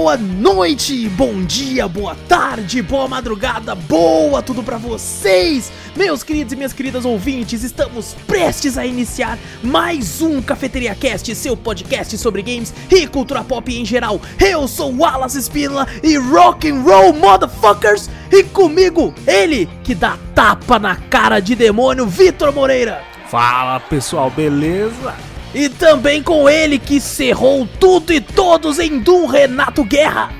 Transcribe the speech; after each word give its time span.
boa 0.00 0.16
noite, 0.16 1.10
bom 1.10 1.42
dia, 1.42 1.86
boa 1.86 2.16
tarde, 2.26 2.80
boa 2.80 3.06
madrugada, 3.06 3.74
boa 3.74 4.40
tudo 4.40 4.62
pra 4.62 4.78
vocês, 4.78 5.70
meus 5.94 6.22
queridos 6.22 6.54
e 6.54 6.56
minhas 6.56 6.72
queridas 6.72 7.04
ouvintes. 7.04 7.62
Estamos 7.62 8.16
prestes 8.26 8.78
a 8.78 8.86
iniciar 8.86 9.38
mais 9.62 10.22
um 10.22 10.40
Cafeteria 10.40 10.94
Cast, 10.94 11.34
seu 11.34 11.54
podcast 11.54 12.16
sobre 12.16 12.40
games 12.40 12.72
e 12.90 13.06
cultura 13.06 13.44
pop 13.44 13.70
em 13.70 13.84
geral. 13.84 14.18
Eu 14.40 14.66
sou 14.66 14.90
Wallace 14.90 15.38
Espínola 15.38 15.86
e 16.02 16.16
rock 16.16 16.70
and 16.70 16.80
roll 16.80 17.12
motherfuckers, 17.12 18.08
e 18.32 18.42
comigo 18.42 19.12
ele 19.26 19.68
que 19.84 19.94
dá 19.94 20.16
tapa 20.34 20.78
na 20.78 20.96
cara 20.96 21.40
de 21.40 21.54
demônio, 21.54 22.06
Vitor 22.06 22.54
Moreira. 22.54 23.02
Fala 23.26 23.78
pessoal, 23.78 24.30
beleza? 24.30 25.14
E 25.54 25.68
também 25.68 26.22
com 26.22 26.48
ele 26.48 26.78
que 26.78 27.00
cerrou 27.00 27.66
tudo 27.78 28.12
e 28.12 28.20
todos 28.20 28.78
em 28.78 28.98
Doom 29.00 29.26
Renato 29.26 29.84
Guerra. 29.84 30.32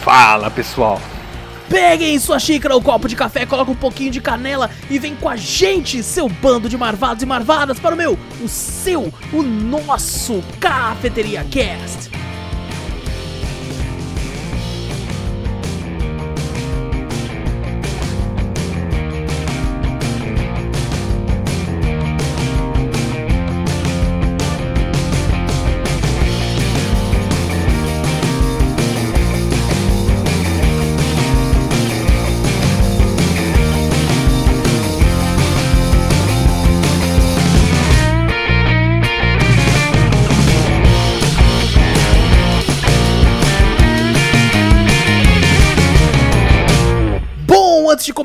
Fala 0.00 0.50
pessoal. 0.50 1.00
Peguem 1.68 2.18
sua 2.18 2.38
xícara 2.38 2.74
ou 2.74 2.80
copo 2.80 3.08
de 3.08 3.16
café, 3.16 3.44
coloca 3.44 3.70
um 3.70 3.76
pouquinho 3.76 4.10
de 4.10 4.20
canela 4.20 4.70
e 4.88 4.98
vem 4.98 5.16
com 5.16 5.28
a 5.28 5.36
gente, 5.36 6.02
seu 6.02 6.28
bando 6.28 6.68
de 6.68 6.78
marvados 6.78 7.22
e 7.22 7.26
marvadas, 7.26 7.80
para 7.80 7.94
o 7.94 7.98
meu, 7.98 8.16
o 8.42 8.48
seu, 8.48 9.12
o 9.32 9.42
nosso 9.42 10.42
Cafeteria 10.60 11.44
Cast. 11.50 12.25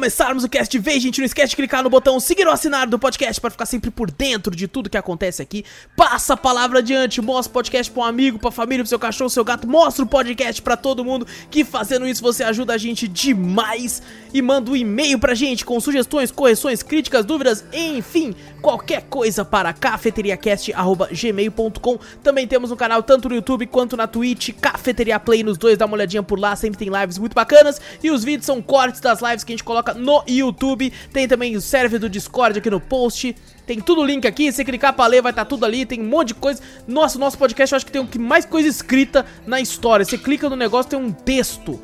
Começarmos 0.01 0.43
o 0.43 0.49
cast 0.49 0.79
de 0.79 0.99
gente, 0.99 1.19
não 1.19 1.27
esquece 1.27 1.51
de 1.51 1.55
clicar 1.55 1.83
no 1.83 1.89
botão 1.89 2.19
seguir 2.19 2.47
ou 2.47 2.51
assinar 2.51 2.87
do 2.87 2.97
podcast 2.97 3.39
para 3.39 3.51
ficar 3.51 3.67
sempre 3.67 3.91
por 3.91 4.09
dentro 4.09 4.55
de 4.55 4.67
tudo 4.67 4.89
que 4.89 4.97
acontece 4.97 5.43
aqui. 5.43 5.63
Passa 5.95 6.33
a 6.33 6.37
palavra 6.37 6.79
adiante, 6.79 7.21
mostra 7.21 7.51
o 7.51 7.53
podcast 7.53 7.91
pra 7.91 8.01
um 8.01 8.05
amigo, 8.05 8.39
pra 8.39 8.49
família, 8.49 8.83
pro 8.83 8.89
seu 8.89 8.97
cachorro, 8.97 9.29
seu 9.29 9.43
gato, 9.43 9.67
mostra 9.67 10.03
o 10.03 10.07
podcast 10.07 10.59
pra 10.63 10.75
todo 10.75 11.05
mundo, 11.05 11.27
que 11.51 11.63
fazendo 11.63 12.07
isso 12.07 12.23
você 12.23 12.43
ajuda 12.43 12.73
a 12.73 12.79
gente 12.79 13.07
demais. 13.07 14.01
E 14.33 14.41
manda 14.41 14.71
um 14.71 14.75
e-mail 14.75 15.19
pra 15.19 15.35
gente 15.35 15.63
com 15.63 15.79
sugestões, 15.79 16.31
correções, 16.31 16.81
críticas, 16.81 17.23
dúvidas, 17.23 17.63
enfim, 17.71 18.33
qualquer 18.59 19.03
coisa 19.03 19.45
para 19.45 19.71
cafeteriacast.gmail.com. 19.71 21.99
Também 22.23 22.47
temos 22.47 22.71
um 22.71 22.75
canal 22.75 23.03
tanto 23.03 23.29
no 23.29 23.35
YouTube 23.35 23.67
quanto 23.67 23.95
na 23.95 24.07
Twitch, 24.07 24.49
Cafeteria 24.59 25.19
Play 25.19 25.43
nos 25.43 25.59
dois, 25.59 25.77
dá 25.77 25.85
uma 25.85 25.93
olhadinha 25.95 26.23
por 26.23 26.39
lá, 26.39 26.55
sempre 26.55 26.79
tem 26.79 26.89
lives 26.89 27.19
muito 27.19 27.35
bacanas. 27.35 27.79
E 28.01 28.09
os 28.09 28.23
vídeos 28.23 28.47
são 28.47 28.59
cortes 28.61 28.99
das 28.99 29.21
lives 29.21 29.43
que 29.43 29.51
a 29.51 29.55
gente 29.55 29.63
coloca 29.63 29.90
no 29.93 30.23
YouTube. 30.27 30.91
Tem 31.11 31.27
também 31.27 31.55
o 31.55 31.61
server 31.61 31.99
do 31.99 32.09
Discord 32.09 32.59
aqui 32.59 32.69
no 32.69 32.79
post. 32.79 33.35
Tem 33.65 33.79
tudo 33.79 34.01
o 34.01 34.05
link 34.05 34.27
aqui, 34.27 34.51
se 34.51 34.65
clicar 34.65 34.93
pra 34.93 35.07
ler 35.07 35.21
vai 35.21 35.31
estar 35.31 35.45
tudo 35.45 35.65
ali, 35.65 35.85
tem 35.85 36.01
um 36.01 36.05
monte 36.05 36.29
de 36.29 36.33
coisa. 36.33 36.61
Nossa, 36.87 37.17
o 37.17 37.21
nosso 37.21 37.37
podcast 37.37 37.73
eu 37.73 37.77
acho 37.77 37.85
que 37.85 37.91
tem 37.91 38.01
o 38.01 38.07
que 38.07 38.19
mais 38.19 38.43
coisa 38.43 38.67
escrita 38.67 39.25
na 39.45 39.61
história. 39.61 40.03
Você 40.03 40.17
clica 40.17 40.49
no 40.49 40.55
negócio, 40.55 40.89
tem 40.89 40.99
um 40.99 41.11
texto. 41.11 41.79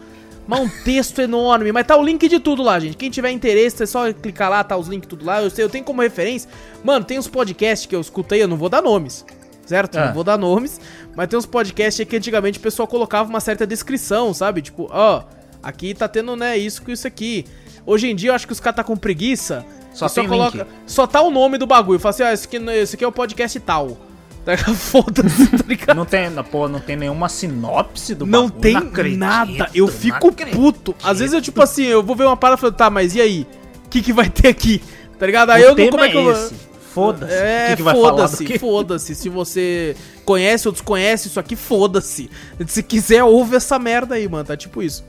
Mas 0.47 0.62
um 0.62 0.69
texto 0.69 1.22
enorme, 1.22 1.73
mas 1.73 1.85
tá 1.85 1.97
o 1.97 2.03
link 2.03 2.28
de 2.28 2.40
tudo 2.40 2.63
lá, 2.63 2.79
gente. 2.79 2.95
Quem 2.95 3.09
tiver 3.09 3.31
interesse, 3.31 3.84
é 3.84 3.85
só 3.85 4.12
clicar 4.13 4.50
lá, 4.50 4.63
tá 4.63 4.78
os 4.78 4.88
links 4.88 5.07
tudo 5.07 5.25
lá. 5.25 5.41
Eu 5.41 5.50
sei, 5.50 5.63
eu 5.63 5.69
tenho 5.69 5.84
como 5.84 6.01
referência. 6.01 6.50
Mano, 6.84 7.03
tem 7.03 7.19
uns 7.19 7.28
podcasts 7.28 7.85
que 7.85 7.94
eu 7.94 8.00
escutei, 8.00 8.41
eu 8.41 8.47
não 8.47 8.56
vou 8.56 8.69
dar 8.69 8.81
nomes. 8.81 9.25
Certo? 9.66 10.00
Não 10.00 10.13
vou 10.13 10.24
dar 10.24 10.38
nomes, 10.38 10.79
mas 11.13 11.28
tem 11.28 11.38
uns 11.38 11.45
podcasts 11.45 12.07
que 12.07 12.16
antigamente 12.16 12.57
o 12.57 12.62
pessoal 12.62 12.88
colocava 12.88 13.29
uma 13.29 13.41
certa 13.41 13.68
descrição, 13.68 14.34
sabe? 14.34 14.62
Tipo, 14.62 14.88
ó, 14.89 15.25
aqui 15.62 15.94
tá 15.94 16.07
tendo, 16.07 16.38
né, 16.38 16.57
isso 16.57 16.81
com 16.81 16.89
isso 16.89 17.06
aqui. 17.06 17.44
Hoje 17.88 18.09
em 18.12 18.16
dia 18.16 18.31
eu 18.31 18.36
acho 18.36 18.46
que 18.46 18.52
os 18.52 18.59
caras 18.59 18.75
tá 18.75 18.84
com 18.84 18.98
preguiça. 18.98 19.66
Só 19.94 20.08
e 20.08 20.09
tem 20.09 20.28
link. 20.28 20.62
Só 20.86 21.08
tá 21.08 21.22
o 21.22 21.31
nome 21.31 21.58
do 21.58 21.66
bagulho. 21.66 21.98
Fala 21.98 22.09
assim, 22.09 22.24
ó, 22.24 22.30
esse 22.30 22.46
aqui, 22.46 22.58
esse 22.58 22.96
aqui 22.96 23.03
é 23.03 23.08
o 23.08 23.12
podcast 23.12 23.58
tal. 23.62 23.98
Tá? 24.48 24.56
Foda-se, 24.56 25.48
tá 25.58 25.66
ligado? 25.68 25.98
Não 25.98 26.06
tem, 26.06 26.31
pô, 26.50 26.70
não 26.70 26.80
tem 26.80 26.96
nenhuma 26.96 27.28
sinopse 27.28 28.16
do 28.16 28.25
Não 28.25 28.48
bagulho, 28.48 28.62
tem 28.62 28.78
acredito, 28.78 29.20
nada. 29.20 29.70
Eu 29.74 29.88
não 29.88 29.92
fico 29.92 30.31
puto. 30.31 30.96
Às 31.03 31.20
vezes 31.20 31.34
eu, 31.34 31.42
tipo 31.42 31.62
assim, 31.62 31.84
eu 31.84 32.02
vou 32.02 32.16
ver 32.16 32.24
uma 32.24 32.38
parada 32.38 32.58
e 32.58 32.62
falo, 32.62 32.72
tá, 32.72 32.90
mas 32.90 33.14
e 33.14 33.20
aí? 33.20 33.46
O 33.86 33.90
que, 33.90 34.02
que 34.02 34.14
vai 34.14 34.30
ter 34.30 34.48
aqui? 34.48 34.81
Tá 35.19 35.25
ligado? 35.25 35.50
Aí 35.50 35.64
O 35.64 35.66
eu 35.66 35.75
não. 35.75 35.90
Como 35.90 36.02
é 36.02 36.09
que 36.09 36.16
eu 36.16 36.24
vou. 36.24 36.31
esse. 36.31 36.54
Foda-se. 36.94 37.34
É, 37.34 37.75
foda-se, 37.75 38.58
foda-se. 38.58 39.16
Se 39.16 39.28
você 39.28 39.98
conhece 40.24 40.66
ou 40.68 40.72
desconhece 40.72 41.28
isso 41.28 41.40
aqui, 41.42 41.58
foda-se. 41.58 42.30
Se 42.68 42.81
quiser, 42.81 43.25
ouve 43.25 43.58
essa 43.58 43.78
merda 43.78 44.16
aí, 44.16 44.30
mano. 44.30 44.46
Tá 44.46 44.56
tipo 44.56 44.81
isso. 44.81 45.04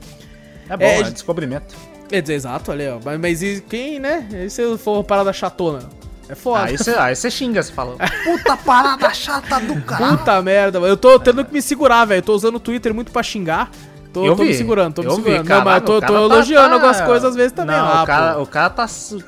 É 0.69 0.75
bom, 0.75 0.83
É, 0.83 0.99
é, 0.99 1.09
descobrimento. 1.11 1.75
Exato, 2.11 2.71
aí, 2.71 2.89
ó. 2.89 2.97
Mas, 3.03 3.19
mas 3.19 3.43
e 3.43 3.63
quem, 3.69 3.99
né? 3.99 4.27
E 4.45 4.49
se 4.49 4.77
for 4.77 5.03
parada 5.03 5.31
chatona? 5.33 5.79
É 6.27 6.35
foda. 6.35 6.65
Aí 6.65 6.77
você 6.77 6.91
aí 6.91 7.15
você 7.15 7.31
xinga, 7.31 7.63
você 7.63 7.71
fala, 7.73 7.95
puta 8.23 8.55
parada 8.57 9.11
chata 9.13 9.59
do 9.59 9.81
caralho. 9.81 10.17
Puta 10.19 10.41
merda, 10.43 10.79
mano. 10.79 10.91
Eu 10.93 10.97
tô 10.97 11.19
tendo 11.19 11.43
que 11.43 11.51
me 11.51 11.61
segurar, 11.61 12.05
velho. 12.05 12.19
Eu 12.19 12.23
tô 12.23 12.35
usando 12.35 12.55
o 12.55 12.59
Twitter 12.59 12.93
muito 12.93 13.11
pra 13.11 13.23
xingar. 13.23 13.71
Tô, 14.13 14.25
Eu 14.25 14.35
tô 14.35 14.41
me 14.41 14.49
vi, 14.49 14.57
segurando, 14.57 14.95
tô 14.95 15.01
me 15.03 15.07
eu 15.07 15.15
vi, 15.17 15.23
segurando. 15.23 15.49
não, 15.49 15.63
mas 15.63 15.75
eu 15.75 15.81
tô, 15.81 15.93
tô 15.93 15.99
cara 16.01 16.13
tá- 16.13 16.19
elogiando 16.19 16.67
tá- 16.69 16.73
algumas 16.73 17.01
coisas 17.01 17.25
às 17.29 17.35
vezes 17.35 17.51
também 17.51 17.75
Não, 17.75 17.83
lá, 17.85 18.01
o, 18.03 18.05
cara, 18.07 18.33
pô. 18.33 18.41
o 18.41 18.45
cara 18.47 18.69
tá 18.71 18.87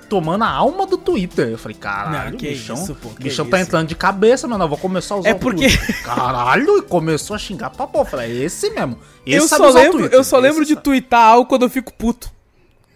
tomando 0.10 0.44
a 0.44 0.50
alma 0.50 0.88
do 0.88 0.98
Twitter. 0.98 1.50
Eu 1.50 1.58
falei, 1.60 1.78
caralho, 1.78 2.32
Não, 2.32 2.38
que 2.38 2.50
bichão, 2.50 2.76
isso, 2.76 2.96
pô, 2.96 3.10
que 3.10 3.24
bichão 3.24 3.46
tá 3.46 3.60
entrando 3.62 3.88
de 3.88 3.94
cabeça, 3.94 4.48
mano. 4.48 4.64
Eu 4.64 4.68
vou 4.70 4.80
começar 4.80 5.14
a 5.14 5.18
usar 5.20 5.30
É 5.30 5.34
porque-. 5.36 5.68
Caralho, 6.04 6.80
e 6.80 6.82
começou 6.82 7.36
a 7.36 7.40
xingar 7.40 7.70
pra 7.70 7.86
pô. 7.86 8.00
Eu 8.00 8.06
falei, 8.06 8.42
é 8.42 8.46
esse 8.46 8.72
mesmo. 8.72 8.98
Esse 9.24 9.38
Eu 9.38 9.48
só, 9.48 9.70
lembro, 9.70 10.06
eu 10.08 10.24
só 10.24 10.38
esse 10.40 10.48
lembro 10.48 10.66
de 10.66 10.76
twittar 10.76 11.22
algo 11.28 11.48
quando 11.48 11.62
eu 11.64 11.70
fico 11.70 11.94
puto. 11.94 12.32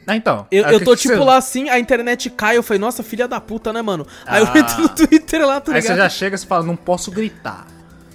Ah, 0.08 0.16
então. 0.16 0.46
Eu, 0.52 0.66
Aí 0.66 0.74
eu 0.74 0.84
tô 0.84 0.96
tipo 0.96 1.24
lá 1.24 1.38
assim, 1.38 1.68
a 1.70 1.80
internet 1.80 2.30
cai, 2.30 2.58
eu 2.58 2.64
falei, 2.64 2.80
nossa, 2.80 3.02
filha 3.02 3.28
da 3.28 3.42
puta, 3.42 3.74
né, 3.74 3.82
mano? 3.82 4.06
Aí 4.26 4.42
eu 4.42 4.48
Ah. 4.54 4.58
entro 4.60 4.82
no 4.84 4.90
Twitter 4.90 5.46
lá, 5.46 5.60
tá 5.60 5.72
Aí 5.72 5.82
ligado? 5.82 5.96
você 5.96 6.02
já 6.04 6.10
chega 6.10 6.36
e 6.36 6.40
fala, 6.40 6.64
não 6.64 6.76
posso 6.76 7.10
gritar. 7.12 7.66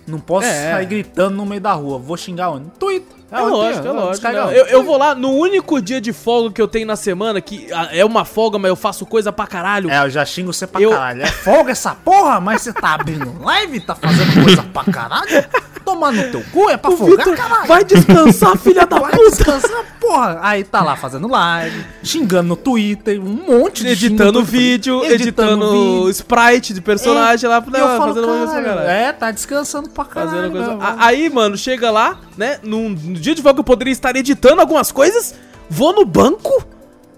Não 0.07 0.19
posso 0.21 0.47
É. 0.47 0.73
sair 0.73 0.87
gritando 0.87 1.37
no 1.37 1.45
meio 1.47 1.61
da 1.61 1.73
rua. 1.73 1.99
Vou 1.99 2.17
xingar 2.17 2.51
onde? 2.51 2.71
Twitter. 2.79 3.17
É 3.31 3.41
lógico, 3.41 3.87
é 3.87 3.91
lógico. 3.93 4.29
não. 4.33 4.51
Eu, 4.53 4.67
eu 4.67 4.83
vou 4.83 4.97
lá 4.97 5.15
no 5.15 5.31
único 5.31 5.81
dia 5.81 6.01
de 6.01 6.13
folga 6.13 6.53
que 6.55 6.61
eu 6.61 6.69
tenho 6.69 6.87
na 6.87 6.97
semana, 6.97 7.41
que 7.41 7.69
ah, 7.73 7.89
é 7.93 8.05
uma 8.05 8.25
folga, 8.25 8.59
mas 8.59 8.69
eu 8.69 8.77
faço 8.77 9.07
coisa 9.07 9.33
pra 9.33 9.47
caralho. 9.47 9.91
É, 9.91 10.05
eu 10.05 10.11
já 10.11 10.25
xingo 10.25 10.53
você 10.53 10.67
pra 10.67 10.81
Eu- 10.81 10.91
caralho. 10.91 11.23
É 11.23 11.27
folga 11.27 11.73
essa 11.73 11.95
porra, 11.95 12.41
mas 12.41 12.63
você 12.63 12.73
tá 12.73 12.95
abrindo 12.95 13.41
live, 13.43 13.81
tá 13.81 13.95
fazendo 13.95 14.43
coisa 14.45 14.63
pra 14.63 14.85
caralho? 14.85 15.45
Tomar 15.85 16.13
no 16.13 16.31
teu 16.31 16.43
cu 16.53 16.69
é 16.69 16.77
pra 16.77 16.91
o 16.91 16.97
folgar, 16.97 17.25
Vitor 17.27 17.37
caralho. 17.37 17.67
vai 17.67 17.83
descansar, 17.85 18.57
filha 18.59 18.87
da 18.87 18.99
Vai 18.99 19.11
puta! 19.13 19.31
descansar, 19.31 19.85
porra. 19.99 20.39
Aí 20.43 20.63
tá 20.63 20.83
lá 20.83 20.95
fazendo 20.95 21.27
live, 21.27 21.85
xingando 22.05 22.49
no 22.51 22.57
Twitter, 22.57 23.19
um 23.21 23.25
monte 23.47 23.83
de 23.83 23.89
Editando 23.91 24.45
vídeo, 24.45 25.03
editando, 25.05 25.71
vídeo. 25.71 26.11
sprite 26.11 26.75
de 26.75 26.81
personagem 26.83 27.49
lá, 27.49 27.65
E 27.67 27.71
né, 27.71 27.81
eu 27.81 27.87
falo, 27.87 28.15
fazendo 28.15 28.25
uma 28.27 28.37
coisa 28.37 28.53
pra 28.53 28.63
caralho, 28.63 28.79
caralho. 28.87 28.91
É, 28.91 29.13
tá 29.13 29.31
descansando 29.31 29.89
pra 29.89 30.05
caralho. 30.05 30.53
Fazendo 30.53 30.79
coisa. 30.79 30.95
Aí, 30.99 31.31
mano, 31.31 31.57
chega 31.57 31.91
lá, 31.91 32.19
né? 32.37 32.59
Num, 32.63 32.91
dia 33.21 33.35
de 33.35 33.43
folga 33.43 33.61
eu 33.61 33.65
poderia 33.65 33.93
estar 33.93 34.15
editando 34.17 34.61
algumas 34.61 34.91
coisas, 34.93 35.35
vou 35.69 35.93
no 35.93 36.05
banco, 36.05 36.65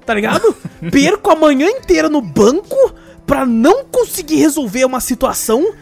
tá 0.05 0.15
ligado? 0.15 0.55
Perco 0.91 1.31
a 1.31 1.37
manhã 1.37 1.69
inteira 1.69 2.09
no 2.09 2.21
banco 2.21 2.77
pra 3.27 3.47
não 3.47 3.85
conseguir 3.85 4.37
resolver 4.37 4.85
uma 4.85 5.01
situação. 5.01 5.73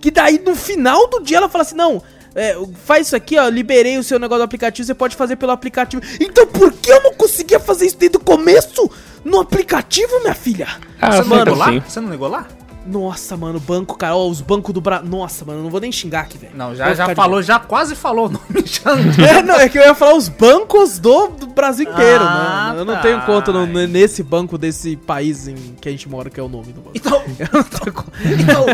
Que 0.00 0.10
daí 0.10 0.38
no 0.44 0.54
final 0.54 1.08
do 1.08 1.20
dia 1.20 1.36
ela 1.38 1.48
fala 1.48 1.62
assim: 1.62 1.74
não. 1.76 2.02
é, 2.34 2.56
faz 2.84 3.08
isso 3.08 3.16
aqui, 3.16 3.38
ó. 3.38 3.48
Liberei 3.48 3.98
o 3.98 4.02
seu 4.02 4.18
negócio 4.18 4.40
do 4.40 4.44
aplicativo. 4.44 4.86
Você 4.86 4.94
pode 4.94 5.14
fazer 5.16 5.36
pelo 5.36 5.52
aplicativo. 5.52 6.02
Então 6.18 6.46
por 6.46 6.72
que 6.72 6.90
eu 6.90 7.02
não 7.02 7.12
conseguia 7.14 7.60
fazer 7.60 7.86
isso 7.86 7.98
desde 7.98 8.16
o 8.16 8.20
começo? 8.20 8.90
No 9.22 9.40
aplicativo, 9.40 10.20
minha 10.20 10.34
filha? 10.34 10.66
Ah, 10.98 11.16
Você 11.22 11.28
não 11.28 11.38
ligou 11.38 11.54
lá? 11.56 11.70
Você 11.86 12.00
não 12.00 12.10
ligou 12.10 12.28
lá? 12.28 12.46
Nossa, 12.86 13.36
mano, 13.36 13.60
banco, 13.60 13.96
cara. 13.96 14.16
Ó, 14.16 14.28
os 14.28 14.40
bancos 14.40 14.72
do 14.72 14.80
Brasil. 14.80 15.08
Nossa, 15.08 15.44
mano, 15.44 15.58
eu 15.60 15.62
não 15.64 15.70
vou 15.70 15.80
nem 15.80 15.92
xingar 15.92 16.20
aqui, 16.22 16.38
velho. 16.38 16.52
Não, 16.56 16.74
já, 16.74 16.86
já 16.86 17.04
ficar 17.04 17.08
de 17.08 17.14
falou, 17.14 17.42
já 17.42 17.58
quase 17.58 17.94
falou 17.94 18.26
o 18.26 18.30
nome. 18.30 18.44
Já... 18.64 18.90
É, 19.38 19.42
não, 19.42 19.56
é 19.56 19.68
que 19.68 19.78
eu 19.78 19.82
ia 19.82 19.94
falar 19.94 20.14
os 20.14 20.28
bancos 20.28 20.98
do, 20.98 21.28
do 21.28 21.46
Brasil 21.48 21.90
inteiro, 21.90 22.24
Ah, 22.24 22.72
né? 22.74 22.80
Eu 22.80 22.84
não 22.84 22.94
tá. 22.94 23.00
tenho 23.00 23.20
conta 23.22 23.52
no- 23.52 23.66
nesse 23.66 24.22
banco 24.22 24.56
desse 24.56 24.96
país 24.96 25.46
em 25.48 25.54
que 25.80 25.88
a 25.88 25.92
gente 25.92 26.08
mora, 26.08 26.30
que 26.30 26.40
é 26.40 26.42
o 26.42 26.48
nome 26.48 26.72
do 26.72 26.80
banco. 26.80 26.92
Então, 26.94 27.22
Eu 27.38 27.48
não 27.52 27.62
tenho 27.62 27.92
conta. 27.92 28.10
então... 28.24 28.66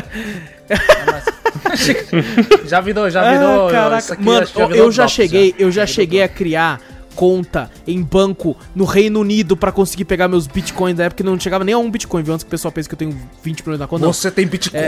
já 2.66 2.80
virou, 2.80 3.10
já 3.10 3.32
virou. 3.32 3.68
Ah, 3.68 3.72
caraca. 3.72 3.98
isso 3.98 4.12
aqui 4.12 4.22
Mano, 4.22 4.46
eu, 4.54 4.68
virou 4.68 4.84
eu 4.86 4.92
já 4.92 5.08
cheguei, 5.08 5.54
eu 5.58 5.70
já 5.70 5.86
cheguei 5.86 6.22
a 6.22 6.28
criar 6.28 6.80
conta 7.16 7.70
em 7.86 8.00
banco 8.02 8.56
no 8.74 8.84
Reino 8.84 9.18
Unido 9.20 9.56
pra 9.56 9.72
conseguir 9.72 10.04
pegar 10.04 10.28
meus 10.28 10.46
bitcoins 10.46 10.96
da 10.96 11.04
época 11.04 11.16
que 11.16 11.28
não 11.28 11.40
chegava 11.40 11.64
nem 11.64 11.74
a 11.74 11.78
um 11.78 11.90
bitcoin, 11.90 12.22
viu? 12.22 12.34
Antes 12.34 12.44
que 12.44 12.48
o 12.48 12.50
pessoal 12.50 12.70
pensa 12.70 12.88
que 12.88 12.94
eu 12.94 12.98
tenho 12.98 13.18
20 13.42 13.62
milhões 13.62 13.80
na 13.80 13.86
conta. 13.86 14.04
Não. 14.04 14.12
Você 14.12 14.30
tem 14.30 14.46
Bitcoin? 14.46 14.78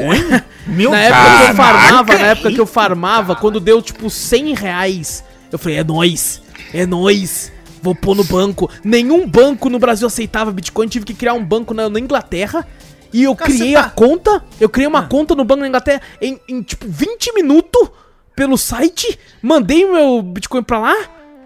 Meu 0.66 0.90
Na 0.92 0.98
época 1.00 1.24
que 1.44 1.50
eu 1.50 1.54
farmava, 1.56 2.12
na 2.18 2.26
época 2.26 2.52
que 2.52 2.60
eu 2.60 2.66
farmava, 2.66 3.34
quando 3.36 3.58
deu 3.58 3.80
tipo 3.82 4.08
100 4.10 4.54
reais, 4.54 5.24
Eu 5.50 5.58
falei, 5.58 5.78
é 5.78 5.84
nóis, 5.84 6.42
é 6.74 6.84
nóis. 6.86 7.50
Vou 7.82 7.94
pôr 7.94 8.14
no 8.14 8.24
banco. 8.24 8.68
Nenhum 8.84 9.26
banco 9.26 9.70
no 9.70 9.78
Brasil 9.78 10.06
aceitava 10.06 10.52
Bitcoin. 10.52 10.88
Tive 10.88 11.04
que 11.06 11.14
criar 11.14 11.32
um 11.34 11.44
banco 11.44 11.72
na, 11.72 11.88
na 11.88 11.98
Inglaterra. 11.98 12.66
E 13.12 13.22
eu 13.22 13.34
Cara, 13.34 13.50
criei 13.50 13.68
você 13.68 13.74
tá- 13.74 13.80
a 13.86 13.90
conta. 13.90 14.44
Eu 14.60 14.68
criei 14.68 14.86
uma 14.86 14.98
Ah. 14.98 15.06
conta 15.06 15.34
no 15.34 15.42
banco 15.44 15.60
na 15.62 15.68
Inglaterra 15.68 16.02
em, 16.20 16.38
em, 16.48 16.60
tipo 16.60 16.84
20 16.86 17.32
minutos 17.34 17.88
pelo 18.36 18.58
site. 18.58 19.18
Mandei 19.40 19.88
meu 19.90 20.20
Bitcoin 20.22 20.62
pra 20.62 20.78
lá. 20.80 20.94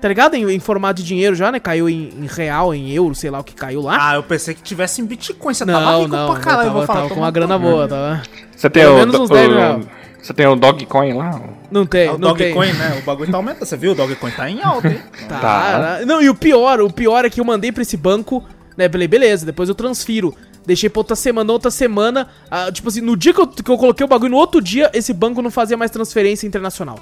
Tá 0.02 0.08
ligado? 0.08 0.34
Em, 0.34 0.50
em 0.50 0.58
formato 0.58 1.00
de 1.00 1.06
dinheiro 1.06 1.36
já, 1.36 1.52
né? 1.52 1.60
Caiu 1.60 1.88
em, 1.88 2.08
em 2.08 2.26
real, 2.26 2.74
em 2.74 2.90
euro, 2.90 3.14
sei 3.14 3.30
lá 3.30 3.38
o 3.38 3.44
que 3.44 3.54
caiu 3.54 3.80
lá. 3.80 3.96
Ah, 4.00 4.14
eu 4.16 4.24
pensei 4.24 4.52
que 4.52 4.60
tivesse 4.60 5.00
em 5.00 5.06
Bitcoin. 5.06 5.54
Você 5.54 5.64
tava 5.64 5.80
não, 5.80 6.00
rico 6.02 6.16
não. 6.16 6.32
pra 6.32 6.40
caralho. 6.40 6.62
eu 6.62 6.66
tava, 6.66 6.78
vou 6.78 6.86
falar, 6.88 7.00
tava 7.02 7.14
com 7.14 7.20
uma 7.20 7.30
grana 7.30 7.56
boa, 7.56 7.86
tá? 7.86 8.20
Você 8.50 8.68
tem 8.68 8.82
Pelo 8.82 8.96
o, 8.96 8.98
menos 8.98 9.14
uns 9.14 9.30
10 9.30 9.48
mil. 9.48 9.88
Você 10.20 10.34
tem 10.34 10.44
o 10.48 10.56
Dogcoin 10.56 11.12
lá? 11.12 11.40
Não 11.70 11.86
tem, 11.86 12.08
É 12.08 12.10
o 12.10 12.18
não 12.18 12.34
tem. 12.34 12.52
Dogecoin, 12.52 12.72
né? 12.72 12.98
O 13.00 13.06
bagulho 13.06 13.30
tá 13.30 13.36
aumentando. 13.36 13.64
Você 13.64 13.76
viu? 13.76 13.92
O 13.92 13.94
Dogecoin 13.94 14.32
tá 14.32 14.50
em 14.50 14.60
alta, 14.60 14.88
hein? 14.88 15.00
Tá. 15.28 15.38
Tá. 15.38 16.00
Não, 16.04 16.20
e 16.20 16.28
o 16.28 16.34
pior, 16.34 16.80
o 16.80 16.92
pior 16.92 17.24
é 17.24 17.30
que 17.30 17.40
eu 17.40 17.44
mandei 17.44 17.70
pra 17.70 17.82
esse 17.82 17.96
banco, 17.96 18.42
né? 18.76 18.88
Falei, 18.88 19.06
beleza, 19.06 19.46
depois 19.46 19.68
eu 19.68 19.74
transfiro. 19.76 20.34
Deixei 20.66 20.90
pra 20.90 20.98
outra 20.98 21.14
semana, 21.14 21.52
outra 21.52 21.70
semana. 21.70 22.26
ah, 22.50 22.72
tipo 22.72 22.88
assim, 22.88 23.00
no 23.00 23.16
dia 23.16 23.32
que 23.32 23.40
eu, 23.40 23.46
que 23.46 23.70
eu 23.70 23.78
coloquei 23.78 24.04
o 24.04 24.08
bagulho, 24.08 24.32
no 24.32 24.36
outro 24.36 24.60
dia, 24.60 24.90
esse 24.92 25.12
banco 25.12 25.40
não 25.40 25.50
fazia 25.50 25.76
mais 25.76 25.92
transferência 25.92 26.44
internacional. 26.44 26.98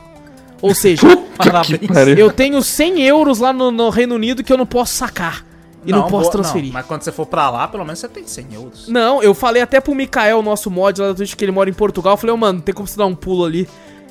Ou 0.63 0.75
seja, 0.75 1.07
Parabéns. 1.37 2.19
eu 2.19 2.31
tenho 2.31 2.63
100 2.63 3.03
euros 3.03 3.39
lá 3.39 3.53
no, 3.53 3.71
no 3.71 3.89
Reino 3.91 4.15
Unido 4.15 4.43
que 4.45 4.53
eu 4.53 4.59
não 4.59 4.67
posso 4.67 4.95
sacar. 4.95 5.45
E 5.85 5.91
não, 5.93 6.03
posso 6.03 6.25
boa- 6.25 6.31
transferir. 6.33 6.71
mas 6.73 6.85
quando 6.85 7.01
você 7.03 7.11
for 7.11 7.25
pra 7.25 7.49
lá, 7.49 7.67
pelo 7.67 7.85
menos 7.85 7.99
você 7.99 8.09
tem 8.09 8.27
100 8.27 8.47
euros. 8.53 8.87
Não, 8.89 9.23
eu 9.23 9.33
falei 9.33 9.63
até 9.63 9.81
pro 9.81 9.95
Mikael, 9.95 10.43
nosso 10.43 10.71
mod 10.71 11.01
lá 11.01 11.09
da 11.09 11.15
Twitch, 11.15 11.35
que 11.35 11.43
ele 11.43 11.53
mora 11.53 11.71
em 11.71 11.73
Portugal. 11.73 12.13
Eu 12.13 12.17
falei, 12.19 12.35
ô, 12.35 12.37
mano, 12.37 12.61
tem 12.61 12.75
como 12.75 12.87
você 12.87 12.99
dar 12.99 13.07
um 13.07 13.15
pulo 13.15 13.47
ali 13.47 13.67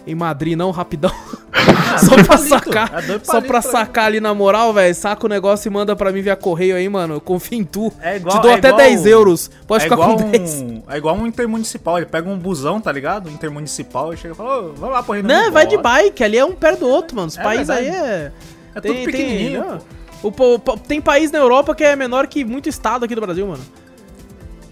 em 0.07 0.15
Madrid, 0.15 0.57
não, 0.57 0.71
rapidão. 0.71 1.11
só 1.99 2.15
dois 2.15 2.27
pra 2.27 2.37
sacar. 2.37 2.91
é 3.03 3.19
só 3.23 3.39
pra 3.41 3.47
pra 3.49 3.61
sacar 3.61 4.05
ali 4.05 4.19
na 4.19 4.33
moral, 4.33 4.73
velho. 4.73 4.93
Saca 4.95 5.25
o 5.25 5.29
negócio 5.29 5.67
e 5.67 5.71
manda 5.71 5.95
pra 5.95 6.11
mim 6.11 6.21
via 6.21 6.35
correio 6.35 6.75
aí, 6.75 6.87
mano. 6.89 7.15
Eu 7.15 7.21
confio 7.21 7.59
em 7.59 7.63
tu. 7.63 7.91
É 8.01 8.15
igual- 8.17 8.35
Te 8.37 8.41
dou 8.41 8.51
é 8.51 8.55
até 8.55 8.69
igual- 8.69 8.81
10 8.81 9.05
euros. 9.05 9.51
Pode 9.67 9.85
é 9.85 9.89
ficar 9.89 9.97
com 9.97 10.15
10. 10.15 10.61
um, 10.61 10.81
É 10.87 10.97
igual 10.97 11.15
um 11.15 11.27
intermunicipal. 11.27 11.97
Ele 11.97 12.05
pega 12.05 12.29
um 12.29 12.37
busão, 12.37 12.79
tá 12.81 12.91
ligado? 12.91 13.29
Intermunicipal 13.29 14.13
e 14.13 14.17
chega 14.17 14.33
e 14.33 14.37
fala, 14.37 14.59
ô, 14.59 14.73
vamos 14.73 14.93
lá 14.95 15.03
pro 15.03 15.13
Reino 15.13 15.27
Não, 15.27 15.39
Unido, 15.41 15.53
vai 15.53 15.67
de 15.67 15.77
bike. 15.77 16.23
Ali 16.23 16.37
é 16.37 16.45
um 16.45 16.53
perto 16.53 16.79
do 16.79 16.87
outro, 16.87 17.15
mano. 17.15 17.27
Os 17.27 17.37
É 17.37 17.43
países 17.43 17.69
aí 17.69 17.87
é. 17.87 18.31
É 18.75 18.81
tudo 18.81 18.93
pequenininho. 19.05 19.65
não. 19.65 19.79
O, 20.21 20.31
po- 20.31 20.59
tem 20.87 20.99
país 20.99 21.31
na 21.31 21.39
Europa 21.39 21.73
que 21.73 21.83
é 21.83 21.95
menor 21.95 22.27
que 22.27 22.43
muito 22.43 22.67
estado 22.67 23.05
aqui 23.05 23.15
do 23.15 23.21
Brasil, 23.21 23.47
mano. 23.47 23.63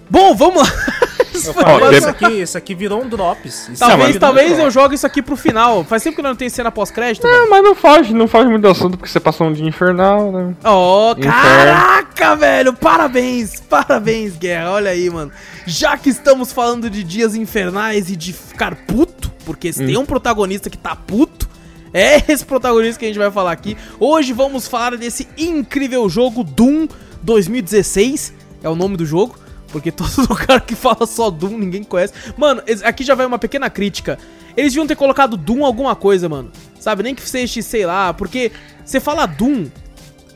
Bom, 0.10 0.34
vamos 0.36 0.62
lá. 0.64 0.70
Ó, 1.46 1.80
deve- 1.80 1.98
isso, 1.98 2.08
aqui, 2.10 2.26
isso 2.42 2.58
aqui 2.58 2.76
virou 2.76 3.02
um 3.04 3.08
drops. 3.10 3.70
Isso 3.70 3.80
talvez 3.80 4.10
aqui 4.12 4.20
talvez 4.20 4.60
eu 4.60 4.72
jogue 4.72 4.96
isso 4.96 5.06
aqui 5.06 5.22
pro 5.22 5.36
final. 5.36 5.84
Faz 5.84 6.04
tempo 6.04 6.16
que 6.18 6.22
não 6.22 6.36
tem 6.36 6.50
cena 6.50 6.72
pós-crédito. 6.72 7.26
É, 7.28 7.46
mas 7.48 7.64
não 7.64 7.76
foge, 7.76 8.14
não 8.14 8.28
foge 8.28 8.50
muito 8.50 8.62
do 8.64 8.70
assunto 8.70 8.98
porque 8.98 9.10
você 9.12 9.20
passou 9.20 9.48
um 9.48 9.54
dia 9.54 9.66
infernal, 9.68 10.32
né? 10.32 10.56
Oh, 10.64 11.12
Inferno. 11.18 11.32
caraca, 11.32 12.36
velho! 12.36 12.74
Parabéns, 12.74 13.60
parabéns, 13.62 14.36
Guerra. 14.38 14.72
Olha 14.72 14.92
aí, 14.92 15.10
mano. 15.10 15.32
Já 15.66 15.98
que 15.98 16.10
estamos 16.10 16.52
falando 16.52 16.90
de 16.90 17.04
dias 17.04 17.36
infernais 17.36 18.10
e 18.10 18.16
de 18.16 18.34
ficar 18.34 18.76
puto, 18.86 19.32
porque 19.46 19.72
se 19.74 19.86
tem 19.86 19.98
um 19.98 20.06
protagonista 20.06 20.70
que 20.70 20.78
tá 20.78 20.96
puto, 20.96 21.48
é 21.94 22.22
esse 22.32 22.46
protagonista 22.46 23.00
que 23.00 23.06
a 23.06 23.08
gente 23.08 23.18
vai 23.18 23.32
falar 23.32 23.52
aqui. 23.52 23.78
Hoje 24.00 24.34
vamos 24.34 24.68
falar 24.68 24.96
desse 24.98 25.28
incrível 25.38 26.08
jogo 26.10 26.44
Doom 26.44 26.88
2016. 27.24 28.34
É 28.64 28.70
o 28.70 28.76
nome 28.76 28.98
do 28.98 29.06
jogo. 29.06 29.36
Porque 29.72 29.92
todo 29.94 30.10
lugar 30.30 30.62
que 30.62 30.76
fala 30.76 31.06
só 31.06 31.30
Doom, 31.30 31.58
ninguém 31.58 31.84
conhece. 31.84 32.14
Mano, 32.38 32.62
aqui 32.84 33.04
já 33.04 33.16
vai 33.16 33.26
uma 33.26 33.40
pequena 33.40 33.70
crítica. 33.70 34.18
Eles 34.56 34.74
deviam 34.74 34.88
ter 34.88 34.96
colocado 34.96 35.38
Doom 35.38 35.66
alguma 35.66 35.96
coisa, 35.96 36.28
mano. 36.30 36.52
Sabe? 36.80 37.04
Nem 37.04 37.14
que 37.14 37.22
seja, 37.28 37.62
sei 37.62 37.86
lá. 37.86 38.14
Porque 38.14 38.52
você 38.84 39.00
fala 39.00 39.26
Doom, 39.26 39.66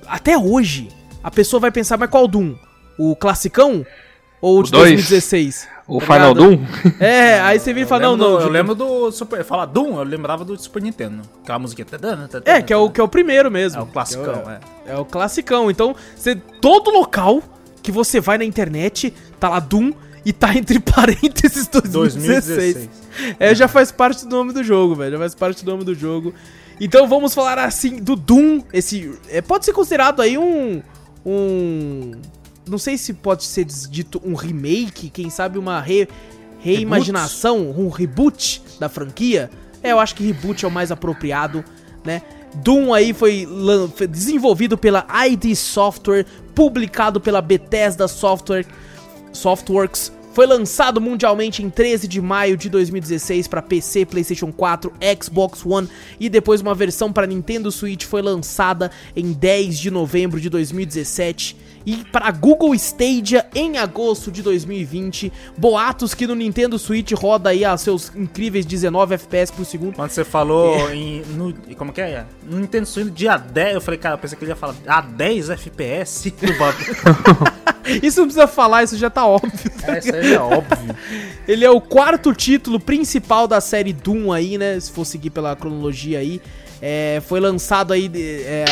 até 0.06 0.38
hoje, 0.38 0.90
a 1.24 1.32
pessoa 1.32 1.60
vai 1.60 1.72
pensar, 1.72 1.98
mas 1.98 2.10
qual 2.10 2.28
Doom? 2.28 2.56
O 2.98 3.16
classicão? 3.16 3.86
Ou 4.42 4.60
o 4.60 4.64
de 4.64 4.72
dois. 4.72 4.90
2016? 4.92 5.68
O 5.88 6.00
Tá 6.00 6.06
Final 6.14 6.34
ligado? 6.34 6.58
Doom? 6.58 6.66
É, 7.00 7.40
aí 7.42 7.60
você 7.60 7.74
vira 7.74 7.86
e 7.86 7.90
fala, 7.90 8.04
não, 8.04 8.18
não. 8.18 8.38
do- 8.38 8.42
Eu 8.44 8.50
lembro 8.50 8.76
do 8.76 9.12
Super. 9.12 9.44
Fala 9.44 9.66
Doom, 9.66 9.98
eu 9.98 10.04
lembrava 10.04 10.44
do 10.46 10.58
Super 10.60 10.82
Nintendo. 10.82 11.22
Aquela 11.44 11.60
musiquinha. 11.60 11.86
tadana, 11.86 12.28
tadana, 12.28 12.58
É, 12.58 12.62
que 12.62 12.72
é 12.74 12.78
o, 12.78 12.90
que 12.90 13.00
é 13.00 13.04
o 13.04 13.08
primeiro 13.08 13.50
mesmo. 13.52 13.80
É 13.80 13.84
o 13.84 13.88
classicão, 13.88 14.44
é. 14.50 14.60
É 14.94 14.98
o 14.98 15.06
classicão. 15.06 15.70
Então, 15.72 15.96
você, 16.16 16.36
todo 16.36 16.92
local 16.92 17.42
que 17.82 17.92
você 17.92 18.20
vai 18.20 18.38
na 18.38 18.46
internet, 18.46 19.14
tá 19.40 19.50
lá 19.50 19.60
Doom 19.60 19.92
e 20.26 20.32
tá 20.32 20.56
entre 20.56 20.80
parênteses 20.82 21.68
2016. 21.68 22.76
2016. 22.76 22.90
É, 23.40 23.56
já 23.56 23.68
faz 23.68 23.92
parte 23.92 24.26
do 24.26 24.36
nome 24.36 24.54
do 24.54 24.64
jogo, 24.64 24.96
velho. 24.96 25.14
Já 25.14 25.20
faz 25.20 25.36
parte 25.36 25.66
do 25.66 25.72
nome 25.72 25.84
do 25.84 25.96
jogo. 25.96 26.34
Então 26.80 27.08
vamos 27.08 27.34
falar 27.34 27.60
assim 27.60 27.98
do 27.98 28.16
Doom. 28.16 28.64
Esse 28.74 29.12
é, 29.30 29.42
pode 29.42 29.66
ser 29.66 29.74
considerado 29.74 30.22
aí 30.22 30.38
um 30.38 30.82
um 31.26 32.12
não 32.68 32.78
sei 32.78 32.98
se 32.98 33.14
pode 33.14 33.44
ser 33.44 33.66
dito 33.66 34.22
um 34.24 34.34
remake, 34.34 35.10
quem 35.10 35.30
sabe 35.30 35.58
uma 35.58 35.82
re, 35.82 36.08
reimaginação, 36.60 37.70
um 37.72 37.90
reboot 37.90 38.62
da 38.80 38.88
franquia. 38.88 39.50
É, 39.84 39.92
eu 39.92 40.00
acho 40.00 40.16
que 40.16 40.24
reboot 40.24 40.64
é 40.64 40.68
o 40.68 40.72
mais 40.72 40.92
apropriado, 40.92 41.64
né? 42.04 42.22
Doom 42.56 42.94
aí 42.94 43.14
foi, 43.14 43.48
desenvolvido 44.10 44.78
pela 44.78 45.06
ID 45.28 45.56
Software, 45.56 46.26
publicado 46.54 47.20
pela 47.20 47.42
Bethesda 47.42 48.08
Software 48.08 48.66
Softworks. 49.32 50.12
Foi 50.34 50.46
lançado 50.46 51.02
mundialmente 51.02 51.62
em 51.62 51.70
13 51.70 52.08
de 52.08 52.22
maio 52.22 52.56
de 52.56 52.70
2016 52.70 53.48
para 53.50 53.62
PC, 53.62 54.06
PlayStation 54.06 54.50
4, 54.52 54.94
Xbox 55.22 55.66
One 55.66 55.90
e 56.20 56.30
depois 56.30 56.62
uma 56.62 56.74
versão 56.74 57.12
para 57.12 57.28
Nintendo 57.28 57.70
Switch 57.70 58.06
foi 58.06 58.22
lançada 58.22 58.92
em 59.14 59.34
10 59.34 59.78
de 59.78 59.92
novembro 59.92 60.40
de 60.40 60.50
2017 60.50 61.58
e 61.86 61.98
para 62.12 62.32
Google 62.32 62.74
Stadia 62.76 63.46
em 63.56 63.78
agosto 63.78 64.32
de 64.32 64.42
2020. 64.42 65.32
Boatos 65.58 66.14
que 66.14 66.28
no 66.28 66.36
Nintendo 66.36 66.78
Switch 66.78 67.12
roda 67.14 67.50
aí 67.50 67.66
a 67.66 67.76
seus 67.78 68.14
incríveis 68.16 68.66
19 68.66 69.16
FPS 69.16 69.52
por 69.52 69.66
segundo. 69.66 69.96
Quando 69.96 70.12
você 70.12 70.24
falou 70.24 70.92
em. 70.92 71.22
No, 71.36 71.54
como 71.78 71.92
que 71.92 72.02
é? 72.02 72.26
No 72.44 72.60
Nintendo 72.60 72.86
Switch 72.86 73.12
dia 73.14 73.38
10, 73.38 73.76
eu 73.76 73.82
falei, 73.82 74.00
cara, 74.00 74.16
eu 74.16 74.20
pensei 74.20 74.38
que 74.38 74.44
ele 74.44 74.52
ia 74.52 74.56
falar 74.56 74.76
a 74.88 75.02
10 75.02 75.50
FPS 75.50 76.32
do. 76.32 76.48
Isso 78.04 78.20
não 78.20 78.28
precisa 78.28 78.48
falar, 78.48 78.84
isso 78.84 78.96
já 78.96 79.10
tá 79.10 79.26
óbvio. 79.26 79.72
é, 79.88 79.98
isso 79.98 80.16
aí 80.16 80.34
é 80.34 80.40
óbvio. 80.40 80.96
Ele 81.48 81.66
é 81.66 81.70
o 81.70 81.82
quarto 81.82 82.32
título 82.32 82.80
principal 82.80 83.48
da 83.48 83.60
série 83.60 83.92
Doom 83.92 84.32
aí, 84.32 84.58
né? 84.58 84.80
Se 84.80 84.92
for 84.92 85.04
seguir 85.04 85.32
pela 85.32 85.56
cronologia 85.56 86.20
aí. 86.20 86.40
É, 86.80 87.22
foi 87.28 87.40
lançado 87.40 87.92
aí. 87.92 88.10
é, 88.46 88.66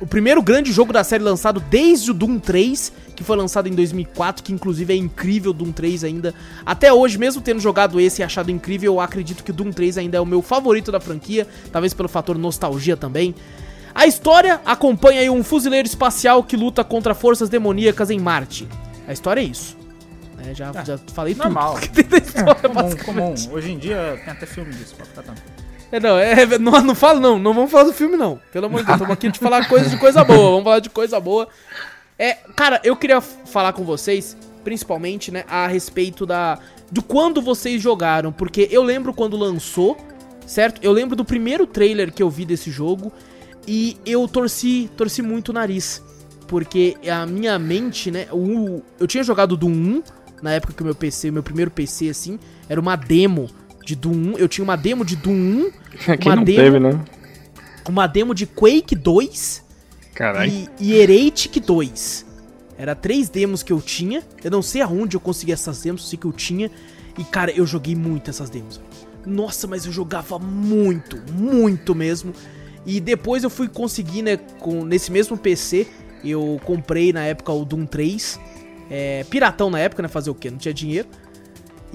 o 0.00 0.06
primeiro 0.06 0.42
grande 0.42 0.72
jogo 0.72 0.92
da 0.92 1.04
série 1.04 1.22
lançado 1.22 1.60
desde 1.60 2.10
o 2.10 2.14
Doom 2.14 2.38
3, 2.38 2.92
que 3.14 3.22
foi 3.24 3.36
lançado 3.36 3.68
em 3.68 3.72
2004, 3.74 4.42
que 4.42 4.52
inclusive 4.52 4.92
é 4.92 4.96
incrível 4.96 5.50
o 5.52 5.54
Doom 5.54 5.72
3 5.72 6.04
ainda. 6.04 6.34
Até 6.66 6.92
hoje, 6.92 7.16
mesmo 7.18 7.40
tendo 7.40 7.60
jogado 7.60 8.00
esse 8.00 8.20
e 8.20 8.24
achado 8.24 8.50
incrível, 8.50 8.94
eu 8.94 9.00
acredito 9.00 9.42
que 9.44 9.50
o 9.50 9.54
Doom 9.54 9.70
3 9.72 9.98
ainda 9.98 10.16
é 10.18 10.20
o 10.20 10.26
meu 10.26 10.42
favorito 10.42 10.90
da 10.92 11.00
franquia, 11.00 11.46
talvez 11.72 11.94
pelo 11.94 12.08
fator 12.08 12.36
nostalgia 12.36 12.96
também. 12.96 13.34
A 13.94 14.06
história 14.06 14.60
acompanha 14.64 15.20
aí 15.20 15.30
um 15.30 15.44
fuzileiro 15.44 15.86
espacial 15.86 16.42
que 16.42 16.56
luta 16.56 16.82
contra 16.82 17.14
forças 17.14 17.48
demoníacas 17.48 18.10
em 18.10 18.18
Marte. 18.18 18.66
A 19.06 19.12
história 19.12 19.40
é 19.40 19.44
isso. 19.44 19.76
né? 20.36 20.52
já, 20.52 20.72
já 20.84 20.98
falei 21.14 21.34
Normal. 21.36 21.74
tudo 21.74 21.82
que 21.82 21.88
tem 22.02 22.04
da 22.04 22.18
história, 22.18 22.68
Comum, 22.68 22.74
basicamente. 22.74 23.44
comum. 23.44 23.56
Hoje 23.56 23.70
em 23.70 23.78
dia 23.78 24.20
tem 24.24 24.32
até 24.32 24.46
filme 24.46 24.72
disso, 24.72 24.96
ficar 24.96 25.22
tranquilo. 25.22 25.53
É, 25.94 26.00
não, 26.00 26.18
é, 26.18 26.58
não, 26.58 26.72
não 26.82 26.94
falo 26.96 27.20
não, 27.20 27.38
não 27.38 27.54
vamos 27.54 27.70
falar 27.70 27.84
do 27.84 27.92
filme 27.92 28.16
não. 28.16 28.40
Pelo 28.52 28.66
amor 28.66 28.80
de 28.80 28.86
Deus, 28.86 28.96
estamos 28.96 29.14
aqui 29.14 29.30
de 29.30 29.38
falar 29.38 29.60
de 29.60 29.96
coisa 29.96 30.24
boa, 30.24 30.50
vamos 30.50 30.64
falar 30.64 30.80
de 30.80 30.90
coisa 30.90 31.20
boa. 31.20 31.46
É, 32.18 32.34
cara, 32.56 32.80
eu 32.82 32.96
queria 32.96 33.20
falar 33.20 33.72
com 33.72 33.84
vocês, 33.84 34.36
principalmente, 34.64 35.30
né, 35.30 35.44
a 35.48 35.68
respeito 35.68 36.26
da 36.26 36.58
de 36.90 37.00
quando 37.00 37.40
vocês 37.40 37.80
jogaram, 37.80 38.32
porque 38.32 38.68
eu 38.72 38.82
lembro 38.82 39.14
quando 39.14 39.36
lançou, 39.36 39.96
certo? 40.44 40.80
Eu 40.82 40.90
lembro 40.90 41.14
do 41.14 41.24
primeiro 41.24 41.64
trailer 41.64 42.12
que 42.12 42.24
eu 42.24 42.28
vi 42.28 42.44
desse 42.44 42.72
jogo 42.72 43.12
e 43.64 43.96
eu 44.04 44.26
torci, 44.26 44.90
torci 44.96 45.22
muito 45.22 45.50
o 45.50 45.52
nariz, 45.52 46.02
porque 46.48 46.96
a 47.08 47.24
minha 47.24 47.56
mente, 47.56 48.10
né, 48.10 48.26
o, 48.32 48.82
eu 48.98 49.06
tinha 49.06 49.22
jogado 49.22 49.56
do 49.56 49.68
1 49.68 50.02
na 50.42 50.54
época 50.54 50.72
que 50.72 50.82
o 50.82 50.84
meu 50.84 50.94
PC, 50.96 51.30
meu 51.30 51.44
primeiro 51.44 51.70
PC 51.70 52.08
assim, 52.08 52.36
era 52.68 52.80
uma 52.80 52.96
demo 52.96 53.48
de 53.84 53.94
Doom 53.94 54.34
1, 54.34 54.38
eu 54.38 54.48
tinha 54.48 54.64
uma 54.64 54.76
demo 54.76 55.04
de 55.04 55.16
Doom 55.16 55.32
1 56.08 56.12
Aqui 56.12 56.28
Uma 56.28 56.36
não 56.36 56.44
demo. 56.44 56.58
teve, 56.58 56.80
né? 56.80 57.04
uma 57.88 58.06
demo 58.06 58.34
de 58.34 58.46
Quake 58.46 58.94
2 58.96 59.62
Caralho. 60.14 60.50
e, 60.50 60.68
e 60.80 60.94
Heretic 60.94 61.60
2. 61.60 62.26
Era 62.78 62.94
três 62.94 63.28
demos 63.28 63.62
que 63.62 63.72
eu 63.72 63.80
tinha. 63.80 64.22
Eu 64.42 64.50
não 64.50 64.62
sei 64.62 64.80
aonde 64.82 65.16
eu 65.16 65.20
consegui 65.20 65.52
essas 65.52 65.82
demos, 65.82 66.02
eu 66.02 66.08
sei 66.08 66.18
que 66.18 66.24
eu 66.24 66.32
tinha. 66.32 66.70
E, 67.18 67.22
cara, 67.24 67.50
eu 67.52 67.66
joguei 67.66 67.94
muito 67.94 68.30
essas 68.30 68.50
demos. 68.50 68.80
Nossa, 69.24 69.66
mas 69.66 69.86
eu 69.86 69.92
jogava 69.92 70.38
muito, 70.38 71.20
muito 71.32 71.94
mesmo. 71.94 72.32
E 72.84 73.00
depois 73.00 73.44
eu 73.44 73.50
fui 73.50 73.68
conseguir, 73.68 74.22
né, 74.22 74.36
com, 74.58 74.84
nesse 74.84 75.12
mesmo 75.12 75.36
PC, 75.36 75.86
eu 76.24 76.60
comprei 76.64 77.12
na 77.12 77.24
época 77.24 77.52
o 77.52 77.64
Doom 77.64 77.86
3. 77.86 78.40
É, 78.90 79.24
piratão 79.30 79.70
na 79.70 79.78
época, 79.78 80.02
né, 80.02 80.08
fazer 80.08 80.30
o 80.30 80.34
quê? 80.34 80.50
Não 80.50 80.58
tinha 80.58 80.74
dinheiro. 80.74 81.08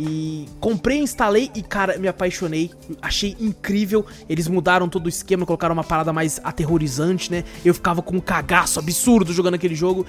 E 0.02 0.46
comprei, 0.62 1.00
instalei 1.00 1.52
e, 1.54 1.62
cara, 1.62 1.98
me 1.98 2.08
apaixonei. 2.08 2.72
Achei 3.02 3.36
incrível. 3.38 4.06
Eles 4.30 4.48
mudaram 4.48 4.88
todo 4.88 5.08
o 5.08 5.10
esquema, 5.10 5.46
colocaram 5.46 5.74
uma 5.74 5.84
parada 5.84 6.14
mais 6.14 6.40
aterrorizante, 6.42 7.30
né? 7.30 7.44
Eu 7.66 7.74
ficava 7.74 8.02
com 8.02 8.16
um 8.16 8.22
cagaço 8.22 8.80
absurdo 8.80 9.34
jogando 9.34 9.56
aquele 9.56 9.76
jogo. 9.76 10.06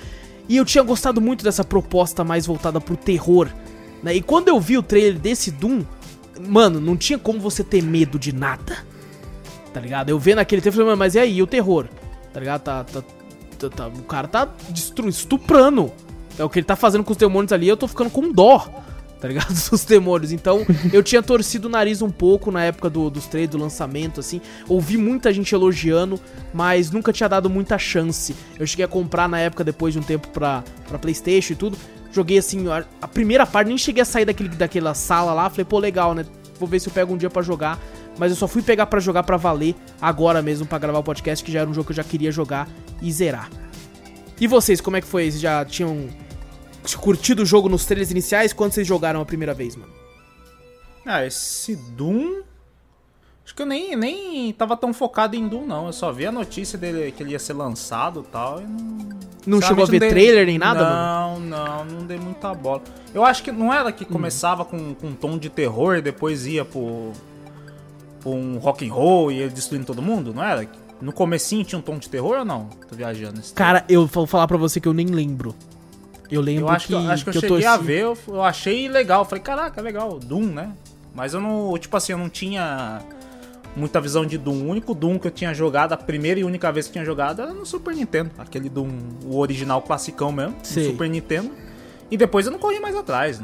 E 0.48 0.56
eu 0.56 0.64
tinha 0.64 0.84
gostado 0.84 1.20
muito 1.20 1.42
dessa 1.42 1.64
proposta 1.64 2.22
mais 2.22 2.46
voltada 2.46 2.80
pro 2.80 2.96
terror. 2.96 3.48
Né? 4.00 4.14
E 4.14 4.22
quando 4.22 4.46
eu 4.46 4.60
vi 4.60 4.78
o 4.78 4.82
trailer 4.82 5.18
desse 5.18 5.50
Doom, 5.50 5.82
mano, 6.48 6.80
não 6.80 6.96
tinha 6.96 7.18
como 7.18 7.40
você 7.40 7.64
ter 7.64 7.82
medo 7.82 8.16
de 8.16 8.32
nada. 8.32 8.86
Tá 9.74 9.80
ligado? 9.80 10.08
Eu 10.08 10.20
vendo 10.20 10.38
aquele 10.38 10.62
trailer, 10.62 10.84
falei, 10.84 10.96
mas 10.96 11.16
e 11.16 11.18
aí, 11.18 11.38
e 11.38 11.42
o 11.42 11.48
terror? 11.48 11.88
Tá 12.32 12.38
ligado? 12.38 12.62
Tá, 12.62 12.84
tá, 12.84 13.02
tá, 13.58 13.68
tá 13.68 13.88
o 13.88 14.02
cara 14.04 14.28
tá 14.28 14.48
destruindo, 14.68 15.10
estuprando. 15.10 15.90
É 16.38 16.44
o 16.44 16.48
que 16.48 16.60
ele 16.60 16.66
tá 16.66 16.76
fazendo 16.76 17.02
com 17.02 17.10
os 17.10 17.18
demônios 17.18 17.52
ali, 17.52 17.66
eu 17.66 17.76
tô 17.76 17.88
ficando 17.88 18.08
com 18.08 18.30
dó 18.30 18.68
tá 19.20 19.28
ligado? 19.28 19.52
Dos 19.70 19.84
demônios. 19.84 20.32
Então, 20.32 20.64
eu 20.92 21.02
tinha 21.02 21.22
torcido 21.22 21.68
o 21.68 21.70
nariz 21.70 22.02
um 22.02 22.10
pouco 22.10 22.50
na 22.50 22.64
época 22.64 22.88
do, 22.88 23.10
dos 23.10 23.26
trailers, 23.26 23.52
do 23.52 23.58
lançamento, 23.58 24.20
assim. 24.20 24.40
Ouvi 24.66 24.96
muita 24.96 25.32
gente 25.32 25.54
elogiando, 25.54 26.18
mas 26.52 26.90
nunca 26.90 27.12
tinha 27.12 27.28
dado 27.28 27.50
muita 27.50 27.78
chance. 27.78 28.34
Eu 28.58 28.66
cheguei 28.66 28.84
a 28.84 28.88
comprar 28.88 29.28
na 29.28 29.38
época, 29.38 29.62
depois 29.62 29.92
de 29.92 30.00
um 30.00 30.02
tempo, 30.02 30.28
pra, 30.28 30.64
pra 30.88 30.98
Playstation 30.98 31.52
e 31.52 31.56
tudo. 31.56 31.78
Joguei, 32.10 32.38
assim, 32.38 32.68
a, 32.68 32.84
a 33.00 33.06
primeira 33.06 33.46
parte, 33.46 33.68
nem 33.68 33.78
cheguei 33.78 34.02
a 34.02 34.06
sair 34.06 34.24
daquele, 34.24 34.48
daquela 34.48 34.94
sala 34.94 35.32
lá. 35.32 35.50
Falei, 35.50 35.64
pô, 35.64 35.78
legal, 35.78 36.14
né? 36.14 36.24
Vou 36.58 36.68
ver 36.68 36.80
se 36.80 36.88
eu 36.88 36.92
pego 36.92 37.14
um 37.14 37.16
dia 37.16 37.30
para 37.30 37.42
jogar. 37.42 37.78
Mas 38.18 38.32
eu 38.32 38.36
só 38.36 38.48
fui 38.48 38.62
pegar 38.62 38.86
para 38.86 39.00
jogar 39.00 39.22
para 39.22 39.36
valer 39.36 39.74
agora 40.00 40.42
mesmo, 40.42 40.66
para 40.66 40.78
gravar 40.78 40.98
o 40.98 41.02
podcast, 41.02 41.44
que 41.44 41.50
já 41.50 41.60
era 41.60 41.70
um 41.70 41.74
jogo 41.74 41.86
que 41.86 41.92
eu 41.92 41.96
já 41.96 42.04
queria 42.04 42.32
jogar 42.32 42.68
e 43.00 43.10
zerar. 43.12 43.48
E 44.40 44.46
vocês, 44.46 44.80
como 44.80 44.96
é 44.96 45.00
que 45.00 45.06
foi? 45.06 45.30
Vocês 45.30 45.40
já 45.40 45.64
tinham 45.64 46.08
curtido 46.98 47.42
o 47.42 47.46
jogo 47.46 47.68
nos 47.68 47.84
trailers 47.84 48.10
iniciais? 48.10 48.52
Quando 48.52 48.72
vocês 48.72 48.86
jogaram 48.86 49.20
a 49.20 49.24
primeira 49.24 49.54
vez, 49.54 49.76
mano? 49.76 49.92
Ah, 51.04 51.24
esse 51.24 51.76
Doom. 51.76 52.42
Acho 53.44 53.54
que 53.54 53.62
eu 53.62 53.66
nem, 53.66 53.96
nem 53.96 54.52
tava 54.52 54.76
tão 54.76 54.92
focado 54.92 55.34
em 55.34 55.48
Doom, 55.48 55.66
não. 55.66 55.86
Eu 55.86 55.92
só 55.92 56.12
vi 56.12 56.26
a 56.26 56.32
notícia 56.32 56.78
dele 56.78 57.10
que 57.10 57.22
ele 57.22 57.32
ia 57.32 57.38
ser 57.38 57.54
lançado 57.54 58.24
e 58.26 58.30
tal. 58.30 58.60
E 58.60 58.64
não 58.64 59.20
não 59.46 59.62
chegou 59.62 59.84
a 59.84 59.86
ver 59.86 59.98
dei... 59.98 60.10
trailer 60.10 60.46
nem 60.46 60.58
nada, 60.58 60.80
não, 60.80 61.30
mano? 61.30 61.46
Não, 61.46 61.66
não, 61.66 61.84
não 61.84 62.06
dei 62.06 62.18
muita 62.18 62.54
bola. 62.54 62.82
Eu 63.12 63.24
acho 63.24 63.42
que 63.42 63.50
não 63.50 63.72
era 63.72 63.90
que 63.90 64.04
hum. 64.04 64.08
começava 64.08 64.62
hum. 64.62 64.66
com, 64.66 64.94
com 64.94 65.06
um 65.08 65.14
tom 65.14 65.38
de 65.38 65.48
terror 65.48 65.96
e 65.96 66.02
depois 66.02 66.46
ia 66.46 66.64
pro, 66.64 67.12
pro 68.20 68.30
um 68.30 68.58
rock 68.58 68.88
and 68.88 68.92
roll 68.92 69.32
e 69.32 69.38
ia 69.38 69.48
destruindo 69.48 69.86
todo 69.86 70.02
mundo, 70.02 70.32
não 70.34 70.44
era? 70.44 70.68
No 71.00 71.12
comecinho 71.12 71.64
tinha 71.64 71.78
um 71.78 71.82
tom 71.82 71.98
de 71.98 72.08
terror 72.08 72.38
ou 72.38 72.44
não? 72.44 72.66
Tô 72.88 72.94
viajando. 72.94 73.40
Cara, 73.54 73.84
eu 73.88 74.06
vou 74.06 74.26
falar 74.26 74.46
pra 74.46 74.58
você 74.58 74.78
que 74.78 74.86
eu 74.86 74.92
nem 74.92 75.06
lembro. 75.06 75.54
Eu 76.30 76.40
lembro 76.40 76.64
eu 76.64 76.68
acho 76.68 76.86
que, 76.86 76.94
que, 76.94 77.06
acho 77.06 77.24
que, 77.24 77.30
que 77.30 77.36
eu, 77.36 77.40
cheguei 77.40 77.66
a 77.66 77.76
ver, 77.76 78.02
eu, 78.02 78.18
eu 78.28 78.42
achei 78.42 78.88
legal. 78.88 79.24
Falei, 79.24 79.42
caraca, 79.42 79.80
legal, 79.80 80.18
Doom, 80.18 80.46
né? 80.46 80.72
Mas 81.14 81.34
eu 81.34 81.40
não, 81.40 81.76
tipo 81.78 81.96
assim, 81.96 82.12
eu 82.12 82.18
não 82.18 82.28
tinha 82.28 83.00
muita 83.76 84.00
visão 84.00 84.24
de 84.24 84.38
Doom. 84.38 84.62
O 84.62 84.68
único 84.68 84.94
Doom 84.94 85.18
que 85.18 85.26
eu 85.26 85.30
tinha 85.30 85.52
jogado, 85.52 85.92
a 85.92 85.96
primeira 85.96 86.40
e 86.40 86.44
única 86.44 86.70
vez 86.70 86.86
que 86.86 86.92
tinha 86.92 87.04
jogado, 87.04 87.42
era 87.42 87.52
no 87.52 87.66
Super 87.66 87.94
Nintendo. 87.94 88.30
Aquele 88.38 88.68
Doom, 88.68 88.90
o 89.24 89.38
original 89.38 89.82
classicão 89.82 90.30
mesmo, 90.30 90.56
Sim. 90.62 90.84
Super 90.84 91.08
Nintendo. 91.08 91.50
E 92.10 92.16
depois 92.16 92.46
eu 92.46 92.52
não 92.52 92.58
corri 92.58 92.80
mais 92.80 92.96
atrás. 92.96 93.40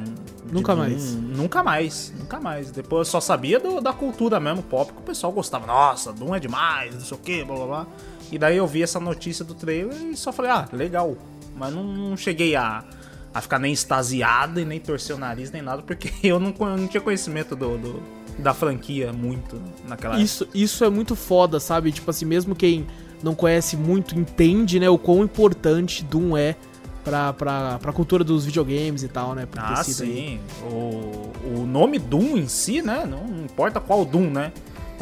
Nunca 0.51 0.75
Doom, 0.75 0.83
mais. 0.83 1.15
Nunca 1.15 1.63
mais, 1.63 2.13
nunca 2.19 2.41
mais. 2.41 2.71
Depois 2.71 3.09
eu 3.09 3.11
só 3.11 3.21
sabia 3.21 3.59
do, 3.59 3.81
da 3.81 3.93
cultura 3.93 4.39
mesmo, 4.41 4.63
pop, 4.63 4.93
que 4.93 4.99
o 4.99 5.03
pessoal 5.03 5.33
gostava. 5.33 5.67
Nossa, 5.67 6.13
Doom 6.13 6.35
é 6.35 6.41
demais, 6.41 6.95
não 6.95 7.01
sei 7.01 7.17
o 7.17 7.21
que, 7.21 7.45
blá 7.45 7.57
blá 7.57 7.67
blá. 7.67 7.87
E 8.31 8.39
daí 8.39 8.57
eu 8.57 8.67
vi 8.67 8.83
essa 8.83 8.99
notícia 8.99 9.45
do 9.45 9.55
trailer 9.55 9.97
e 10.03 10.17
só 10.17 10.33
falei, 10.33 10.51
ah, 10.51 10.69
legal. 10.73 11.17
Mas 11.57 11.75
não, 11.75 11.85
não 11.85 12.17
cheguei 12.17 12.55
a, 12.55 12.85
a 13.33 13.41
ficar 13.41 13.59
nem 13.59 13.73
extasiado 13.73 14.61
e 14.61 14.65
nem 14.65 14.79
torcer 14.79 15.17
o 15.17 15.19
nariz, 15.19 15.51
nem 15.51 15.63
nada, 15.63 15.83
porque 15.83 16.13
eu 16.27 16.39
não, 16.39 16.55
eu 16.59 16.77
não 16.77 16.87
tinha 16.87 17.01
conhecimento 17.01 17.57
do, 17.57 17.79
do, 17.79 18.03
da 18.39 18.53
franquia 18.55 19.13
muito 19.13 19.61
naquela 19.89 20.21
isso, 20.21 20.45
época. 20.45 20.59
Isso 20.59 20.85
é 20.85 20.91
muito 20.91 21.17
foda, 21.17 21.59
sabe? 21.59 21.91
Tipo 21.93 22.11
assim, 22.11 22.25
mesmo 22.25 22.55
quem 22.55 22.87
não 23.23 23.35
conhece 23.35 23.77
muito 23.77 24.19
entende, 24.19 24.79
né, 24.79 24.89
o 24.89 24.99
quão 24.99 25.25
importante 25.25 26.05
Doom 26.05 26.37
é 26.37 26.55
pra, 27.03 27.33
pra, 27.33 27.79
pra 27.79 27.93
cultura 27.93 28.25
dos 28.25 28.45
videogames 28.45 29.03
e 29.03 29.09
tal, 29.09 29.35
né? 29.35 29.47
ah, 29.57 29.83
sim. 29.85 30.41
O, 30.65 31.33
o 31.61 31.67
nome 31.67 31.99
Doom 31.99 32.37
em 32.37 32.49
si, 32.49 32.83
né? 32.83 33.07
Não 33.07 33.45
importa 33.45 33.81
qual 33.81 34.05
Doom, 34.05 34.31
né? 34.31 34.53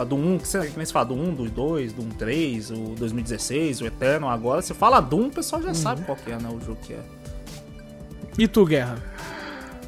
Doom 0.03 0.35
1, 0.35 0.39
que 0.39 0.49
você, 0.49 0.67
que 0.67 0.87
fala, 0.87 1.05
Doom 1.05 1.29
1, 1.29 1.35
Doom 1.35 1.47
2, 1.47 1.93
Doom 1.93 2.09
3, 2.09 2.71
o 2.71 2.95
2016, 2.99 3.83
o 3.83 3.87
Eterno 3.87 4.29
agora, 4.29 4.63
você 4.63 4.73
fala 4.73 4.99
Doom, 5.01 5.27
o 5.27 5.31
pessoal 5.31 5.63
já 5.63 5.69
uhum. 5.69 5.75
sabe 5.75 6.03
qual 6.03 6.17
que 6.17 6.33
é, 6.33 6.37
né, 6.37 6.49
o 6.49 6.59
jogo 6.65 6.79
que 6.83 6.95
é. 6.95 7.01
E 8.39 8.49
tu, 8.49 8.65
Guerra? 8.65 8.97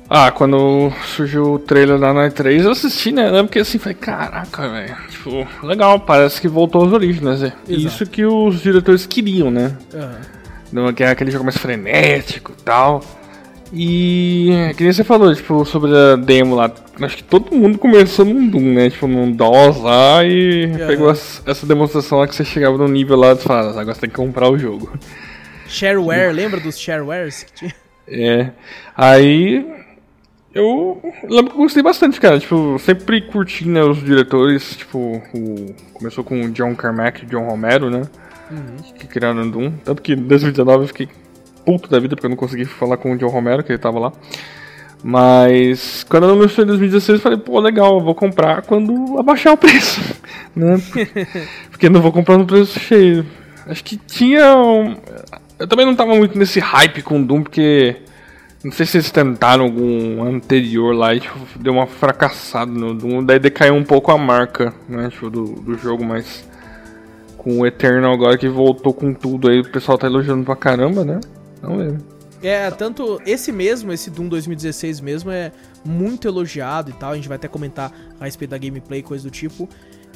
Ah, 0.08 0.30
quando 0.30 0.92
surgiu 1.16 1.54
o 1.54 1.58
trailer 1.58 1.98
da 1.98 2.12
Night 2.12 2.34
3, 2.36 2.64
eu 2.64 2.70
assisti, 2.70 3.10
né? 3.10 3.28
Lembro 3.28 3.50
que 3.50 3.58
assim, 3.58 3.76
falei, 3.76 3.96
caraca, 3.96 4.68
velho. 4.68 4.96
Tipo, 5.10 5.66
legal, 5.66 5.98
parece 5.98 6.40
que 6.40 6.46
voltou 6.46 6.84
às 6.86 6.92
origens, 6.92 7.40
né? 7.40 7.52
Isso 7.68 8.06
que 8.06 8.24
os 8.24 8.60
diretores 8.60 9.04
queriam, 9.04 9.50
né? 9.50 9.76
Uhum. 10.72 10.92
Que 10.92 11.02
é 11.02 11.10
aquele 11.10 11.32
jogo 11.32 11.44
mais 11.44 11.56
frenético 11.56 12.52
e 12.56 12.62
tal. 12.62 13.02
E 13.72 14.72
que 14.76 14.84
nem 14.84 14.92
você 14.92 15.02
falou, 15.02 15.34
tipo, 15.34 15.64
sobre 15.64 15.90
a 15.96 16.16
demo 16.16 16.54
lá. 16.54 16.70
Acho 17.02 17.16
que 17.16 17.24
todo 17.24 17.54
mundo 17.54 17.78
começou 17.78 18.24
num 18.24 18.48
Doom, 18.48 18.74
né? 18.74 18.90
Tipo, 18.90 19.06
num 19.06 19.32
DOS 19.32 19.80
lá 19.80 20.24
e 20.24 20.66
uhum. 20.66 20.86
pegou 20.86 21.10
essa 21.10 21.66
demonstração 21.66 22.18
lá 22.18 22.28
que 22.28 22.34
você 22.34 22.44
chegava 22.44 22.78
no 22.78 22.88
nível 22.88 23.16
lá 23.16 23.32
e 23.32 23.36
falava, 23.36 23.80
agora 23.80 23.94
você 23.94 24.02
tem 24.02 24.10
que 24.10 24.16
comprar 24.16 24.48
o 24.48 24.58
jogo. 24.58 24.90
Shareware, 25.66 26.32
lembra 26.32 26.60
dos 26.60 26.78
sharewares 26.78 27.42
que 27.42 27.52
tinha? 27.52 27.74
É. 28.08 28.50
Aí 28.96 29.66
eu 30.54 31.02
lembro 31.28 31.50
que 31.50 31.56
eu 31.58 31.62
gostei 31.62 31.82
bastante, 31.82 32.20
cara. 32.20 32.38
Tipo, 32.38 32.78
sempre 32.78 33.20
curti 33.20 33.68
né, 33.68 33.82
os 33.82 34.02
diretores. 34.02 34.76
Tipo, 34.76 35.20
o... 35.34 35.74
começou 35.92 36.24
com 36.24 36.40
o 36.40 36.50
John 36.50 36.74
Carmack 36.74 37.24
e 37.24 37.26
John 37.26 37.46
Romero, 37.46 37.90
né? 37.90 38.02
Uhum. 38.50 38.92
Que 38.94 39.06
criaram 39.06 39.42
o 39.42 39.50
Doom. 39.50 39.72
Tanto 39.84 40.00
que 40.00 40.12
em 40.12 40.16
2019 40.16 40.84
eu 40.84 40.88
fiquei 40.88 41.08
puto 41.66 41.90
da 41.90 41.98
vida 41.98 42.14
porque 42.14 42.26
eu 42.26 42.30
não 42.30 42.36
consegui 42.36 42.64
falar 42.64 42.96
com 42.96 43.12
o 43.12 43.18
John 43.18 43.26
Romero, 43.26 43.64
que 43.64 43.72
ele 43.72 43.78
tava 43.78 43.98
lá. 43.98 44.12
Mas 45.02 46.04
quando 46.08 46.24
eu 46.24 46.32
anunciou 46.32 46.64
em 46.64 46.68
2016, 46.68 47.18
eu 47.18 47.22
falei, 47.22 47.38
pô, 47.38 47.60
legal, 47.60 47.98
eu 47.98 48.04
vou 48.04 48.14
comprar 48.14 48.62
quando 48.62 49.18
abaixar 49.18 49.52
o 49.52 49.56
preço. 49.56 50.00
né? 50.54 50.80
Porque 51.70 51.88
não 51.88 52.00
vou 52.00 52.12
comprar 52.12 52.38
no 52.38 52.46
preço 52.46 52.78
cheio. 52.78 53.26
Acho 53.66 53.82
que 53.84 53.96
tinha. 53.96 54.56
Um... 54.56 54.96
Eu 55.58 55.66
também 55.66 55.84
não 55.84 55.94
tava 55.94 56.14
muito 56.14 56.38
nesse 56.38 56.60
hype 56.60 57.02
com 57.02 57.22
Doom, 57.22 57.42
porque. 57.42 57.96
Não 58.64 58.72
sei 58.72 58.84
se 58.84 58.96
eles 58.96 59.10
tentaram 59.12 59.64
algum 59.64 60.24
anterior 60.24 60.92
lá 60.92 61.14
e 61.14 61.20
tipo, 61.20 61.38
deu 61.56 61.74
uma 61.74 61.86
fracassada 61.86 62.72
no 62.72 62.94
Doom. 62.94 63.24
Daí 63.24 63.38
decaiu 63.38 63.74
um 63.74 63.84
pouco 63.84 64.10
a 64.10 64.18
marca 64.18 64.74
né, 64.88 65.08
tipo, 65.10 65.30
do, 65.30 65.44
do 65.44 65.78
jogo, 65.78 66.04
mas. 66.04 66.48
Com 67.36 67.60
o 67.60 67.66
Eternal 67.66 68.12
agora 68.12 68.36
que 68.36 68.48
voltou 68.48 68.92
com 68.92 69.14
tudo 69.14 69.48
aí, 69.48 69.60
o 69.60 69.70
pessoal 69.70 69.96
tá 69.96 70.08
elogiando 70.08 70.44
pra 70.44 70.56
caramba, 70.56 71.04
né? 71.04 71.20
Não 71.66 71.76
lembro. 71.76 72.04
É, 72.42 72.70
tanto 72.70 73.20
esse 73.24 73.50
mesmo, 73.50 73.92
esse 73.92 74.10
Doom 74.10 74.28
2016 74.28 75.00
mesmo, 75.00 75.30
é 75.30 75.52
muito 75.84 76.28
elogiado 76.28 76.90
e 76.90 76.92
tal. 76.92 77.12
A 77.12 77.14
gente 77.16 77.28
vai 77.28 77.36
até 77.36 77.48
comentar 77.48 77.92
a 78.20 78.24
respeito 78.24 78.50
da 78.50 78.58
gameplay, 78.58 79.02
coisa 79.02 79.24
do 79.24 79.30
tipo. 79.30 79.68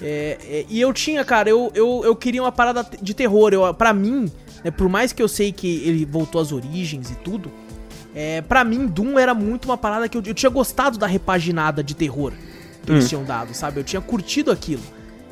É, 0.03 0.39
é, 0.43 0.67
e 0.69 0.81
eu 0.81 0.93
tinha, 0.93 1.25
cara, 1.25 1.49
eu, 1.49 1.71
eu, 1.75 2.03
eu 2.05 2.15
queria 2.15 2.43
uma 2.43 2.53
parada 2.53 2.87
de 3.01 3.15
terror. 3.15 3.53
Eu, 3.53 3.73
pra 3.75 3.93
mim, 3.93 4.31
né, 4.63 4.71
por 4.71 4.89
mais 4.89 5.13
que 5.13 5.23
eu 5.23 5.29
sei 5.29 5.53
que 5.53 5.83
ele 5.85 6.05
voltou 6.05 6.41
às 6.41 6.53
origens 6.53 7.11
e 7.11 7.15
tudo, 7.17 7.51
é, 8.15 8.43
pra 8.43 8.65
mim, 8.65 8.87
Doom 8.87 9.19
era 9.19 9.35
muito 9.35 9.65
uma 9.67 9.79
parada 9.79 10.09
que 10.09 10.17
eu, 10.17 10.23
eu 10.25 10.35
tinha 10.35 10.51
gostado 10.51 10.99
da 10.99 11.07
repaginada 11.07 11.83
de 11.83 11.95
terror 11.95 12.33
que 12.85 12.93
hum. 12.93 12.97
eles 12.97 13.09
tinham 13.09 13.25
dado, 13.25 13.55
sabe? 13.55 13.81
Eu 13.81 13.85
tinha 13.85 14.01
curtido 14.01 14.51
aquilo. 14.51 14.83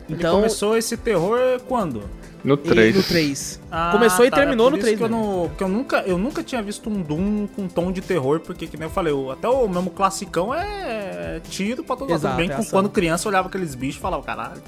Então, 0.08 0.32
ele 0.32 0.42
começou 0.42 0.76
esse 0.76 0.96
terror 0.96 1.38
quando? 1.66 2.02
No 2.44 2.56
3. 2.56 2.96
No 2.96 3.02
3. 3.02 3.60
Ah, 3.70 3.90
Começou 3.92 4.18
tá, 4.18 4.26
e 4.26 4.30
terminou 4.30 4.70
no 4.70 4.78
3. 4.78 4.96
Que 4.96 5.04
eu, 5.04 5.08
não, 5.08 5.50
que 5.56 5.62
eu, 5.62 5.68
nunca, 5.68 5.98
eu 6.06 6.18
nunca 6.18 6.42
tinha 6.42 6.62
visto 6.62 6.88
um 6.88 7.02
Doom 7.02 7.46
com 7.48 7.68
tom 7.68 7.90
de 7.90 8.00
terror, 8.00 8.40
porque, 8.40 8.66
que 8.66 8.76
nem 8.76 8.86
eu 8.86 8.92
falei, 8.92 9.12
até 9.30 9.48
o 9.48 9.68
mesmo 9.68 9.90
classicão 9.90 10.54
é 10.54 11.40
tiro 11.50 11.82
pra 11.82 11.96
todo 11.96 12.10
lado. 12.10 12.36
Bem 12.36 12.50
é 12.50 12.64
quando 12.70 12.88
criança 12.88 13.28
olhava 13.28 13.48
aqueles 13.48 13.74
bichos 13.74 13.96
e 13.96 14.00
falava, 14.00 14.22
caralho, 14.22 14.62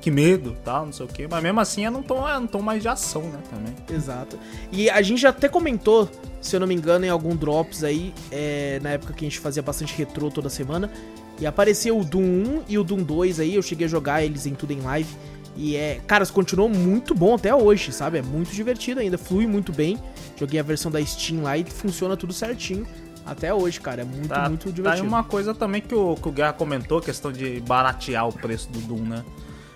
que 0.00 0.10
medo, 0.10 0.56
tal, 0.64 0.86
não 0.86 0.92
sei 0.92 1.06
o 1.06 1.08
quê. 1.08 1.26
Mas 1.30 1.42
mesmo 1.42 1.60
assim 1.60 1.84
é 1.84 1.90
um 1.90 2.02
tom, 2.02 2.28
é 2.28 2.38
um 2.38 2.46
tom 2.46 2.62
mais 2.62 2.82
de 2.82 2.88
ação, 2.88 3.22
né, 3.22 3.38
também. 3.50 3.74
Exato. 3.94 4.38
E 4.72 4.88
a 4.88 5.02
gente 5.02 5.26
até 5.26 5.48
comentou, 5.48 6.08
se 6.40 6.56
eu 6.56 6.60
não 6.60 6.66
me 6.66 6.74
engano, 6.74 7.04
em 7.04 7.10
algum 7.10 7.36
Drops 7.36 7.84
aí, 7.84 8.14
é, 8.30 8.78
na 8.82 8.90
época 8.90 9.12
que 9.12 9.24
a 9.24 9.28
gente 9.28 9.38
fazia 9.38 9.62
bastante 9.62 9.94
retrô 9.96 10.30
toda 10.30 10.48
semana, 10.48 10.90
e 11.38 11.46
apareceu 11.46 11.98
o 11.98 12.04
Doom 12.04 12.22
1 12.22 12.62
e 12.68 12.78
o 12.78 12.84
Doom 12.84 13.02
2 13.02 13.40
aí, 13.40 13.54
eu 13.54 13.62
cheguei 13.62 13.86
a 13.86 13.88
jogar 13.88 14.22
eles 14.22 14.46
em 14.46 14.54
tudo 14.54 14.72
em 14.72 14.80
live. 14.80 15.08
E 15.56 15.76
é, 15.76 16.00
cara, 16.06 16.24
continuou 16.26 16.68
muito 16.68 17.14
bom 17.14 17.34
até 17.34 17.54
hoje, 17.54 17.92
sabe? 17.92 18.18
É 18.18 18.22
muito 18.22 18.50
divertido 18.52 19.00
ainda, 19.00 19.18
flui 19.18 19.46
muito 19.46 19.72
bem. 19.72 19.98
Joguei 20.36 20.60
a 20.60 20.62
versão 20.62 20.90
da 20.90 21.04
Steam 21.04 21.42
lá 21.42 21.56
e 21.56 21.64
funciona 21.64 22.16
tudo 22.16 22.32
certinho. 22.32 22.86
Até 23.26 23.52
hoje, 23.52 23.80
cara, 23.80 24.02
é 24.02 24.04
muito, 24.04 24.28
tá, 24.28 24.48
muito 24.48 24.72
divertido. 24.72 25.08
Tá 25.08 25.08
uma 25.08 25.22
coisa 25.22 25.54
também 25.54 25.82
que 25.82 25.94
o, 25.94 26.14
que 26.16 26.28
o 26.28 26.32
Guerra 26.32 26.52
comentou, 26.52 27.00
questão 27.00 27.30
de 27.30 27.60
baratear 27.60 28.26
o 28.26 28.32
preço 28.32 28.70
do 28.70 28.80
Doom, 28.80 29.02
né? 29.02 29.24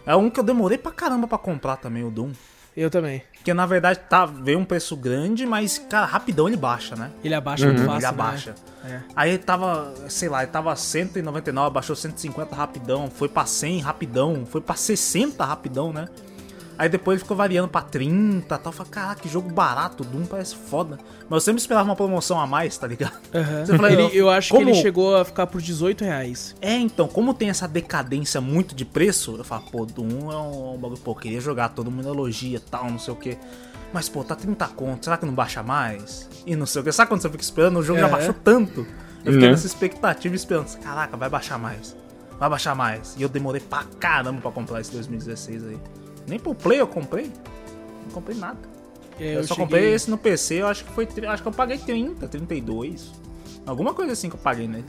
É 0.07 0.17
um 0.17 0.31
que 0.31 0.41
eu 0.41 0.45
demorei 0.45 0.79
pra 0.79 0.93
caramba 0.93 1.27
pra 1.27 1.39
comprar 1.39 1.77
também, 1.77 2.05
o 2.05 2.11
Doom. 2.11 2.33
Eu 2.77 2.91
também. 2.91 3.23
Porque 3.35 3.53
na 3.53 3.67
verdade 3.67 4.01
tá, 4.09 4.27
veio 4.27 4.59
um 4.59 4.65
preço 4.65 4.97
grande, 4.97 5.45
mas, 5.47 5.79
cara, 5.79 6.07
rapidão 6.07 6.49
ele 6.49 6.57
baixa, 6.57 6.97
né? 6.97 7.11
Ele 7.23 7.35
abaixa 7.35 7.67
muito 7.67 7.85
fácil, 7.85 7.93
ele 7.93 8.01
né? 8.03 8.09
abaixa. 8.09 8.55
É. 8.85 9.01
Aí 9.15 9.31
ele 9.31 9.39
tava, 9.39 9.95
sei 10.09 10.29
lá, 10.29 10.43
ele 10.43 10.51
tava 10.51 10.75
199, 10.75 11.73
baixou 11.73 11.95
150 11.95 12.55
rapidão, 12.55 13.11
foi 13.11 13.29
pra 13.29 13.47
100 13.47 13.81
rapidão, 13.81 14.47
foi 14.47 14.61
pra 14.61 14.75
60 14.75 15.45
rapidão, 15.45 15.93
né? 15.93 16.09
Aí 16.77 16.89
depois 16.89 17.17
ele 17.17 17.23
ficou 17.23 17.37
variando 17.37 17.69
pra 17.69 17.83
30 17.83 18.37
e 18.55 18.59
tal. 18.59 18.61
Eu 18.67 18.73
falei, 18.73 18.91
caraca, 18.93 19.21
que 19.21 19.29
jogo 19.29 19.49
barato, 19.49 20.03
Doom 20.03 20.25
parece 20.27 20.57
foda. 20.57 20.99
Mas 21.29 21.31
eu 21.37 21.41
sempre 21.41 21.61
esperava 21.61 21.89
uma 21.89 21.95
promoção 21.95 22.41
a 22.41 22.47
mais, 22.47 22.77
tá 22.77 22.87
ligado? 22.87 23.17
Aham. 23.33 23.65
Você 23.67 23.77
fala, 23.77 23.93
Ele- 23.93 24.11
eu 24.19 24.29
acho 24.29 24.51
como- 24.53 24.65
que 24.65 24.71
ele 24.73 24.81
chegou 24.83 25.17
a 25.17 25.25
ficar 25.25 25.47
por 25.47 25.61
18 25.63 26.05
reais. 26.05 26.55
É, 26.61 26.73
então, 26.77 27.07
como 27.07 27.33
tem 27.33 27.49
essa 27.49 27.69
decadência 27.69 28.41
muito 28.41 28.75
de 28.75 28.85
preço, 28.85 29.37
eu 29.39 29.45
falo, 29.45 29.63
pô, 29.71 29.87
Doom 29.87 30.33
é 30.33 30.37
um, 30.37 30.75
um 30.75 30.79
bagulho, 30.79 31.01
pô, 31.01 31.15
queria 31.15 31.41
jogar, 31.41 31.69
todo 31.69 31.91
mundo 31.91 32.09
elogia 32.09 32.57
e 32.57 32.61
tal, 32.61 32.91
não 32.91 32.99
sei 32.99 33.15
o 33.15 33.17
que. 33.17 33.39
Mas, 33.93 34.09
pô, 34.09 34.25
tá 34.25 34.35
30 34.35 34.67
conto, 34.69 35.05
será 35.05 35.17
que 35.17 35.25
não 35.25 35.33
baixa 35.35 35.63
mais? 35.63 36.29
E 36.45 36.57
não 36.57 36.67
sei 36.67 36.81
o 36.83 36.85
que. 36.85 36.91
Sabe 36.91 37.09
quando 37.09 37.23
você 37.23 37.31
fica 37.31 37.43
esperando? 37.45 37.79
O 37.79 37.83
jogo 37.85 38.01
já 38.01 38.09
É. 38.09 38.11
baixou 38.11 38.35
tanto. 38.35 38.81
Eu 39.25 39.33
fiquei 39.33 39.47
Né? 39.47 39.51
nessa 39.53 39.67
expectativa 39.69 40.35
esperando. 40.35 40.77
Caraca, 40.81 41.17
vai 41.17 41.31
baixar 41.31 41.57
mais. 41.59 41.97
Vai 42.39 42.51
baixar 42.51 42.75
mais. 42.75 43.15
E 43.17 43.23
eu 43.23 43.29
demorei 43.29 43.61
pra 43.61 43.85
caramba 44.01 44.41
pra 44.41 44.51
comprar 44.51 44.81
esse 44.81 44.91
2016 44.91 45.63
aí. 45.65 45.79
Nem 46.27 46.39
pro 46.39 46.55
Play 46.55 46.81
eu 46.81 46.87
comprei. 46.87 47.31
Não 48.05 48.11
comprei 48.13 48.37
nada. 48.37 48.59
É, 49.19 49.37
Eu, 49.37 49.43
só 49.45 49.55
cheguei- 49.55 49.65
comprei 49.65 49.95
esse 49.95 50.11
no 50.11 50.19
PC, 50.19 50.57
eu 50.63 50.67
acho 50.67 50.85
que 50.85 50.93
foi. 50.93 51.07
Acho 51.29 51.43
que 51.43 51.49
eu 51.49 51.53
paguei 51.53 51.79
30, 51.79 52.27
32. 52.29 53.13
Alguma 53.67 53.95
coisa 53.95 54.13
assim 54.13 54.29
que 54.29 54.35
eu 54.37 54.41
paguei 54.41 54.67
nele. 54.69 54.85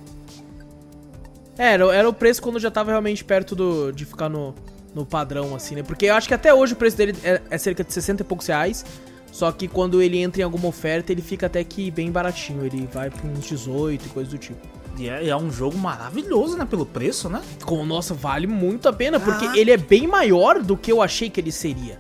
É, 1.58 1.74
era, 1.74 1.96
era 1.96 2.10
o 2.10 2.14
preço 2.14 2.42
quando 2.42 2.60
já 2.60 2.70
tava 2.70 2.92
realmente 2.92 3.24
perto 3.24 3.56
do, 3.56 3.92
de 3.92 4.04
ficar 4.06 4.28
no, 4.28 4.54
no 4.94 5.06
padrão, 5.06 5.56
assim, 5.56 5.76
né? 5.76 5.84
Porque 5.84 6.06
eu 6.08 6.14
acho 6.16 6.28
que 6.28 6.34
até 6.34 6.54
hoje 6.54 6.74
o 6.74 6.76
preço 6.76 6.98
dele 6.98 7.16
é, 7.24 7.42
é 7.50 7.58
cerca 7.58 7.84
de 7.84 7.94
60 7.94 8.24
e 8.24 8.26
poucos 8.26 8.48
reais. 8.48 8.86
Só 9.32 9.52
que 9.52 9.68
quando 9.68 10.02
ele 10.02 10.18
entra 10.18 10.42
em 10.42 10.44
alguma 10.44 10.68
oferta, 10.68 11.12
ele 11.12 11.22
fica 11.22 11.46
até 11.46 11.64
que 11.64 11.92
bem 11.92 12.12
baratinho. 12.12 12.66
Ele 12.66 12.88
vai 12.92 13.10
pra 13.10 13.26
uns 13.28 13.46
18 13.46 14.06
e 14.06 14.10
coisa 14.10 14.30
do 14.32 14.38
tipo. 14.38 14.66
E 14.98 15.10
é, 15.10 15.28
é 15.28 15.36
um 15.36 15.52
jogo 15.52 15.78
maravilhoso, 15.78 16.58
né? 16.58 16.66
Pelo 16.66 16.86
preço, 16.86 17.30
né? 17.30 17.42
Com, 17.64 17.86
nossa, 17.86 18.14
vale 18.14 18.48
muito 18.48 18.88
a 18.88 18.94
pena, 18.94 19.20
porque 19.20 19.46
Caraca. 19.46 19.60
ele 19.60 19.72
é 19.72 19.78
bem 19.78 20.08
maior 20.08 20.62
do 20.62 20.78
que 20.78 20.92
eu 20.92 21.02
achei 21.02 21.30
que 21.30 21.40
ele 21.40 21.52
seria. 21.52 22.00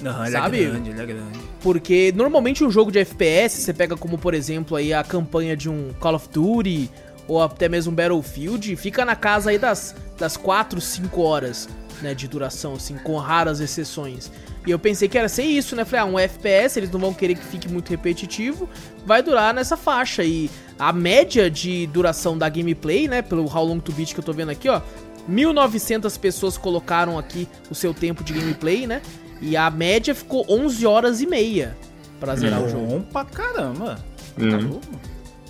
Não, 0.00 0.22
ele 0.22 0.32
Sabe? 0.32 0.62
é 0.62 0.66
grande, 0.66 0.90
ele 0.90 1.00
é 1.00 1.06
grande. 1.06 1.38
Porque 1.60 2.12
normalmente 2.14 2.62
um 2.64 2.70
jogo 2.70 2.90
de 2.90 3.00
FPS, 3.00 3.62
você 3.62 3.72
pega 3.72 3.96
como, 3.96 4.16
por 4.16 4.34
exemplo, 4.34 4.76
aí 4.76 4.92
a 4.92 5.02
campanha 5.02 5.56
de 5.56 5.68
um 5.68 5.92
Call 5.98 6.14
of 6.14 6.28
Duty 6.28 6.90
ou 7.26 7.42
até 7.42 7.68
mesmo 7.68 7.92
um 7.92 7.94
Battlefield, 7.94 8.74
fica 8.76 9.04
na 9.04 9.14
casa 9.14 9.50
aí 9.50 9.58
das, 9.58 9.94
das 10.16 10.36
4, 10.36 10.80
5 10.80 11.20
horas, 11.20 11.68
né, 12.00 12.14
de 12.14 12.26
duração, 12.26 12.74
assim, 12.74 12.96
com 12.96 13.16
raras 13.18 13.60
exceções. 13.60 14.30
E 14.66 14.70
eu 14.70 14.78
pensei 14.78 15.08
que 15.08 15.16
era 15.16 15.28
ser 15.28 15.44
isso, 15.44 15.74
né? 15.74 15.84
Falei, 15.84 16.00
ah, 16.00 16.04
um 16.04 16.18
FPS, 16.18 16.78
eles 16.78 16.90
não 16.90 17.00
vão 17.00 17.14
querer 17.14 17.34
que 17.34 17.44
fique 17.44 17.68
muito 17.68 17.88
repetitivo, 17.90 18.68
vai 19.06 19.22
durar 19.22 19.54
nessa 19.54 19.76
faixa. 19.76 20.24
E 20.24 20.50
a 20.78 20.92
média 20.92 21.50
de 21.50 21.86
duração 21.86 22.36
da 22.36 22.48
gameplay, 22.48 23.08
né, 23.08 23.22
pelo 23.22 23.44
How 23.44 23.64
Long 23.64 23.80
to 23.80 23.92
Beat 23.92 24.12
que 24.12 24.20
eu 24.20 24.24
tô 24.24 24.32
vendo 24.32 24.50
aqui, 24.50 24.68
ó, 24.68 24.82
1900 25.26 26.16
pessoas 26.16 26.56
colocaram 26.56 27.18
aqui 27.18 27.46
o 27.70 27.74
seu 27.74 27.92
tempo 27.92 28.24
de 28.24 28.32
gameplay, 28.32 28.86
né? 28.86 29.02
E 29.40 29.56
a 29.56 29.70
média 29.70 30.14
ficou 30.14 30.44
11 30.48 30.86
horas 30.86 31.20
e 31.20 31.26
meia 31.26 31.76
pra 32.18 32.34
zerar 32.34 32.62
o 32.62 32.68
jogo. 32.68 32.86
Bom 32.86 33.00
pra 33.02 33.24
caramba. 33.24 33.98
Hum. 34.38 34.80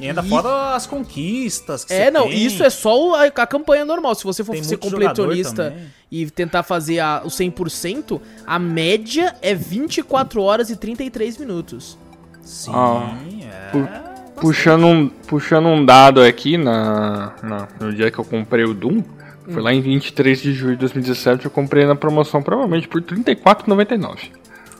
E 0.00 0.06
ainda 0.08 0.22
E- 0.24 0.28
fora 0.28 0.74
as 0.74 0.86
conquistas 0.86 1.84
que 1.84 1.92
É, 1.92 2.04
você 2.04 2.10
não, 2.10 2.28
tem. 2.28 2.44
isso 2.44 2.62
é 2.62 2.70
só 2.70 3.14
a, 3.16 3.24
a 3.24 3.46
campanha 3.46 3.84
normal. 3.84 4.14
Se 4.14 4.24
você 4.24 4.44
for 4.44 4.52
Tem 4.52 4.62
ser 4.62 4.76
completionista 4.76 5.74
e 6.10 6.30
tentar 6.30 6.62
fazer 6.62 7.00
a- 7.00 7.22
o 7.24 7.28
100%, 7.30 8.20
a 8.46 8.58
média 8.58 9.34
é 9.42 9.54
24 9.54 10.40
horas 10.42 10.70
e 10.70 10.76
33 10.76 11.36
minutos. 11.36 11.98
Sim, 12.42 12.70
Ah. 12.74 13.16
é. 13.42 13.70
Pu- 13.72 14.08
Puxando 14.40 14.86
um, 14.86 15.08
puxando 15.08 15.66
um 15.66 15.84
dado 15.84 16.22
aqui 16.22 16.56
na, 16.56 17.32
na- 17.42 17.68
no 17.80 17.92
dia 17.92 18.08
que 18.08 18.20
eu 18.20 18.24
comprei 18.24 18.62
o 18.64 18.72
Doom, 18.72 19.02
foi 19.50 19.60
lá 19.60 19.74
em 19.74 19.80
23 19.80 20.40
de 20.40 20.52
julho 20.52 20.74
de 20.74 20.78
2017, 20.80 21.44
eu 21.46 21.50
comprei 21.50 21.84
na 21.84 21.96
promoção 21.96 22.40
provavelmente 22.40 22.86
por 22.86 23.00
R$ 23.00 23.06
34,99. 23.08 24.30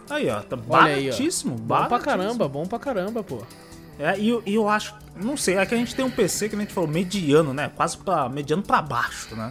Aí, 0.08 0.30
ó, 0.30 0.40
tá 0.42 0.56
Olha 0.68 0.94
aí, 0.94 1.08
ó. 1.08 1.10
baratíssimo. 1.10 1.56
Bom 1.56 1.66
pra 1.66 1.88
baratíssimo. 1.88 2.04
caramba, 2.18 2.48
bom 2.48 2.66
pra 2.66 2.78
caramba, 2.78 3.22
pô. 3.24 3.42
É, 3.98 4.18
e, 4.18 4.28
eu- 4.28 4.42
e 4.46 4.54
eu 4.54 4.68
acho, 4.68 4.94
não 5.16 5.36
sei, 5.36 5.56
é 5.56 5.66
que 5.66 5.74
a 5.74 5.78
gente 5.78 5.94
tem 5.94 6.04
um 6.04 6.10
PC 6.10 6.48
que 6.48 6.54
a 6.56 6.58
gente 6.58 6.72
falou 6.72 6.88
mediano, 6.88 7.52
né? 7.52 7.70
Quase 7.74 7.96
pra, 7.98 8.28
mediano 8.28 8.62
pra 8.62 8.80
baixo, 8.80 9.34
né? 9.34 9.48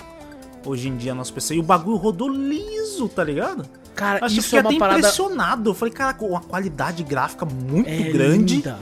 Hoje 0.66 0.88
em 0.90 0.98
dia 0.98 1.14
nosso 1.14 1.34
PC. 1.34 1.56
E 1.56 1.60
o 1.60 1.64
bagulho 1.64 1.98
rodou 1.98 2.30
liso, 2.30 3.08
tá 3.10 3.24
ligado? 3.24 3.66
Cara, 3.96 4.26
Acho 4.26 4.36
que 4.36 4.40
isso 4.42 4.50
fiquei 4.50 4.60
é 4.60 4.62
uma 4.62 4.70
até 4.70 4.80
parada 4.80 5.00
impressionado. 5.00 5.70
Eu 5.70 5.74
falei, 5.74 5.94
caraca, 5.94 6.24
uma 6.26 6.42
qualidade 6.42 7.04
gráfica 7.04 7.46
muito 7.46 7.90
é 7.90 8.12
grande. 8.12 8.56
linda. 8.58 8.78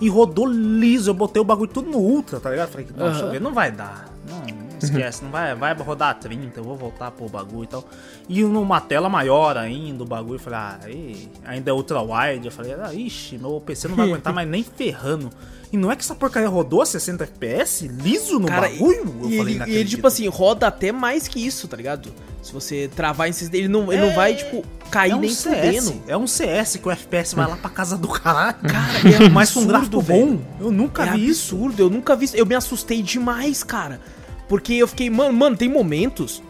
E 0.00 0.08
rodou 0.08 0.46
liso. 0.46 1.10
Eu 1.10 1.14
botei 1.14 1.40
o 1.40 1.44
bagulho 1.44 1.70
tudo 1.70 1.90
no 1.90 1.98
ultra, 1.98 2.38
tá 2.40 2.50
ligado? 2.50 2.68
Falei, 2.70 2.86
não, 2.96 3.06
deixa 3.06 3.20
eu 3.20 3.24
Aham. 3.24 3.32
ver, 3.32 3.40
não 3.40 3.52
vai 3.52 3.72
dar. 3.72 4.06
Não, 4.28 4.40
não 4.40 4.78
esquece, 4.78 5.22
não 5.22 5.30
vai, 5.30 5.54
vai 5.54 5.74
rodar 5.74 6.10
a 6.10 6.14
30, 6.14 6.60
eu 6.60 6.64
vou 6.64 6.76
voltar 6.76 7.10
pro 7.10 7.28
bagulho 7.28 7.64
e 7.64 7.66
tal. 7.66 7.84
E 8.28 8.42
numa 8.42 8.80
tela 8.80 9.08
maior 9.08 9.56
ainda, 9.56 10.02
o 10.02 10.06
bagulho, 10.06 10.36
eu 10.36 10.40
falei, 10.40 10.58
ah, 10.58 10.78
aí, 10.82 11.28
ainda 11.44 11.70
é 11.70 11.74
ultra 11.74 12.00
wide. 12.00 12.46
Eu 12.46 12.52
falei, 12.52 12.74
ah, 12.74 12.92
ixi, 12.92 13.38
meu 13.38 13.60
PC 13.60 13.88
não 13.88 13.96
vai 13.96 14.06
aguentar 14.06 14.32
mais 14.34 14.48
nem 14.48 14.62
ferrando. 14.62 15.30
E 15.74 15.76
não 15.76 15.90
é 15.90 15.96
que 15.96 16.02
essa 16.02 16.14
porcaria 16.14 16.48
rodou 16.48 16.82
a 16.82 16.86
60 16.86 17.24
FPS 17.24 17.88
liso 17.88 18.38
no 18.38 18.46
Cara, 18.46 18.68
bagulho? 18.68 19.16
e, 19.22 19.24
eu 19.24 19.30
e 19.30 19.36
falei, 19.38 19.54
ele, 19.56 19.70
e 19.72 19.76
ele, 19.76 19.88
tipo 19.88 20.06
assim, 20.06 20.28
roda 20.28 20.68
até 20.68 20.92
mais 20.92 21.26
que 21.26 21.44
isso, 21.44 21.66
tá 21.66 21.76
ligado? 21.76 22.14
Se 22.40 22.52
você 22.52 22.88
travar 22.94 23.28
em 23.28 23.32
60, 23.32 23.56
ele 23.56 23.66
não, 23.66 23.92
ele 23.92 24.06
não 24.06 24.14
vai, 24.14 24.36
tipo, 24.36 24.64
cair 24.88 25.10
é 25.10 25.16
um 25.16 25.18
nem 25.18 25.30
CS, 25.30 25.84
fudendo. 25.86 26.02
é 26.06 26.16
um 26.16 26.28
CS 26.28 26.76
que 26.76 26.86
o 26.86 26.92
FPS 26.92 27.34
vai 27.34 27.48
lá 27.48 27.56
pra 27.56 27.68
casa 27.70 27.96
do 27.98 28.06
caralho. 28.06 28.54
Cara, 28.62 28.98
é 29.24 29.28
mas 29.28 29.50
com 29.50 29.58
um 29.60 29.62
absurdo, 29.64 29.66
gráfico 29.66 30.00
velho. 30.00 30.26
bom. 30.26 30.40
Eu 30.60 30.70
nunca 30.70 31.06
É 31.06 31.12
vi 31.14 31.26
isso. 31.28 31.56
absurdo, 31.56 31.82
eu 31.82 31.90
nunca 31.90 32.14
vi 32.14 32.26
isso. 32.26 32.36
Eu 32.36 32.46
me 32.46 32.54
assustei 32.54 33.02
demais, 33.02 33.64
cara. 33.64 34.00
Porque 34.48 34.74
eu 34.74 34.86
fiquei, 34.86 35.10
mano, 35.10 35.32
mano, 35.32 35.56
tem 35.56 35.68
momentos. 35.68 36.40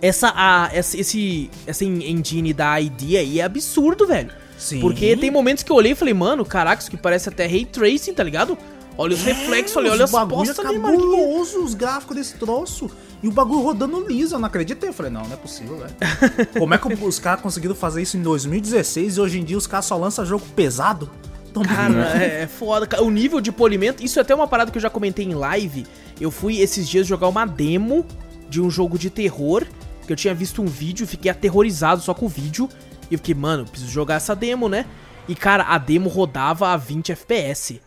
Essa, 0.00 0.32
a, 0.32 0.70
essa, 0.72 0.96
esse, 0.96 1.50
essa 1.66 1.84
engine 1.84 2.52
da 2.54 2.80
ID 2.80 3.16
aí 3.16 3.40
é 3.40 3.42
absurdo, 3.42 4.06
velho. 4.06 4.30
Sim. 4.60 4.80
Porque 4.80 5.16
tem 5.16 5.30
momentos 5.30 5.64
que 5.64 5.72
eu 5.72 5.76
olhei 5.76 5.92
e 5.92 5.94
falei, 5.94 6.12
mano, 6.12 6.44
caraca, 6.44 6.82
isso 6.82 6.90
que 6.90 6.96
parece 6.96 7.30
até 7.30 7.46
ray 7.46 7.64
tracing, 7.64 8.12
tá 8.12 8.22
ligado? 8.22 8.56
Olha 8.98 9.14
os 9.14 9.22
reflexos 9.22 9.76
ali, 9.78 9.88
olha 9.88 10.04
as 10.04 10.12
É, 10.12 10.14
os 10.14 10.20
bagulho 10.20 10.46
postas 10.46 10.66
ali, 10.66 10.78
mano. 10.78 11.40
os 11.40 11.74
gráficos 11.74 12.16
desse 12.16 12.34
troço. 12.34 12.90
E 13.22 13.28
o 13.28 13.32
bagulho 13.32 13.62
rodando 13.62 14.06
liso, 14.06 14.34
eu 14.34 14.38
não 14.38 14.46
acreditei. 14.46 14.90
Eu 14.90 14.92
falei, 14.92 15.10
não, 15.10 15.22
não 15.22 15.32
é 15.32 15.36
possível, 15.36 15.78
velho. 15.78 15.94
Como 16.58 16.74
é 16.74 16.78
que 16.78 16.92
os 16.92 17.18
caras 17.18 17.40
conseguiram 17.40 17.74
fazer 17.74 18.02
isso 18.02 18.18
em 18.18 18.22
2016 18.22 19.16
e 19.16 19.20
hoje 19.20 19.40
em 19.40 19.44
dia 19.44 19.56
os 19.56 19.66
caras 19.66 19.86
só 19.86 19.96
lançam 19.96 20.24
jogo 20.26 20.44
pesado? 20.54 21.10
Tão 21.52 21.62
Cara, 21.62 22.22
é, 22.22 22.42
é 22.42 22.46
foda. 22.46 22.86
O 23.02 23.10
nível 23.10 23.40
de 23.40 23.50
polimento, 23.50 24.04
isso 24.04 24.18
é 24.18 24.22
até 24.22 24.34
uma 24.34 24.46
parada 24.46 24.70
que 24.70 24.76
eu 24.78 24.82
já 24.82 24.90
comentei 24.90 25.24
em 25.24 25.34
live. 25.34 25.86
Eu 26.20 26.30
fui 26.30 26.60
esses 26.60 26.88
dias 26.88 27.06
jogar 27.06 27.28
uma 27.28 27.46
demo 27.46 28.04
de 28.48 28.60
um 28.60 28.70
jogo 28.70 28.98
de 28.98 29.08
terror, 29.10 29.64
que 30.06 30.12
eu 30.12 30.16
tinha 30.16 30.34
visto 30.34 30.62
um 30.62 30.66
vídeo, 30.66 31.06
fiquei 31.06 31.30
aterrorizado 31.30 32.02
só 32.02 32.12
com 32.12 32.26
o 32.26 32.28
vídeo. 32.28 32.68
E 33.10 33.14
eu 33.14 33.18
fiquei, 33.18 33.34
mano, 33.34 33.64
preciso 33.66 33.90
jogar 33.90 34.16
essa 34.16 34.34
demo, 34.34 34.68
né? 34.68 34.86
E 35.28 35.34
cara, 35.34 35.64
a 35.64 35.78
demo 35.78 36.08
rodava 36.08 36.68
a 36.68 36.76
20 36.76 37.12
FPS. 37.12 37.80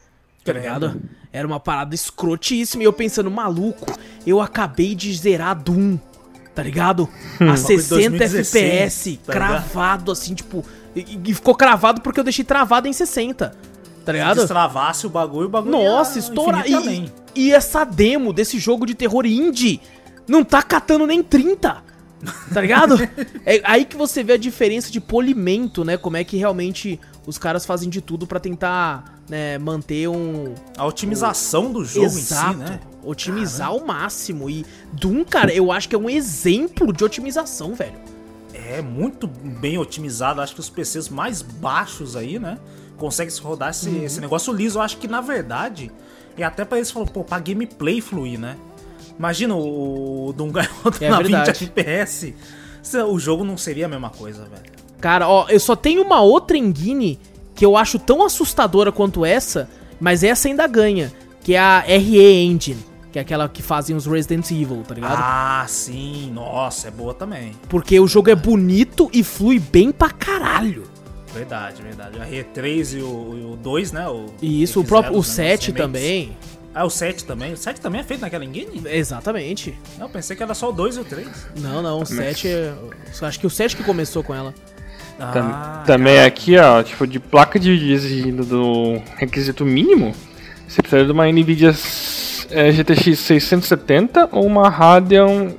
Tá 0.44 0.54
ligado? 0.54 1.02
Era 1.32 1.48
uma 1.48 1.60
parada 1.60 1.96
escrotíssima. 1.96 2.84
E 2.84 2.86
eu 2.86 2.94
pensando, 2.94 3.32
maluco, 3.32 3.86
eu 4.28 4.42
acabei 4.42 4.94
de 4.94 5.14
zerar 5.14 5.56
Doom. 5.62 5.98
Tá 6.54 6.62
ligado? 6.62 7.10
A 7.42 7.58
60 7.58 7.96
2016, 7.96 8.56
FPS, 8.56 9.20
tá 9.26 9.34
cravado 9.34 10.12
assim, 10.12 10.36
tipo. 10.36 10.64
E, 10.96 11.20
e 11.26 11.34
ficou 11.34 11.56
cravado 11.56 12.02
porque 12.02 12.20
eu 12.20 12.24
deixei 12.24 12.46
travado 12.46 12.88
em 12.88 12.94
60. 12.94 13.50
Tá 13.50 13.56
Se 14.06 14.12
ligado? 14.12 14.36
destravasse 14.38 15.08
o 15.08 15.10
bagulho, 15.10 15.48
o 15.48 15.50
bagulho 15.50 15.72
Nossa, 15.72 16.20
estoura. 16.20 16.64
E, 16.68 17.12
e 17.36 17.52
essa 17.52 17.84
demo 17.84 18.32
desse 18.32 18.60
jogo 18.60 18.86
de 18.86 18.94
terror 18.94 19.26
indie 19.26 19.82
não 20.28 20.44
tá 20.44 20.62
catando 20.62 21.08
nem 21.08 21.24
30. 21.24 21.84
Tá 22.54 22.62
ligado? 22.62 22.96
é 23.46 23.62
aí 23.64 23.86
que 23.86 23.96
você 23.98 24.24
vê 24.24 24.34
a 24.34 24.38
diferença 24.38 24.92
de 24.92 25.02
polimento, 25.02 25.84
né? 25.84 25.98
Como 25.98 26.18
é 26.18 26.24
que 26.24 26.38
realmente 26.38 27.00
os 27.26 27.38
caras 27.38 27.66
fazem 27.66 27.90
de 27.90 28.02
tudo 28.02 28.26
pra 28.28 28.40
tentar 28.40 29.20
né, 29.30 29.58
manter 29.58 30.08
um. 30.08 30.54
A 30.78 30.86
otimização 30.86 31.72
do 31.72 31.84
jogo 31.84 32.06
Exato. 32.08 32.52
em 32.52 32.54
si, 32.54 32.60
né? 32.72 32.80
Otimizar 33.04 33.68
ao 33.70 33.86
máximo. 33.86 34.50
E 34.50 34.66
Doom, 34.94 35.24
cara, 35.26 35.54
eu 35.54 35.72
acho 35.72 35.90
que 35.90 35.96
é 35.96 36.00
um 36.00 36.10
exemplo 36.10 36.94
de 36.94 37.04
otimização, 37.04 37.74
velho. 37.74 38.00
É 38.54 38.82
muito 38.82 39.28
bem 39.28 39.78
otimizado. 39.78 40.40
Acho 40.42 40.54
que 40.54 40.60
os 40.62 40.70
PCs 40.70 41.10
mais 41.10 41.42
baixos 41.42 42.16
aí, 42.16 42.40
né? 42.40 42.58
Conseguem 42.98 43.34
rodar 43.42 43.72
esse, 43.72 43.90
Uhum. 43.90 44.04
esse 44.04 44.22
negócio 44.22 44.54
liso. 44.54 44.78
Eu 44.78 44.84
acho 44.84 44.98
que 44.98 45.08
na 45.08 45.20
verdade, 45.22 45.92
é 46.38 46.44
até 46.44 46.64
pra 46.64 46.78
eles 46.78 46.92
falar, 46.92 47.08
pô, 47.08 47.24
pra 47.24 47.40
gameplay 47.40 48.00
fluir, 48.00 48.40
né? 48.40 48.56
Imagina 49.18 49.56
o 49.56 50.34
Doom 50.36 50.52
É 51.00 51.10
na 51.10 51.18
20 51.20 51.28
verdade. 51.28 51.50
FPS. 51.52 52.34
O 53.10 53.18
jogo 53.18 53.44
não 53.44 53.56
seria 53.58 53.86
a 53.86 53.90
mesma 53.90 54.10
coisa, 54.10 54.44
velho. 54.44 54.74
Cara, 55.00 55.28
ó, 55.28 55.46
eu 55.50 55.60
só 55.60 55.76
tenho 55.76 56.02
uma 56.02 56.22
outra 56.22 56.58
engine 56.58 57.20
que 57.56 57.66
eu 57.66 57.78
acho 57.78 58.00
tão 58.00 58.24
assustadora 58.26 58.92
quanto 58.92 59.24
essa, 59.26 59.70
mas 60.00 60.24
essa 60.24 60.48
ainda 60.48 60.66
ganha, 60.68 61.12
que 61.44 61.54
é 61.56 61.60
a 61.60 61.80
RE 61.82 62.44
Engine, 62.46 62.80
que 63.12 63.20
é 63.20 63.22
aquela 63.22 63.48
que 63.48 63.62
fazem 63.62 63.96
os 63.96 64.06
Resident 64.06 64.50
Evil, 64.50 64.82
tá 64.88 64.96
ligado? 64.96 65.16
Ah, 65.18 65.66
sim. 65.68 66.32
Nossa, 66.34 66.88
é 66.88 66.92
boa 66.92 67.14
também. 67.14 67.52
Porque 67.70 68.00
o 68.00 68.08
jogo 68.08 68.30
é 68.32 68.36
bonito 68.36 69.10
e 69.14 69.24
flui 69.24 69.60
bem 69.60 69.92
pra 69.92 70.10
caralho. 70.10 70.84
Verdade, 71.34 71.82
verdade. 71.82 72.20
A 72.22 72.26
R3 72.28 72.98
e 72.98 73.02
o, 73.02 73.38
e 73.38 73.54
o 73.54 73.58
2, 73.62 73.92
né? 73.92 74.08
O, 74.08 74.28
E 74.42 74.62
isso, 74.62 74.80
o 74.80 74.84
X0, 74.84 74.88
próprio 74.88 75.14
o 75.14 75.18
né, 75.18 75.24
7 75.24 75.68
remakes. 75.72 75.74
também. 75.86 76.38
Ah, 76.76 76.86
o 76.86 76.90
7 76.90 77.26
também? 77.26 77.54
O 77.54 77.58
7 77.58 77.80
também 77.80 78.02
é 78.02 78.04
feito 78.04 78.22
naquela 78.22 78.44
engine? 78.44 78.82
Exatamente. 78.86 79.78
Não, 79.98 80.08
eu 80.08 80.10
pensei 80.10 80.36
que 80.36 80.42
era 80.42 80.54
só 80.54 80.70
o 80.70 80.72
2 80.72 80.98
e 80.98 81.00
o 81.02 81.06
3. 81.06 81.28
Não, 81.58 81.82
não, 81.82 82.02
o 82.02 82.06
7 82.06 82.48
é. 82.48 82.74
Acho 83.22 83.40
que 83.40 83.46
o 83.46 83.50
7 83.50 83.78
que 83.78 83.84
começou 83.84 84.24
com 84.24 84.34
ela. 84.34 84.54
Ah, 85.20 85.84
também 85.86 86.20
aqui, 86.22 86.58
ó, 86.58 86.82
tipo, 86.82 87.06
de 87.06 87.20
placa 87.20 87.60
de 87.60 87.72
vídeo 87.72 87.94
exigindo 87.94 88.44
do 88.44 89.00
requisito 89.16 89.64
mínimo, 89.64 90.14
você 90.68 90.82
precisa 90.82 91.06
de 91.06 91.12
uma 91.12 91.32
NVIDIA 91.32 91.74
é, 92.50 92.72
GTX 92.72 93.20
670 93.20 94.30
ou 94.32 94.46
uma 94.46 94.70
Radeon 94.70 95.52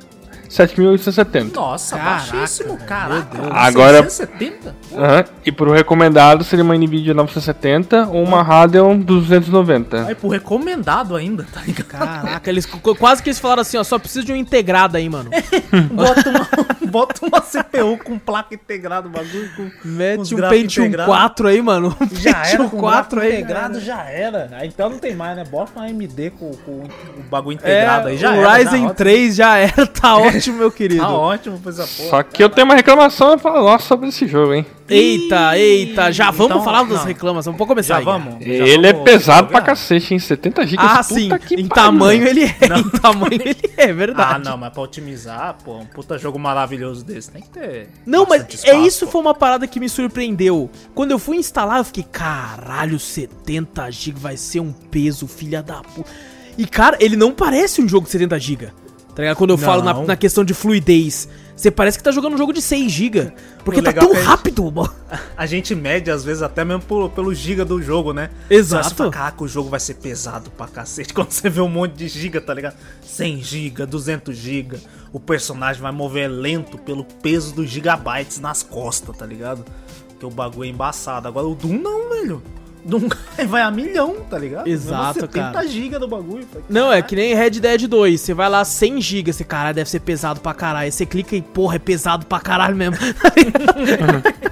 7870. 0.55 1.59
Nossa, 1.61 1.97
Caraca, 1.97 2.33
baixíssimo, 2.33 2.79
Deus. 2.79 3.51
Agora- 3.53 4.03
670? 4.05 4.75
Aham, 4.97 5.25
E 5.45 5.51
pro 5.53 5.73
recomendado 5.73 6.45
seria 6.45 6.65
uma 6.65 6.77
NVIDIA 6.77 7.13
970 7.15 8.07
ou 8.09 8.23
uma 8.23 8.43
Radeon 8.43 8.99
290. 8.99 10.07
Aí, 10.07 10.15
pro 10.15 10.29
recomendado 10.29 11.17
ainda, 11.17 11.45
tá 11.53 11.61
ligado? 11.67 11.87
Caraca, 11.89 12.49
eles 12.51 12.65
qu- 12.67 12.95
quase 12.95 13.23
que 13.23 13.29
eles 13.29 13.39
falaram 13.39 13.63
assim, 13.63 13.77
ó, 13.77 13.85
só 13.85 13.99
precisa 13.99 14.25
de 14.25 14.33
um 14.33 14.37
integrado 14.37 14.97
aí, 14.97 15.09
mano. 15.09 15.31
Bota 15.93 16.31
uma, 16.31 16.49
bota 16.91 17.27
uma 17.27 17.41
CPU 17.41 17.99
com 18.05 18.19
placa 18.19 18.55
integrada, 18.55 19.09
bagulho 19.09 19.51
com. 19.57 19.71
Mete 19.85 20.35
um 20.35 20.49
Pentium 20.49 20.85
integrados. 20.87 21.13
4 21.15 21.49
aí, 21.49 21.61
mano. 21.63 21.97
Um 22.01 22.17
Já 22.17 22.31
era 22.31 22.41
Pentium 22.43 22.69
com 22.69 22.79
4 22.79 23.17
gráfico 23.21 23.21
aí. 23.37 23.43
integrado, 23.43 23.81
já 23.81 24.03
era. 24.05 24.49
Aí, 24.53 24.69
então 24.69 24.89
não 24.89 24.99
tem 24.99 25.15
mais, 25.15 25.37
né? 25.37 25.45
Bota 25.45 25.73
uma 25.77 25.87
AMD 25.87 26.31
com, 26.39 26.51
com 26.65 26.71
o 26.73 27.23
bagulho 27.31 27.59
É, 27.63 27.71
integrado 27.73 28.09
aí, 28.09 28.17
já 28.17 28.31
o 28.31 28.35
era. 28.37 28.53
Ryzen 28.55 28.89
já, 28.89 28.95
3 28.95 29.35
já 29.37 29.57
era, 29.59 29.87
tá 29.87 30.17
ótimo, 30.19 30.44
meu 30.53 30.71
querido. 30.71 31.01
Tá 31.03 31.11
ótimo 31.11 31.59
pra 31.59 31.71
essa 31.73 31.87
porra. 31.87 32.09
Só 32.11 32.23
que 32.23 32.43
eu 32.43 32.49
tenho 32.49 32.65
uma 32.67 32.75
reclamação 32.75 33.35
e 33.35 33.39
falo, 33.39 33.65
nossa, 33.65 33.87
sobre 33.87 34.09
esse 34.09 34.27
jogo, 34.27 34.55
hein? 34.55 34.67
Eita, 34.87 35.57
eita, 35.59 36.13
já 36.13 36.31
vamos 36.31 36.53
Então, 36.53 36.63
falar 36.65 36.83
das 36.85 37.05
reclamações, 37.05 37.57
vamos 37.57 37.67
começar 37.69 37.95
Já 37.95 37.99
aí. 38.01 38.05
vamos? 38.05 38.45
Já 38.45 38.51
Ele 38.53 38.87
é 38.87 38.93
vamos 38.93 39.11
pesado 39.11 39.49
pra 39.49 39.63
cacete, 39.63 40.13
hein? 40.13 40.19
70 40.21 40.67
GB. 40.67 40.83
Ah, 40.87 41.03
sim, 41.03 41.31
que 41.39 41.55
em 41.61 41.67
tamanho 41.67 42.27
ele 42.29 42.45
é, 42.45 42.57
em 42.79 42.91
tamanho 43.01 43.41
ele 43.41 43.57
é, 43.79 43.93
verdade. 43.95 44.35
Ah, 44.47 44.51
não, 44.51 44.59
mas 44.59 44.71
pra 44.73 44.83
otimizar, 44.83 45.57
pô, 45.65 45.79
um 45.79 45.87
puta 45.87 46.19
jogo 46.19 46.39
maravilhoso 46.39 47.03
desse, 47.03 47.31
tem 47.31 47.41
que 47.41 47.49
ter. 47.49 47.89
Não, 48.05 48.27
mas 48.29 48.43
é 48.43 48.47
espaço, 48.55 48.77
isso 48.87 49.07
pô. 49.07 49.13
foi 49.13 49.21
uma 49.23 49.35
parada 49.35 49.67
que 49.67 49.81
me 49.81 49.89
surpreendeu. 49.89 50.71
Quando 50.95 51.13
eu 51.13 51.19
fui 51.19 51.39
instalar, 51.39 51.79
eu 51.79 51.85
fiquei, 51.85 52.05
caralho, 52.05 52.99
70 52.99 53.91
GB 53.91 54.21
vai 54.21 54.37
ser 54.37 54.61
um 54.61 54.71
peso, 54.73 55.27
filha 55.27 55.63
da 55.63 55.77
puta. 55.83 56.11
E 56.59 56.67
cara, 56.67 56.97
ele 57.01 57.17
não 57.17 57.33
parece 57.33 57.81
um 57.83 57.89
jogo 57.89 58.05
de 58.05 58.13
70 58.13 58.39
GB. 58.39 58.69
Tá 59.15 59.23
ligado? 59.23 59.37
Quando 59.37 59.51
eu 59.51 59.59
falo 59.59 59.83
na, 59.83 59.95
Não. 59.95 60.05
na 60.07 60.17
questão 60.17 60.45
de 60.45 60.53
fluidez. 60.55 61.29
Você 61.57 61.71
parece 61.71 61.97
que 61.97 62.03
tá 62.03 62.11
jogando 62.11 62.35
um 62.35 62.37
jogo 62.37 62.53
de 62.53 62.61
6 62.61 62.91
GB. 62.91 63.33
Porque 63.65 63.81
tá 63.81 63.93
tão 63.93 64.11
é 64.13 64.17
que- 64.17 64.23
rápido, 64.23 64.65
mano. 64.73 64.93
A 65.37 65.47
gente 65.47 65.73
mede, 65.73 66.11
às 66.11 66.25
vezes, 66.25 66.43
até 66.43 66.65
mesmo 66.65 66.83
pelo, 66.83 67.09
pelo 67.09 67.33
giga 67.33 67.65
do 67.65 67.81
jogo, 67.81 68.13
né? 68.13 68.31
Exato. 68.51 68.89
Você 68.89 68.95
fala, 68.97 69.11
Caraca, 69.13 69.45
o 69.45 69.47
jogo 69.47 69.69
vai 69.69 69.79
ser 69.79 69.95
pesado 69.95 70.51
pra 70.51 70.67
cacete. 70.67 71.15
Quando 71.15 71.31
você 71.31 71.49
vê 71.49 71.61
um 71.61 71.69
monte 71.69 71.93
de 71.93 72.09
giga, 72.09 72.41
tá 72.41 72.53
ligado? 72.53 72.75
100 73.03 73.41
giga, 73.43 73.87
200 73.87 74.37
giga. 74.37 74.81
O 75.13 75.21
personagem 75.21 75.81
vai 75.81 75.93
mover 75.93 76.29
lento 76.29 76.77
pelo 76.77 77.05
peso 77.05 77.55
dos 77.55 77.71
gigabytes 77.71 78.41
nas 78.41 78.65
costas, 78.65 79.17
tá 79.17 79.25
ligado? 79.25 79.65
Porque 80.09 80.27
o 80.27 80.31
bagulho 80.31 80.65
é 80.67 80.71
embaçado. 80.73 81.29
Agora 81.29 81.47
o 81.47 81.55
Doom 81.55 81.79
não, 81.79 82.11
velho. 82.11 82.43
Vai 83.49 83.63
a 83.63 83.71
milhão, 83.71 84.17
tá 84.29 84.39
ligado? 84.39 84.69
Exato, 84.69 85.21
Mesmo 85.21 85.33
70 85.33 85.53
cara. 85.53 85.69
giga 85.69 85.99
do 85.99 86.07
bagulho. 86.07 86.47
Falei, 86.47 86.65
Não, 86.69 86.93
é 86.93 87.01
que 87.01 87.17
nem 87.17 87.35
Red 87.35 87.51
Dead 87.51 87.87
2. 87.87 88.21
Você 88.21 88.35
vai 88.35 88.49
lá 88.49 88.65
100 88.65 89.01
GB, 89.01 89.33
você, 89.33 89.45
caralho, 89.45 89.75
deve 89.75 89.89
ser 89.89 90.01
pesado 90.01 90.41
pra 90.41 90.53
caralho. 90.53 90.93
Você 90.93 91.07
clica 91.07 91.35
e, 91.35 91.43
porra, 91.43 91.77
é 91.77 91.79
pesado 91.79 92.27
pra 92.27 92.41
caralho 92.41 92.77
mesmo. 92.77 92.97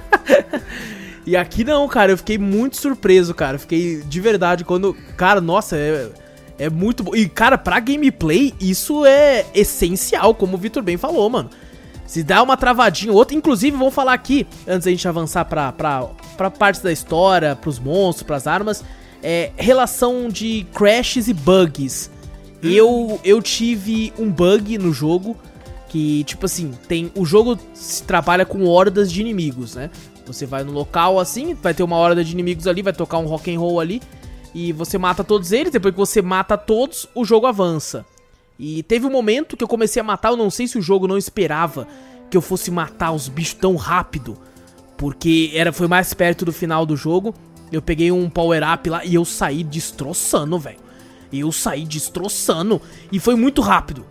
e 1.25 1.37
aqui 1.37 1.63
não, 1.63 1.87
cara, 1.87 2.11
eu 2.11 2.17
fiquei 2.17 2.37
muito 2.37 2.77
surpreso, 2.77 3.33
cara. 3.33 3.55
Eu 3.55 3.59
Fiquei 3.59 4.01
de 4.01 4.19
verdade 4.19 4.65
quando. 4.65 4.95
Cara, 5.15 5.39
nossa, 5.39 5.77
é, 5.77 6.09
é 6.57 6.69
muito 6.69 7.03
bom. 7.03 7.15
E, 7.15 7.29
cara, 7.29 7.57
pra 7.57 7.79
gameplay, 7.79 8.53
isso 8.59 9.05
é 9.05 9.45
essencial, 9.53 10.33
como 10.33 10.55
o 10.55 10.59
Vitor 10.59 10.83
bem 10.83 10.97
falou, 10.97 11.29
mano. 11.29 11.49
Se 12.05 12.23
dá 12.23 12.43
uma 12.43 12.57
travadinha 12.57 13.11
ou 13.11 13.17
outra, 13.17 13.35
inclusive, 13.35 13.75
vamos 13.75 13.93
falar 13.93 14.13
aqui, 14.13 14.45
antes 14.67 14.85
da 14.85 14.91
gente 14.91 15.07
avançar 15.07 15.45
pra, 15.45 15.71
pra, 15.71 16.03
pra 16.37 16.51
partes 16.51 16.81
da 16.81 16.91
história, 16.91 17.55
pros 17.55 17.79
monstros, 17.79 18.23
pras 18.23 18.45
armas, 18.45 18.83
é 19.21 19.51
relação 19.55 20.27
de 20.29 20.67
crashes 20.73 21.27
e 21.27 21.33
bugs. 21.33 22.11
Eu, 22.61 23.19
eu 23.23 23.41
tive 23.41 24.13
um 24.17 24.31
bug 24.31 24.77
no 24.77 24.93
jogo 24.93 25.35
que, 25.89 26.23
tipo 26.23 26.45
assim, 26.45 26.71
tem. 26.87 27.11
O 27.15 27.25
jogo 27.25 27.59
se 27.73 28.03
trabalha 28.03 28.45
com 28.45 28.65
hordas 28.65 29.11
de 29.11 29.21
inimigos, 29.21 29.75
né? 29.75 29.89
Você 30.25 30.45
vai 30.45 30.63
no 30.63 30.71
local 30.71 31.19
assim, 31.19 31.53
vai 31.53 31.73
ter 31.73 31.83
uma 31.83 31.97
horda 31.97 32.23
de 32.23 32.31
inimigos 32.31 32.65
ali, 32.65 32.81
vai 32.81 32.93
tocar 32.93 33.17
um 33.17 33.25
rock 33.25 33.53
and 33.53 33.59
roll 33.59 33.79
ali, 33.79 34.01
e 34.55 34.71
você 34.71 34.97
mata 34.97 35.23
todos 35.23 35.51
eles, 35.51 35.71
depois 35.71 35.93
que 35.93 35.99
você 35.99 36.21
mata 36.21 36.57
todos, 36.57 37.07
o 37.13 37.25
jogo 37.25 37.45
avança. 37.45 38.05
E 38.57 38.83
teve 38.83 39.05
um 39.05 39.11
momento 39.11 39.57
que 39.57 39.63
eu 39.63 39.67
comecei 39.67 39.99
a 39.99 40.03
matar, 40.03 40.31
eu 40.31 40.37
não 40.37 40.49
sei 40.49 40.67
se 40.67 40.77
o 40.77 40.81
jogo 40.81 41.07
não 41.07 41.17
esperava 41.17 41.87
que 42.29 42.37
eu 42.37 42.41
fosse 42.41 42.71
matar 42.71 43.11
os 43.11 43.27
bichos 43.27 43.55
tão 43.55 43.75
rápido, 43.75 44.37
porque 44.97 45.51
era 45.53 45.73
foi 45.73 45.87
mais 45.87 46.13
perto 46.13 46.45
do 46.45 46.53
final 46.53 46.85
do 46.85 46.95
jogo. 46.95 47.33
Eu 47.71 47.81
peguei 47.81 48.11
um 48.11 48.29
power 48.29 48.61
up 48.71 48.89
lá 48.89 49.03
e 49.03 49.15
eu 49.15 49.25
saí 49.25 49.63
destroçando, 49.63 50.59
velho. 50.59 50.77
Eu 51.31 51.51
saí 51.51 51.85
destroçando 51.85 52.81
e 53.11 53.19
foi 53.19 53.35
muito 53.35 53.61
rápido. 53.61 54.05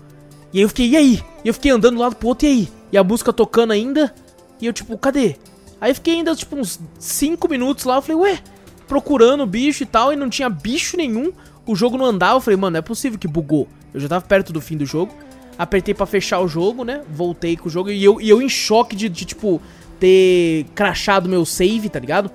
E 0.52 0.58
aí 0.58 0.64
eu 0.64 0.68
fiquei, 0.68 0.88
e 0.88 0.96
aí? 0.96 1.22
E 1.44 1.48
eu 1.48 1.54
fiquei 1.54 1.70
andando 1.70 1.94
do 1.94 2.02
lado 2.02 2.16
pro 2.16 2.28
outro, 2.28 2.46
e 2.46 2.50
aí? 2.50 2.68
E 2.90 2.98
a 2.98 3.04
música 3.04 3.32
tocando 3.32 3.72
ainda, 3.72 4.12
e 4.60 4.66
eu 4.66 4.72
tipo, 4.72 4.98
cadê? 4.98 5.36
Aí 5.80 5.94
fiquei 5.94 6.14
ainda 6.14 6.34
tipo 6.36 6.56
uns 6.56 6.78
5 6.98 7.48
minutos 7.48 7.84
lá, 7.84 7.96
eu 7.96 8.02
falei, 8.02 8.16
ué, 8.16 8.42
procurando 8.86 9.44
o 9.44 9.46
bicho 9.46 9.82
e 9.82 9.86
tal, 9.86 10.12
e 10.12 10.16
não 10.16 10.28
tinha 10.28 10.48
bicho 10.50 10.96
nenhum. 10.96 11.32
O 11.64 11.74
jogo 11.74 11.96
não 11.96 12.04
andava, 12.04 12.36
eu 12.36 12.40
falei, 12.40 12.56
mano, 12.56 12.72
não 12.72 12.78
é 12.78 12.82
possível 12.82 13.18
que 13.18 13.26
bugou. 13.26 13.66
Eu 13.92 14.00
já 14.00 14.08
tava 14.08 14.24
perto 14.24 14.52
do 14.52 14.60
fim 14.60 14.76
do 14.76 14.86
jogo. 14.86 15.14
Apertei 15.58 15.94
pra 15.94 16.06
fechar 16.06 16.40
o 16.40 16.48
jogo, 16.48 16.84
né? 16.84 17.02
Voltei 17.10 17.56
com 17.56 17.68
o 17.68 17.70
jogo 17.70 17.90
e 17.90 18.02
eu, 18.02 18.20
e 18.20 18.28
eu 18.28 18.40
em 18.40 18.48
choque 18.48 18.96
de, 18.96 19.08
de, 19.08 19.24
tipo, 19.24 19.60
ter 20.00 20.64
crachado 20.74 21.28
meu 21.28 21.44
save, 21.44 21.88
tá 21.88 21.98
ligado? 21.98 22.30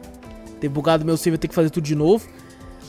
Ter 0.60 0.70
bugado 0.70 1.04
meu 1.04 1.17
save, 1.17 1.36
eu 1.36 1.39
ter 1.39 1.48
que 1.48 1.56
fazer 1.56 1.70
tudo 1.70 1.84
de 1.84 1.96
novo. 1.96 2.28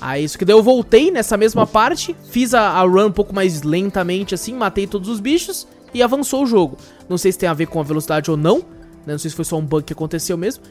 Aí 0.00 0.22
isso 0.22 0.38
que 0.38 0.44
daí 0.44 0.54
eu 0.54 0.62
voltei 0.62 1.10
nessa 1.10 1.36
mesma 1.36 1.66
parte, 1.66 2.14
fiz 2.30 2.54
a, 2.54 2.68
a 2.68 2.82
run 2.82 3.06
um 3.06 3.12
pouco 3.12 3.34
mais 3.34 3.62
lentamente 3.62 4.32
assim, 4.34 4.54
matei 4.54 4.86
todos 4.86 5.08
os 5.08 5.18
bichos 5.18 5.66
e 5.92 6.02
avançou 6.02 6.44
o 6.44 6.46
jogo. 6.46 6.78
Não 7.08 7.18
sei 7.18 7.32
se 7.32 7.38
tem 7.38 7.48
a 7.48 7.54
ver 7.54 7.66
com 7.66 7.80
a 7.80 7.82
velocidade 7.82 8.30
ou 8.30 8.36
não, 8.36 8.58
né? 8.58 9.14
Não 9.14 9.18
sei 9.18 9.30
se 9.30 9.36
foi 9.36 9.44
só 9.44 9.56
um 9.56 9.64
bug 9.64 9.84
que 9.84 9.92
aconteceu 9.92 10.36
mesmo. 10.36 10.62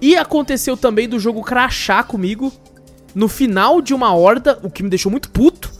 E 0.00 0.14
aconteceu 0.14 0.76
também 0.76 1.08
do 1.08 1.18
jogo 1.18 1.42
crachar 1.42 2.06
comigo 2.06 2.52
no 3.14 3.26
final 3.26 3.80
de 3.80 3.92
uma 3.94 4.14
horda, 4.14 4.60
o 4.62 4.70
que 4.70 4.82
me 4.82 4.88
deixou 4.88 5.10
muito 5.10 5.30
puto. 5.30 5.72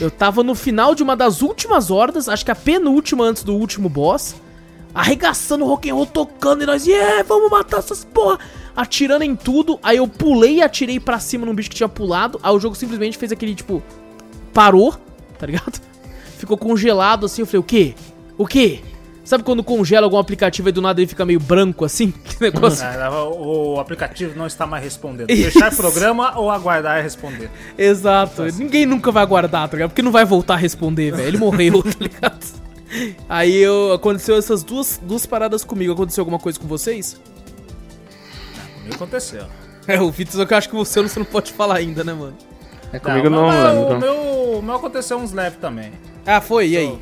Eu 0.00 0.10
tava 0.10 0.42
no 0.42 0.54
final 0.54 0.94
de 0.94 1.02
uma 1.02 1.16
das 1.16 1.42
últimas 1.42 1.90
hordas, 1.90 2.28
acho 2.28 2.44
que 2.44 2.50
a 2.50 2.54
penúltima 2.54 3.24
antes 3.24 3.42
do 3.42 3.54
último 3.54 3.88
boss, 3.88 4.34
arregaçando 4.94 5.64
o 5.64 5.68
rock 5.68 5.90
and 5.90 5.94
roll, 5.94 6.06
tocando 6.06 6.62
e 6.62 6.66
nós, 6.66 6.86
yeah, 6.86 7.22
vamos 7.22 7.50
matar 7.50 7.78
essas 7.78 8.04
porra, 8.04 8.38
atirando 8.76 9.24
em 9.24 9.34
tudo. 9.34 9.78
Aí 9.82 9.96
eu 9.96 10.08
pulei 10.08 10.56
e 10.56 10.62
atirei 10.62 11.00
pra 11.00 11.18
cima 11.18 11.46
num 11.46 11.54
bicho 11.54 11.70
que 11.70 11.76
tinha 11.76 11.88
pulado. 11.88 12.38
Aí 12.42 12.52
o 12.54 12.60
jogo 12.60 12.74
simplesmente 12.74 13.16
fez 13.16 13.32
aquele 13.32 13.54
tipo 13.54 13.82
parou, 14.52 14.94
tá 15.38 15.46
ligado? 15.46 15.80
Ficou 16.36 16.58
congelado 16.58 17.26
assim, 17.26 17.42
eu 17.42 17.46
falei, 17.46 17.60
o 17.60 17.64
quê? 17.64 17.94
O 18.36 18.46
quê? 18.46 18.80
Sabe 19.32 19.44
quando 19.44 19.64
congela 19.64 20.04
algum 20.04 20.18
aplicativo 20.18 20.68
e 20.68 20.72
do 20.72 20.82
nada 20.82 21.00
ele 21.00 21.08
fica 21.08 21.24
meio 21.24 21.40
branco 21.40 21.86
assim? 21.86 22.12
Que 22.22 22.38
negócio. 22.38 22.84
É, 22.84 23.08
o, 23.08 23.80
aplicativo 23.80 24.36
não 24.36 24.46
está 24.46 24.66
mais 24.66 24.84
respondendo. 24.84 25.28
Fechar 25.28 25.74
programa 25.74 26.38
ou 26.38 26.50
aguardar 26.50 26.98
e 26.98 27.02
responder. 27.02 27.48
Exato. 27.78 28.42
Ninguém 28.52 28.84
nunca 28.84 29.10
vai 29.10 29.22
aguardar, 29.22 29.66
tá 29.70 29.74
ligado? 29.74 29.88
Porque 29.88 30.02
não 30.02 30.12
vai 30.12 30.26
voltar 30.26 30.52
a 30.52 30.56
responder, 30.58 31.12
velho. 31.12 31.26
Ele 31.26 31.38
morreu, 31.38 31.82
tá 31.82 31.96
ligado? 31.98 32.44
Aí 33.26 33.56
eu, 33.56 33.94
aconteceu 33.94 34.36
essas 34.36 34.62
duas, 34.62 35.00
duas 35.02 35.24
paradas 35.24 35.64
comigo. 35.64 35.94
Aconteceu 35.94 36.20
alguma 36.20 36.38
coisa 36.38 36.60
com 36.60 36.66
vocês? 36.66 37.18
Comigo 38.74 38.96
aconteceu. 38.96 39.46
É, 39.88 39.98
o 39.98 40.10
Vitor, 40.10 40.34
só 40.34 40.44
que 40.44 40.52
eu 40.52 40.58
acho 40.58 40.68
que 40.68 40.76
você, 40.76 41.00
você 41.00 41.18
não 41.18 41.24
pode 41.24 41.54
falar 41.54 41.76
ainda, 41.76 42.04
né, 42.04 42.12
mano? 42.12 42.36
É 42.92 42.98
comigo 42.98 43.30
não, 43.30 43.46
mas 43.46 43.74
lembro. 43.74 43.96
O 43.96 43.98
meu, 43.98 44.58
o 44.58 44.62
meu 44.62 44.74
aconteceu 44.74 45.16
uns 45.16 45.32
leves 45.32 45.58
também. 45.58 45.90
Ah, 46.26 46.42
foi, 46.42 46.68
e 46.68 46.76
aí? 46.76 46.98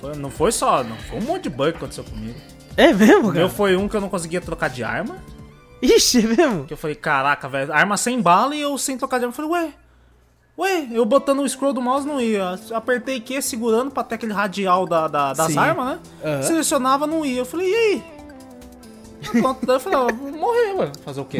Foi- 0.00 0.16
não 0.16 0.30
foi 0.30 0.50
só, 0.52 0.82
não 0.82 0.96
foi 0.96 1.18
um 1.18 1.22
monte 1.22 1.44
de 1.44 1.50
bug 1.50 1.72
que 1.72 1.76
aconteceu 1.78 2.04
comigo. 2.04 2.38
É 2.76 2.92
mesmo, 2.92 3.28
O 3.28 3.32
meu 3.32 3.46
cara? 3.46 3.48
foi 3.48 3.76
um 3.76 3.88
que 3.88 3.96
eu 3.96 4.00
não 4.00 4.08
conseguia 4.08 4.40
trocar 4.40 4.68
de 4.70 4.82
arma. 4.82 5.16
Ixi, 5.82 6.18
é 6.24 6.36
mesmo? 6.36 6.64
Que 6.66 6.72
eu 6.72 6.76
falei, 6.76 6.94
caraca, 6.96 7.48
velho, 7.48 7.72
arma 7.72 7.96
sem 7.96 8.20
bala 8.20 8.54
e 8.54 8.60
eu 8.60 8.76
sem 8.78 8.96
trocar 8.96 9.18
de 9.18 9.24
arma. 9.24 9.32
Eu 9.32 9.36
falei, 9.36 9.50
ué, 9.50 9.72
ué, 10.58 10.88
eu 10.92 11.04
botando 11.04 11.40
o 11.40 11.48
scroll 11.48 11.72
do 11.72 11.80
mouse 11.82 12.06
não 12.06 12.20
ia. 12.20 12.58
Apertei 12.74 13.20
Q 13.20 13.40
segurando 13.42 13.90
pra 13.90 14.04
ter 14.04 14.14
aquele 14.16 14.32
radial 14.32 14.86
da, 14.86 15.08
da- 15.08 15.32
das 15.32 15.52
Sim. 15.52 15.58
armas, 15.58 15.86
né? 15.86 15.98
Aham. 16.24 16.42
Selecionava, 16.42 17.06
não 17.06 17.24
ia. 17.24 17.38
Eu 17.40 17.46
falei, 17.46 17.70
e 17.70 17.74
aí? 17.74 18.02
Pronto, 19.40 19.66
daí 19.66 19.76
eu 19.76 19.80
falei, 19.80 19.98
ó, 19.98 20.06
vou 20.12 20.32
morrer, 20.32 20.72
ué. 20.76 20.92
Fazer 21.04 21.20
o 21.20 21.24
quê? 21.24 21.38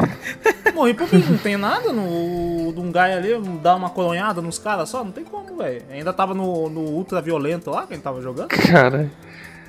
Morri 0.73 0.93
porque 0.93 1.17
não 1.17 1.37
tem 1.37 1.57
nada 1.57 1.91
no. 1.91 2.71
De 2.73 2.79
um 2.79 2.91
guy 2.91 2.99
ali, 2.99 3.39
dar 3.61 3.75
uma 3.75 3.89
coronhada 3.89 4.41
nos 4.41 4.59
caras 4.59 4.89
só, 4.89 5.03
não 5.03 5.11
tem 5.11 5.23
como, 5.23 5.57
velho. 5.57 5.83
Ainda 5.89 6.13
tava 6.13 6.33
no, 6.33 6.69
no 6.69 6.81
ultra 6.81 7.21
violento 7.21 7.69
lá 7.71 7.85
que 7.87 7.93
ele 7.93 8.01
tava 8.01 8.21
jogando. 8.21 8.49
Cara, 8.49 9.09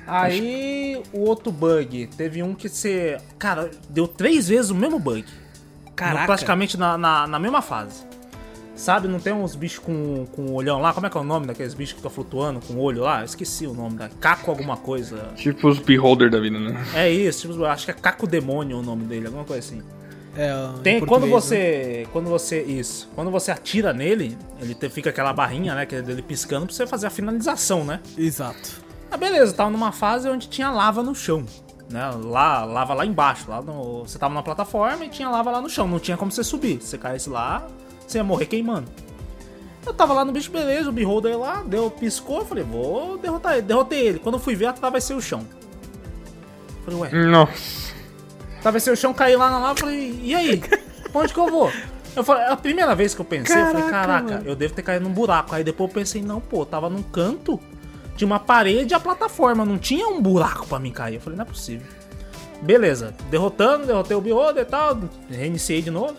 Aí 0.05 1.01
o 1.13 1.21
outro 1.21 1.51
bug, 1.51 2.07
teve 2.17 2.43
um 2.43 2.53
que 2.53 2.67
você. 2.69 3.17
Cara, 3.39 3.71
deu 3.89 4.07
três 4.07 4.47
vezes 4.47 4.69
o 4.69 4.75
mesmo 4.75 4.99
bug. 4.99 5.25
Caraca. 5.95 6.19
No- 6.21 6.25
praticamente 6.25 6.77
na, 6.77 6.97
na, 6.97 7.27
na 7.27 7.39
mesma 7.39 7.61
fase. 7.61 8.03
Sabe, 8.75 9.07
não 9.07 9.19
tem 9.19 9.31
uns 9.33 9.55
bichos 9.55 9.79
com, 9.79 10.25
com 10.31 10.51
olhão 10.53 10.81
lá? 10.81 10.93
Como 10.93 11.05
é 11.05 11.09
que 11.09 11.15
é 11.17 11.21
o 11.21 11.23
nome 11.23 11.45
daqueles 11.45 11.73
bichos 11.75 11.93
que 11.93 11.99
ficam 11.99 12.09
flutuando 12.09 12.59
com 12.59 12.79
olho 12.79 13.03
lá? 13.03 13.19
Eu 13.19 13.25
esqueci 13.25 13.67
o 13.67 13.73
nome 13.73 13.97
da. 13.97 14.09
Caco 14.09 14.49
alguma 14.49 14.75
coisa. 14.77 15.29
Tipo 15.35 15.67
os 15.69 15.77
Beholder 15.77 16.31
da 16.31 16.39
vida, 16.39 16.59
né? 16.59 16.83
É 16.95 17.09
isso, 17.09 17.47
tipo, 17.47 17.63
acho 17.65 17.85
que 17.85 17.91
é 17.91 17.93
Caco 17.93 18.25
Demônio 18.25 18.79
o 18.79 18.81
nome 18.81 19.03
dele, 19.03 19.27
alguma 19.27 19.45
coisa 19.45 19.59
assim. 19.59 19.81
É, 20.35 20.49
em 20.51 20.81
Tem, 20.81 20.99
quando 20.99 21.27
português, 21.27 21.31
né? 21.31 21.39
você. 21.41 22.07
Quando 22.11 22.27
você. 22.29 22.63
Isso. 22.63 23.07
Quando 23.13 23.29
você 23.29 23.51
atira 23.51 23.93
nele, 23.93 24.35
ele 24.59 24.73
te- 24.73 24.89
fica 24.89 25.11
aquela 25.11 25.31
barrinha, 25.31 25.75
né? 25.75 25.85
Que 25.85 25.97
é 25.97 26.01
dele 26.01 26.23
piscando 26.23 26.65
pra 26.65 26.73
você 26.73 26.87
fazer 26.87 27.05
a 27.05 27.11
finalização, 27.11 27.83
né? 27.85 27.99
Exato. 28.17 28.81
Ah, 29.11 29.17
beleza, 29.17 29.53
tava 29.53 29.69
numa 29.69 29.91
fase 29.91 30.27
onde 30.27 30.49
tinha 30.49 30.71
lava 30.71 31.03
no 31.03 31.13
chão. 31.13 31.45
Né? 31.87 32.09
Lá, 32.23 32.65
lava 32.65 32.95
lá 32.95 33.05
embaixo. 33.05 33.47
Lá 33.47 33.61
no, 33.61 33.99
você 34.07 34.17
tava 34.17 34.33
na 34.33 34.41
plataforma 34.41 35.05
e 35.05 35.09
tinha 35.09 35.29
lava 35.29 35.51
lá 35.51 35.61
no 35.61 35.69
chão. 35.69 35.87
Não 35.87 35.99
tinha 35.99 36.17
como 36.17 36.31
você 36.31 36.43
subir. 36.43 36.81
Você 36.81 36.97
caísse 36.97 37.29
lá, 37.29 37.67
você 38.13 38.19
ia 38.19 38.23
morrer 38.23 38.45
queimando. 38.45 38.87
Eu 39.85 39.93
tava 39.93 40.13
lá 40.13 40.23
no 40.23 40.31
bicho, 40.31 40.49
beleza, 40.49 40.89
o 40.89 40.93
beholder 40.93 41.37
lá, 41.37 41.61
deu, 41.65 41.91
piscou, 41.91 42.39
eu 42.39 42.45
falei, 42.45 42.63
vou 42.63 43.17
derrotar 43.17 43.53
ele. 43.53 43.63
Derrotei 43.63 43.99
ele. 44.07 44.19
Quando 44.19 44.35
eu 44.35 44.39
fui 44.39 44.55
ver, 44.55 44.67
atravessei 44.67 45.15
o 45.15 45.21
chão. 45.21 45.45
Falei, 46.85 46.99
ué, 47.01 47.11
Nossa. 47.25 47.93
atravessei 48.59 48.93
o 48.93 48.95
chão, 48.95 49.13
caí 49.13 49.35
lá 49.35 49.49
na 49.49 49.59
lava, 49.59 49.79
falei, 49.79 50.19
e 50.23 50.33
aí? 50.33 50.57
Pra 51.11 51.21
onde 51.21 51.33
que 51.33 51.39
eu 51.39 51.47
vou? 51.49 51.69
Eu 52.15 52.23
falei, 52.23 52.45
a 52.45 52.55
primeira 52.55 52.93
vez 52.95 53.13
que 53.13 53.21
eu 53.21 53.25
pensei, 53.25 53.59
eu 53.59 53.65
falei, 53.67 53.81
Caraca, 53.83 54.07
caraca, 54.07 54.33
mano. 54.35 54.49
eu 54.49 54.55
devo 54.55 54.73
ter 54.73 54.83
caído 54.83 55.03
num 55.05 55.13
buraco. 55.13 55.53
Aí 55.55 55.63
depois 55.63 55.89
eu 55.89 55.93
pensei, 55.93 56.21
não, 56.21 56.39
pô, 56.39 56.65
tava 56.65 56.89
num 56.89 57.01
canto, 57.03 57.59
tinha 58.15 58.25
uma 58.25 58.39
parede 58.39 58.93
e 58.93 58.95
a 58.95 58.99
plataforma, 58.99 59.65
não 59.65 59.77
tinha 59.77 60.07
um 60.07 60.21
buraco 60.21 60.67
pra 60.67 60.79
mim 60.79 60.91
cair. 60.91 61.15
Eu 61.15 61.21
falei, 61.21 61.37
não 61.37 61.43
é 61.43 61.47
possível. 61.47 61.85
Beleza, 62.61 63.13
derrotando, 63.29 63.85
derrotei 63.87 64.15
o 64.15 64.21
Beholder 64.21 64.63
e 64.63 64.65
tal, 64.65 64.97
reiniciei 65.29 65.81
de 65.81 65.91
novo. 65.91 66.15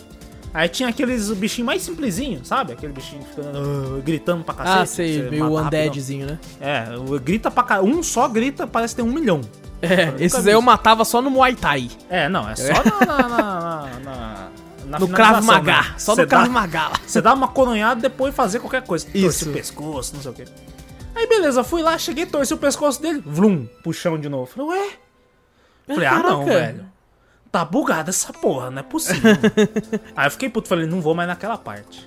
Aí 0.54 0.68
tinha 0.68 0.88
aqueles 0.88 1.30
bichinhos 1.32 1.66
mais 1.66 1.82
simplesinhos, 1.82 2.46
sabe? 2.46 2.72
Aquele 2.72 2.92
bichinho 2.92 3.24
ficando, 3.24 3.58
ah, 3.58 4.00
gritando 4.04 4.44
pra 4.44 4.54
cacete. 4.54 4.78
Ah, 4.82 4.86
sei, 4.86 5.22
meio 5.28 5.46
undeadzinho, 5.52 6.26
né? 6.26 6.38
É, 6.60 6.84
grita 7.18 7.50
pra 7.50 7.64
ca... 7.64 7.82
Um 7.82 8.02
só 8.04 8.28
grita, 8.28 8.64
parece 8.64 8.94
ter 8.94 9.02
um 9.02 9.12
milhão. 9.12 9.40
É, 9.82 10.14
esses 10.18 10.46
aí 10.46 10.52
eu 10.54 10.62
matava 10.62 11.04
só 11.04 11.20
no 11.20 11.28
Muay 11.28 11.56
Thai. 11.56 11.90
É, 12.08 12.28
não, 12.28 12.48
é 12.48 12.54
só 12.54 12.72
na. 12.72 13.04
na, 13.06 13.28
na, 13.28 13.88
na- 14.04 14.48
na 14.86 14.98
No 14.98 15.08
Krav 15.08 15.42
Maga. 15.44 15.80
né? 15.82 15.94
Só 15.98 16.14
Cê 16.14 16.22
no 16.22 16.28
Krav 16.28 16.48
Maga. 16.48 16.88
lá. 16.88 16.92
Você 17.06 17.20
dá 17.20 17.34
uma 17.34 17.48
coronhada 17.48 17.98
e 17.98 18.02
depois 18.02 18.34
fazer 18.34 18.60
qualquer 18.60 18.82
coisa. 18.82 19.04
Torce 19.06 19.26
Isso. 19.26 19.50
o 19.50 19.52
pescoço, 19.52 20.14
não 20.14 20.22
sei 20.22 20.30
o 20.30 20.34
quê. 20.34 20.44
Aí 21.16 21.26
beleza, 21.26 21.64
fui 21.64 21.82
lá, 21.82 21.96
cheguei, 21.98 22.26
torci 22.26 22.54
o 22.54 22.58
pescoço 22.58 23.00
dele. 23.02 23.22
Vlum, 23.26 23.66
puxão 23.82 24.18
de 24.18 24.28
novo. 24.28 24.46
Falei, 24.46 24.78
ué? 24.80 24.88
Falei, 25.86 26.06
ah 26.06 26.18
não, 26.22 26.44
velho. 26.44 26.86
Tá 27.54 27.64
bugada 27.64 28.10
essa 28.10 28.32
porra, 28.32 28.68
não 28.68 28.80
é 28.80 28.82
possível. 28.82 29.30
Aí 30.16 30.26
eu 30.26 30.30
fiquei 30.32 30.48
puto, 30.48 30.66
falei, 30.66 30.88
não 30.88 31.00
vou 31.00 31.14
mais 31.14 31.28
naquela 31.28 31.56
parte. 31.56 32.04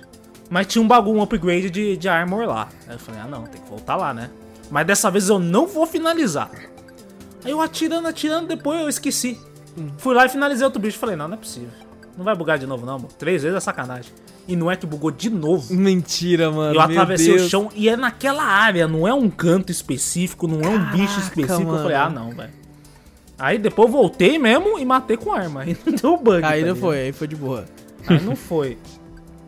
Mas 0.50 0.66
tinha 0.66 0.82
um 0.82 0.86
bagulho, 0.86 1.20
um 1.20 1.22
upgrade 1.22 1.70
de, 1.70 1.96
de 1.96 2.06
armor 2.06 2.46
lá. 2.46 2.68
Aí 2.86 2.96
eu 2.96 2.98
falei, 2.98 3.18
ah 3.22 3.26
não, 3.26 3.44
tem 3.44 3.58
que 3.58 3.66
voltar 3.66 3.96
lá, 3.96 4.12
né? 4.12 4.28
Mas 4.70 4.86
dessa 4.86 5.10
vez 5.10 5.30
eu 5.30 5.38
não 5.38 5.66
vou 5.66 5.86
finalizar. 5.86 6.50
Aí 7.42 7.50
eu 7.50 7.62
atirando, 7.62 8.06
atirando, 8.06 8.46
depois 8.46 8.78
eu 8.78 8.90
esqueci. 8.90 9.40
Fui 9.96 10.14
lá 10.14 10.26
e 10.26 10.28
finalizei 10.28 10.66
outro 10.66 10.82
bicho. 10.82 10.98
Falei, 10.98 11.16
não, 11.16 11.26
não 11.26 11.36
é 11.36 11.38
possível. 11.38 11.70
Não 12.14 12.26
vai 12.26 12.36
bugar 12.36 12.58
de 12.58 12.66
novo, 12.66 12.84
não, 12.84 12.98
mano. 12.98 13.08
Três 13.18 13.42
vezes 13.42 13.56
é 13.56 13.60
sacanagem. 13.60 14.12
E 14.46 14.54
não 14.54 14.70
é 14.70 14.76
que 14.76 14.84
bugou 14.84 15.10
de 15.10 15.30
novo. 15.30 15.72
Mentira, 15.72 16.50
mano. 16.50 16.74
Eu 16.74 16.80
atravessei 16.82 17.34
o 17.36 17.48
chão 17.48 17.70
e 17.74 17.88
é 17.88 17.96
naquela 17.96 18.44
área, 18.44 18.86
não 18.86 19.08
é 19.08 19.14
um 19.14 19.30
canto 19.30 19.72
específico, 19.72 20.46
não 20.46 20.60
é 20.60 20.68
um 20.68 20.90
bicho 20.90 21.14
Caraca, 21.14 21.20
específico. 21.20 21.72
Eu 21.72 21.78
falei, 21.78 21.96
mano. 21.96 22.06
ah, 22.06 22.10
não, 22.10 22.30
velho. 22.32 22.57
Aí 23.38 23.56
depois 23.58 23.88
eu 23.88 23.92
voltei 23.92 24.38
mesmo 24.38 24.78
e 24.78 24.84
matei 24.84 25.16
com 25.16 25.32
arma. 25.32 25.60
Aí 25.62 25.76
não 25.86 25.94
deu 25.94 26.16
bug. 26.16 26.44
Aí 26.44 26.62
tá 26.62 26.68
não 26.68 26.76
foi, 26.76 26.98
aí 26.98 27.12
foi 27.12 27.28
de 27.28 27.36
boa. 27.36 27.64
Aí 28.06 28.20
não 28.20 28.34
foi. 28.34 28.76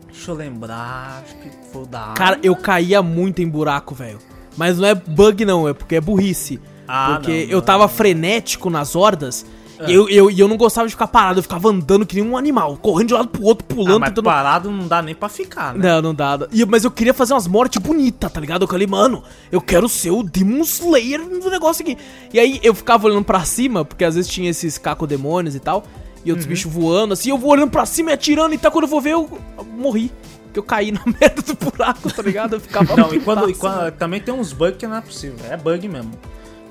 Deixa 0.07 0.31
eu 0.31 0.35
lembrar, 0.35 1.23
acho 1.23 1.35
que 1.35 1.49
foi 1.71 1.85
da 1.87 2.13
Cara, 2.15 2.31
arma. 2.31 2.41
eu 2.43 2.55
caía 2.55 3.01
muito 3.01 3.41
em 3.41 3.49
buraco, 3.49 3.93
velho. 3.93 4.19
Mas 4.55 4.77
não 4.77 4.87
é 4.87 4.95
bug, 4.95 5.43
não, 5.45 5.67
é 5.67 5.73
porque 5.73 5.95
é 5.95 6.01
burrice. 6.01 6.59
Ah, 6.87 7.15
porque 7.15 7.31
não, 7.45 7.51
eu 7.51 7.57
não. 7.57 7.65
Tava 7.65 7.87
frenético 7.87 8.69
nas 8.69 8.95
hordas. 8.95 9.45
E 9.87 9.93
eu, 9.93 10.09
eu, 10.09 10.29
eu 10.29 10.47
não 10.47 10.57
gostava 10.57 10.87
de 10.87 10.93
ficar 10.93 11.07
parado, 11.07 11.39
eu 11.39 11.43
ficava 11.43 11.69
andando 11.69 12.05
que 12.05 12.15
nem 12.15 12.23
um 12.29 12.37
animal, 12.37 12.77
correndo 12.77 13.07
de 13.09 13.13
um 13.13 13.17
lado 13.17 13.29
pro 13.29 13.43
outro, 13.43 13.65
Ah, 13.69 13.73
pulando, 13.73 13.99
mas 13.99 14.09
tentando. 14.09 14.25
parado 14.25 14.71
não 14.71 14.87
dá 14.87 15.01
nem 15.01 15.15
pra 15.15 15.29
ficar, 15.29 15.73
né? 15.73 15.89
Não, 15.93 16.01
não 16.01 16.15
dá. 16.15 16.39
E- 16.51 16.65
mas 16.65 16.83
eu 16.83 16.91
queria 16.91 17.13
fazer 17.13 17.33
umas 17.33 17.47
mortes 17.47 17.81
bonitas, 17.81 18.31
tá 18.31 18.39
ligado? 18.39 18.63
Eu 18.63 18.67
falei, 18.67 18.87
mano, 18.87 19.23
eu 19.51 19.61
quero 19.61 19.87
ser 19.89 20.11
o 20.11 20.23
Demon 20.23 20.61
Slayer 20.61 21.21
do 21.27 21.49
negócio 21.49 21.81
aqui. 21.83 21.97
E 22.33 22.39
aí 22.39 22.59
eu 22.63 22.73
ficava 22.75 23.07
olhando 23.07 23.23
pra 23.25 23.43
cima, 23.43 23.83
porque 23.85 24.03
às 24.05 24.15
vezes 24.15 24.29
tinha 24.29 24.49
esses 24.49 24.77
cacodemônios 24.77 25.55
e 25.55 25.59
tal, 25.59 25.83
e 26.23 26.29
Uhum. 26.29 26.31
outros 26.31 26.45
bichos 26.45 26.71
voando, 26.71 27.13
assim, 27.13 27.29
eu 27.31 27.37
vou 27.37 27.51
olhando 27.51 27.71
pra 27.71 27.85
cima 27.85 28.11
e 28.11 28.13
atirando, 28.13 28.53
e 28.53 28.57
tá, 28.57 28.69
quando 28.69 28.83
eu 28.83 28.89
vou 28.89 29.01
ver, 29.01 29.11
eu, 29.13 29.27
eu 29.57 29.63
morri. 29.65 30.11
Porque 30.45 30.59
eu 30.59 30.63
caí 30.63 30.91
na 30.93 31.01
merda 31.05 31.41
do 31.41 31.53
buraco, 31.55 32.11
tá 32.13 32.21
ligado? 32.21 32.55
Eu 32.55 32.59
ficava 32.59 32.93
Não, 32.95 33.13
e 33.13 33.19
quando, 33.21 33.49
e 33.49 33.53
quando- 33.55 33.89
também 33.93 34.19
tem 34.19 34.33
uns 34.33 34.51
bugs 34.51 34.77
que 34.77 34.85
não 34.85 34.97
é 34.97 35.01
possível. 35.01 35.37
É 35.49 35.55
bug 35.55 35.87
mesmo. 35.87 36.11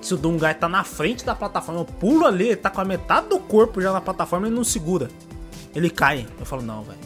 Se 0.01 0.15
o 0.15 0.17
Dungai 0.17 0.55
tá 0.55 0.69
na 0.69 0.83
frente 0.83 1.25
da 1.25 1.35
plataforma, 1.35 1.81
eu 1.81 1.85
pulo 1.85 2.27
ali, 2.27 2.47
ele 2.49 2.57
tá 2.57 2.71
com 2.71 2.81
a 2.81 2.85
metade 2.85 3.29
do 3.29 3.39
corpo 3.39 3.81
já 3.83 3.93
na 3.93 4.01
plataforma 4.01 4.49
e 4.49 4.51
não 4.51 4.65
segura. 4.65 5.09
Ele 5.75 5.91
cai. 5.91 6.27
Eu 6.39 6.47
falo, 6.47 6.63
não, 6.63 6.83
velho. 6.83 6.99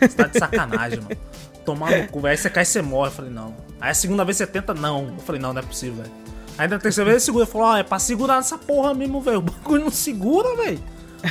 Você 0.00 0.08
tá 0.08 0.26
de 0.28 0.38
sacanagem, 0.38 1.00
mano. 1.02 1.16
Tomar 1.64 1.90
no 1.90 2.08
cu, 2.08 2.20
velho. 2.20 2.30
Aí 2.30 2.36
você 2.36 2.48
cai 2.48 2.62
e 2.62 2.66
você 2.66 2.80
morre. 2.80 3.08
Eu 3.08 3.12
falei, 3.12 3.30
não. 3.30 3.54
Aí 3.80 3.90
a 3.90 3.94
segunda 3.94 4.24
vez 4.24 4.36
você 4.36 4.46
tenta, 4.46 4.72
não. 4.72 5.14
Eu 5.16 5.18
falei, 5.18 5.40
não, 5.40 5.52
não 5.52 5.60
é 5.60 5.64
possível, 5.64 6.02
velho. 6.02 6.14
Aí 6.56 6.66
na 6.68 6.78
terceira 6.78 7.10
vez 7.10 7.22
ele 7.22 7.24
segura. 7.26 7.44
Ele 7.44 7.52
falou, 7.52 7.66
ó, 7.68 7.76
é 7.76 7.82
pra 7.82 7.98
segurar 7.98 8.38
essa 8.38 8.56
porra 8.56 8.94
mesmo, 8.94 9.20
velho. 9.20 9.38
O 9.38 9.42
bagulho 9.42 9.84
não 9.84 9.90
segura, 9.90 10.56
velho. 10.56 10.80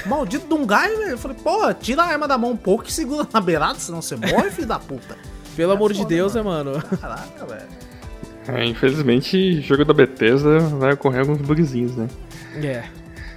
Maldito 0.05 0.45
Dungai, 0.47 0.89
velho. 0.95 1.11
Eu 1.11 1.17
falei, 1.17 1.37
pô, 1.41 1.73
tira 1.73 2.03
a 2.03 2.05
arma 2.07 2.27
da 2.27 2.37
mão 2.37 2.51
um 2.51 2.57
pouco 2.57 2.85
e 2.85 2.91
segura 2.91 3.25
na 3.31 3.39
beirada, 3.41 3.79
senão 3.79 4.01
você 4.01 4.15
morre, 4.15 4.51
filho 4.51 4.67
da 4.67 4.77
puta. 4.77 5.17
Pelo 5.55 5.71
amor 5.71 5.91
de 5.91 5.99
foda, 5.99 6.09
Deus, 6.09 6.35
mano. 6.35 6.73
né, 6.73 6.83
mano? 6.83 6.97
Caraca, 6.97 7.45
velho. 7.45 7.67
É, 8.47 8.65
infelizmente, 8.65 9.61
jogo 9.61 9.83
da 9.83 9.93
Bethesda 9.93 10.59
vai 10.59 10.93
ocorrer 10.93 11.21
alguns 11.21 11.41
bugzinhos, 11.41 11.95
né? 11.95 12.07
É. 12.55 12.83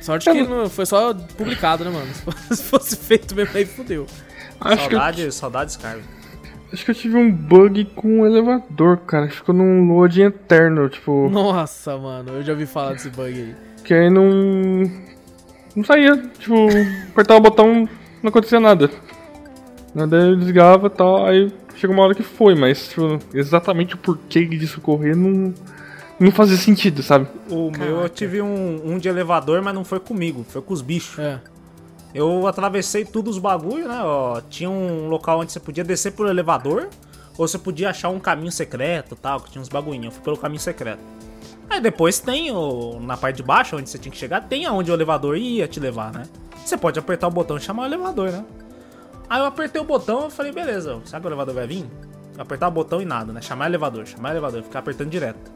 Sorte 0.00 0.30
que 0.30 0.42
não 0.42 0.68
foi 0.70 0.86
só 0.86 1.12
publicado, 1.36 1.84
né, 1.84 1.90
mano? 1.90 2.06
Se 2.14 2.22
fosse- 2.24 2.56
Se 2.56 2.62
fosse 2.64 2.96
feito 2.96 3.34
mesmo 3.34 3.56
aí, 3.56 3.64
fudeu. 3.66 4.06
Acho 4.60 4.88
que, 4.88 4.94
eu, 4.94 4.98
Saudade, 4.98 5.32
saudades, 5.32 5.76
Carlos. 5.76 6.04
acho 6.72 6.84
que 6.84 6.90
eu 6.90 6.94
tive 6.94 7.16
um 7.16 7.30
bug 7.30 7.84
com 7.96 8.20
o 8.20 8.26
elevador, 8.26 8.98
cara. 8.98 9.28
Ficou 9.28 9.54
num 9.54 9.86
loading 9.92 10.22
eterno, 10.24 10.88
tipo. 10.88 11.28
Nossa, 11.30 11.96
mano, 11.98 12.32
eu 12.36 12.42
já 12.42 12.52
ouvi 12.52 12.66
falar 12.66 12.92
desse 12.92 13.10
bug 13.10 13.28
aí. 13.32 13.54
Que 13.84 13.94
aí 13.94 14.10
não. 14.10 14.30
Não 15.74 15.84
saía. 15.84 16.16
Tipo, 16.38 16.54
apertava 17.12 17.38
o 17.40 17.42
botão, 17.42 17.88
não 18.22 18.28
acontecia 18.28 18.60
nada. 18.60 18.90
Daí 19.94 20.28
eu 20.30 20.36
desligava 20.36 20.86
e 20.86 20.90
tal, 20.90 21.26
aí 21.26 21.52
chegou 21.80 21.96
uma 21.96 22.04
hora 22.04 22.14
que 22.14 22.22
foi, 22.22 22.54
mas 22.54 22.88
tipo, 22.88 23.18
exatamente 23.32 23.94
o 23.94 23.98
porquê 23.98 24.44
disso 24.44 24.78
ocorrer 24.78 25.16
não. 25.16 25.54
Não 26.18 26.30
fazia 26.30 26.58
sentido, 26.58 27.02
sabe? 27.02 27.26
O 27.48 27.70
meu 27.70 28.02
eu 28.02 28.08
tive 28.10 28.42
um, 28.42 28.92
um 28.92 28.98
de 28.98 29.08
elevador, 29.08 29.62
mas 29.62 29.72
não 29.74 29.82
foi 29.82 29.98
comigo, 29.98 30.44
foi 30.46 30.60
com 30.60 30.74
os 30.74 30.82
bichos. 30.82 31.18
É. 31.18 31.40
Eu 32.14 32.46
atravessei 32.46 33.06
tudo 33.06 33.30
os 33.30 33.38
bagulho, 33.38 33.88
né? 33.88 34.02
Ó, 34.02 34.38
tinha 34.42 34.68
um 34.68 35.08
local 35.08 35.40
onde 35.40 35.50
você 35.50 35.58
podia 35.58 35.82
descer 35.82 36.12
por 36.12 36.28
elevador, 36.28 36.88
ou 37.38 37.48
você 37.48 37.58
podia 37.58 37.88
achar 37.88 38.10
um 38.10 38.20
caminho 38.20 38.52
secreto 38.52 39.16
tal, 39.16 39.40
que 39.40 39.50
tinha 39.50 39.62
uns 39.62 39.70
bagulhinhos. 39.70 40.06
Eu 40.06 40.12
fui 40.12 40.20
pelo 40.22 40.36
caminho 40.36 40.60
secreto. 40.60 41.00
Aí 41.70 41.80
depois 41.80 42.18
tem 42.18 42.50
o, 42.50 43.00
na 43.00 43.16
parte 43.16 43.36
de 43.36 43.42
baixo, 43.42 43.76
onde 43.76 43.88
você 43.88 43.96
tinha 43.96 44.12
que 44.12 44.18
chegar, 44.18 44.42
tem 44.42 44.66
aonde 44.66 44.90
o 44.90 44.94
elevador 44.94 45.38
ia 45.38 45.66
te 45.66 45.80
levar, 45.80 46.12
né? 46.12 46.24
Você 46.62 46.76
pode 46.76 46.98
apertar 46.98 47.28
o 47.28 47.30
botão 47.30 47.56
e 47.56 47.60
chamar 47.60 47.84
o 47.84 47.86
elevador, 47.86 48.30
né? 48.30 48.44
Aí 49.30 49.40
eu 49.40 49.46
apertei 49.46 49.80
o 49.80 49.84
botão 49.84 50.26
e 50.26 50.30
falei, 50.32 50.50
beleza, 50.50 51.00
será 51.04 51.20
que 51.20 51.26
o 51.26 51.28
elevador 51.28 51.54
vai 51.54 51.64
vir? 51.64 51.88
Apertar 52.36 52.66
o 52.66 52.70
botão 52.72 53.00
e 53.00 53.04
nada, 53.04 53.32
né? 53.32 53.40
Chamar 53.40 53.66
o 53.66 53.68
elevador, 53.68 54.04
chamar 54.04 54.30
o 54.30 54.32
elevador, 54.32 54.64
ficar 54.64 54.80
apertando 54.80 55.08
direto. 55.08 55.52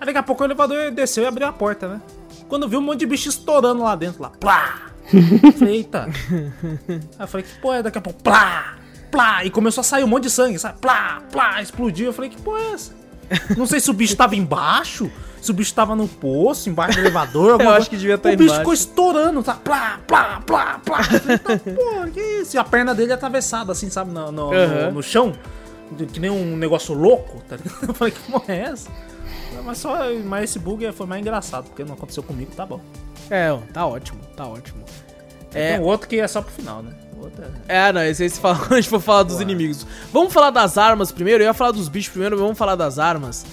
Aí 0.00 0.06
daqui 0.06 0.16
a 0.16 0.22
pouco 0.22 0.42
o 0.42 0.46
elevador 0.46 0.90
desceu 0.90 1.22
e 1.22 1.26
abriu 1.26 1.46
a 1.46 1.52
porta, 1.52 1.86
né? 1.86 2.00
Quando 2.48 2.66
viu 2.66 2.78
um 2.78 2.82
monte 2.82 3.00
de 3.00 3.06
bicho 3.06 3.28
estourando 3.28 3.82
lá 3.82 3.94
dentro, 3.94 4.22
lá, 4.22 4.30
plá! 4.30 4.90
Falei, 5.58 5.76
eita. 5.76 6.08
Aí 6.88 7.00
eu 7.20 7.28
falei, 7.28 7.46
que 7.46 7.58
porra 7.58 7.76
é? 7.76 7.82
Daqui 7.82 7.98
a 7.98 8.00
pouco, 8.00 8.22
plá! 8.22 8.78
Plá! 9.10 9.44
E 9.44 9.50
começou 9.50 9.82
a 9.82 9.84
sair 9.84 10.02
um 10.02 10.06
monte 10.06 10.24
de 10.24 10.30
sangue, 10.30 10.58
sabe? 10.58 10.78
Plá! 10.78 11.22
Plá! 11.30 11.60
Explodiu. 11.60 12.06
Eu 12.06 12.12
falei, 12.14 12.30
que 12.30 12.40
porra 12.40 12.60
é 12.60 12.72
essa? 12.72 12.94
Não 13.56 13.66
sei 13.66 13.80
se 13.80 13.90
o 13.90 13.92
bicho 13.92 14.16
tava 14.16 14.34
embaixo, 14.36 15.10
se 15.40 15.50
o 15.50 15.54
bicho 15.54 15.72
tava 15.74 15.94
no 15.96 16.06
poço, 16.08 16.68
embaixo 16.68 16.94
do 16.98 17.00
elevador. 17.02 17.50
Eu 17.52 17.56
coisa. 17.58 17.72
acho 17.76 17.90
que 17.90 17.96
devia 17.96 18.16
tá 18.18 18.28
O 18.28 18.32
bicho 18.32 18.42
embaixo. 18.44 18.58
ficou 18.60 18.74
estourando, 18.74 19.42
tá? 19.42 19.54
Plá! 19.54 20.00
Plá! 20.06 20.42
Plá! 20.46 20.80
Plá! 20.84 21.02
Falei, 21.02 21.38
"Tá, 21.38 21.58
porra, 21.58 22.10
que 22.10 22.20
isso? 22.20 22.56
E 22.56 22.58
a 22.58 22.64
perna 22.64 22.94
dele 22.94 23.12
atravessada, 23.12 23.72
assim, 23.72 23.90
sabe? 23.90 24.10
No, 24.12 24.30
no, 24.32 24.50
no- 24.50 24.54
Aham. 24.56 24.90
no 24.92 25.02
chão. 25.02 25.32
Que 26.12 26.18
nem 26.18 26.30
um 26.30 26.56
negócio 26.56 26.94
louco, 26.94 27.40
tá 27.48 27.56
ligado? 27.56 27.78
Eu 27.88 27.94
falei, 27.94 28.12
que 28.12 28.20
porra 28.30 28.44
é 28.54 28.58
essa? 28.60 28.90
Mas, 29.64 29.78
só, 29.78 29.98
mas 30.24 30.44
esse 30.44 30.58
bug 30.58 30.90
foi 30.92 31.06
mais 31.06 31.20
engraçado, 31.20 31.64
porque 31.64 31.84
não 31.84 31.94
aconteceu 31.94 32.22
comigo, 32.22 32.50
tá 32.56 32.66
bom. 32.66 32.80
É, 33.30 33.56
tá 33.72 33.86
ótimo, 33.86 34.20
tá 34.36 34.46
ótimo. 34.46 34.84
Tem 35.50 35.62
É, 35.74 35.78
um 35.80 35.84
outro 35.84 36.08
que 36.08 36.18
é 36.18 36.26
só 36.28 36.42
pro 36.42 36.52
final, 36.52 36.82
né? 36.82 36.92
O 37.24 37.26
outro 37.26 37.44
é... 37.68 37.88
é 37.88 37.92
não, 37.92 38.02
esse 38.04 38.22
aí 38.22 38.30
se 38.30 38.38
fala 38.40 38.56
quando 38.60 38.72
a 38.74 38.76
gente 38.80 38.88
for 38.90 39.00
falar 39.00 39.22
dos 39.22 39.40
inimigos. 39.40 39.86
Vamos 40.12 40.32
falar 40.32 40.50
das 40.50 40.76
armas 40.78 41.10
primeiro, 41.12 41.42
eu 41.42 41.46
ia 41.46 41.54
falar 41.54 41.70
dos 41.72 41.88
bichos 41.88 42.10
primeiro, 42.10 42.36
mas 42.36 42.42
vamos 42.42 42.58
falar 42.58 42.74
das 42.76 42.98
armas. 42.98 43.44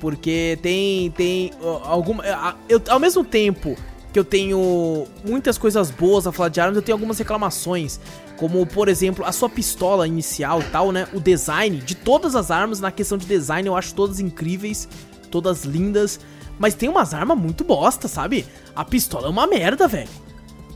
Porque 0.00 0.58
tem. 0.62 1.10
tem 1.12 1.50
alguma. 1.84 2.22
a- 2.24 2.54
Eu, 2.68 2.80
ao 2.88 3.00
mesmo 3.00 3.24
tempo 3.24 3.76
que 4.12 4.18
eu 4.18 4.24
tenho 4.24 5.06
muitas 5.24 5.58
coisas 5.58 5.90
boas 5.90 6.26
a 6.26 6.32
falar 6.32 6.48
de 6.48 6.60
armas, 6.60 6.76
eu 6.76 6.82
tenho 6.82 6.94
algumas 6.94 7.18
reclamações. 7.18 7.98
Como, 8.36 8.64
por 8.64 8.88
exemplo, 8.88 9.24
a 9.24 9.32
sua 9.32 9.48
pistola 9.50 10.06
inicial 10.06 10.60
e 10.60 10.64
tal, 10.66 10.92
né? 10.92 11.08
O 11.12 11.18
design 11.20 11.78
de 11.78 11.96
todas 11.96 12.36
as 12.36 12.50
armas, 12.52 12.78
na 12.80 12.92
questão 12.92 13.18
de 13.18 13.26
design, 13.26 13.66
eu 13.66 13.74
acho 13.76 13.92
todas 13.92 14.20
incríveis, 14.20 14.88
todas 15.32 15.64
lindas. 15.64 16.20
Mas 16.60 16.74
tem 16.74 16.88
umas 16.88 17.12
armas 17.12 17.36
muito 17.36 17.64
bosta, 17.64 18.06
sabe? 18.08 18.46
A 18.76 18.84
pistola 18.84 19.26
é 19.26 19.30
uma 19.30 19.46
merda, 19.48 19.86
velho. 19.88 20.08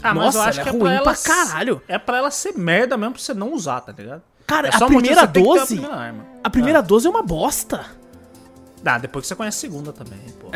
Ah, 0.02 0.14
mas 0.14 0.24
Nossa, 0.24 0.38
eu 0.38 0.42
acho 0.42 0.60
ela 0.60 0.62
que 0.62 0.68
é 0.68 0.72
é 0.72 0.72
ruim 0.72 0.80
pra 0.82 0.92
ela 0.92 1.04
pra 1.04 1.22
caralho. 1.22 1.82
É 1.86 1.98
pra 1.98 2.16
ela 2.18 2.30
ser 2.30 2.58
merda 2.58 2.96
mesmo 2.96 3.14
pra 3.14 3.22
você 3.22 3.34
não 3.34 3.52
usar, 3.52 3.80
tá 3.80 3.92
ligado? 3.92 4.22
Cara, 4.46 4.68
é 4.68 4.74
a 4.74 4.86
primeira 4.86 5.26
que 5.26 5.26
você 5.26 5.32
tem 5.32 5.42
que 5.44 5.48
ter 5.50 5.58
12 5.58 5.74
primeira 5.76 5.96
arma. 5.96 6.26
A 6.44 6.50
primeira 6.50 6.82
12 6.82 7.06
é 7.06 7.10
uma 7.10 7.22
bosta. 7.22 7.86
Ah, 8.84 8.98
depois 8.98 9.22
que 9.24 9.28
você 9.28 9.34
conhece 9.36 9.58
a 9.58 9.60
segunda 9.70 9.92
também, 9.92 10.18
pô. 10.40 10.48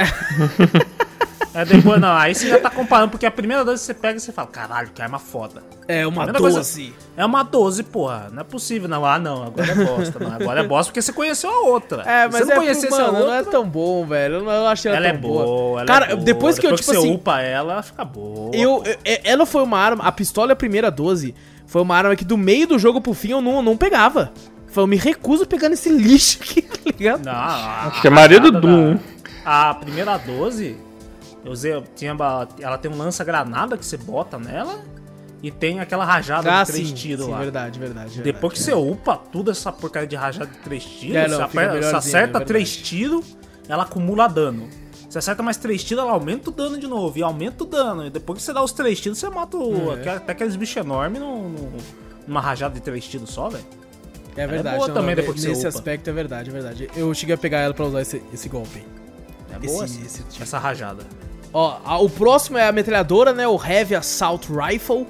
é 1.55 1.65
depois, 1.65 2.01
não, 2.01 2.15
aí 2.15 2.35
você 2.35 2.49
já 2.49 2.59
tá 2.61 2.69
comparando, 2.69 3.11
porque 3.11 3.25
a 3.25 3.31
primeira 3.31 3.65
12 3.65 3.83
você 3.83 3.95
pega 3.95 4.19
e 4.19 4.21
você 4.21 4.31
fala, 4.33 4.49
caralho, 4.49 4.91
que 4.95 5.01
arma 5.01 5.19
foda. 5.19 5.62
É 5.89 6.07
uma 6.07 6.25
Primeira 6.25 6.39
coisa- 6.41 6.59
12. 6.59 6.93
É 7.17 7.25
uma 7.25 7.43
12, 7.45 7.83
porra. 7.85 8.29
Não 8.33 8.41
é 8.41 8.45
possível, 8.45 8.89
não. 8.89 9.05
Ah, 9.07 9.19
não, 9.19 9.45
agora 9.45 9.71
é 9.71 9.75
bosta. 9.75 10.19
Não, 10.19 10.33
agora 10.33 10.61
é 10.61 10.67
bosta 10.67 10.91
porque 10.91 11.01
você 11.01 11.12
conheceu 11.12 11.49
a 11.51 11.61
outra. 11.61 12.03
É, 12.03 12.25
mas 12.27 12.35
você 12.41 12.45
não 12.47 12.53
é 12.53 12.57
conhecesse 12.57 12.91
mano, 12.91 13.05
a 13.05 13.09
outra, 13.11 13.27
não 13.27 13.35
é 13.35 13.43
tão 13.45 13.69
bom, 13.69 14.05
velho. 14.05 14.35
Eu 14.37 14.43
não 14.45 14.67
achei 14.67 14.91
ela, 14.91 14.99
ela 14.99 15.07
é 15.09 15.12
tão 15.12 15.21
boa. 15.21 15.81
ela 15.81 15.87
Cara, 15.87 16.07
é 16.07 16.15
boa. 16.15 16.25
depois 16.25 16.59
que 16.59 16.67
eu, 16.67 16.73
tipo 16.75 16.83
você 16.91 16.97
assim, 16.99 17.15
upa 17.15 17.41
ela, 17.41 17.75
ela 17.75 17.83
fica 17.83 18.05
boa. 18.05 18.51
eu, 18.55 18.83
eu- 18.85 19.19
ela 19.25 19.47
foi 19.47 19.62
uma 19.62 19.79
arma, 19.79 20.05
a 20.05 20.11
pistola 20.12 20.51
é 20.51 20.55
a 20.55 20.57
primeira 20.57 20.91
12, 20.91 21.33
foi 21.67 21.81
uma 21.81 21.97
arma 21.97 22.17
que 22.17 22.25
do 22.25 22.37
meio 22.37 22.67
do 22.67 22.79
jogo 22.79 23.01
pro 23.01 23.15
fim 23.15 23.31
eu 23.31 23.41
não, 23.41 23.62
não 23.62 23.77
pegava. 23.77 24.33
Eu 24.83 24.87
me 24.87 24.97
recuso 24.97 25.47
pegando 25.47 25.73
esse 25.75 25.89
lixo 25.89 26.39
aqui, 26.43 26.62
tá 26.62 26.79
ligado? 26.85 27.25
Não, 27.25 27.33
a, 27.33 27.87
Acho 27.87 28.01
que 28.01 28.07
é 28.07 28.11
a 28.11 28.15
Maria 28.15 28.41
do 28.41 28.53
Doom. 28.53 28.95
da- 28.95 29.01
A 29.71 29.75
primeira 29.75 30.17
12, 30.19 30.77
eu 31.45 31.53
usei, 31.53 31.73
eu 31.75 31.83
tinha, 31.95 32.17
ela 32.61 32.79
tem 32.79 32.91
um 32.91 32.97
lança-granada 32.97 33.77
que 33.77 33.85
você 33.87 33.97
bota 33.97 34.39
nela 34.39 34.81
e 35.43 35.51
tem 35.51 35.79
aquela 35.81 36.05
rajada 36.05 36.51
Ah, 36.61 36.62
de 36.65 36.73
três 36.73 36.89
sim, 36.89 36.95
tiros 36.95 37.27
sim, 37.27 37.31
lá. 37.31 37.39
verdade, 37.39 37.79
verdade, 37.79 38.09
verdade. 38.09 38.23
Depois 38.33 38.53
que 38.55 38.59
você 38.61 38.73
upa 38.75 39.17
tudo 39.17 39.51
essa 39.51 39.71
porcaria 39.71 40.09
de 40.09 40.17
rajada 40.17 40.47
de 40.47 40.59
três 40.59 40.85
tiros, 40.85 41.17
É, 41.17 41.29
não, 41.29 41.37
você, 41.37 41.43
aperta- 41.43 41.83
você 41.83 41.97
acerta 41.97 42.39
é 42.39 42.45
três 42.45 42.77
tiros, 42.77 43.37
ela 43.69 43.85
acumula 43.85 44.27
dano. 44.29 44.69
Você 45.09 45.19
acerta 45.19 45.43
mais 45.43 45.57
três 45.57 45.85
tiros, 45.85 46.03
ela 46.03 46.12
aumenta 46.12 46.51
o 46.51 46.53
dano 46.53 46.77
de 46.79 46.87
novo. 46.87 47.17
E 47.17 47.23
aumenta 47.23 47.62
o 47.62 47.67
dano. 47.67 48.07
E 48.07 48.11
depois 48.11 48.39
que 48.41 48.45
você 48.45 48.53
dá 48.53 48.62
os 48.62 48.73
três 48.73 49.01
tiros, 49.01 49.19
você 49.19 49.29
mata 49.31 49.57
o- 49.57 49.93
É. 49.93 49.95
aquele- 49.95 50.17
até 50.17 50.33
aqueles 50.33 50.57
bichos 50.57 50.77
enormes 50.77 51.21
no, 51.21 51.49
no- 51.49 51.73
numa 52.27 52.41
rajada 52.41 52.75
de 52.75 52.81
três 52.81 53.05
tiros 53.07 53.31
só, 53.31 53.49
velho. 53.49 53.65
É 54.37 54.46
verdade. 54.46 54.77
boa 54.77 54.88
não, 54.88 54.94
também 54.94 55.14
não, 55.14 55.22
depois 55.22 55.40
que 55.40 55.49
Nesse 55.49 55.66
aspecto 55.66 56.09
é 56.11 56.12
verdade, 56.12 56.51
é 56.51 56.53
verdade. 56.53 56.90
Eu 56.94 57.12
cheguei 57.14 57.35
a 57.35 57.38
pegar 57.38 57.61
ela 57.61 57.72
pra 57.75 57.87
usar 57.87 58.03
esse, 58.03 58.22
esse 58.33 58.49
golpe. 58.49 58.85
É 59.51 59.57
Esse- 59.64 59.66
boa 59.75 59.85
essa, 59.85 60.01
esse 60.01 60.22
tipo. 60.25 60.42
essa 60.42 60.59
rajada. 60.59 61.05
Ó, 61.53 61.79
a- 61.85 61.99
o 61.99 62.11
próximo 62.11 62.59
é 62.59 62.66
a 62.68 62.72
metralhadora, 62.72 63.33
né? 63.33 63.46
O 63.49 63.59
Heavy 63.62 63.94
Assault 63.94 64.49
Rifle. 64.53 65.07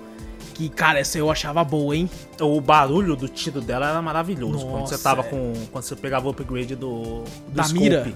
Que, 0.54 0.68
cara, 0.70 0.98
essa 1.00 1.18
eu 1.18 1.30
achava 1.30 1.62
boa, 1.64 1.94
hein? 1.94 2.08
O 2.40 2.60
barulho 2.62 3.14
do 3.14 3.28
tiro 3.28 3.60
dela 3.60 3.90
era 3.90 4.00
maravilhoso. 4.00 4.64
quando 4.64 4.80
Nossa, 4.80 4.96
você 4.96 5.02
tava 5.02 5.20
é. 5.20 5.24
com. 5.24 5.52
Quando 5.70 5.84
você 5.84 5.96
pegava 5.96 6.26
o 6.26 6.30
upgrade 6.30 6.74
do. 6.76 7.24
do 7.24 7.24
Da 7.52 7.64
scope. 7.64 7.80
mira? 7.80 8.12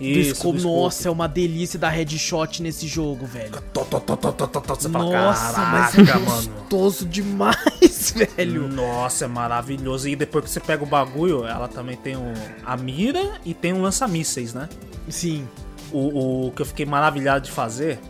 Isso, 0.00 0.30
do 0.30 0.36
scope. 0.36 0.62
Nossa, 0.62 1.08
é 1.08 1.10
uma 1.10 1.28
delícia 1.28 1.78
dar 1.78 1.90
headshot 1.90 2.62
nesse 2.62 2.86
jogo, 2.86 3.26
velho. 3.26 3.52
Tó, 3.72 3.84
tó, 3.84 4.00
tó, 4.00 4.16
fala, 4.16 5.04
Nossa, 5.04 5.58
mas 5.60 5.98
é 5.98 6.02
mano. 6.14 6.24
gostoso 6.24 7.06
demais, 7.06 8.14
velho. 8.36 8.68
Nossa, 8.68 9.24
é 9.24 9.28
maravilhoso. 9.28 10.08
E 10.08 10.16
depois 10.16 10.44
que 10.44 10.50
você 10.50 10.60
pega 10.60 10.82
o 10.82 10.86
bagulho, 10.86 11.44
ela 11.46 11.68
também 11.68 11.96
tem 11.96 12.16
o, 12.16 12.32
a 12.64 12.76
mira 12.76 13.40
e 13.44 13.54
tem 13.54 13.72
um 13.72 13.82
lança-mísseis, 13.82 14.52
né? 14.52 14.68
Sim. 15.08 15.48
O, 15.92 16.46
o 16.46 16.52
que 16.52 16.62
eu 16.62 16.66
fiquei 16.66 16.84
maravilhado 16.84 17.44
de 17.44 17.52
fazer 17.52 18.00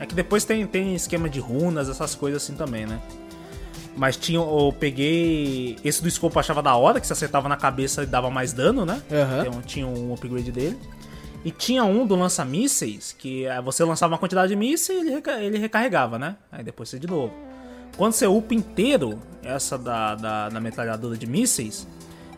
é 0.00 0.06
que 0.06 0.14
depois 0.14 0.44
tem, 0.44 0.66
tem 0.66 0.94
esquema 0.94 1.28
de 1.28 1.38
runas, 1.38 1.88
essas 1.88 2.14
coisas 2.14 2.42
assim 2.42 2.54
também, 2.54 2.86
né? 2.86 3.00
Mas 3.96 4.16
tinha, 4.16 4.38
eu 4.40 4.74
peguei. 4.78 5.76
Esse 5.84 6.02
do 6.02 6.10
scope 6.10 6.34
eu 6.36 6.40
achava 6.40 6.62
da 6.62 6.74
hora, 6.76 7.00
que 7.00 7.06
você 7.06 7.12
acertava 7.12 7.48
na 7.48 7.56
cabeça 7.56 8.02
e 8.02 8.06
dava 8.06 8.28
mais 8.30 8.52
dano, 8.52 8.84
né? 8.84 9.00
Aham. 9.12 9.44
Então, 9.46 9.62
tinha 9.62 9.86
um 9.86 10.12
upgrade 10.12 10.50
dele. 10.50 10.78
E 11.44 11.50
tinha 11.50 11.84
um 11.84 12.06
do 12.06 12.16
lança-mísseis, 12.16 13.14
que 13.16 13.44
eh, 13.44 13.60
você 13.60 13.84
lançava 13.84 14.12
uma 14.14 14.18
quantidade 14.18 14.48
de 14.48 14.56
mísseis 14.56 14.98
e 14.98 15.00
ele, 15.02 15.10
reca- 15.10 15.40
ele 15.42 15.58
recarregava, 15.58 16.18
né? 16.18 16.36
Aí 16.50 16.64
depois 16.64 16.88
você 16.88 16.98
de 16.98 17.06
novo. 17.06 17.32
Quando 17.96 18.12
você 18.14 18.26
upa 18.26 18.54
inteiro, 18.54 19.20
essa 19.42 19.76
da, 19.78 20.14
da, 20.14 20.48
da 20.48 20.58
metralhadora 20.60 21.16
de 21.16 21.26
mísseis, 21.26 21.86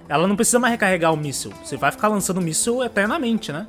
ela 0.09 0.27
não 0.27 0.35
precisa 0.37 0.59
mais 0.59 0.73
recarregar 0.73 1.13
o 1.15 1.17
míssil. 1.17 1.53
Você 1.65 1.77
vai 1.77 1.91
ficar 1.93 2.09
lançando 2.09 2.41
míssil 2.41 2.83
eternamente, 2.83 3.51
né? 3.53 3.67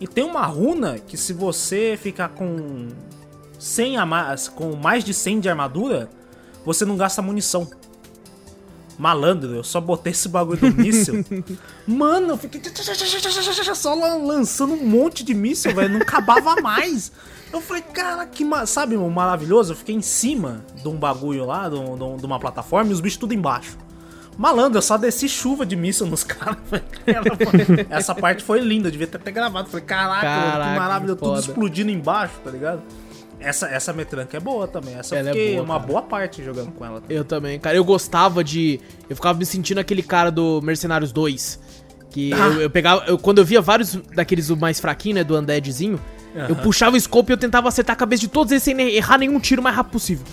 E 0.00 0.06
tem 0.06 0.24
uma 0.24 0.46
runa 0.46 0.98
que 0.98 1.16
se 1.16 1.32
você 1.32 1.98
ficar 2.00 2.28
com 2.30 2.88
100 3.58 3.96
a 3.98 4.06
mais, 4.06 4.48
com 4.48 4.74
mais 4.76 5.04
de 5.04 5.12
100 5.12 5.40
de 5.40 5.48
armadura, 5.50 6.08
você 6.64 6.84
não 6.84 6.96
gasta 6.96 7.20
munição. 7.22 7.68
Malandro, 8.98 9.54
eu 9.56 9.64
só 9.64 9.80
botei 9.80 10.12
esse 10.12 10.28
bagulho 10.28 10.60
do 10.60 10.74
míssil. 10.76 11.24
Mano, 11.88 12.30
eu 12.34 12.36
fiquei 12.36 12.60
só 13.74 13.94
lan- 13.94 14.18
lançando 14.24 14.74
um 14.74 14.86
monte 14.86 15.24
de 15.24 15.34
míssil, 15.34 15.74
velho. 15.74 15.94
Não 15.94 16.00
acabava 16.02 16.56
mais. 16.60 17.10
Eu 17.52 17.60
falei, 17.60 17.82
cara, 17.82 18.26
que 18.26 18.44
ma- 18.44 18.66
sabe, 18.66 18.96
maravilhoso? 18.96 19.72
Eu 19.72 19.76
fiquei 19.76 19.94
em 19.94 20.02
cima 20.02 20.62
de 20.80 20.88
um 20.88 20.96
bagulho 20.96 21.46
lá, 21.46 21.68
de, 21.68 21.74
um- 21.76 22.16
de 22.16 22.24
uma 22.26 22.38
plataforma, 22.38 22.90
e 22.90 22.92
os 22.92 23.00
bichos 23.00 23.18
tudo 23.18 23.32
embaixo. 23.34 23.76
Malandro, 24.38 24.78
eu 24.78 24.82
só 24.82 24.96
desci 24.96 25.28
chuva 25.28 25.66
de 25.66 25.74
míssil 25.74 26.06
nos 26.06 26.22
caras. 26.24 26.58
Essa 27.90 28.14
parte 28.14 28.42
foi 28.44 28.60
linda, 28.60 28.88
eu 28.88 28.92
devia 28.92 29.06
ter 29.06 29.16
até 29.16 29.30
gravado. 29.30 29.68
Falei, 29.68 29.84
caraca, 29.84 30.20
Caraca, 30.22 30.70
que 30.72 30.78
maravilhoso, 30.78 31.16
que 31.18 31.24
tudo 31.24 31.38
explodindo 31.40 31.90
embaixo, 31.90 32.34
tá 32.44 32.50
ligado? 32.50 32.82
Essa, 33.44 33.66
essa 33.68 33.92
metranca 33.92 34.36
é 34.36 34.40
boa 34.40 34.66
também. 34.68 34.94
Essa 34.94 35.16
Ela 35.16 35.28
é 35.28 35.32
eu 35.32 35.34
fiquei 35.34 35.52
boa, 35.54 35.64
uma 35.64 35.74
cara. 35.76 35.86
boa 35.86 36.02
parte 36.02 36.42
jogando 36.44 36.72
com 36.72 36.84
ela. 36.84 37.02
Eu 37.08 37.24
também, 37.24 37.58
cara. 37.58 37.76
Eu 37.76 37.84
gostava 37.84 38.42
de. 38.42 38.80
Eu 39.08 39.16
ficava 39.16 39.38
me 39.38 39.44
sentindo 39.46 39.78
aquele 39.78 40.02
cara 40.02 40.30
do 40.30 40.60
Mercenários 40.62 41.12
2. 41.12 41.58
Que 42.10 42.32
Ah. 42.34 42.36
eu, 42.48 42.62
eu 42.62 42.70
pegava. 42.70 43.04
eu- 43.06 43.18
quando 43.18 43.38
eu 43.38 43.44
via 43.44 43.60
vários 43.60 43.94
daqueles 44.14 44.48
mais 44.50 44.78
fraquinhos, 44.80 45.16
né? 45.16 45.24
Do 45.24 45.36
Undeadzinho, 45.38 45.98
eu 46.48 46.56
puxava 46.56 46.96
o 46.96 47.00
scope 47.00 47.30
e 47.30 47.34
eu 47.34 47.38
tentava 47.38 47.68
acertar 47.68 47.94
a 47.94 47.96
cabeça 47.96 48.20
de 48.20 48.28
todos 48.28 48.50
eles 48.52 48.62
sem 48.62 48.78
errar 48.94 49.18
nenhum 49.18 49.38
tiro 49.40 49.60
o 49.60 49.64
mais 49.64 49.74
rápido 49.76 49.92
possível. 49.92 50.24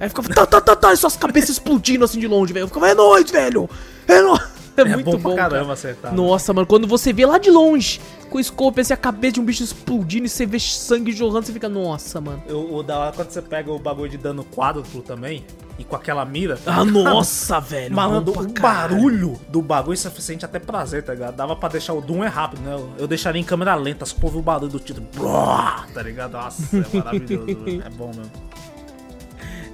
Aí 0.00 0.08
ficava, 0.08 0.28
tá, 0.28 0.46
tá, 0.46 0.60
tá, 0.60 0.76
tá, 0.76 0.92
e 0.92 0.96
suas 0.96 1.16
cabeças 1.16 1.50
explodindo 1.50 2.04
assim 2.04 2.20
de 2.20 2.28
longe, 2.28 2.52
velho. 2.52 2.64
Eu 2.64 2.68
ficava, 2.68 2.88
é 2.88 2.94
nóis, 2.94 3.30
velho! 3.30 3.68
É 4.06 4.22
nóis! 4.22 4.40
É, 4.82 4.92
É 4.92 4.94
muito 4.94 5.04
bom 5.04 5.18
bom, 5.18 5.34
pra 5.34 5.34
caramba 5.36 5.60
cara. 5.60 5.72
acertar. 5.72 6.14
Nossa, 6.14 6.52
mano, 6.52 6.66
quando 6.66 6.86
você 6.86 7.12
vê 7.12 7.24
lá 7.26 7.38
de 7.38 7.50
longe, 7.50 8.00
com 8.30 8.38
o 8.38 8.44
scope, 8.44 8.80
assim, 8.80 8.92
a 8.92 8.96
cabeça 8.96 9.34
de 9.34 9.40
um 9.40 9.44
bicho 9.44 9.62
explodindo 9.64 10.26
e 10.26 10.28
você 10.28 10.44
vê 10.46 10.58
sangue 10.60 11.12
jorrando, 11.12 11.46
você 11.46 11.52
fica, 11.52 11.68
nossa, 11.68 12.20
mano. 12.20 12.42
O, 12.48 12.76
o 12.76 12.82
da 12.82 12.98
hora 12.98 13.10
é 13.10 13.12
quando 13.12 13.30
você 13.30 13.40
pega 13.42 13.72
o 13.72 13.78
bagulho 13.78 14.08
de 14.10 14.18
dano 14.18 14.44
quádruplo 14.44 15.02
também, 15.02 15.44
e 15.78 15.84
com 15.84 15.94
aquela 15.94 16.24
mira. 16.24 16.56
tá 16.56 16.74
Ah, 16.78 16.84
nossa, 16.84 17.60
velho. 17.60 17.94
Malandro, 17.94 18.38
o 18.40 18.48
barulho 18.60 19.40
do 19.48 19.62
bagulho 19.62 19.96
você 19.96 20.10
sente 20.20 20.44
até 20.44 20.58
prazer, 20.58 21.04
tá 21.04 21.12
ligado? 21.14 21.36
Dava 21.36 21.54
pra 21.54 21.68
deixar 21.68 21.92
o 21.94 22.00
Doom 22.00 22.24
é 22.24 22.28
rápido, 22.28 22.60
né? 22.62 22.74
Eu- 22.74 22.90
Eu 22.98 23.06
deixaria 23.06 23.40
em 23.40 23.44
câmera 23.44 23.74
lenta, 23.76 24.04
só 24.04 24.16
pra 24.16 24.26
ouvir 24.26 24.38
o 24.38 24.42
barulho 24.42 24.70
do 24.72 24.80
tiro. 24.80 25.00
Tá 25.94 26.02
ligado? 26.02 26.32
Nossa, 26.32 26.76
é 26.76 26.96
maravilhoso, 26.96 27.48
é 27.86 27.90
bom 27.90 28.08
mesmo. 28.08 28.30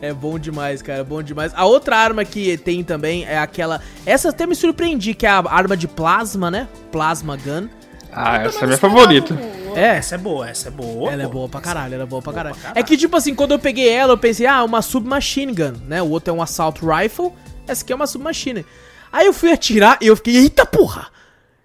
É 0.08 0.12
bom 0.12 0.38
demais, 0.38 0.82
cara, 0.82 1.00
é 1.00 1.04
bom 1.04 1.22
demais. 1.22 1.52
A 1.54 1.64
outra 1.64 1.96
arma 1.96 2.24
que 2.24 2.56
tem 2.58 2.82
também 2.84 3.24
é 3.24 3.38
aquela. 3.38 3.80
Essa 4.04 4.28
até 4.30 4.46
me 4.46 4.54
surpreendi, 4.54 5.14
que 5.14 5.26
é 5.26 5.30
a 5.30 5.42
arma 5.48 5.76
de 5.76 5.88
plasma, 5.88 6.50
né? 6.50 6.68
Plasma 6.92 7.36
Gun. 7.36 7.68
Ah, 8.12 8.38
essa 8.44 8.60
é 8.60 8.62
a 8.64 8.66
minha 8.66 8.78
favorita. 8.78 9.34
É. 9.74 9.96
Essa 9.96 10.14
é 10.14 10.18
boa, 10.18 10.48
essa 10.48 10.68
é 10.68 10.70
boa. 10.70 11.10
Ela 11.10 11.22
é 11.24 11.26
pô. 11.26 11.32
boa 11.32 11.48
pra 11.48 11.60
caralho, 11.60 11.94
ela 11.94 12.04
é 12.04 12.06
boa 12.06 12.22
pra 12.22 12.32
caralho. 12.32 12.54
pra 12.54 12.62
caralho. 12.62 12.80
É 12.80 12.82
que, 12.84 12.96
tipo 12.96 13.16
assim, 13.16 13.34
quando 13.34 13.50
eu 13.52 13.58
peguei 13.58 13.88
ela, 13.88 14.12
eu 14.12 14.18
pensei, 14.18 14.46
ah, 14.46 14.62
uma 14.62 14.80
submachine 14.82 15.52
gun, 15.52 15.72
né? 15.88 16.00
O 16.00 16.10
outro 16.10 16.32
é 16.32 16.36
um 16.36 16.40
assault 16.40 16.80
rifle, 16.84 17.32
essa 17.66 17.82
aqui 17.82 17.92
é 17.92 17.96
uma 17.96 18.06
submachine. 18.06 18.64
Aí 19.12 19.26
eu 19.26 19.32
fui 19.32 19.50
atirar 19.50 19.98
e 20.00 20.06
eu 20.06 20.14
fiquei, 20.16 20.36
eita 20.36 20.64
porra! 20.64 21.08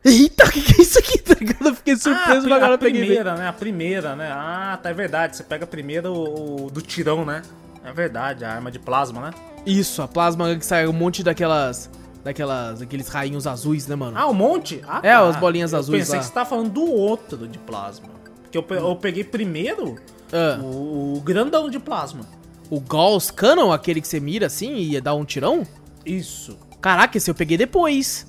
Eita, 0.03 0.45
o 0.47 0.49
que, 0.49 0.61
que 0.61 0.79
é 0.79 0.83
isso 0.83 0.97
aqui? 0.97 1.19
Tá? 1.19 1.35
Eu 1.63 1.75
fiquei 1.75 1.93
Ah, 1.93 1.97
surpreso 1.97 2.39
a, 2.45 2.47
pra 2.47 2.55
a 2.55 2.59
caralho, 2.59 2.73
eu 2.75 2.79
peguei. 2.79 3.01
primeira, 3.01 3.35
né? 3.35 3.47
A 3.47 3.53
primeira, 3.53 4.15
né? 4.15 4.29
Ah, 4.31 4.79
tá, 4.81 4.89
é 4.89 4.93
verdade. 4.93 5.35
Você 5.37 5.43
pega 5.43 5.67
primeiro 5.67 6.11
o, 6.13 6.65
o 6.65 6.71
do 6.71 6.81
tirão, 6.81 7.23
né? 7.25 7.41
É 7.83 7.91
verdade, 7.93 8.43
a 8.45 8.51
arma 8.53 8.69
de 8.71 8.79
plasma, 8.79 9.21
né? 9.21 9.31
Isso, 9.65 10.01
a 10.01 10.07
plasma 10.07 10.55
que 10.55 10.65
sai 10.65 10.87
um 10.87 10.93
monte 10.93 11.23
daquelas. 11.23 11.89
Daquelas. 12.23 12.81
Aqueles 12.81 13.07
rainhos 13.07 13.47
azuis, 13.47 13.87
né, 13.87 13.95
mano? 13.95 14.17
Ah, 14.17 14.27
um 14.27 14.33
monte? 14.33 14.81
Ah, 14.87 14.99
É, 15.03 15.11
as 15.13 15.35
bolinhas 15.37 15.73
eu 15.73 15.79
azuis 15.79 15.99
pensei 16.01 16.15
lá. 16.15 16.19
que 16.21 16.27
você 16.27 16.33
tava 16.33 16.49
falando 16.49 16.69
do 16.71 16.85
outro 16.85 17.47
de 17.47 17.57
plasma. 17.59 18.09
Porque 18.43 18.57
eu, 18.57 18.65
eu 18.77 18.95
peguei 18.95 19.23
primeiro 19.23 19.95
Ah, 20.31 20.59
o, 20.61 21.17
o 21.17 21.21
grandão 21.21 21.69
de 21.69 21.79
plasma. 21.79 22.21
o 22.69 22.79
Gauss 22.79 23.31
Cannon, 23.31 23.71
aquele 23.71 24.01
que 24.01 24.07
você 24.07 24.19
mira 24.19 24.47
assim 24.47 24.75
e 24.75 24.99
dar 24.99 25.13
um 25.15 25.23
tirão? 25.25 25.65
Isso. 26.05 26.57
Caraca, 26.81 27.17
esse 27.17 27.29
eu 27.29 27.35
peguei 27.35 27.57
depois. 27.57 28.25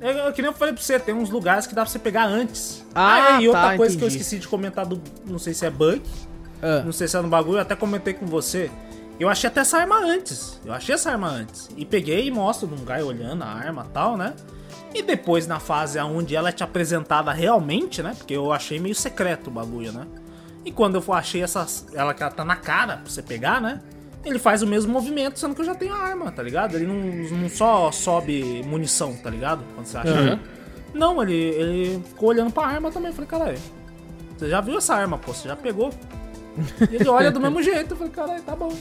Eu, 0.00 0.10
eu, 0.10 0.32
que 0.32 0.42
nem 0.42 0.50
eu 0.50 0.56
falei 0.56 0.74
pra 0.74 0.82
você, 0.82 0.98
tem 0.98 1.14
uns 1.14 1.30
lugares 1.30 1.66
que 1.66 1.74
dá 1.74 1.82
pra 1.82 1.90
você 1.90 1.98
pegar 1.98 2.26
antes. 2.26 2.84
Ah, 2.94 3.40
e 3.40 3.46
outra 3.48 3.70
tá, 3.70 3.76
coisa 3.76 3.96
que 3.96 4.02
eu 4.02 4.08
entendi. 4.08 4.20
esqueci 4.22 4.40
de 4.40 4.48
comentar 4.48 4.84
do. 4.84 5.00
Não 5.24 5.38
sei 5.38 5.54
se 5.54 5.64
é 5.64 5.70
bug, 5.70 6.02
Ah, 6.62 6.82
não 6.84 6.92
sei 6.92 7.08
se 7.08 7.16
é 7.16 7.20
no 7.20 7.28
bagulho, 7.28 7.58
eu 7.58 7.62
até 7.62 7.76
comentei 7.76 8.14
com 8.14 8.26
você. 8.26 8.70
Eu 9.18 9.28
achei 9.28 9.48
até 9.48 9.60
essa 9.60 9.78
arma 9.78 9.98
antes. 9.98 10.60
Eu 10.64 10.72
achei 10.72 10.94
essa 10.94 11.10
arma 11.10 11.28
antes. 11.28 11.68
E 11.76 11.84
peguei 11.84 12.26
e 12.26 12.30
mostro 12.30 12.66
num 12.66 12.84
guy 12.84 13.02
olhando 13.02 13.44
a 13.44 13.46
arma 13.46 13.86
e 13.88 13.92
tal, 13.92 14.16
né? 14.16 14.34
E 14.92 15.02
depois 15.02 15.46
na 15.46 15.60
fase 15.60 15.98
onde 16.00 16.34
ela 16.34 16.48
é 16.48 16.52
te 16.52 16.62
apresentada 16.62 17.32
realmente, 17.32 18.02
né? 18.02 18.14
Porque 18.16 18.34
eu 18.34 18.52
achei 18.52 18.78
meio 18.80 18.94
secreto 18.94 19.48
o 19.48 19.50
bagulho, 19.50 19.92
né? 19.92 20.06
E 20.64 20.72
quando 20.72 20.96
eu 20.96 21.12
achei 21.12 21.42
essas, 21.42 21.86
ela 21.92 22.14
que 22.14 22.22
ela 22.22 22.32
tá 22.32 22.44
na 22.44 22.56
cara 22.56 22.96
pra 22.96 23.10
você 23.10 23.22
pegar, 23.22 23.60
né? 23.60 23.80
Ele 24.24 24.38
faz 24.38 24.62
o 24.62 24.66
mesmo 24.66 24.90
movimento, 24.92 25.38
sendo 25.38 25.54
que 25.54 25.60
eu 25.60 25.66
já 25.66 25.74
tenho 25.74 25.92
a 25.92 25.98
arma, 25.98 26.32
tá 26.32 26.42
ligado? 26.42 26.76
Ele 26.76 26.86
não, 26.86 27.38
não 27.38 27.48
só 27.48 27.92
sobe 27.92 28.62
munição, 28.64 29.14
tá 29.16 29.28
ligado? 29.28 29.62
Quando 29.74 29.86
você 29.86 29.98
acha. 29.98 30.10
Uhum. 30.10 30.38
Não, 30.94 31.22
ele, 31.22 31.34
ele 31.34 32.02
ficou 32.08 32.30
olhando 32.30 32.50
pra 32.50 32.66
arma 32.66 32.90
também. 32.90 33.10
Eu 33.10 33.14
falei, 33.14 33.28
caralho, 33.28 33.58
você 34.36 34.48
já 34.48 34.60
viu 34.60 34.78
essa 34.78 34.94
arma, 34.94 35.18
pô? 35.18 35.34
Você 35.34 35.48
já 35.48 35.56
pegou? 35.56 35.90
E 36.90 36.96
ele 36.96 37.08
olha 37.08 37.30
do 37.30 37.40
mesmo 37.40 37.62
jeito. 37.62 37.92
Eu 37.92 37.96
falei, 37.96 38.12
caralho, 38.12 38.42
tá 38.42 38.54
bom. 38.56 38.72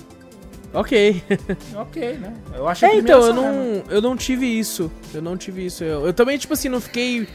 Ok. 0.73 1.21
Ok, 1.75 2.13
né? 2.17 2.33
Eu 2.55 2.67
achei 2.67 2.87
É, 2.87 2.91
primeiro 2.93 3.19
então, 3.19 3.27
eu 3.27 3.33
não, 3.33 3.83
eu 3.89 4.01
não 4.01 4.15
tive 4.17 4.45
isso. 4.47 4.91
Eu 5.13 5.21
não 5.21 5.37
tive 5.37 5.65
isso. 5.65 5.83
Eu, 5.83 6.07
eu 6.07 6.13
também, 6.13 6.37
tipo 6.37 6.53
assim, 6.53 6.67
não 6.69 6.81
fiquei 6.81 7.27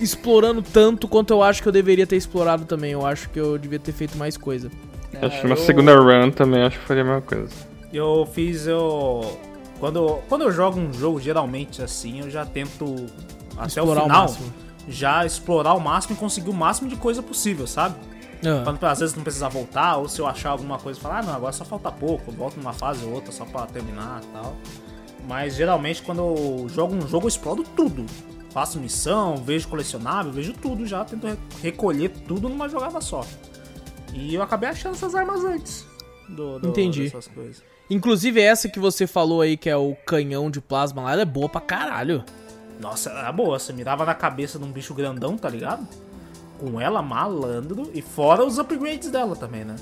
explorando 0.00 0.62
tanto 0.62 1.08
quanto 1.08 1.32
eu 1.32 1.42
acho 1.42 1.62
que 1.62 1.68
eu 1.68 1.72
deveria 1.72 2.06
ter 2.06 2.16
explorado 2.16 2.64
também. 2.64 2.92
Eu 2.92 3.04
acho 3.06 3.28
que 3.30 3.38
eu 3.40 3.56
devia 3.58 3.78
ter 3.78 3.92
feito 3.92 4.16
mais 4.18 4.36
coisa. 4.36 4.70
acho 5.20 5.40
que 5.40 5.46
na 5.46 5.54
eu- 5.54 5.56
segunda 5.56 5.96
run 5.96 6.30
também 6.30 6.62
acho 6.62 6.78
que 6.78 6.84
faria 6.86 7.02
a 7.02 7.06
mesma 7.06 7.22
coisa. 7.22 7.50
Eu 7.92 8.28
fiz, 8.32 8.66
eu. 8.66 9.38
Quando, 9.80 10.18
quando 10.28 10.42
eu 10.42 10.52
jogo 10.52 10.78
um 10.78 10.92
jogo, 10.92 11.20
geralmente 11.20 11.82
assim, 11.82 12.20
eu 12.20 12.30
já 12.30 12.44
tento 12.46 12.94
até 13.56 13.66
Explorar 13.80 14.00
o 14.02 14.04
o 14.04 14.06
final 14.06 14.22
máximo. 14.22 14.52
já 14.88 15.26
explorar 15.26 15.74
o 15.74 15.80
máximo 15.80 16.14
e 16.14 16.18
conseguir 16.18 16.50
o 16.50 16.54
máximo 16.54 16.88
de 16.88 16.96
coisa 16.96 17.22
possível, 17.22 17.66
sabe? 17.66 17.96
Quando 18.64 18.84
às 18.84 19.00
vezes 19.00 19.14
não 19.14 19.22
precisar 19.22 19.48
voltar, 19.48 19.96
ou 19.96 20.08
se 20.08 20.20
eu 20.20 20.26
achar 20.26 20.50
alguma 20.50 20.78
coisa, 20.78 20.98
falar, 21.00 21.18
ah, 21.20 21.22
não, 21.22 21.34
agora 21.34 21.52
só 21.52 21.64
falta 21.64 21.90
pouco, 21.92 22.30
eu 22.30 22.34
volto 22.34 22.56
numa 22.56 22.72
fase 22.72 23.04
ou 23.04 23.12
outra 23.12 23.30
só 23.32 23.44
pra 23.44 23.66
terminar 23.66 24.20
e 24.22 24.26
tal. 24.32 24.56
Mas 25.28 25.54
geralmente 25.54 26.02
quando 26.02 26.18
eu 26.20 26.66
jogo 26.68 26.94
um 26.94 27.06
jogo, 27.06 27.26
eu 27.26 27.28
exploro 27.28 27.62
tudo. 27.62 28.04
Faço 28.50 28.78
missão, 28.80 29.36
vejo 29.36 29.68
colecionável, 29.68 30.30
vejo 30.32 30.52
tudo 30.52 30.84
já, 30.86 31.04
tento 31.04 31.26
re- 31.26 31.36
recolher 31.62 32.08
tudo 32.10 32.48
numa 32.48 32.68
jogada 32.68 33.00
só. 33.00 33.24
E 34.12 34.34
eu 34.34 34.42
acabei 34.42 34.68
achando 34.68 34.94
essas 34.94 35.14
armas 35.14 35.42
antes. 35.44 35.86
Do, 36.28 36.58
do- 36.58 36.68
Entendi. 36.68 37.04
dessas 37.04 37.28
coisas. 37.28 37.62
Inclusive 37.88 38.40
essa 38.40 38.68
que 38.68 38.78
você 38.78 39.06
falou 39.06 39.40
aí, 39.40 39.56
que 39.56 39.70
é 39.70 39.76
o 39.76 39.94
canhão 40.06 40.50
de 40.50 40.60
plasma 40.60 41.02
lá, 41.02 41.12
ela 41.12 41.22
é 41.22 41.26
boa 41.26 41.48
pra 41.48 41.60
caralho. 41.60 42.24
Nossa, 42.80 43.10
era 43.10 43.30
boa. 43.32 43.58
Você 43.58 43.72
mirava 43.72 44.04
na 44.04 44.14
cabeça 44.14 44.58
de 44.58 44.64
um 44.64 44.72
bicho 44.72 44.92
grandão, 44.94 45.36
tá 45.38 45.48
ligado? 45.48 45.86
Com 46.62 46.80
ela 46.80 47.02
malandro. 47.02 47.90
E 47.92 48.00
fora 48.00 48.44
os 48.44 48.58
upgrades 48.58 49.10
dela 49.10 49.34
também, 49.34 49.64
né? 49.64 49.76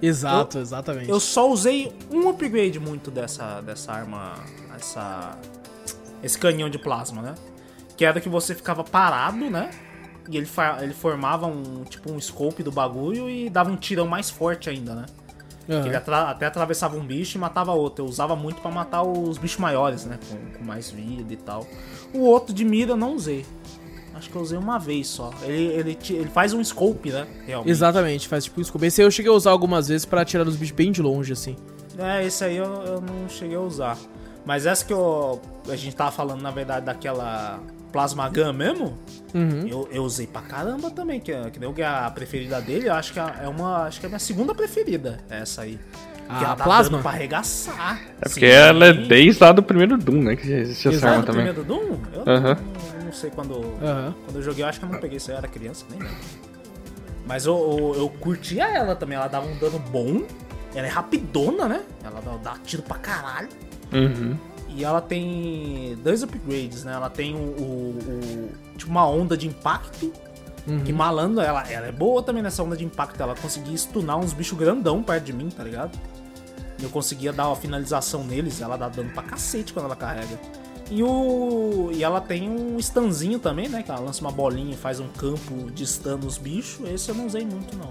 Exato, 0.00 0.58
exatamente. 0.58 1.10
Eu 1.10 1.18
só 1.18 1.50
usei 1.50 1.92
um 2.12 2.28
upgrade 2.28 2.78
muito 2.78 3.10
dessa, 3.10 3.60
dessa 3.62 3.92
arma. 3.92 4.34
Essa. 4.76 5.36
Esse 6.22 6.38
canhão 6.38 6.68
de 6.68 6.78
plasma, 6.78 7.22
né? 7.22 7.34
Que 7.96 8.04
era 8.04 8.20
que 8.20 8.28
você 8.28 8.54
ficava 8.54 8.84
parado, 8.84 9.36
né? 9.50 9.70
E 10.30 10.36
ele, 10.36 10.48
ele 10.82 10.92
formava 10.94 11.46
um 11.46 11.84
tipo 11.84 12.12
um 12.12 12.20
scope 12.20 12.62
do 12.62 12.70
bagulho 12.70 13.28
e 13.30 13.48
dava 13.48 13.70
um 13.70 13.76
tirão 13.76 14.06
mais 14.06 14.28
forte 14.28 14.68
ainda, 14.68 14.94
né? 14.94 15.06
Que 15.82 15.88
ele 15.88 15.96
atra- 15.96 16.30
até 16.30 16.46
atravessava 16.46 16.96
um 16.96 17.04
bicho 17.04 17.36
e 17.36 17.40
matava 17.40 17.72
outro. 17.72 18.04
Eu 18.04 18.08
usava 18.08 18.34
muito 18.36 18.60
pra 18.60 18.70
matar 18.70 19.02
os 19.02 19.36
bichos 19.38 19.58
maiores, 19.58 20.04
né? 20.04 20.18
Com, 20.28 20.58
com 20.58 20.64
mais 20.64 20.90
vida 20.90 21.32
e 21.32 21.36
tal. 21.36 21.66
O 22.12 22.20
outro 22.20 22.54
de 22.54 22.64
mira 22.64 22.92
eu 22.92 22.96
não 22.96 23.14
usei. 23.14 23.44
Acho 24.18 24.28
que 24.28 24.36
eu 24.36 24.42
usei 24.42 24.58
uma 24.58 24.78
vez 24.78 25.06
só. 25.06 25.32
Ele, 25.42 25.66
ele, 25.72 25.98
ele 26.10 26.28
faz 26.28 26.52
um 26.52 26.62
scope, 26.62 27.10
né? 27.10 27.26
Realmente. 27.46 27.70
Exatamente, 27.70 28.28
faz 28.28 28.44
tipo 28.44 28.60
isso. 28.60 28.72
Esse 28.84 29.00
aí 29.00 29.06
eu 29.06 29.10
cheguei 29.10 29.30
a 29.30 29.34
usar 29.34 29.50
algumas 29.52 29.88
vezes 29.88 30.04
pra 30.04 30.22
atirar 30.22 30.44
nos 30.44 30.56
bichos 30.56 30.74
bem 30.74 30.90
de 30.92 31.00
longe, 31.00 31.32
assim. 31.32 31.56
É, 31.96 32.24
esse 32.24 32.44
aí 32.44 32.56
eu, 32.56 32.64
eu 32.64 33.00
não 33.00 33.28
cheguei 33.28 33.56
a 33.56 33.60
usar. 33.60 33.96
Mas 34.44 34.66
essa 34.66 34.84
que 34.84 34.92
eu, 34.92 35.40
a 35.68 35.76
gente 35.76 35.94
tava 35.94 36.10
falando, 36.10 36.40
na 36.42 36.50
verdade, 36.50 36.86
daquela 36.86 37.60
Plasma 37.92 38.28
Gun 38.28 38.52
mesmo, 38.52 38.98
Uhum. 39.34 39.66
eu, 39.66 39.88
eu 39.92 40.02
usei 40.04 40.26
pra 40.26 40.40
caramba 40.42 40.90
também, 40.90 41.20
que, 41.20 41.30
é- 41.32 41.50
que 41.50 41.58
nem 41.60 41.70
a 41.84 42.10
preferida 42.10 42.60
dele, 42.60 42.88
eu 42.88 42.94
acho 42.94 43.12
que 43.12 43.18
é 43.20 43.46
uma. 43.48 43.84
Acho 43.84 44.00
que 44.00 44.06
é 44.06 44.08
a 44.08 44.10
minha 44.10 44.18
segunda 44.18 44.54
preferida, 44.54 45.18
essa 45.28 45.62
aí. 45.62 45.78
A 46.28 46.38
que 46.38 46.44
ela 46.44 46.56
tá 46.56 46.64
Plasma? 46.64 46.98
pra 46.98 47.10
arregaçar. 47.10 48.00
É 48.20 48.28
porque 48.28 48.44
ela 48.46 48.86
é 48.86 48.92
desde 48.92 49.42
lá 49.42 49.50
do 49.52 49.62
primeiro 49.62 49.96
Doom, 49.96 50.22
né? 50.22 50.36
Que 50.36 50.46
já 50.48 50.56
existe 50.58 50.88
essa 50.88 51.08
arma 51.08 51.22
do 51.22 51.26
também. 51.26 51.44
primeiro 51.52 51.64
Doom? 51.66 51.96
Eu 52.12 52.22
Aham. 52.32 52.54
não, 52.54 52.97
não 53.08 53.14
sei 53.14 53.30
quando. 53.30 53.54
Aham. 53.82 54.14
Quando 54.24 54.36
eu 54.36 54.42
joguei, 54.42 54.62
eu 54.64 54.68
acho 54.68 54.78
que 54.78 54.84
eu 54.86 54.90
não 54.90 54.98
peguei 55.00 55.16
isso 55.18 55.30
eu 55.30 55.36
era 55.36 55.48
criança, 55.48 55.84
nem 55.90 55.98
lembro. 55.98 56.16
Mas 57.26 57.44
eu, 57.44 57.54
eu, 57.94 58.00
eu 58.02 58.08
curtia 58.08 58.64
ela 58.64 58.96
também, 58.96 59.16
ela 59.16 59.28
dava 59.28 59.46
um 59.46 59.56
dano 59.58 59.78
bom. 59.78 60.22
Ela 60.74 60.86
é 60.86 60.90
rapidona, 60.90 61.66
né? 61.68 61.82
Ela 62.04 62.20
dá, 62.42 62.56
tiro 62.64 62.82
pra 62.82 62.96
caralho. 62.98 63.48
Uhum. 63.92 64.36
E 64.68 64.84
ela 64.84 65.00
tem 65.00 65.98
dois 66.04 66.22
upgrades, 66.22 66.84
né? 66.84 66.92
Ela 66.92 67.10
tem 67.10 67.34
o, 67.34 67.38
o- 67.38 67.98
o- 67.98 68.50
tipo 68.76 68.90
uma 68.90 69.06
onda 69.06 69.36
de 69.36 69.46
impacto. 69.46 70.12
Que 70.84 70.92
malandro, 70.92 71.40
ela, 71.40 71.62
ela 71.70 71.86
é 71.86 71.92
boa 71.92 72.22
também 72.22 72.42
nessa 72.42 72.62
onda 72.62 72.76
de 72.76 72.84
impacto. 72.84 73.18
Ela 73.22 73.34
conseguia 73.34 73.74
stunar 73.78 74.18
uns 74.18 74.34
bichos 74.34 74.58
grandão 74.58 75.02
perto 75.02 75.24
de 75.24 75.32
mim, 75.32 75.48
tá 75.48 75.64
ligado? 75.64 75.98
E 76.78 76.84
eu 76.84 76.90
conseguia 76.90 77.32
dar 77.32 77.46
uma 77.46 77.56
finalização 77.56 78.22
neles. 78.22 78.60
Ela 78.60 78.76
dá 78.76 78.86
dano 78.86 79.08
pra 79.10 79.22
cacete 79.22 79.72
quando 79.72 79.86
ela 79.86 79.96
carrega. 79.96 80.38
E, 80.90 81.02
o, 81.02 81.90
e 81.92 82.02
ela 82.02 82.20
tem 82.20 82.48
um 82.48 82.78
stunzinho 82.78 83.38
também, 83.38 83.68
né? 83.68 83.82
Que 83.82 83.90
ela 83.90 84.00
lança 84.00 84.20
uma 84.22 84.30
bolinha 84.32 84.72
e 84.72 84.76
faz 84.76 85.00
um 85.00 85.08
campo 85.08 85.70
de 85.70 85.86
stun 85.86 86.16
nos 86.16 86.38
bichos. 86.38 86.88
Esse 86.88 87.10
eu 87.10 87.14
não 87.14 87.26
usei 87.26 87.44
muito, 87.44 87.76
não. 87.76 87.90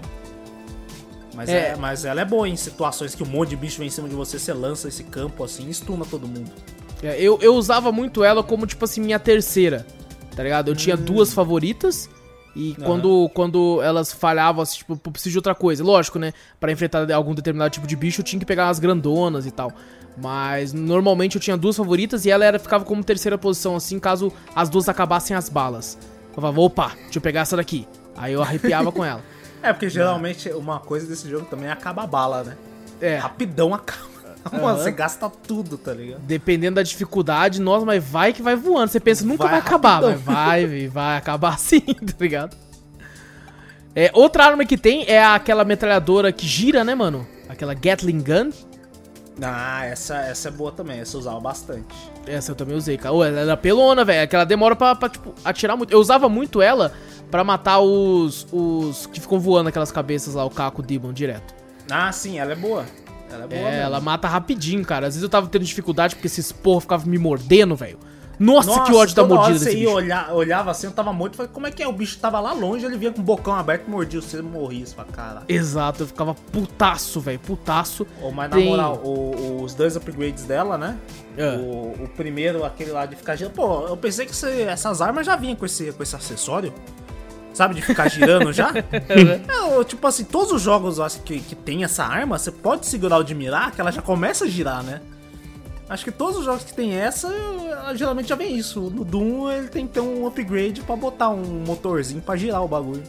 Mas, 1.34 1.48
É. 1.48 1.68
é, 1.70 1.76
mas 1.76 2.04
ela 2.04 2.20
é 2.20 2.24
boa 2.24 2.48
em 2.48 2.56
situações 2.56 3.14
que 3.14 3.22
um 3.22 3.26
monte 3.26 3.50
de 3.50 3.56
bicho 3.56 3.78
vem 3.78 3.86
em 3.86 3.90
cima 3.90 4.08
de 4.08 4.14
você, 4.16 4.38
você 4.38 4.52
lança 4.52 4.88
esse 4.88 5.04
campo 5.04 5.44
assim 5.44 5.68
e 5.68 5.74
stuna 5.74 6.04
todo 6.04 6.26
mundo. 6.26 6.50
É, 7.00 7.20
eu, 7.20 7.38
eu 7.40 7.54
usava 7.54 7.92
muito 7.92 8.24
ela 8.24 8.42
como, 8.42 8.66
tipo 8.66 8.84
assim, 8.84 9.00
minha 9.00 9.20
terceira. 9.20 9.86
Tá 10.34 10.42
ligado? 10.42 10.68
Eu 10.68 10.74
tinha 10.76 10.96
duas 10.96 11.32
favoritas. 11.32 12.10
E 12.56 12.72
Aham. 12.72 12.84
quando, 12.86 13.30
quando 13.34 13.80
elas 13.82 14.12
falhavam, 14.12 14.62
assim, 14.62 14.78
tipo, 14.78 14.94
eu 14.94 15.12
preciso 15.12 15.30
de 15.30 15.38
outra 15.38 15.54
coisa. 15.54 15.84
Lógico, 15.84 16.18
né? 16.18 16.32
Pra 16.58 16.72
enfrentar 16.72 17.08
algum 17.12 17.34
determinado 17.34 17.70
tipo 17.70 17.86
de 17.86 17.94
bicho, 17.94 18.20
eu 18.20 18.24
tinha 18.24 18.40
que 18.40 18.46
pegar 18.46 18.66
umas 18.66 18.80
grandonas 18.80 19.46
e 19.46 19.52
tal. 19.52 19.72
Mas 20.20 20.72
normalmente 20.72 21.36
eu 21.36 21.40
tinha 21.40 21.56
duas 21.56 21.76
favoritas 21.76 22.24
e 22.24 22.30
ela 22.30 22.44
era, 22.44 22.58
ficava 22.58 22.84
como 22.84 23.02
terceira 23.04 23.38
posição, 23.38 23.76
assim, 23.76 23.98
caso 23.98 24.32
as 24.54 24.68
duas 24.68 24.88
acabassem 24.88 25.36
as 25.36 25.48
balas. 25.48 25.98
Eu 26.28 26.34
falava, 26.34 26.60
opa, 26.60 26.92
deixa 27.04 27.18
eu 27.18 27.22
pegar 27.22 27.40
essa 27.40 27.56
daqui. 27.56 27.86
Aí 28.16 28.32
eu 28.32 28.42
arrepiava 28.42 28.90
com 28.92 29.04
ela. 29.04 29.22
É, 29.60 29.72
porque 29.72 29.90
geralmente 29.90 30.48
uma 30.50 30.78
coisa 30.78 31.04
desse 31.04 31.28
jogo 31.28 31.44
também 31.46 31.68
é 31.68 31.72
acabar 31.72 32.04
a 32.04 32.06
bala, 32.06 32.44
né? 32.44 32.56
É. 33.00 33.16
Rapidão 33.16 33.74
acaba. 33.74 34.06
Mano, 34.52 34.78
você 34.78 34.92
gasta 34.92 35.28
tudo, 35.28 35.76
tá 35.76 35.92
ligado? 35.92 36.20
Dependendo 36.20 36.76
da 36.76 36.82
dificuldade, 36.82 37.60
nossa, 37.60 37.84
mas 37.84 38.02
vai 38.02 38.32
que 38.32 38.40
vai 38.40 38.54
voando. 38.54 38.88
Você 38.88 39.00
pensa, 39.00 39.24
nunca 39.24 39.42
vai, 39.42 39.52
Vai 39.52 39.60
acabar, 39.60 40.00
mas 40.00 40.20
vai, 40.20 40.66
vai, 40.66 40.88
vai 40.88 41.16
acabar 41.16 41.58
sim, 41.58 41.80
tá 41.80 42.14
ligado? 42.20 42.56
É, 43.94 44.10
outra 44.14 44.44
arma 44.44 44.64
que 44.64 44.76
tem 44.76 45.04
é 45.08 45.24
aquela 45.24 45.64
metralhadora 45.64 46.30
que 46.30 46.46
gira, 46.46 46.84
né, 46.84 46.94
mano? 46.94 47.26
Aquela 47.48 47.74
Gatling 47.74 48.22
Gun. 48.22 48.50
Ah, 49.42 49.84
essa, 49.84 50.16
essa 50.16 50.48
é 50.48 50.50
boa 50.50 50.72
também, 50.72 51.00
essa 51.00 51.16
eu 51.16 51.20
usava 51.20 51.40
bastante. 51.40 51.94
Essa 52.26 52.52
eu 52.52 52.56
também 52.56 52.76
usei, 52.76 52.96
cara. 52.96 53.14
Ô, 53.14 53.24
ela 53.24 53.40
era 53.40 53.56
pelona, 53.56 54.04
velho. 54.04 54.22
Aquela 54.22 54.44
demora 54.44 54.74
pra, 54.74 54.94
pra, 54.94 55.08
tipo, 55.08 55.34
atirar 55.44 55.76
muito. 55.76 55.92
Eu 55.92 56.00
usava 56.00 56.28
muito 56.28 56.60
ela 56.60 56.92
pra 57.30 57.44
matar 57.44 57.78
os, 57.78 58.46
os 58.52 59.06
que 59.06 59.20
ficam 59.20 59.38
voando 59.38 59.68
aquelas 59.68 59.92
cabeças 59.92 60.34
lá, 60.34 60.44
o 60.44 60.50
Caco 60.50 60.82
Demon, 60.82 61.12
direto. 61.12 61.54
Ah, 61.90 62.10
sim, 62.12 62.38
ela 62.38 62.52
é 62.52 62.56
boa. 62.56 62.84
Ela 63.30 63.44
é 63.44 63.46
boa. 63.46 63.60
É, 63.60 63.70
mesmo. 63.70 63.82
ela 63.82 64.00
mata 64.00 64.26
rapidinho, 64.26 64.84
cara. 64.84 65.06
Às 65.06 65.14
vezes 65.14 65.22
eu 65.22 65.28
tava 65.28 65.46
tendo 65.46 65.64
dificuldade 65.64 66.14
porque 66.14 66.26
esses 66.26 66.50
porra 66.50 66.80
ficavam 66.80 67.06
me 67.06 67.18
mordendo, 67.18 67.76
velho. 67.76 67.98
Nossa, 68.38 68.80
que 68.82 68.94
ódio 68.94 69.14
da 69.14 69.22
toda 69.22 69.34
hora 69.34 69.42
mordida 69.42 69.58
você 69.58 69.64
desse 69.66 69.76
ia 69.78 69.84
bicho. 69.86 69.96
olhar, 69.96 70.32
olhava 70.32 70.70
assim, 70.70 70.86
eu 70.86 70.92
tava 70.92 71.12
morto, 71.12 71.36
falei, 71.36 71.50
como 71.52 71.66
é 71.66 71.70
que 71.70 71.82
é? 71.82 71.88
O 71.88 71.92
bicho 71.92 72.18
tava 72.18 72.38
lá 72.38 72.52
longe, 72.52 72.84
ele 72.86 72.96
vinha 72.96 73.10
com 73.12 73.20
o 73.20 73.24
bocão 73.24 73.54
aberto, 73.54 73.88
mordia 73.90 74.20
você, 74.20 74.40
morria, 74.40 74.86
você 74.86 74.94
fala, 74.94 75.08
caralho. 75.10 75.44
Exato, 75.48 76.02
eu 76.02 76.06
ficava 76.06 76.34
putaço, 76.34 77.20
velho, 77.20 77.38
putaço. 77.40 78.06
Ô, 78.22 78.30
mas 78.30 78.50
Tem- 78.50 78.64
na 78.64 78.70
moral, 78.70 78.96
o- 79.04 79.62
os 79.64 79.74
dois 79.74 79.96
upgrades 79.96 80.44
dela, 80.44 80.78
né? 80.78 80.96
É. 81.36 81.56
O, 81.56 82.04
o 82.04 82.10
primeiro, 82.16 82.64
aquele 82.64 82.90
lá 82.92 83.06
de 83.06 83.16
ficar 83.16 83.34
girando. 83.36 83.54
Pô, 83.54 83.86
eu 83.88 83.96
pensei 83.96 84.24
que 84.26 84.32
esse- 84.32 84.62
essas 84.62 85.00
armas 85.02 85.26
já 85.26 85.34
vinham 85.36 85.56
com 85.56 85.66
esse, 85.66 85.92
com 85.92 86.02
esse 86.02 86.14
acessório. 86.14 86.72
Sabe, 87.54 87.74
de 87.74 87.82
ficar 87.82 88.08
girando 88.08 88.52
já? 88.52 88.70
é, 88.92 89.84
tipo 89.84 90.06
assim, 90.06 90.22
todos 90.22 90.52
os 90.52 90.62
jogos 90.62 91.00
acho 91.00 91.20
que, 91.22 91.40
que 91.40 91.56
tem 91.56 91.82
essa 91.82 92.04
arma, 92.04 92.38
você 92.38 92.52
pode 92.52 92.86
segurar 92.86 93.18
o 93.18 93.24
de 93.24 93.34
mirar, 93.34 93.72
que 93.72 93.80
ela 93.80 93.90
já 93.90 94.00
começa 94.00 94.44
a 94.44 94.48
girar, 94.48 94.80
né? 94.84 95.00
Acho 95.88 96.04
que 96.04 96.10
todos 96.10 96.38
os 96.38 96.44
jogos 96.44 96.64
que 96.64 96.74
tem 96.74 96.94
essa, 96.94 97.28
ela 97.28 97.94
geralmente 97.94 98.28
já 98.28 98.34
vem 98.34 98.56
isso. 98.56 98.80
No 98.90 99.04
Doom 99.04 99.50
ele 99.50 99.68
tem 99.68 99.86
que 99.86 99.94
ter 99.94 100.00
um 100.00 100.26
upgrade 100.26 100.82
pra 100.82 100.94
botar 100.94 101.30
um 101.30 101.64
motorzinho 101.66 102.20
pra 102.20 102.36
girar 102.36 102.62
o 102.62 102.68
bagulho. 102.68 103.02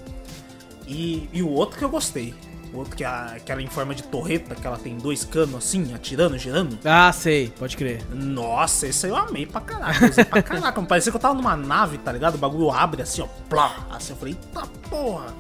E, 0.88 1.30
e 1.34 1.44
o 1.44 1.50
outro 1.50 1.78
que 1.78 1.84
eu 1.84 1.90
gostei. 1.90 2.34
O 2.74 2.78
outro 2.78 2.96
que 2.96 3.04
é 3.04 3.08
aquela 3.08 3.62
em 3.62 3.68
forma 3.68 3.96
de 3.96 4.04
torreta, 4.04 4.56
que 4.56 4.66
ela 4.66 4.78
tem 4.78 4.96
dois 4.96 5.26
canos 5.26 5.56
assim, 5.56 5.94
atirando, 5.94 6.38
girando. 6.38 6.78
Ah, 6.86 7.12
sei, 7.12 7.52
pode 7.58 7.76
crer. 7.76 8.02
Nossa, 8.14 8.88
esse 8.88 9.08
aí 9.08 9.12
eu 9.12 9.18
amei 9.18 9.46
pra 9.46 9.60
caraca. 9.60 10.06
Eu 10.06 10.10
usei 10.12 10.24
pra 10.24 10.42
caraca. 10.42 10.82
Parecia 10.84 11.12
que 11.12 11.18
eu 11.18 11.22
tava 11.22 11.34
numa 11.34 11.58
nave, 11.58 11.98
tá 11.98 12.12
ligado? 12.12 12.36
O 12.36 12.38
bagulho 12.38 12.70
abre 12.72 13.02
assim, 13.02 13.22
ó. 13.22 13.28
Plá. 13.50 13.88
Assim 13.90 14.14
eu 14.14 14.18
falei, 14.18 14.36
eita 14.36 14.68
porra. 14.90 15.34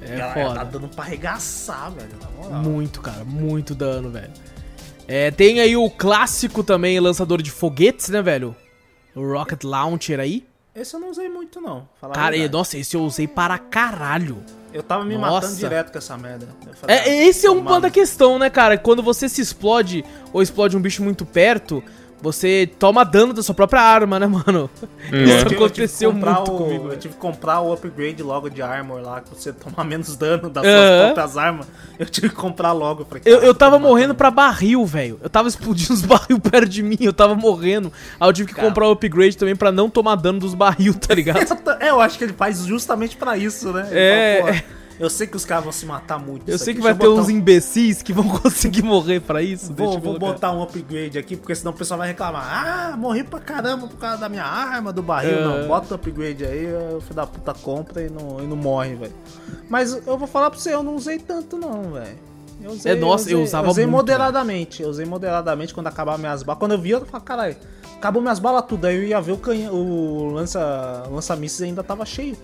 É 0.00 0.18
ela, 0.18 0.22
ela 0.22 0.54
tá 0.54 0.60
foda. 0.60 0.64
dando 0.64 0.88
pra 0.88 1.04
arregaçar, 1.04 1.90
velho. 1.90 2.62
Muito, 2.62 3.00
cara, 3.00 3.24
muito 3.24 3.74
dano, 3.74 4.10
velho. 4.10 4.30
É, 5.06 5.30
tem 5.30 5.60
aí 5.60 5.76
o 5.76 5.90
clássico 5.90 6.62
também, 6.62 6.98
lançador 7.00 7.42
de 7.42 7.50
foguetes, 7.50 8.08
né, 8.08 8.22
velho? 8.22 8.54
O 9.14 9.32
Rocket 9.32 9.64
Launcher 9.64 10.20
aí. 10.20 10.44
Esse 10.74 10.94
eu 10.94 11.00
não 11.00 11.10
usei 11.10 11.28
muito, 11.28 11.60
não. 11.60 11.86
Cara, 12.14 12.34
e, 12.34 12.48
nossa, 12.48 12.78
esse 12.78 12.96
eu 12.96 13.02
usei 13.02 13.28
para 13.28 13.58
caralho. 13.58 14.42
Eu 14.72 14.82
tava 14.82 15.04
me 15.04 15.18
Nossa. 15.18 15.32
matando 15.32 15.56
direto 15.56 15.92
com 15.92 15.98
essa 15.98 16.16
merda. 16.16 16.48
Falei, 16.80 16.96
É, 16.96 17.00
ah, 17.02 17.08
esse 17.28 17.46
é 17.46 17.50
um 17.50 17.62
ponto 17.62 17.82
da 17.82 17.90
questão, 17.90 18.38
né, 18.38 18.48
cara? 18.48 18.78
Quando 18.78 19.02
você 19.02 19.28
se 19.28 19.42
explode 19.42 20.02
ou 20.32 20.40
explode 20.40 20.74
um 20.74 20.80
bicho 20.80 21.02
muito 21.02 21.26
perto, 21.26 21.84
você 22.22 22.70
toma 22.78 23.04
dano 23.04 23.32
da 23.32 23.42
sua 23.42 23.54
própria 23.54 23.82
arma, 23.82 24.18
né, 24.18 24.26
mano? 24.26 24.70
Eu 25.12 25.24
Isso 25.24 25.46
que 25.46 25.54
aconteceu 25.54 26.12
comprar 26.12 26.34
muito 26.36 26.52
o- 26.54 26.56
comigo. 26.58 26.84
Eu 26.84 26.88
velho. 26.90 27.00
tive 27.00 27.14
que 27.14 27.20
comprar 27.20 27.60
o 27.60 27.72
upgrade 27.72 28.22
logo 28.22 28.48
de 28.48 28.62
armor 28.62 29.00
lá, 29.02 29.20
que 29.20 29.28
você 29.30 29.52
tomar 29.52 29.84
menos 29.84 30.16
dano 30.16 30.48
das 30.48 30.62
suas 30.64 31.04
próprias 31.04 31.36
armas. 31.36 31.66
Eu 31.98 32.06
tive 32.06 32.28
que 32.28 32.34
comprar 32.36 32.72
logo. 32.72 33.04
Falei, 33.04 33.22
Eu, 33.26 33.40
eu 33.42 33.54
tava 33.54 33.78
morrendo 33.78 34.08
matando. 34.14 34.14
pra 34.18 34.30
barril, 34.30 34.86
velho. 34.86 35.18
Eu 35.22 35.28
tava 35.28 35.48
explodindo 35.48 35.92
os 35.94 36.02
barril 36.02 36.38
perto 36.40 36.68
de 36.68 36.82
mim, 36.82 36.96
eu 37.00 37.12
tava 37.12 37.34
morrendo. 37.34 37.92
Aí 38.20 38.28
eu 38.28 38.32
tive 38.32 38.48
que 38.48 38.54
Cara. 38.54 38.68
comprar 38.68 38.86
o 38.88 38.92
upgrade 38.92 39.36
também 39.36 39.56
pra 39.56 39.72
não 39.72 39.90
tomar 39.90 40.14
dano 40.14 40.38
dos 40.38 40.54
barril, 40.54 40.94
tá 40.94 41.14
ligado? 41.14 41.40
É, 41.80 41.90
eu 41.90 42.00
acho 42.00 42.16
que 42.16 42.24
ele 42.24 42.32
faz 42.32 42.64
justamente 42.64 43.16
pra 43.16 43.36
isso, 43.36 43.72
né? 43.72 43.86
Ele 43.90 43.98
É. 43.98 44.40
fala, 44.40 44.52
"Pô, 44.52 44.58
eu 44.98 45.10
sei 45.10 45.26
que 45.26 45.36
os 45.36 45.44
caras 45.44 45.64
vão 45.64 45.72
se 45.72 45.84
matar 45.86 46.18
muito. 46.18 46.48
Eu 46.48 46.58
sei 46.58 46.72
aqui, 46.72 46.80
que 46.80 46.82
vai 46.82 46.94
ter 46.94 47.06
eu 47.06 47.14
uns 47.16 47.26
um- 47.28 47.30
imbecis 47.30 48.02
que 48.02 48.12
vão 48.12 48.26
conseguir 48.40 48.82
morrer 48.82 49.20
pra 49.20 49.42
isso. 49.42 49.72
Vou, 49.72 49.94
eu 49.94 50.00
vou 50.00 50.18
botar 50.18 50.52
um 50.52 50.62
upgrade 50.62 51.18
aqui, 51.18 51.36
porque 51.36 51.54
senão 51.54 51.72
o 51.72 51.74
pessoal 51.74 51.98
vai 51.98 52.08
reclamar. 52.08 52.92
Ah, 52.92 52.96
morri 52.96 53.24
pra 53.24 53.40
caramba 53.40 53.86
por 53.88 53.96
causa 53.96 54.18
da 54.18 54.28
minha 54.28 54.44
arma, 54.44 54.92
do 54.92 55.02
barril. 55.02 55.38
É. 55.38 55.44
Não, 55.44 55.68
bota 55.68 55.92
o 55.92 55.96
upgrade 55.96 56.44
aí, 56.44 56.66
o 56.96 57.00
filho 57.00 57.14
da 57.16 57.26
puta 57.26 57.52
compra 57.54 58.02
e 58.02 58.10
não, 58.10 58.38
e 58.42 58.46
não 58.46 58.56
morre, 58.56 58.94
velho. 58.94 59.12
Mas 59.68 59.92
eu 60.06 60.16
vou 60.18 60.28
falar 60.28 60.50
pra 60.50 60.58
você, 60.58 60.72
eu 60.74 60.82
não 60.82 60.94
usei 60.96 61.18
tanto 61.18 61.56
não, 61.56 61.92
velho. 61.92 62.16
Eu 62.62 62.70
usei- 62.70 62.92
É, 62.92 62.94
nossa, 62.94 63.28
eu 63.28 63.38
usei- 63.38 63.44
usava 63.44 63.68
usei 63.70 63.84
muito, 63.86 63.96
moderadamente. 63.96 64.82
Eu 64.82 64.88
usei 64.88 65.04
moderadamente 65.04 65.74
quando 65.74 65.88
acabava 65.88 66.16
minhas 66.18 66.42
balas. 66.44 66.60
Quando 66.60 66.72
eu 66.72 66.78
via, 66.80 66.94
eu 66.94 67.00
falava, 67.06 67.24
caralho, 67.24 67.56
acabou 67.96 68.22
minhas 68.22 68.38
balas 68.38 68.64
tudo. 68.68 68.84
Aí 68.86 68.94
eu 68.96 69.02
ia 69.02 69.20
ver 69.20 69.32
o, 69.32 69.36
canhão, 69.36 69.74
o 69.74 70.30
lança, 70.32 71.02
lança-mísseis 71.10 71.68
ainda 71.68 71.82
tava 71.82 72.04
cheio. 72.06 72.36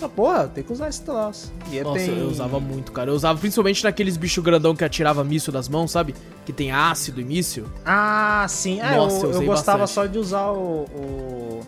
Ah, 0.00 0.08
porra, 0.08 0.46
tem 0.48 0.62
que 0.62 0.72
usar 0.72 0.88
esse 0.88 1.02
troço. 1.02 1.52
E 1.70 1.78
aí 1.78 1.84
Nossa, 1.84 1.98
tem... 1.98 2.18
eu 2.18 2.28
usava 2.28 2.60
muito, 2.60 2.92
cara. 2.92 3.10
Eu 3.10 3.14
usava 3.14 3.38
principalmente 3.38 3.82
naqueles 3.82 4.16
bichos 4.16 4.42
grandão 4.44 4.74
que 4.76 4.84
atirava 4.84 5.24
míssil 5.24 5.52
das 5.52 5.68
mãos, 5.68 5.90
sabe? 5.90 6.14
Que 6.46 6.52
tem 6.52 6.70
ácido 6.70 7.20
e 7.20 7.24
míssil. 7.24 7.64
Ah, 7.84 8.46
sim. 8.48 8.80
É, 8.80 8.96
Nossa, 8.96 9.26
eu 9.26 9.32
eu, 9.32 9.42
eu 9.42 9.46
gostava 9.46 9.78
bastante. 9.80 10.06
só 10.06 10.06
de 10.06 10.18
usar 10.18 10.50
o, 10.52 10.84
o, 10.84 11.60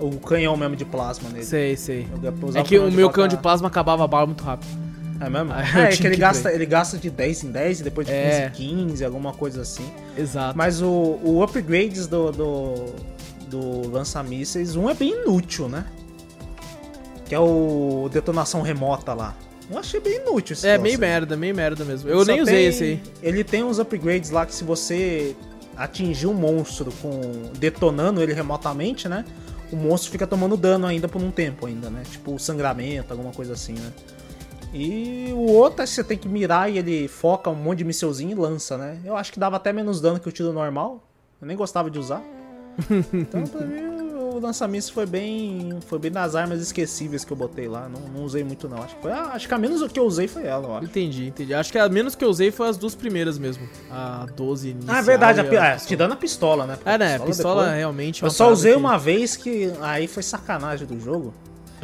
o 0.00 0.10
canhão 0.20 0.56
mesmo 0.56 0.76
de 0.76 0.84
plasma 0.84 1.28
nele. 1.28 1.44
Sei, 1.44 1.76
sei. 1.76 2.08
É 2.54 2.62
que 2.62 2.78
o 2.78 2.90
meu 2.90 3.10
canhão 3.10 3.28
de 3.28 3.36
plasma 3.36 3.68
acabava 3.68 4.04
a 4.04 4.06
bala 4.06 4.26
muito 4.26 4.42
rápido. 4.42 4.70
É 5.20 5.28
mesmo? 5.30 5.52
É, 5.78 5.92
é 5.92 5.96
que 5.96 6.06
ele 6.06 6.14
que 6.16 6.20
gasta, 6.20 6.50
ele 6.52 6.66
gasta 6.66 6.98
de 6.98 7.08
10 7.10 7.44
em 7.44 7.50
10 7.52 7.80
e 7.80 7.82
depois 7.84 8.06
de 8.06 8.12
15 8.12 8.24
É. 8.24 8.46
em 8.46 8.50
15, 8.50 9.04
alguma 9.04 9.32
coisa 9.32 9.62
assim. 9.62 9.88
Exato. 10.16 10.56
Mas 10.56 10.82
o, 10.82 10.88
o 11.22 11.42
upgrades 11.44 12.06
do, 12.08 12.32
do, 12.32 12.74
do 13.48 13.90
lança-mísseis, 13.90 14.74
um 14.74 14.90
é 14.90 14.94
bem 14.94 15.22
inútil, 15.22 15.68
né? 15.68 15.84
Que 17.32 17.36
é 17.36 17.40
o 17.40 18.10
detonação 18.12 18.60
remota 18.60 19.14
lá. 19.14 19.34
Eu 19.70 19.78
achei 19.78 19.98
bem 19.98 20.16
inútil 20.20 20.52
esse 20.52 20.68
É, 20.68 20.76
meio 20.76 20.98
merda, 20.98 21.34
meio 21.34 21.56
merda 21.56 21.82
mesmo. 21.82 22.06
Eu 22.10 22.18
Só 22.18 22.30
nem 22.30 22.42
usei 22.42 22.54
tem- 22.56 22.66
esse 22.66 22.84
aí. 22.84 23.02
Ele 23.22 23.42
tem 23.42 23.64
uns 23.64 23.78
upgrades 23.78 24.28
lá 24.28 24.44
que 24.44 24.54
se 24.54 24.62
você 24.62 25.34
atingir 25.74 26.26
um 26.26 26.34
monstro 26.34 26.92
com 27.00 27.10
detonando 27.58 28.22
ele 28.22 28.34
remotamente, 28.34 29.08
né? 29.08 29.24
O 29.72 29.76
monstro 29.76 30.12
fica 30.12 30.26
tomando 30.26 30.58
dano 30.58 30.86
ainda 30.86 31.08
por 31.08 31.22
um 31.22 31.30
tempo 31.30 31.64
ainda, 31.64 31.88
né? 31.88 32.02
Tipo 32.10 32.38
sangramento, 32.38 33.14
alguma 33.14 33.32
coisa 33.32 33.54
assim, 33.54 33.72
né? 33.76 33.92
E 34.74 35.30
o 35.32 35.52
outro 35.52 35.80
é 35.80 35.84
que 35.86 35.90
você 35.90 36.04
tem 36.04 36.18
que 36.18 36.28
mirar 36.28 36.70
e 36.70 36.76
ele 36.76 37.08
foca 37.08 37.48
um 37.48 37.54
monte 37.54 37.78
de 37.78 37.84
missilzinho 37.84 38.32
e 38.32 38.34
lança, 38.34 38.76
né? 38.76 38.98
Eu 39.06 39.16
acho 39.16 39.32
que 39.32 39.40
dava 39.40 39.56
até 39.56 39.72
menos 39.72 40.02
dano 40.02 40.20
que 40.20 40.28
o 40.28 40.32
tiro 40.32 40.52
normal. 40.52 41.02
Eu 41.40 41.46
nem 41.46 41.56
gostava 41.56 41.90
de 41.90 41.98
usar. 41.98 42.20
Então, 43.10 43.42
pra 43.44 43.66
mim, 43.66 44.01
o 44.42 44.46
lança-míssil 44.46 44.92
foi 44.92 45.06
bem. 45.06 45.78
Foi 45.86 45.98
bem 45.98 46.10
das 46.10 46.34
armas 46.34 46.60
esquecíveis 46.60 47.24
que 47.24 47.32
eu 47.32 47.36
botei 47.36 47.68
lá. 47.68 47.88
Não, 47.88 48.00
não 48.14 48.24
usei 48.24 48.42
muito, 48.44 48.68
não. 48.68 48.82
Acho 48.82 48.96
que, 48.96 49.02
foi, 49.02 49.12
a- 49.12 49.30
acho 49.32 49.48
que 49.48 49.54
a 49.54 49.58
menos 49.58 49.90
que 49.90 49.98
eu 49.98 50.04
usei 50.04 50.28
foi 50.28 50.44
ela, 50.46 50.66
eu 50.68 50.76
acho. 50.76 50.84
Entendi, 50.86 51.28
entendi. 51.28 51.54
Acho 51.54 51.70
que 51.72 51.78
a 51.78 51.88
menos 51.88 52.14
que 52.14 52.24
eu 52.24 52.28
usei 52.28 52.50
foi 52.50 52.68
as 52.68 52.76
duas 52.76 52.94
primeiras 52.94 53.38
mesmo. 53.38 53.68
A 53.90 54.26
12 54.36 54.70
inicial 54.70 54.96
Ah, 54.96 54.98
é 54.98 55.02
verdade, 55.02 55.40
a, 55.40 55.44
pi- 55.44 55.56
é, 55.56 55.70
pistola. 55.72 55.88
tirando 55.88 56.12
a 56.12 56.16
pistola, 56.16 56.66
né? 56.66 56.78
É, 56.84 56.98
né? 56.98 57.16
A 57.16 57.20
pistola 57.20 57.62
depois- 57.62 57.78
realmente 57.78 58.24
é 58.24 58.26
Eu 58.26 58.30
só 58.30 58.50
usei 58.50 58.72
que- 58.72 58.78
uma 58.78 58.98
vez 58.98 59.36
que 59.36 59.72
aí 59.80 60.06
foi 60.06 60.22
sacanagem 60.22 60.86
do 60.86 60.98
jogo. 61.00 61.32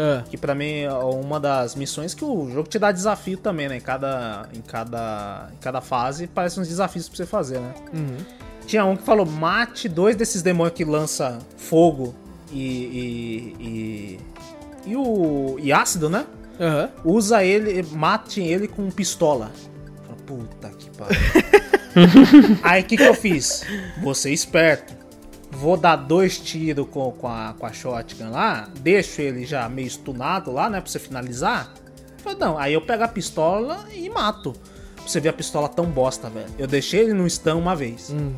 Ah, 0.00 0.22
Que 0.30 0.36
pra 0.38 0.54
mim 0.54 0.82
é 0.82 0.92
uma 0.92 1.40
das 1.40 1.74
missões 1.74 2.14
que 2.14 2.24
o 2.24 2.48
jogo 2.52 2.68
te 2.68 2.78
dá 2.78 2.92
desafio 2.92 3.36
também, 3.36 3.68
né? 3.68 3.76
Em 3.78 3.80
cada, 3.80 4.48
em 4.54 4.60
cada, 4.60 5.48
em 5.52 5.56
cada 5.56 5.80
fase 5.80 6.28
parece 6.28 6.60
uns 6.60 6.68
desafios 6.68 7.08
pra 7.08 7.16
você 7.16 7.26
fazer, 7.26 7.58
né? 7.58 7.74
uhum. 7.92 8.16
Tinha 8.64 8.84
um 8.84 8.94
que 8.96 9.02
falou: 9.02 9.24
mate 9.26 9.88
dois 9.88 10.14
desses 10.14 10.40
demônios 10.42 10.76
que 10.76 10.84
lança 10.84 11.38
fogo 11.56 12.14
e. 12.52 12.58
e, 12.58 13.56
e, 13.60 14.18
e 14.90 14.96
o. 14.96 15.56
e 15.60 15.72
ácido, 15.72 16.08
né? 16.08 16.26
Aham. 16.60 16.90
Usa 17.04 17.44
ele, 17.44 17.82
mate 17.92 18.40
ele 18.40 18.66
com 18.66 18.90
pistola. 18.90 19.52
Puta 20.26 20.68
que 20.70 20.90
pariu. 20.90 21.16
Aí 22.62 22.82
o 22.82 22.84
que, 22.84 22.98
que 22.98 23.02
eu 23.02 23.14
fiz? 23.14 23.64
Vou 24.02 24.14
ser 24.14 24.30
esperto. 24.30 24.94
Vou 25.50 25.76
dar 25.76 25.96
dois 25.96 26.38
tiros 26.38 26.86
com, 26.90 27.10
com, 27.12 27.26
a, 27.26 27.54
com 27.58 27.64
a 27.64 27.72
shotgun 27.72 28.30
lá. 28.30 28.68
Deixo 28.80 29.22
ele 29.22 29.46
já 29.46 29.66
meio 29.68 29.88
stunado 29.88 30.52
lá, 30.52 30.68
né? 30.68 30.80
Pra 30.82 30.90
você 30.90 30.98
finalizar. 30.98 31.72
Falei, 32.18 32.38
não, 32.38 32.58
aí 32.58 32.74
eu 32.74 32.82
pego 32.82 33.04
a 33.04 33.08
pistola 33.08 33.86
e 33.94 34.10
mato. 34.10 34.52
Pra 34.96 35.06
você 35.06 35.18
ver 35.18 35.30
a 35.30 35.32
pistola 35.32 35.68
tão 35.68 35.86
bosta, 35.86 36.28
velho. 36.28 36.48
Eu 36.58 36.66
deixei 36.66 37.00
ele 37.00 37.14
no 37.14 37.28
stun 37.28 37.58
uma 37.58 37.74
vez. 37.74 38.10
Hum. 38.10 38.34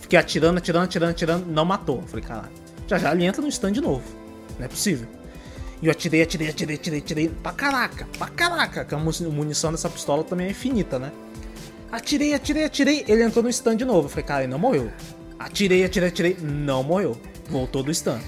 Fiquei 0.00 0.18
atirando, 0.18 0.56
atirando, 0.56 0.84
atirando, 0.84 1.10
atirando. 1.10 1.46
Não 1.46 1.66
matou. 1.66 2.02
Falei, 2.06 2.24
caralho. 2.24 2.63
Já 2.86 2.98
já 2.98 3.12
ele 3.12 3.24
entra 3.24 3.40
no 3.42 3.50
stun 3.50 3.70
de 3.72 3.80
novo. 3.80 4.02
Não 4.58 4.66
é 4.66 4.68
possível. 4.68 5.08
E 5.82 5.86
eu 5.86 5.90
atirei, 5.92 6.22
atirei, 6.22 6.48
atirei, 6.48 6.76
atirei, 6.76 6.98
atirei. 7.00 7.28
Pra 7.28 7.52
caraca, 7.52 8.06
pra 8.18 8.28
caraca. 8.28 8.84
Que 8.84 8.94
a 8.94 8.98
mu- 8.98 9.10
munição 9.30 9.70
dessa 9.72 9.88
pistola 9.90 10.22
também 10.24 10.46
é 10.46 10.50
infinita, 10.50 10.98
né? 10.98 11.10
Atirei, 11.92 12.34
atirei, 12.34 12.64
atirei. 12.64 13.04
Ele 13.06 13.22
entrou 13.22 13.42
no 13.42 13.52
stun 13.52 13.76
de 13.76 13.84
novo. 13.84 14.06
Eu 14.06 14.08
falei, 14.08 14.24
cara, 14.24 14.42
ele 14.44 14.52
não 14.52 14.58
morreu. 14.58 14.90
Atirei, 15.38 15.84
atirei, 15.84 16.08
atirei. 16.08 16.36
Não 16.40 16.82
morreu. 16.82 17.16
Voltou 17.50 17.82
do 17.82 17.92
stun. 17.92 18.18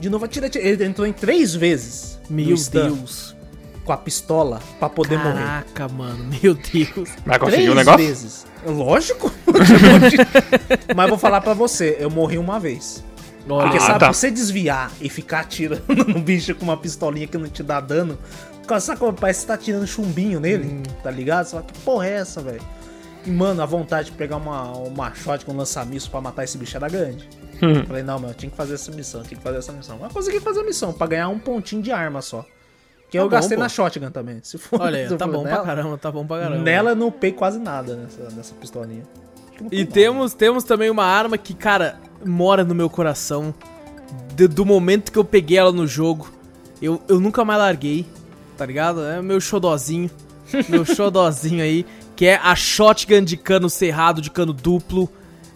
De 0.00 0.08
novo, 0.08 0.24
atirei, 0.24 0.48
atirei. 0.48 0.68
Ele 0.68 0.84
entrou 0.84 1.06
em 1.06 1.12
três 1.12 1.54
vezes. 1.54 2.18
no 2.30 2.36
Meu 2.36 2.56
Deus. 2.56 3.36
Com 3.84 3.92
a 3.92 3.96
pistola 3.96 4.60
pra 4.78 4.88
poder 4.88 5.16
morrer. 5.18 5.42
Caraca, 5.44 5.88
mano. 5.88 6.30
Meu 6.42 6.54
Deus. 6.54 7.10
Vai 7.24 7.38
conseguir 7.38 7.62
Três 7.62 7.68
o 7.70 7.74
negócio? 7.74 8.06
vezes. 8.06 8.46
Lógico. 8.66 9.32
Mas 10.94 11.08
vou 11.08 11.18
falar 11.18 11.40
pra 11.40 11.54
você, 11.54 11.96
eu 11.98 12.10
morri 12.10 12.38
uma 12.38 12.58
vez. 12.60 13.02
Olha, 13.48 13.64
Porque 13.70 13.78
Ah, 13.82 13.86
sabe, 13.86 13.98
tá. 14.00 14.12
você 14.12 14.30
desviar 14.30 14.90
e 15.00 15.08
ficar 15.08 15.40
atirando 15.40 15.82
no 16.08 16.20
bicho 16.20 16.54
com 16.54 16.64
uma 16.64 16.76
pistolinha 16.76 17.26
que 17.26 17.36
não 17.38 17.48
te 17.48 17.62
dá 17.62 17.80
dano, 17.80 18.18
sabe 18.80 18.98
como 18.98 19.12
parece 19.14 19.40
que 19.40 19.46
você 19.46 19.52
tá 19.52 19.56
tirando 19.58 19.86
chumbinho 19.86 20.38
nele, 20.40 20.66
Hum. 20.66 20.82
tá 21.02 21.10
ligado? 21.10 21.46
Você 21.46 21.50
fala, 21.52 21.62
que 21.64 21.78
porra 21.80 22.06
é 22.06 22.12
essa, 22.14 22.40
velho? 22.40 22.60
E, 23.26 23.30
mano, 23.30 23.62
a 23.62 23.66
vontade 23.66 24.10
de 24.10 24.16
pegar 24.16 24.36
uma, 24.36 24.70
uma 24.72 25.12
shot 25.14 25.44
com 25.44 25.56
lança-míssil 25.56 26.10
pra 26.10 26.20
matar 26.20 26.44
esse 26.44 26.56
bicho 26.56 26.76
era 26.76 26.88
grande. 26.88 27.28
Hum. 27.62 27.84
Falei, 27.86 28.02
não, 28.02 28.18
meu, 28.18 28.28
eu 28.30 28.34
tinha 28.34 28.48
que 28.50 28.56
fazer 28.56 28.74
essa 28.74 28.90
missão, 28.92 29.22
tinha 29.22 29.36
que 29.36 29.42
fazer 29.42 29.58
essa 29.58 29.72
missão. 29.72 29.98
Mas 30.00 30.12
consegui 30.12 30.38
fazer 30.40 30.60
a 30.60 30.64
missão, 30.64 30.92
pra 30.92 31.06
ganhar 31.06 31.28
um 31.28 31.38
pontinho 31.38 31.82
de 31.82 31.90
arma 31.90 32.22
só. 32.22 32.42
Que 33.10 33.16
Tá 33.16 33.18
eu 33.18 33.24
bom, 33.24 33.30
gastei 33.30 33.56
pô. 33.56 33.62
na 33.62 33.68
shotgun 33.68 34.10
também. 34.10 34.38
Se 34.42 34.58
for, 34.58 34.80
Olha 34.82 35.08
se 35.08 35.16
tá 35.16 35.26
bom 35.26 35.42
nela, 35.42 35.56
pra 35.56 35.64
caramba, 35.66 35.98
tá 35.98 36.12
bom 36.12 36.26
pra 36.26 36.40
caramba. 36.40 36.62
Nela 36.62 36.90
eu 36.90 36.96
não 36.96 37.08
upei 37.08 37.32
quase 37.32 37.58
nada 37.58 37.96
nessa, 37.96 38.30
nessa 38.36 38.54
pistolinha. 38.54 39.02
E 39.72 39.78
nada. 39.80 39.90
temos, 39.92 40.34
temos 40.34 40.62
também 40.62 40.88
uma 40.90 41.04
arma 41.04 41.36
que, 41.36 41.52
cara, 41.54 41.96
mora 42.24 42.64
no 42.64 42.74
meu 42.74 42.88
coração. 42.90 43.54
De- 44.34 44.48
do 44.48 44.64
momento 44.64 45.12
que 45.12 45.18
eu 45.18 45.24
peguei 45.24 45.58
ela 45.58 45.72
no 45.72 45.86
jogo. 45.86 46.30
Eu, 46.80 47.00
eu 47.08 47.18
nunca 47.20 47.44
mais 47.44 47.58
larguei, 47.58 48.06
tá 48.56 48.64
ligado? 48.64 49.04
É 49.04 49.20
o 49.20 49.22
meu 49.22 49.40
xodozinho. 49.40 50.10
Meu 50.68 50.84
xodozinho 50.86 51.62
aí. 51.62 51.84
Que 52.16 52.26
é 52.26 52.36
a 52.36 52.54
shotgun 52.56 53.22
de 53.22 53.36
cano 53.36 53.68
cerrado, 53.70 54.20
de 54.20 54.30
cano 54.30 54.52
duplo. 54.52 55.08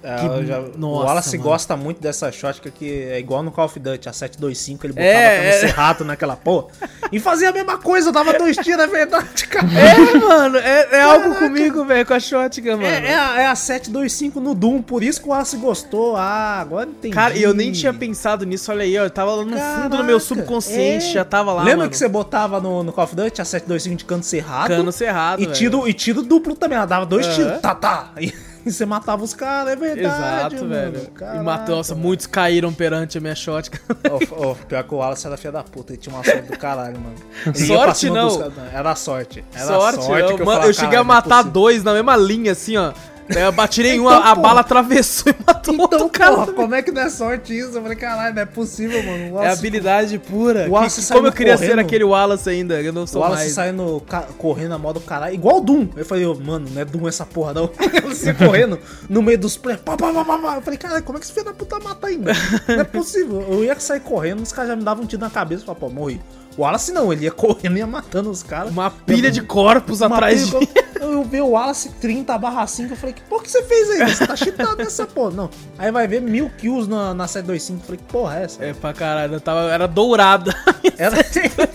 É, 0.02 0.44
já- 0.44 0.60
nossa, 0.76 0.78
o 0.78 1.04
Wallace 1.06 1.38
mano. 1.38 1.50
gosta 1.50 1.76
muito 1.76 2.00
dessa 2.00 2.30
shotgun 2.32 2.70
que 2.70 3.04
é 3.04 3.18
igual 3.20 3.42
no 3.42 3.50
Call 3.52 3.66
of 3.66 3.78
Duty, 3.78 4.08
a 4.08 4.12
725, 4.12 4.86
ele 4.86 4.92
botava 4.94 5.08
É, 5.08 5.36
cano 5.36 5.48
é. 5.48 5.52
cerrado 5.60 6.04
naquela 6.04 6.36
porra. 6.36 6.66
E 7.12 7.20
fazia 7.20 7.50
a 7.50 7.52
mesma 7.52 7.78
coisa, 7.78 8.10
dava 8.10 8.32
dois 8.38 8.56
tiros, 8.56 8.82
é 8.82 8.86
verdade, 8.86 9.46
cara. 9.46 9.66
É, 9.78 10.18
mano, 10.18 10.56
é, 10.58 10.88
é 10.92 11.02
algo 11.02 11.34
comigo, 11.36 11.84
velho, 11.84 12.04
com 12.06 12.14
a 12.14 12.20
shotgun, 12.20 12.70
mano. 12.72 12.84
É, 12.84 13.06
é 13.10 13.14
a, 13.14 13.40
é 13.42 13.46
a 13.46 13.54
725 13.54 14.40
no 14.40 14.54
Doom, 14.54 14.82
por 14.82 15.02
isso 15.02 15.20
que 15.20 15.26
o 15.28 15.30
Wallace 15.30 15.56
gostou. 15.56 16.16
Ah, 16.16 16.58
agora 16.60 16.88
entendi. 16.88 17.14
Cara, 17.14 17.34
e 17.36 17.42
eu 17.42 17.54
nem 17.54 17.70
tinha 17.72 17.92
pensado 17.94 18.44
nisso, 18.44 18.70
olha 18.72 18.82
aí, 18.82 18.98
ó. 18.98 19.04
Eu 19.04 19.10
tava 19.10 19.32
lá 19.32 19.44
no 19.44 19.56
fundo 19.56 19.88
do 19.96 20.04
meu 20.04 20.18
Caraca, 20.18 20.20
subconsciente, 20.20 21.06
é. 21.06 21.12
já 21.12 21.24
tava 21.24 21.52
lá. 21.52 21.62
Lembra 21.62 21.78
mano. 21.78 21.90
que 21.90 21.96
você 21.96 22.08
botava 22.08 22.60
no, 22.60 22.82
no 22.82 22.92
Call 22.92 23.04
of 23.04 23.14
Duty 23.14 23.40
a 23.40 23.44
725 23.44 23.96
de 23.98 24.04
cano 24.04 24.22
cerrado? 24.22 24.68
Cano 24.68 24.90
cerrado, 24.92 25.42
E 25.42 25.46
tiro, 25.46 25.86
e 25.88 25.92
tiro 25.92 26.22
duplo 26.22 26.56
também, 26.56 26.76
ela 26.76 26.86
dava 26.86 27.06
dois 27.06 27.26
Aham. 27.26 27.34
tiros, 27.36 27.60
tá, 27.60 27.74
tá. 27.74 28.10
E, 28.20 28.32
e 28.64 28.70
você 28.72 28.84
matava 28.86 29.22
os 29.24 29.34
caras, 29.34 29.72
é 29.72 29.76
verdade. 29.76 30.54
Exato, 30.56 30.56
mano. 30.56 30.68
velho. 30.92 31.10
Caraca, 31.10 31.38
e 31.38 31.42
matou, 31.44 31.76
nossa, 31.76 31.94
mano. 31.94 32.06
muitos 32.06 32.26
caíram 32.26 32.72
perante 32.72 33.18
a 33.18 33.20
minha 33.20 33.34
shotgun. 33.34 33.78
Ô, 34.10 34.50
ô, 34.50 34.54
pior 34.54 34.84
que 34.84 34.94
o 34.94 34.98
Wallace 34.98 35.26
era 35.26 35.36
filha 35.36 35.52
da 35.52 35.62
puta, 35.64 35.92
ele 35.92 36.00
tinha 36.00 36.14
uma 36.14 36.24
sorte 36.24 36.42
do 36.50 36.58
caralho, 36.58 36.98
mano. 37.00 37.14
Ele 37.46 37.66
Sorte 37.66 38.10
não. 38.10 38.28
dos 38.28 38.58
Era 38.72 38.94
sorte. 38.94 39.44
Era 39.54 39.66
sorte, 39.66 40.04
sorte 40.04 40.22
não. 40.28 40.36
que 40.36 40.42
eu 40.42 40.46
Mano, 40.46 40.50
falava, 40.52 40.66
eu 40.66 40.72
cheguei 40.74 40.88
a 40.88 40.90
"Caralho, 40.90 41.06
não 41.08 41.12
é 41.14 41.16
matar 41.16 41.36
possível." 41.36 41.52
dois 41.52 41.82
na 41.84 41.92
mesma 41.94 42.16
linha, 42.16 42.52
assim, 42.52 42.76
ó. 42.76 42.92
Eu 43.38 43.52
bati 43.52 43.82
em 43.82 43.98
uma, 44.00 44.12
Então, 44.16 44.24
a 44.26 44.34
bala 44.34 44.60
atravessou 44.60 45.32
e 45.32 45.36
matou 45.46 45.74
Então, 45.74 45.84
outro 45.84 46.08
cara. 46.10 46.32
porra, 46.36 46.52
como 46.52 46.74
é 46.74 46.82
que 46.82 46.90
não 46.90 47.02
é 47.02 47.08
sorte 47.10 47.56
isso? 47.58 47.76
Eu 47.76 47.82
falei, 47.82 47.96
caralho, 47.96 48.34
não 48.34 48.42
é 48.42 48.46
possível, 48.46 49.02
mano. 49.02 49.24
O 49.24 49.26
É 49.26 49.30
Wallace- 49.32 49.58
habilidade 49.58 50.18
pura. 50.18 50.66
O 50.68 50.72
Wallace 50.72 51.00
Que- 51.06 51.12
como 51.12 51.26
eu 51.28 51.32
queria 51.32 51.56
ser 51.56 51.64
correndo. 51.66 51.78
aquele 51.80 52.04
Wallace 52.04 52.48
ainda, 52.50 52.80
eu 52.80 52.92
não 52.92 53.04
O 53.04 53.06
sou 53.06 53.20
Wallace 53.22 53.42
mais. 53.42 53.52
saindo 53.54 54.02
correndo 54.38 54.68
na 54.70 54.78
moda 54.78 55.00
do 55.00 55.06
caralho, 55.06 55.34
igual 55.34 55.58
o 55.58 55.60
Doom. 55.60 55.88
Eu 55.96 56.04
falei, 56.04 56.24
ô, 56.26 56.34
mano, 56.34 56.68
não 56.72 56.80
é 56.80 56.84
Doom 56.84 57.08
essa 57.08 57.24
porra, 57.26 57.54
não. 57.54 57.70
Você 58.08 58.32
correndo 58.34 58.78
no 59.08 59.22
meio 59.22 59.38
dos 59.38 59.56
pré. 59.56 59.76
Pá, 59.76 59.96
pá, 59.96 60.12
pá, 60.12 60.24
pá. 60.24 60.54
Eu 60.56 60.62
falei, 60.62 60.78
caralho, 60.78 61.02
como 61.02 61.18
é 61.18 61.20
que 61.20 61.26
esse 61.26 61.32
filho 61.34 61.46
da 61.46 61.52
puta 61.54 61.78
mata 61.80 62.06
ainda? 62.06 62.32
Não 62.68 62.80
é 62.80 62.84
possível. 62.84 63.44
Eu 63.48 63.64
ia 63.64 63.78
sair 63.80 64.00
correndo, 64.00 64.40
os 64.42 64.52
caras 64.52 64.70
já 64.70 64.76
me 64.76 64.82
davam 64.84 65.04
um 65.04 65.06
tiro 65.06 65.20
na 65.22 65.30
cabeça 65.30 65.62
e 65.62 65.66
falavam, 65.66 65.88
pô, 65.88 65.94
morri. 65.94 66.20
O 66.56 66.62
Wallace 66.62 66.92
não, 66.92 67.12
ele 67.12 67.24
ia 67.24 67.30
correndo 67.30 67.76
e 67.76 67.78
ia 67.78 67.86
matando 67.86 68.30
os 68.30 68.42
caras. 68.42 68.70
Uma 68.72 68.90
pilha 68.90 69.30
de 69.30 69.40
corpos 69.42 70.00
Uma 70.00 70.14
atrás 70.16 70.50
pilha- 70.50 70.60
de. 70.60 70.82
Eu, 71.02 71.12
eu 71.14 71.24
vi 71.24 71.40
o 71.40 71.48
Wallace 71.48 71.88
30 72.00 72.38
barra 72.38 72.64
5, 72.64 72.92
eu 72.92 72.96
falei, 72.96 73.12
que 73.14 73.22
porra 73.22 73.42
que 73.42 73.50
você 73.50 73.62
fez 73.64 73.90
aí? 73.90 74.08
Você 74.14 74.24
tá 74.24 74.36
cheatado 74.36 74.76
nessa 74.76 75.04
porra. 75.04 75.30
Não. 75.32 75.50
Aí 75.76 75.90
vai 75.90 76.06
ver 76.06 76.20
mil 76.22 76.48
kills 76.50 76.88
na, 76.88 77.12
na 77.12 77.26
725. 77.26 77.80
Eu 77.80 77.84
falei, 77.86 77.98
que 77.98 78.12
porra 78.12 78.38
é 78.38 78.44
essa? 78.44 78.64
É 78.64 78.72
pra 78.72 78.92
caralho, 78.92 79.34
eu 79.34 79.40
tava, 79.40 79.62
era 79.72 79.88
dourada. 79.88 80.54
Era 80.98 81.16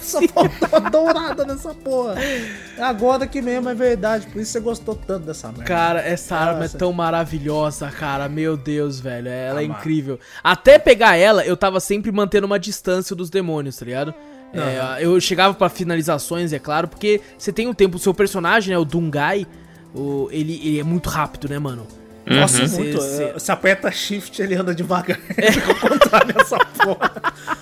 só 0.02 0.22
faltou 0.30 0.90
dourada 0.90 1.44
nessa 1.44 1.74
porra. 1.74 2.16
É 2.78 2.82
agora 2.84 3.28
que 3.28 3.42
mesmo 3.42 3.68
é 3.68 3.74
verdade. 3.76 4.28
Por 4.28 4.42
isso 4.42 4.52
você 4.54 4.60
gostou 4.62 4.96
tanto 4.96 5.26
dessa 5.26 5.48
merda. 5.50 5.66
Cara, 5.66 6.00
essa 6.02 6.36
arma 6.36 6.60
é 6.60 6.64
Nossa. 6.64 6.78
tão 6.78 6.94
maravilhosa, 6.94 7.90
cara. 7.92 8.30
Meu 8.30 8.56
Deus, 8.56 9.00
velho. 9.02 9.28
Ela 9.28 9.62
é 9.62 9.68
mano. 9.68 9.78
incrível. 9.80 10.20
Até 10.42 10.80
pegar 10.80 11.18
ela, 11.18 11.46
eu 11.46 11.58
tava 11.58 11.80
sempre 11.82 12.12
mantendo 12.12 12.46
uma 12.48 12.60
distância 12.60 13.14
dos 13.16 13.30
demônios, 13.30 13.76
tá 13.76 13.84
ligado? 13.86 14.14
É, 14.54 15.04
eu 15.04 15.20
chegava 15.20 15.54
pra 15.54 15.70
finalizações, 15.70 16.54
é 16.54 16.60
claro, 16.60 16.88
porque 16.88 17.22
você 17.38 17.52
tem 17.52 17.68
um 17.68 17.74
tempo, 17.74 17.98
o 17.98 18.00
seu 18.00 18.14
personagem, 18.14 18.72
né, 18.72 18.78
o 18.78 18.86
Dungai, 18.86 19.46
o, 19.94 20.30
ele, 20.32 20.60
ele 20.64 20.80
é 20.80 20.84
muito 20.84 21.10
rápido, 21.10 21.50
né, 21.50 21.60
mano? 21.60 21.86
Nossa, 22.30 22.64
Uhum. 22.64 22.70
muito. 22.70 23.02
Cê- 23.02 23.24
é, 23.24 23.34
Você 23.34 23.52
aperta 23.52 23.90
shift, 23.92 24.42
ele 24.42 24.56
anda 24.56 24.76
devagar. 24.76 25.18
Fica 25.52 25.68
ao 25.72 25.76
contrário 25.90 26.34
dessa 26.34 26.58
porra. 26.58 27.12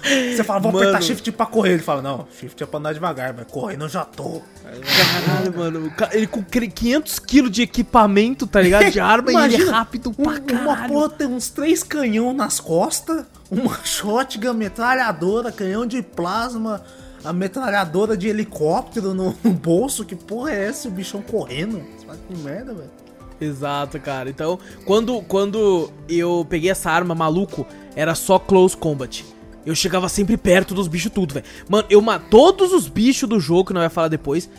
Você 0.03 0.43
fala, 0.43 0.59
vou 0.59 0.71
Mano. 0.71 0.83
apertar 0.89 1.01
shift 1.03 1.31
pra 1.31 1.45
correr. 1.45 1.73
Ele 1.73 1.83
fala, 1.83 2.01
não, 2.01 2.27
shift 2.39 2.61
é 2.61 2.65
pra 2.65 2.79
andar 2.79 2.93
devagar, 2.93 3.33
mas 3.33 3.45
correndo 3.47 3.85
eu 3.85 3.89
já 3.89 4.03
tô. 4.03 4.41
Caralho, 4.63 5.57
mano. 5.57 5.93
Ele 6.11 6.27
com 6.27 6.43
500 6.43 7.19
kg 7.19 7.49
de 7.49 7.61
equipamento, 7.61 8.47
tá 8.47 8.61
ligado? 8.61 8.89
De 8.91 8.99
arma 8.99 9.31
e 9.31 9.35
ele 9.35 9.43
é 9.43 9.47
Imagina, 9.49 9.71
rápido 9.71 10.09
um- 10.09 10.13
pra 10.13 10.23
Uma 10.33 10.39
caralho. 10.39 10.93
porra 10.93 11.09
tem 11.09 11.27
uns 11.27 11.49
três 11.49 11.83
canhão 11.83 12.33
nas 12.33 12.59
costas, 12.59 13.25
uma 13.51 13.77
shotgun, 13.85 14.53
metralhadora, 14.53 15.51
canhão 15.51 15.85
de 15.85 16.01
plasma, 16.01 16.81
a 17.23 17.31
metralhadora 17.33 18.15
de 18.17 18.27
helicóptero 18.27 19.13
no, 19.13 19.35
no 19.43 19.51
bolso. 19.51 20.03
Que 20.05 20.15
porra 20.15 20.51
é 20.51 20.65
essa? 20.67 20.87
O 20.87 20.91
bichão 20.91 21.21
correndo? 21.21 21.81
Você 21.97 22.05
fala, 22.05 22.17
que 22.27 22.35
merda, 22.37 22.73
velho. 22.73 23.04
Exato, 23.39 23.99
cara. 23.99 24.29
Então, 24.29 24.57
quando, 24.85 25.21
quando 25.23 25.91
eu 26.07 26.45
peguei 26.49 26.69
essa 26.71 26.89
arma 26.89 27.13
maluco, 27.13 27.65
era 27.95 28.15
só 28.15 28.39
close 28.39 28.75
combat. 28.75 29.25
Eu 29.65 29.73
chegava 29.75 30.07
sempre 30.07 30.37
perto 30.37 30.73
dos 30.75 30.87
bichos 30.87 31.11
tudo, 31.11 31.33
velho. 31.33 31.45
Mano, 31.67 31.85
eu 31.89 32.01
ma 32.01 32.19
todos 32.19 32.71
os 32.71 32.87
bichos 32.87 33.27
do 33.27 33.39
jogo, 33.39 33.65
que 33.65 33.73
não 33.73 33.81
vai 33.81 33.89
falar 33.89 34.07
depois, 34.09 34.49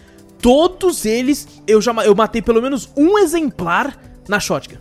todos 0.43 1.05
eles 1.05 1.47
eu 1.67 1.81
já 1.81 1.93
eu 2.05 2.15
matei 2.15 2.43
pelo 2.43 2.61
menos 2.61 2.89
um 2.97 3.19
exemplar 3.19 3.97
na 4.29 4.41
shotgun. 4.41 4.77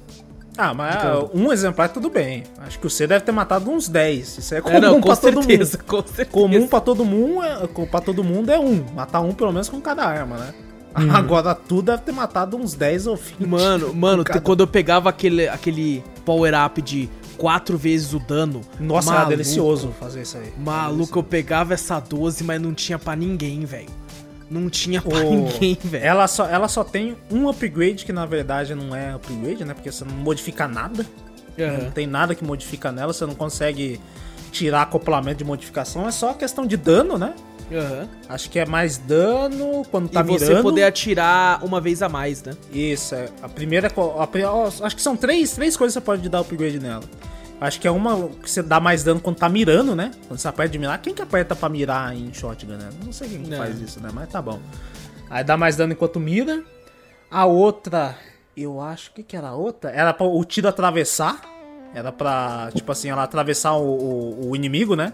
Ah, 0.57 0.73
mas 0.73 0.95
um 1.33 1.51
exemplar 1.51 1.89
tudo 1.89 2.09
bem. 2.09 2.43
Acho 2.59 2.79
que 2.79 2.89
você 2.89 3.05
deve 3.05 3.25
ter 3.25 3.31
matado 3.33 3.69
uns 3.69 3.89
10. 3.89 4.37
Isso 4.37 4.55
é 4.55 4.61
comum 4.61 4.75
É, 4.77 4.79
não, 4.79 5.01
com 5.01 5.07
pra 5.07 5.15
todo 5.17 5.43
certeza, 5.43 5.77
mundo. 5.77 5.85
com 5.87 6.07
certeza. 6.07 6.29
Comum 6.31 6.67
pra 6.67 6.79
todo 6.79 7.03
mundo 7.03 7.43
é, 7.43 7.67
pra 7.85 7.99
todo 8.01 8.23
mundo 8.23 8.49
é 8.49 8.57
um. 8.57 8.85
Matar 8.95 9.19
um 9.19 9.33
pelo 9.33 9.51
menos 9.51 9.67
com 9.67 9.81
cada 9.81 10.05
arma, 10.05 10.37
né? 10.37 10.53
Agora 11.13 11.53
tu 11.55 11.81
deve 11.81 12.01
ter 12.03 12.11
matado 12.11 12.57
uns 12.57 12.73
10 12.73 13.07
ou 13.07 13.15
20. 13.15 13.45
Mano, 13.47 13.93
mano, 13.95 14.23
cada- 14.23 14.39
quando 14.41 14.61
eu 14.61 14.67
pegava 14.67 15.09
aquele, 15.09 15.47
aquele 15.47 16.03
power 16.25 16.53
up 16.65 16.81
de 16.81 17.09
quatro 17.37 17.77
vezes 17.77 18.13
o 18.13 18.19
dano. 18.19 18.61
Nossa, 18.79 19.09
era 19.09 19.15
maluco, 19.19 19.29
delicioso 19.31 19.93
fazer 19.99 20.21
isso 20.21 20.37
aí. 20.37 20.53
Maluco, 20.57 21.19
eu 21.19 21.23
pegava 21.23 21.73
essa 21.73 21.99
12, 21.99 22.43
mas 22.43 22.61
não 22.61 22.73
tinha 22.73 22.97
pra 22.97 23.15
ninguém, 23.15 23.65
velho. 23.65 23.89
Não 24.49 24.69
tinha 24.69 25.01
pra 25.01 25.17
O- 25.19 25.29
ninguém, 25.31 25.77
velho. 25.83 26.03
Ela 26.05 26.27
só, 26.27 26.47
ela 26.47 26.67
só 26.67 26.83
tem 26.83 27.17
um 27.31 27.49
upgrade 27.49 28.05
que 28.05 28.13
na 28.13 28.25
verdade 28.25 28.73
não 28.75 28.95
é 28.95 29.13
upgrade, 29.13 29.65
né? 29.65 29.73
Porque 29.73 29.91
você 29.91 30.05
não 30.05 30.13
modifica 30.15 30.67
nada. 30.67 31.05
Aham. 31.59 31.83
Não 31.85 31.91
tem 31.91 32.05
nada 32.07 32.35
que 32.35 32.43
modifica 32.43 32.91
nela, 32.91 33.11
você 33.13 33.25
não 33.25 33.33
consegue 33.35 33.99
tirar 34.51 34.83
acoplamento 34.83 35.37
de 35.39 35.43
modificação, 35.43 36.07
é 36.07 36.11
só 36.11 36.33
questão 36.33 36.65
de 36.65 36.77
dano, 36.77 37.17
né? 37.17 37.33
Aham. 37.71 38.07
Acho 38.29 38.49
que 38.49 38.59
é 38.59 38.65
mais 38.65 38.97
dano 38.97 39.83
quando 39.89 40.07
tá 40.09 40.21
e 40.21 40.23
você 40.23 40.45
mirando. 40.49 40.63
poder 40.63 40.83
atirar 40.83 41.63
uma 41.63 41.81
vez 41.81 42.01
a 42.03 42.09
mais, 42.09 42.43
né? 42.43 42.53
Isso, 42.71 43.15
é. 43.15 43.27
A 43.41 43.49
primeira. 43.49 43.87
a 43.87 44.85
acho 44.85 44.95
que 44.95 45.01
são 45.01 45.15
três, 45.17 45.51
três 45.53 45.75
coisas 45.75 45.93
que 45.95 45.99
você 46.01 46.05
pode 46.05 46.29
dar 46.29 46.41
upgrade 46.41 46.79
nela. 46.79 47.03
Acho 47.59 47.79
que 47.79 47.87
é 47.87 47.91
uma 47.91 48.27
que 48.29 48.51
você 48.51 48.61
dá 48.61 48.79
mais 48.79 49.03
dano 49.03 49.19
quando 49.19 49.37
tá 49.37 49.47
mirando, 49.49 49.95
né? 49.95 50.11
Quando 50.27 50.39
você 50.39 50.47
aperta 50.47 50.73
de 50.73 50.77
mirar. 50.79 51.01
Quem 51.01 51.13
que 51.13 51.21
aperta 51.21 51.55
pra 51.55 51.69
mirar 51.69 52.15
em 52.15 52.31
shotgun, 52.33 52.73
né? 52.73 52.89
Não 53.03 53.11
sei 53.13 53.29
quem 53.29 53.41
que 53.43 53.53
É. 53.53 53.57
faz 53.57 53.79
isso, 53.79 53.99
né? 54.01 54.09
Mas 54.13 54.29
tá 54.29 54.41
bom. 54.41 54.59
Aí 55.29 55.43
dá 55.43 55.55
mais 55.57 55.75
dano 55.75 55.93
enquanto 55.93 56.19
mira. 56.19 56.61
A 57.31 57.45
outra. 57.45 58.15
Eu 58.55 58.79
acho. 58.81 59.11
Que 59.13 59.23
que 59.23 59.35
era 59.35 59.49
a 59.49 59.55
outra? 59.55 59.89
Era 59.89 60.13
pra 60.13 60.27
o 60.27 60.43
tiro 60.45 60.67
atravessar. 60.67 61.41
Era 61.93 62.11
pra, 62.11 62.69
tipo 62.75 62.91
assim, 62.91 63.09
ela 63.09 63.23
atravessar 63.23 63.73
o, 63.73 63.85
o- 63.85 64.49
o 64.49 64.55
inimigo, 64.55 64.95
né? 64.97 65.13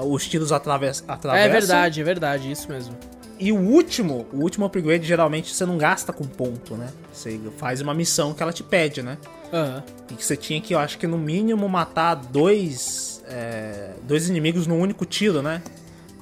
Os 0.00 0.28
tiros 0.28 0.52
atraves, 0.52 1.04
atravessam. 1.06 1.46
É 1.46 1.48
verdade, 1.48 2.00
é 2.00 2.04
verdade, 2.04 2.50
isso 2.50 2.68
mesmo. 2.68 2.96
E 3.38 3.50
o 3.50 3.56
último, 3.56 4.26
o 4.32 4.42
último 4.42 4.64
upgrade, 4.64 5.06
geralmente 5.06 5.52
você 5.52 5.66
não 5.66 5.76
gasta 5.76 6.12
com 6.12 6.24
ponto, 6.24 6.76
né? 6.76 6.88
Você 7.12 7.40
faz 7.56 7.80
uma 7.80 7.92
missão 7.92 8.32
que 8.32 8.42
ela 8.42 8.52
te 8.52 8.62
pede, 8.62 9.02
né? 9.02 9.18
Aham. 9.52 9.82
E 10.10 10.14
que 10.14 10.24
você 10.24 10.36
tinha 10.36 10.60
que, 10.60 10.74
eu 10.74 10.78
acho 10.78 10.98
que 10.98 11.06
no 11.06 11.18
mínimo, 11.18 11.68
matar 11.68 12.14
dois, 12.14 13.22
é, 13.26 13.90
dois 14.04 14.28
inimigos 14.28 14.66
num 14.66 14.78
único 14.78 15.04
tiro, 15.04 15.42
né? 15.42 15.62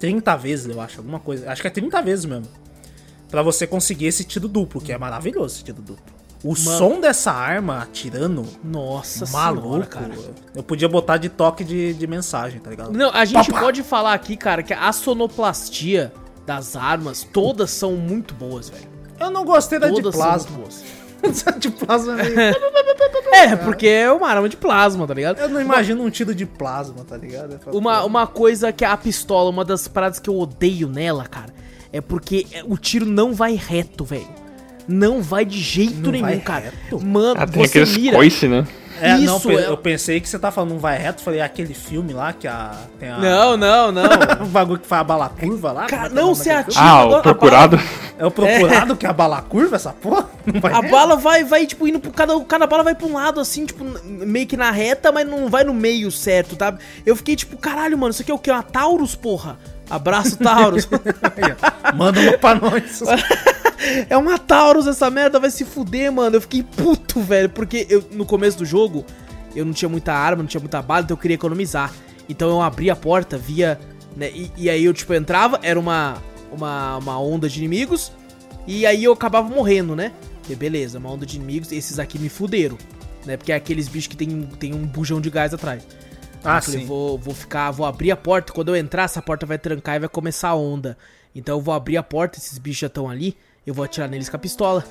30 0.01 0.37
vezes, 0.37 0.67
eu 0.75 0.81
acho, 0.81 0.99
alguma 0.99 1.21
coisa. 1.21 1.51
Acho 1.51 1.61
que 1.61 1.69
é 1.69 1.71
30 1.71 2.01
vezes 2.03 2.25
mesmo. 2.25 2.49
Pra 3.31 3.43
você 3.43 3.67
conseguir 3.67 4.07
esse 4.07 4.25
tiro 4.25 4.49
duplo, 4.49 4.81
que 4.81 4.93
é 4.93 4.99
maravilhoso 4.99 5.55
esse 5.57 5.65
tiro 5.65 5.81
duplo. 5.81 6.12
O 6.45 6.57
som 6.57 7.01
dessa 7.01 7.31
arma 7.31 7.83
atirando, 7.83 8.45
Nossa 8.65 9.27
maluco, 9.31 9.69
senhora, 9.69 9.87
cara. 9.87 10.11
eu 10.57 10.63
podia 10.63 10.89
botar 10.89 11.17
de 11.17 11.29
toque 11.29 11.63
de, 11.63 11.95
de 11.95 12.07
mensagem, 12.07 12.59
tá 12.61 12.71
ligado? 12.71 12.93
Não, 12.93 13.11
a 13.13 13.25
gente 13.25 13.47
Pá, 13.47 13.59
pá. 13.59 13.61
pode 13.61 13.83
falar 13.85 14.13
aqui, 14.13 14.37
cara, 14.37 14.63
que 14.63 14.73
a 14.75 14.93
sonoplastia 14.93 16.13
das 16.45 16.75
armas, 16.75 17.23
todas 17.33 17.71
são 17.71 17.93
muito 17.93 18.35
boas, 18.35 18.69
velho. 18.71 18.89
Eu 19.21 19.31
não 19.31 19.45
gostei 19.45 19.79
da 19.79 19.89
de 19.89 20.03
Todas 20.03 20.15
são 20.17 20.25
plasma. 20.25 20.59
de 21.59 21.71
plasma 21.71 22.21
é 22.21 22.25
meio... 22.25 22.63
É, 23.33 23.57
porque 23.57 23.87
é 23.87 24.13
uma 24.13 24.29
arma 24.29 24.49
de 24.49 24.57
plasma, 24.57 25.07
tá 25.07 25.15
ligado? 25.15 25.39
Eu 25.39 25.49
não 25.49 25.61
imagino 25.61 26.03
um 26.03 26.11
tiro 26.11 26.35
de 26.35 26.45
plasma, 26.45 27.05
tá 27.05 27.17
ligado? 27.17 27.59
Falo, 27.61 27.79
Uma, 27.79 28.05
uma 28.05 28.27
coisa 28.27 28.73
que 28.73 28.85
a 28.85 28.97
pistola, 28.97 29.49
uma 29.49 29.65
das 29.65 29.89
paradas 29.89 30.19
que 30.19 30.29
eu 30.29 30.39
odeio 30.39 30.89
nela, 30.89 31.25
cara, 31.27 31.53
é 31.93 32.01
porque 32.01 32.47
o 32.67 32.77
tiro 32.77 33.07
não 33.07 33.33
vai 33.33 33.55
reto, 33.55 34.05
velho. 34.05 34.42
Não 34.89 35.23
vai 35.23 35.45
de 35.45 35.59
jeito 35.59 36.01
Não 36.03 36.11
nenhum, 36.11 36.41
cara. 36.41 36.73
reto? 36.83 37.05
Mano, 37.05 37.41
Ah, 37.41 37.47
tem 37.47 37.63
você 37.65 37.81
aqueles 37.81 37.97
mira. 37.97 38.17
coice, 38.17 38.49
né? 38.49 38.67
É, 39.01 39.17
não, 39.19 39.37
Isso, 39.37 39.51
é- 39.51 39.67
eu 39.67 39.77
pensei 39.77 40.21
que 40.21 40.29
você 40.29 40.39
tá 40.39 40.53
falando 40.53 40.71
não 40.71 40.79
vai 40.79 40.97
reto, 40.97 41.23
falei 41.23 41.41
aquele 41.41 41.75
filme 41.75 42.13
lá 42.13 42.33
que 42.33 42.47
a. 42.47 42.71
Tem 43.01 43.09
a 43.09 43.19
Não, 43.19 43.57
não, 43.57 43.91
não. 43.91 44.03
o 44.43 44.47
bagulho 44.47 44.79
que 44.79 44.87
faz 44.87 45.01
a 45.01 45.05
bala 45.05 45.29
curva 45.29 45.73
lá. 45.73 45.87
Cara, 45.87 46.07
é 46.07 46.09
que 46.11 46.13
é 46.17 46.21
não, 46.21 46.33
você 46.35 46.51
atira. 46.51 46.81
Ah, 46.81 46.91
a 46.91 47.05
o 47.07 47.09
bala- 47.11 47.23
procurado. 47.23 47.81
É 48.17 48.25
o 48.27 48.31
procurado 48.31 48.95
que 48.95 49.05
é 49.05 49.09
a 49.09 49.13
bala 49.13 49.43
curva, 49.43 49.75
essa 49.75 49.93
porra? 49.93 50.29
Não 50.47 50.61
vai 50.61 50.73
A 50.73 50.77
reto? 50.81 50.91
bala 50.93 51.17
vai, 51.17 51.43
vai, 51.43 51.67
tipo, 51.67 51.89
indo 51.89 51.99
pro. 51.99 52.13
Cada, 52.13 52.39
cada 52.45 52.65
bala 52.69 52.85
vai 52.85 52.95
pra 52.95 53.07
um 53.09 53.15
lado, 53.15 53.41
assim, 53.41 53.67
tipo, 53.67 53.85
meio 54.05 54.47
que 54.47 54.57
na 54.57 54.71
reta, 54.71 55.11
mas 55.11 55.27
não 55.29 55.49
vai 55.49 55.65
no 55.65 55.75
meio 55.75 56.09
certo, 56.13 56.55
tá? 56.55 56.73
Eu 57.05 57.17
fiquei 57.17 57.35
tipo, 57.35 57.57
caralho, 57.57 57.99
mano, 57.99 58.13
isso 58.13 58.23
aqui 58.23 58.31
é 58.31 58.35
o 58.35 58.39
quê? 58.39 58.53
Uma 58.53 58.63
Taurus, 58.63 59.17
porra? 59.17 59.59
Abraço, 59.91 60.37
Taurus. 60.37 60.89
Manda 61.95 62.21
uma 62.21 62.39
pra 62.39 62.55
nós. 62.55 63.03
é 64.09 64.17
uma 64.17 64.39
Taurus 64.39 64.87
essa 64.87 65.11
merda, 65.11 65.39
vai 65.39 65.51
se 65.51 65.65
fuder, 65.65 66.11
mano. 66.13 66.37
Eu 66.37 66.41
fiquei 66.41 66.63
puto, 66.63 67.21
velho, 67.21 67.49
porque 67.49 67.87
eu, 67.89 68.05
no 68.13 68.25
começo 68.25 68.59
do 68.59 68.65
jogo 68.65 69.05
eu 69.55 69.65
não 69.65 69.73
tinha 69.73 69.89
muita 69.89 70.13
arma, 70.13 70.43
não 70.43 70.49
tinha 70.49 70.61
muita 70.61 70.81
bala, 70.81 71.03
então 71.03 71.15
eu 71.17 71.21
queria 71.21 71.35
economizar. 71.35 71.93
Então 72.29 72.49
eu 72.49 72.63
abri 72.63 72.91
a 72.91 72.97
porta, 72.97 73.37
via. 73.37 73.79
Né, 74.17 74.31
e, 74.31 74.51
e 74.57 74.71
aí 74.71 74.85
eu, 74.85 74.93
tipo, 74.93 75.13
entrava, 75.15 75.59
era 75.63 75.79
uma, 75.79 76.17
uma, 76.51 76.97
uma 76.99 77.21
onda 77.21 77.49
de 77.49 77.59
inimigos, 77.59 78.13
e 78.67 78.87
aí 78.87 79.05
eu 79.05 79.13
acabava 79.13 79.49
morrendo, 79.49 79.97
né? 79.97 80.13
E 80.49 80.55
beleza, 80.55 80.99
uma 80.99 81.11
onda 81.11 81.25
de 81.25 81.37
inimigos, 81.37 81.73
esses 81.73 81.99
aqui 81.99 82.19
me 82.19 82.29
fuderam, 82.29 82.77
né? 83.25 83.37
Porque 83.37 83.53
é 83.53 83.55
aqueles 83.55 83.89
bichos 83.89 84.09
que 84.09 84.17
tem, 84.17 84.43
tem 84.59 84.75
um 84.75 84.87
bujão 84.87 85.21
de 85.21 85.31
gás 85.31 85.55
atrás. 85.55 85.87
Ah, 86.45 86.59
Eu 86.59 86.63
falei, 86.63 86.81
sim. 86.81 86.87
Vou, 86.87 87.19
vou 87.19 87.35
ficar, 87.35 87.71
vou 87.71 87.87
abrir 87.87 88.11
a 88.11 88.17
porta. 88.17 88.53
Quando 88.53 88.69
eu 88.69 88.77
entrar, 88.77 89.05
essa 89.05 89.23
porta 89.23 89.47
vai 89.47 89.59
trancar 89.59 89.97
e 89.97 90.01
vai 90.01 90.09
começar 90.09 90.49
a 90.51 90.55
onda. 90.55 90.97
Então 91.35 91.57
eu 91.59 91.63
vou 91.63 91.73
abrir 91.75 91.97
a 91.97 92.03
porta, 92.03 92.39
esses 92.39 92.59
bichos 92.59 92.81
já 92.81 92.87
estão 92.89 93.09
ali. 93.09 93.37
Eu 93.67 93.73
vou 93.75 93.85
atirar 93.85 94.09
neles 94.09 94.29
com 94.29 94.37
a 94.37 94.39
pistola. 94.39 94.85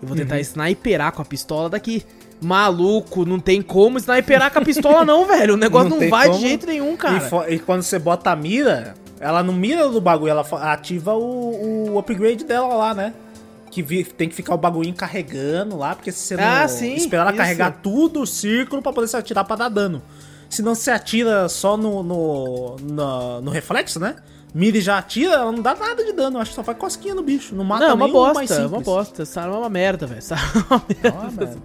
Eu 0.00 0.06
vou 0.06 0.16
tentar 0.16 0.36
Uhum. 0.36 0.40
sniperar 0.44 1.12
com 1.12 1.20
a 1.22 1.24
pistola 1.24 1.68
daqui. 1.68 2.04
Maluco, 2.40 3.24
não 3.24 3.40
tem 3.40 3.60
como 3.60 3.98
sniperar 3.98 4.52
com 4.52 4.60
a 4.60 4.62
pistola, 4.64 5.04
não, 5.04 5.26
velho. 5.28 5.54
O 5.54 5.56
negócio 5.56 5.90
não, 5.90 5.98
tem 5.98 6.08
vai 6.08 6.28
como. 6.28 6.38
de 6.40 6.46
jeito 6.48 6.66
nenhum, 6.66 6.96
cara. 6.96 7.28
E, 7.50 7.54
e 7.54 7.58
quando 7.58 7.82
você 7.82 7.98
bota 7.98 8.30
a 8.30 8.36
mira, 8.36 8.94
ela 9.18 9.42
não 9.42 9.52
mira 9.52 9.88
do 9.88 10.00
bagulho, 10.00 10.30
ela 10.30 10.46
ativa 10.72 11.14
o, 11.14 11.90
o 11.92 11.98
upgrade 11.98 12.44
dela 12.44 12.74
lá, 12.74 12.94
né? 12.94 13.12
que 13.70 13.82
vi- 13.82 14.02
tem 14.02 14.30
que 14.30 14.34
ficar 14.34 14.54
o 14.54 14.58
bagulhinho 14.58 14.94
carregando 14.94 15.76
lá, 15.76 15.94
porque 15.94 16.10
se 16.10 16.20
você 16.20 16.36
não 16.38 16.42
Ah, 16.42 16.66
sim, 16.66 16.94
esperar 16.94 17.20
ela 17.22 17.30
isso. 17.32 17.36
carregar 17.38 17.70
tudo 17.82 18.22
o 18.22 18.26
círculo 18.26 18.80
pra 18.80 18.94
poder 18.94 19.06
se 19.08 19.16
atirar 19.16 19.44
pra 19.44 19.56
dar 19.56 19.68
dano. 19.68 20.00
Se 20.48 20.62
não 20.62 20.74
se 20.74 20.90
atira 20.90 21.48
só 21.48 21.76
no, 21.76 22.02
no, 22.02 22.76
na- 22.82 23.40
no 23.40 23.50
reflexo, 23.50 24.00
né? 24.00 24.16
Mira 24.54 24.78
e 24.78 24.80
já 24.80 24.96
atira, 24.98 25.34
ela 25.34 25.52
não 25.52 25.60
dá 25.62 25.74
nada 25.74 26.02
de 26.02 26.12
dano. 26.12 26.38
Acho 26.38 26.50
que 26.52 26.56
só 26.56 26.64
faz 26.64 26.78
cosquinha 26.78 27.14
no 27.14 27.22
bicho. 27.22 27.54
Não 27.54 27.64
mata 27.64 27.84
Não, 27.84 27.90
é 27.90 27.94
uma 27.94 28.08
bosta, 28.08 28.54
é 28.54 28.66
uma 28.66 28.80
bosta. 28.80 29.22
Essa 29.22 29.42
arma 29.42 29.56
é 29.56 29.58
uma 29.58 29.68
merda, 29.68 30.06
velho. 30.06 30.18
Essa 30.18 30.34
arma 30.36 30.84
é 31.02 31.08
uma 31.10 31.30
merda. 31.30 31.58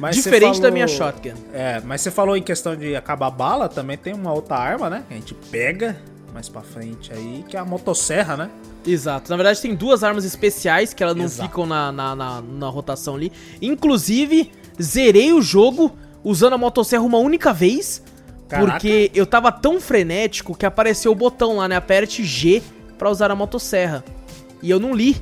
Você 0.00 0.10
Diferente 0.10 0.54
da 0.56 0.62
falou- 0.62 0.72
minha 0.72 0.88
shotgun. 0.88 1.34
É, 1.52 1.80
mas 1.84 2.00
você 2.00 2.10
falou 2.10 2.36
em 2.36 2.42
questão 2.42 2.74
de 2.74 2.96
acabar 2.96 3.30
bala, 3.30 3.68
também 3.68 3.96
tem 3.96 4.12
uma 4.12 4.32
outra 4.32 4.56
arma, 4.56 4.90
né? 4.90 5.04
Que 5.06 5.14
a 5.14 5.16
gente 5.16 5.32
pega 5.34 5.96
mais 6.32 6.48
pra 6.48 6.62
frente 6.62 7.12
aí, 7.12 7.44
que 7.48 7.56
é 7.56 7.60
a 7.60 7.64
motosserra, 7.64 8.36
né? 8.36 8.50
Exato. 8.84 9.30
Na 9.30 9.36
verdade, 9.36 9.60
tem 9.62 9.72
duas 9.72 10.02
armas 10.02 10.24
especiais 10.24 10.92
que 10.92 11.00
elas 11.04 11.14
não 11.14 11.24
Exato. 11.24 11.48
ficam 11.48 11.64
na, 11.64 11.92
na, 11.92 12.16
na, 12.16 12.42
na 12.42 12.68
rotação 12.68 13.14
ali. 13.14 13.30
Inclusive, 13.62 14.50
zerei 14.82 15.32
o 15.32 15.40
jogo 15.40 15.92
usando 16.24 16.54
a 16.54 16.58
motosserra 16.58 17.02
uma 17.04 17.18
única 17.18 17.52
vez. 17.52 18.02
Caraca. 18.48 18.72
Porque 18.72 19.10
eu 19.14 19.26
tava 19.26 19.50
tão 19.50 19.80
frenético 19.80 20.54
que 20.56 20.66
apareceu 20.66 21.10
o 21.12 21.14
botão 21.14 21.56
lá, 21.56 21.68
né? 21.68 21.76
Aperte 21.76 22.22
G 22.24 22.62
pra 22.98 23.10
usar 23.10 23.30
a 23.30 23.34
motosserra. 23.34 24.04
E 24.62 24.70
eu 24.70 24.78
não 24.78 24.94
li, 24.94 25.16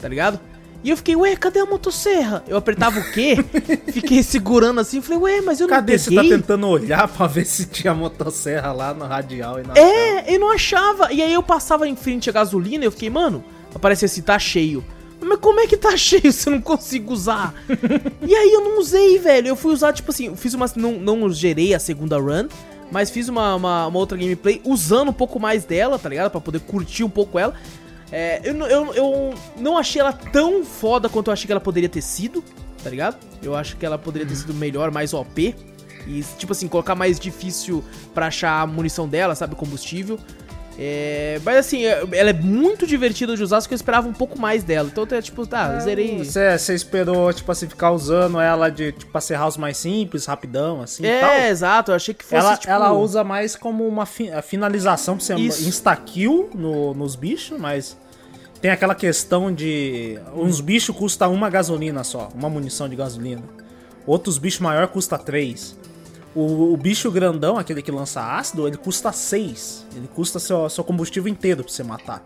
tá 0.00 0.08
ligado? 0.08 0.38
E 0.84 0.90
eu 0.90 0.96
fiquei, 0.96 1.16
ué, 1.16 1.34
cadê 1.34 1.58
a 1.58 1.66
motosserra? 1.66 2.44
Eu 2.46 2.56
apertava 2.56 3.00
o 3.00 3.12
quê? 3.12 3.36
Fiquei 3.90 4.22
segurando 4.22 4.78
assim, 4.80 5.00
falei, 5.00 5.18
ué, 5.20 5.40
mas 5.40 5.58
eu 5.58 5.66
Cadê? 5.66 5.94
não 5.94 5.98
Você 5.98 6.10
peguei. 6.10 6.30
tá 6.30 6.36
tentando 6.36 6.68
olhar 6.68 7.08
pra 7.12 7.26
ver 7.26 7.44
se 7.44 7.66
tinha 7.66 7.92
motosserra 7.92 8.70
lá 8.72 8.94
no 8.94 9.04
radial 9.04 9.58
e 9.58 9.66
na 9.66 9.74
É, 9.76 10.32
eu 10.32 10.38
não 10.38 10.52
achava. 10.52 11.12
E 11.12 11.20
aí 11.22 11.32
eu 11.32 11.42
passava 11.42 11.88
em 11.88 11.96
frente 11.96 12.30
a 12.30 12.32
gasolina 12.32 12.84
e 12.84 12.86
eu 12.86 12.92
fiquei, 12.92 13.10
mano, 13.10 13.42
aparecia 13.74 14.06
assim, 14.06 14.22
tá 14.22 14.38
cheio. 14.38 14.84
Mas 15.20 15.38
como 15.40 15.60
é 15.60 15.66
que 15.66 15.76
tá 15.76 15.94
cheio 15.96 16.32
se 16.32 16.48
eu 16.48 16.52
não 16.52 16.60
consigo 16.60 17.12
usar? 17.12 17.54
e 18.22 18.34
aí 18.34 18.52
eu 18.52 18.62
não 18.62 18.78
usei, 18.78 19.18
velho. 19.18 19.48
Eu 19.48 19.56
fui 19.56 19.72
usar, 19.72 19.92
tipo 19.92 20.10
assim, 20.10 20.34
fiz 20.36 20.54
uma. 20.54 20.66
Não, 20.76 20.92
não 20.92 21.30
gerei 21.30 21.74
a 21.74 21.78
segunda 21.78 22.18
run, 22.18 22.48
mas 22.90 23.10
fiz 23.10 23.28
uma, 23.28 23.54
uma, 23.54 23.86
uma 23.86 23.98
outra 23.98 24.16
gameplay 24.16 24.60
usando 24.64 25.08
um 25.08 25.14
pouco 25.14 25.40
mais 25.40 25.64
dela, 25.64 25.98
tá 25.98 26.08
ligado? 26.08 26.30
Pra 26.30 26.40
poder 26.40 26.60
curtir 26.60 27.02
um 27.04 27.10
pouco 27.10 27.38
ela. 27.38 27.54
É, 28.12 28.40
eu, 28.44 28.54
não- 28.54 28.66
eu, 28.68 28.94
eu 28.94 29.34
não 29.58 29.76
achei 29.76 30.00
ela 30.00 30.12
tão 30.12 30.64
foda 30.64 31.08
quanto 31.08 31.26
eu 31.28 31.32
achei 31.32 31.46
que 31.46 31.52
ela 31.52 31.60
poderia 31.60 31.88
ter 31.88 32.02
sido, 32.02 32.42
tá 32.84 32.88
ligado? 32.88 33.16
Eu 33.42 33.56
acho 33.56 33.76
que 33.76 33.84
ela 33.84 33.98
poderia 33.98 34.26
ter 34.28 34.36
sido 34.36 34.54
melhor, 34.54 34.90
mais 34.92 35.12
OP. 35.12 35.54
E, 36.06 36.22
tipo 36.38 36.52
assim, 36.52 36.68
colocar 36.68 36.94
mais 36.94 37.18
difícil 37.18 37.82
pra 38.14 38.28
achar 38.28 38.60
a 38.60 38.66
munição 38.66 39.08
dela, 39.08 39.34
sabe? 39.34 39.56
Combustível. 39.56 40.20
É, 40.78 41.40
mas 41.42 41.56
assim, 41.56 41.86
é- 41.86 42.04
ela 42.12 42.30
é 42.30 42.32
muito 42.34 42.86
divertida 42.86 43.34
de 43.34 43.42
usar, 43.42 43.60
só 43.62 43.66
que 43.68 43.72
eu 43.72 43.76
esperava 43.76 44.06
um 44.06 44.12
pouco 44.12 44.38
mais 44.38 44.62
dela. 44.62 44.88
Então, 44.92 45.06
eu, 45.10 45.22
tipo, 45.22 45.46
tá, 45.46 45.78
zerei. 45.80 46.22
Você, 46.22 46.58
você 46.58 46.74
esperou, 46.74 47.32
tipo 47.32 47.50
assim, 47.50 47.66
ficar 47.66 47.92
usando 47.92 48.38
ela 48.38 48.68
de, 48.68 48.92
tipo, 48.92 49.20
ser 49.20 49.34
house 49.38 49.56
mais 49.56 49.78
simples, 49.78 50.26
rapidão, 50.26 50.82
assim 50.82 51.02
e 51.06 51.20
tal? 51.20 51.30
É, 51.30 51.48
exato, 51.48 51.90
eu 51.92 51.96
achei 51.96 52.12
que 52.12 52.22
fosse, 52.24 52.36
Ela, 52.36 52.56
tipo... 52.58 52.70
ela 52.70 52.92
usa 52.92 53.24
mais 53.24 53.56
como 53.56 53.86
uma 53.88 54.04
fi- 54.04 54.30
a 54.30 54.42
finalização 54.42 55.16
pra 55.16 55.24
você 55.24 55.34
insta-kill 55.34 56.50
no, 56.54 56.92
nos 56.92 57.16
bichos, 57.16 57.58
mas 57.58 57.96
tem 58.60 58.70
aquela 58.70 58.94
questão 58.94 59.52
de. 59.52 60.18
Uns 60.34 60.60
bichos 60.60 60.94
custam 60.94 61.32
uma 61.32 61.48
gasolina 61.48 62.04
só, 62.04 62.28
uma 62.34 62.50
munição 62.50 62.86
de 62.88 62.96
gasolina. 62.96 63.42
Outros 64.06 64.36
bichos 64.38 64.60
maior 64.60 64.86
custa 64.88 65.16
três. 65.18 65.74
O, 66.36 66.74
o 66.74 66.76
bicho 66.76 67.10
grandão, 67.10 67.56
aquele 67.58 67.80
que 67.80 67.90
lança 67.90 68.20
ácido, 68.20 68.68
ele 68.68 68.76
custa 68.76 69.10
seis. 69.10 69.86
Ele 69.96 70.06
custa 70.14 70.38
seu, 70.38 70.68
seu 70.68 70.84
combustível 70.84 71.28
inteiro 71.32 71.64
pra 71.64 71.72
você 71.72 71.82
matar. 71.82 72.22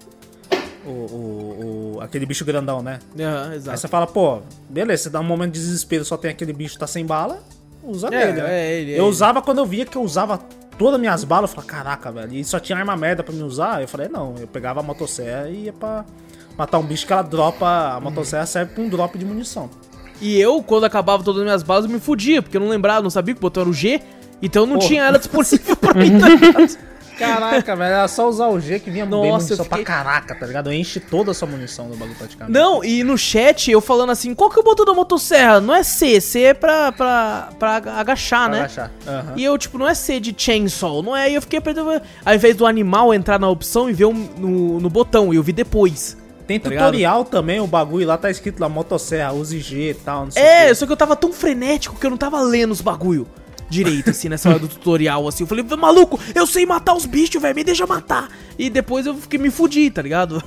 O, 0.85 0.89
o- 0.91 1.95
o- 1.97 2.01
aquele 2.01 2.27
bicho 2.27 2.45
grandão, 2.45 2.83
né? 2.83 2.99
Aí 3.17 3.57
exato. 3.57 3.79
você 3.79 3.87
fala, 3.87 4.07
pô, 4.07 4.41
beleza, 4.69 5.05
você 5.05 5.11
dá 5.11 5.21
um 5.21 5.25
momento 5.25 5.53
de 5.53 5.61
desespero, 5.61 6.05
só 6.05 6.17
tem 6.17 6.31
aquele 6.31 6.53
bicho 6.53 6.75
que 6.75 6.81
tá 6.81 6.87
sem 6.87 7.05
bala, 7.07 7.41
usa 7.85 8.09
É, 8.09 8.11
nele, 8.27 8.43
né? 8.43 8.49
é 8.61 8.73
ele, 8.73 8.91
é 8.93 8.95
eu 8.95 9.03
ele. 9.03 9.11
usava 9.11 9.41
quando 9.43 9.59
eu 9.59 9.67
via 9.67 9.85
que 9.87 9.97
eu 9.97 10.03
usava 10.03 10.39
todas 10.79 10.95
as 10.95 11.01
minhas 11.01 11.23
balas, 11.23 11.51
eu 11.51 11.55
falava, 11.57 11.71
caraca, 11.73 12.11
velho, 12.11 12.33
e 12.35 12.43
só 12.45 12.59
tinha 12.59 12.79
arma 12.79 12.97
merda 12.97 13.23
pra 13.23 13.33
me 13.35 13.43
usar, 13.43 13.83
eu 13.83 13.87
falei, 13.89 14.09
não, 14.09 14.35
eu 14.41 14.49
pegava 14.49 14.81
a 14.81 14.83
motosserra 14.83 15.49
e 15.51 15.65
ia 15.67 15.73
pra 15.73 16.05
matar 16.57 16.79
um 16.79 16.83
bicho 16.83 17.07
que 17.07 17.13
ela 17.13 17.23
dropa, 17.23 17.67
a 17.95 18.01
motosserra 18.01 18.47
serve 18.47 18.73
pra 18.75 18.83
um 18.83 18.89
drop 18.89 19.17
de 19.19 19.25
munição. 19.25 19.69
E 20.21 20.39
eu, 20.41 20.63
quando 20.63 20.85
acabava 20.85 21.23
todas 21.23 21.41
as 21.41 21.45
minhas 21.45 21.63
balas, 21.63 21.85
eu 21.87 21.91
me 21.91 21.99
fudia, 22.01 22.43
porque 22.43 22.57
eu 22.57 22.61
não 22.61 22.69
lembrava, 22.69 23.03
não 23.03 23.11
sabia 23.11 23.35
que 23.35 23.39
o 23.39 23.43
botão 23.43 23.63
era 23.63 23.71
o 23.71 23.73
G, 23.75 24.01
então 24.43 24.63
eu 24.63 24.67
não 24.67 24.77
Porra. 24.77 24.89
tinha 24.89 25.03
ela 25.05 25.19
disponível 25.19 25.77
pra 25.77 25.95
mim, 25.95 26.19
tá 26.19 26.29
ligado? 26.29 26.91
Caraca, 27.19 27.77
velho, 27.77 27.93
era 27.95 28.09
só 28.09 28.27
usar 28.31 28.47
o 28.47 28.59
G 28.59 28.79
que 28.81 28.91
vinha 28.91 29.05
Nossa, 29.05 29.27
munição 29.45 29.65
fiquei- 29.65 29.85
pra 29.85 29.95
caraca, 29.95 30.35
tá 30.35 30.47
ligado? 30.47 30.73
Enche 30.73 30.99
toda 31.01 31.33
a 31.33 31.35
sua 31.35 31.47
munição 31.47 31.87
do 31.91 31.95
bagulho 31.95 32.17
praticamente. 32.17 32.59
Não, 32.59 32.83
e 32.83 33.05
no 33.05 33.19
chat 33.19 33.71
eu 33.71 33.79
falando 33.83 34.09
assim, 34.09 34.35
qual 34.35 34.49
que 34.49 34.59
é 34.59 34.61
o 34.63 34.65
botão 34.65 34.87
da 34.87 34.95
motosserra? 34.95 35.61
Não 35.61 35.75
é 35.75 35.83
C, 35.83 36.19
C 36.19 36.41
é 36.45 36.55
pra, 36.55 36.91
pra, 36.93 37.51
pra 37.59 37.77
agachar, 37.99 38.49
Pra 38.49 38.49
né? 38.51 38.59
agachar. 38.61 38.91
Aham. 39.07 39.33
E 39.37 39.45
eu, 39.45 39.59
tipo, 39.59 39.77
não 39.77 39.87
é 39.87 39.93
C 39.95 40.19
de 40.19 40.35
chainsaw, 40.35 41.03
não 41.03 41.15
é? 41.15 41.31
E 41.31 41.35
eu 41.35 41.43
fiquei 41.43 41.59
apertando. 41.59 42.01
Ao 42.25 42.35
invés 42.35 42.57
do 42.57 42.65
animal 42.65 43.13
entrar 43.13 43.39
na 43.39 43.51
opção 43.51 43.91
e 43.91 43.93
ver 43.93 44.07
um- 44.07 44.29
no, 44.39 44.81
no 44.81 44.89
botão, 44.89 45.31
e 45.31 45.37
eu 45.37 45.43
vi 45.43 45.53
depois. 45.53 46.17
Tem 46.59 46.71
tá 46.73 46.79
tutorial 46.79 47.25
também, 47.25 47.61
o 47.61 47.67
bagulho 47.67 48.07
lá 48.07 48.17
tá 48.17 48.31
escrito 48.31 48.59
lá, 48.61 48.69
motosserra, 48.69 49.33
use 49.33 49.59
G 49.61 49.91
e 49.91 49.95
tal, 49.95 50.25
não 50.25 50.31
sei 50.31 50.43
É, 50.43 50.65
o 50.65 50.69
quê. 50.69 50.75
só 50.75 50.87
que 50.87 50.93
eu 50.93 50.97
tava 50.97 51.15
tão 51.15 51.33
frenético 51.33 51.97
que 51.99 52.05
eu 52.07 52.11
não 52.11 52.17
tava 52.17 52.41
lendo 52.41 52.73
os 52.73 52.81
bagulho 52.81 53.27
direito, 53.69 54.11
assim, 54.11 54.29
nessa 54.29 54.49
hora 54.49 54.59
do 54.59 54.67
tutorial, 54.69 55.29
assim. 55.29 55.45
Eu 55.45 55.47
falei, 55.47 55.65
maluco, 55.79 56.19
eu 56.35 56.47
sei 56.47 56.67
matar 56.67 56.95
os 56.95 57.07
bichos, 57.07 57.41
velho, 57.41 57.55
me 57.55 57.63
deixa 57.63 57.87
matar. 57.87 58.29
E 58.59 58.69
depois 58.69 59.07
eu 59.07 59.15
fiquei 59.15 59.39
me 59.39 59.51
fudi, 59.51 59.91
tá 59.91 60.03
ligado? 60.03 60.43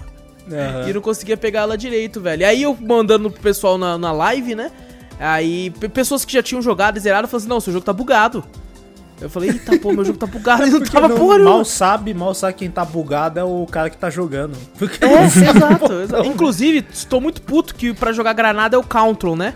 Aham. 0.51 0.89
E 0.89 0.93
não 0.93 0.99
conseguia 0.99 1.37
pegar 1.37 1.61
ela 1.61 1.77
direito, 1.77 2.19
velho. 2.19 2.41
E 2.41 2.45
aí 2.45 2.63
eu 2.63 2.75
mandando 2.81 3.31
pro 3.31 3.41
pessoal 3.41 3.77
na, 3.77 3.97
na 3.97 4.11
live, 4.11 4.55
né? 4.55 4.71
Aí 5.17 5.69
pe- 5.79 5.87
pessoas 5.87 6.25
que 6.25 6.33
já 6.33 6.43
tinham 6.43 6.61
jogado 6.61 6.97
e 6.97 6.99
zerado 6.99 7.27
falaram 7.29 7.37
assim, 7.43 7.49
não, 7.49 7.61
seu 7.61 7.71
jogo 7.71 7.85
tá 7.85 7.93
bugado. 7.93 8.43
Eu 9.23 9.29
falei, 9.29 9.51
eita, 9.51 9.79
pô, 9.79 9.93
meu 9.93 10.03
jogo 10.03 10.17
tá 10.19 10.27
bugado 10.27 10.65
e 10.67 10.69
não 10.69 10.81
tava 10.81 11.07
não- 11.07 11.17
porra 11.17 11.39
mal 11.39 11.63
sabe, 11.63 12.13
mal 12.13 12.33
sabe 12.35 12.53
quem 12.55 12.69
tá 12.69 12.83
bugado 12.83 13.39
é 13.39 13.43
o 13.43 13.65
cara 13.65 13.89
que 13.89 13.97
tá 13.97 14.09
jogando. 14.09 14.57
Porque 14.77 15.03
É, 15.03 15.23
exato, 15.25 15.93
exato. 16.01 16.25
Inclusive, 16.27 16.85
estou 16.91 17.21
muito 17.21 17.41
puto 17.41 17.73
que 17.73 17.93
pra 17.93 18.11
jogar 18.11 18.33
granada 18.33 18.75
é 18.75 18.79
o 18.79 18.83
Control, 18.83 19.35
né? 19.35 19.53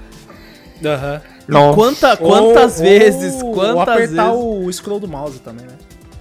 Aham. 0.83 1.21
Nossa. 1.47 1.75
Quanta, 1.75 2.17
quantas 2.17 2.77
Ou- 2.77 2.83
vezes, 2.83 3.33
ou- 3.41 3.53
quantas 3.53 3.75
ou 3.75 3.81
apertar 3.81 4.31
vezes... 4.31 4.45
o 4.45 4.71
scroll 4.73 4.99
do 4.99 5.07
mouse 5.07 5.39
também, 5.39 5.65
né? 5.65 5.73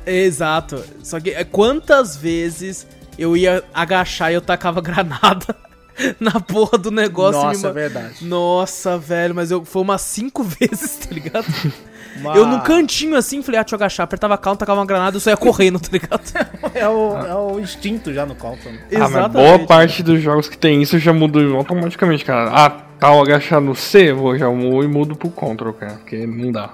Exato. 0.05 0.83
Só 1.03 1.19
que 1.21 1.31
é, 1.31 1.45
quantas 1.45 2.17
vezes 2.17 2.87
eu 3.19 3.37
ia 3.37 3.63
agachar 3.75 4.31
e 4.31 4.35
eu 4.35 4.41
tacava 4.41 4.81
granada 4.81 5.55
na 6.21 6.39
porra 6.41 6.79
do 6.79 6.91
negócio. 6.91 7.41
me 7.41 7.47
Nossa, 7.49 7.69
é 7.69 7.73
verdade. 7.73 8.25
Nossa, 8.25 8.99
velho, 8.99 9.35
mas 9.35 9.51
eu 9.51 9.65
foi 9.65 9.83
umas 9.83 10.03
cinco 10.03 10.43
vezes, 10.45 10.97
tá 10.97 11.13
ligado? 11.13 11.47
Uma- 12.21 12.35
Eu 12.37 12.47
num 12.47 12.61
cantinho 12.61 13.17
assim, 13.17 13.43
falei, 13.43 13.61
ah, 13.61 13.63
deixa 13.63 13.75
eu 13.75 13.79
agachar, 13.79 14.05
apertava 14.05 14.37
calma, 14.39 14.57
tacava 14.57 14.81
uma 14.81 14.87
granada 14.87 15.15
e 15.15 15.19
eu 15.19 15.21
só 15.21 15.31
ia 15.31 15.37
correndo, 15.37 15.79
tá 15.81 15.89
ligado? 15.93 16.23
É 16.75 16.89
o, 16.89 17.17
é 17.19 17.35
o 17.35 17.61
instinto 17.61 18.13
já 18.13 18.25
no 18.27 18.35
Compton. 18.35 18.71
Ah, 18.95 19.09
mas 19.09 19.33
boa 19.33 19.59
parte 19.61 20.03
dos 20.03 20.21
jogos 20.21 20.49
que 20.49 20.57
tem 20.59 20.81
isso 20.83 20.99
já 20.99 21.13
mudou 21.13 21.57
automaticamente, 21.57 22.25
cara. 22.25 22.51
Ah, 22.53 22.71
tal 22.99 23.21
agachar 23.23 23.61
no 23.61 23.75
C, 23.75 24.13
vou 24.13 24.37
já 24.39 24.49
vou 24.49 24.83
e 24.83 24.89
mudo 24.89 25.15
pro 25.17 25.29
Ctrl, 25.31 25.71
cara. 25.73 25.93
Porque 25.95 26.27
não 26.27 26.51
dá. 26.53 26.71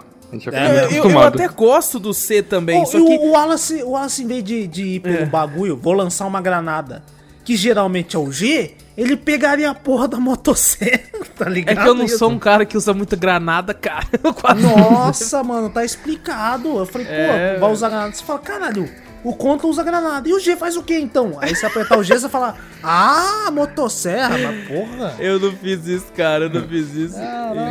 É, 0.50 0.86
Eu, 0.98 1.10
eu- 1.10 1.18
até 1.20 1.46
gosto 1.46 1.98
do 1.98 2.14
C 2.14 2.42
também, 2.42 2.80
Oh, 2.80 2.86
só 2.86 2.98
e 2.98 3.04
que. 3.04 3.16
o, 3.18 3.22
o 3.26 3.30
Wallace, 3.32 3.82
o 3.82 3.90
Wallace, 3.90 4.22
em 4.24 4.26
vez 4.26 4.42
de, 4.42 4.66
de 4.66 4.82
ir 4.82 5.00
pelo 5.00 5.18
É. 5.18 5.26
bagulho, 5.26 5.76
vou 5.76 5.92
lançar 5.92 6.24
uma 6.26 6.40
granada, 6.40 7.02
que 7.44 7.54
geralmente 7.54 8.16
é 8.16 8.18
o 8.18 8.32
G, 8.32 8.70
ele 9.02 9.16
pegaria 9.16 9.70
a 9.70 9.74
porra 9.74 10.06
da 10.06 10.18
motosserra, 10.18 11.00
tá 11.36 11.46
É 11.46 11.48
ligado? 11.48 11.82
que 11.82 11.88
eu 11.88 11.94
não 11.94 12.06
sou 12.08 12.30
um 12.30 12.38
cara 12.38 12.64
que 12.64 12.76
usa 12.76 12.94
muita 12.94 13.16
granada, 13.16 13.74
cara. 13.74 14.06
Nossa, 14.60 15.42
mano, 15.42 15.68
tá 15.70 15.84
explicado. 15.84 16.78
Eu 16.78 16.86
falei, 16.86 17.06
pô, 17.06 17.12
É, 17.12 17.58
vai 17.58 17.70
usar 17.72 17.88
granada. 17.88 18.12
Você 18.14 18.22
fala, 18.24 18.38
caralho, 18.38 18.88
o 19.24 19.34
Contra 19.34 19.66
usa 19.66 19.82
granada. 19.82 20.28
E 20.28 20.32
o 20.32 20.38
G 20.40 20.56
faz 20.56 20.76
o 20.76 20.82
que 20.82 20.98
então? 20.98 21.36
Aí 21.40 21.54
você 21.54 21.66
apertar 21.66 21.98
o 21.98 22.02
G, 22.04 22.18
você 22.18 22.28
fala, 22.28 22.56
ah, 22.82 23.50
motosserra, 23.52 24.36
mas 24.38 24.68
porra. 24.68 25.14
Eu 25.18 25.38
não 25.40 25.52
fiz 25.52 25.86
isso, 25.86 26.06
cara, 26.16 26.44
eu 26.44 26.50
não 26.50 26.66
fiz 26.68 26.94
isso. 26.94 27.16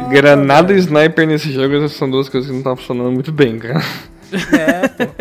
Granada 0.10 0.74
e 0.74 0.78
sniper 0.80 1.28
nesse 1.28 1.52
jogo 1.52 1.76
essas 1.76 1.94
são 1.94 2.10
duas 2.10 2.28
coisas 2.30 2.48
que 2.48 2.52
não 2.54 2.60
estavam 2.60 2.78
funcionando 2.78 3.12
muito 3.12 3.32
bem, 3.32 3.58
cara. 3.60 3.82
É, 4.34 4.88
pô. 4.88 5.12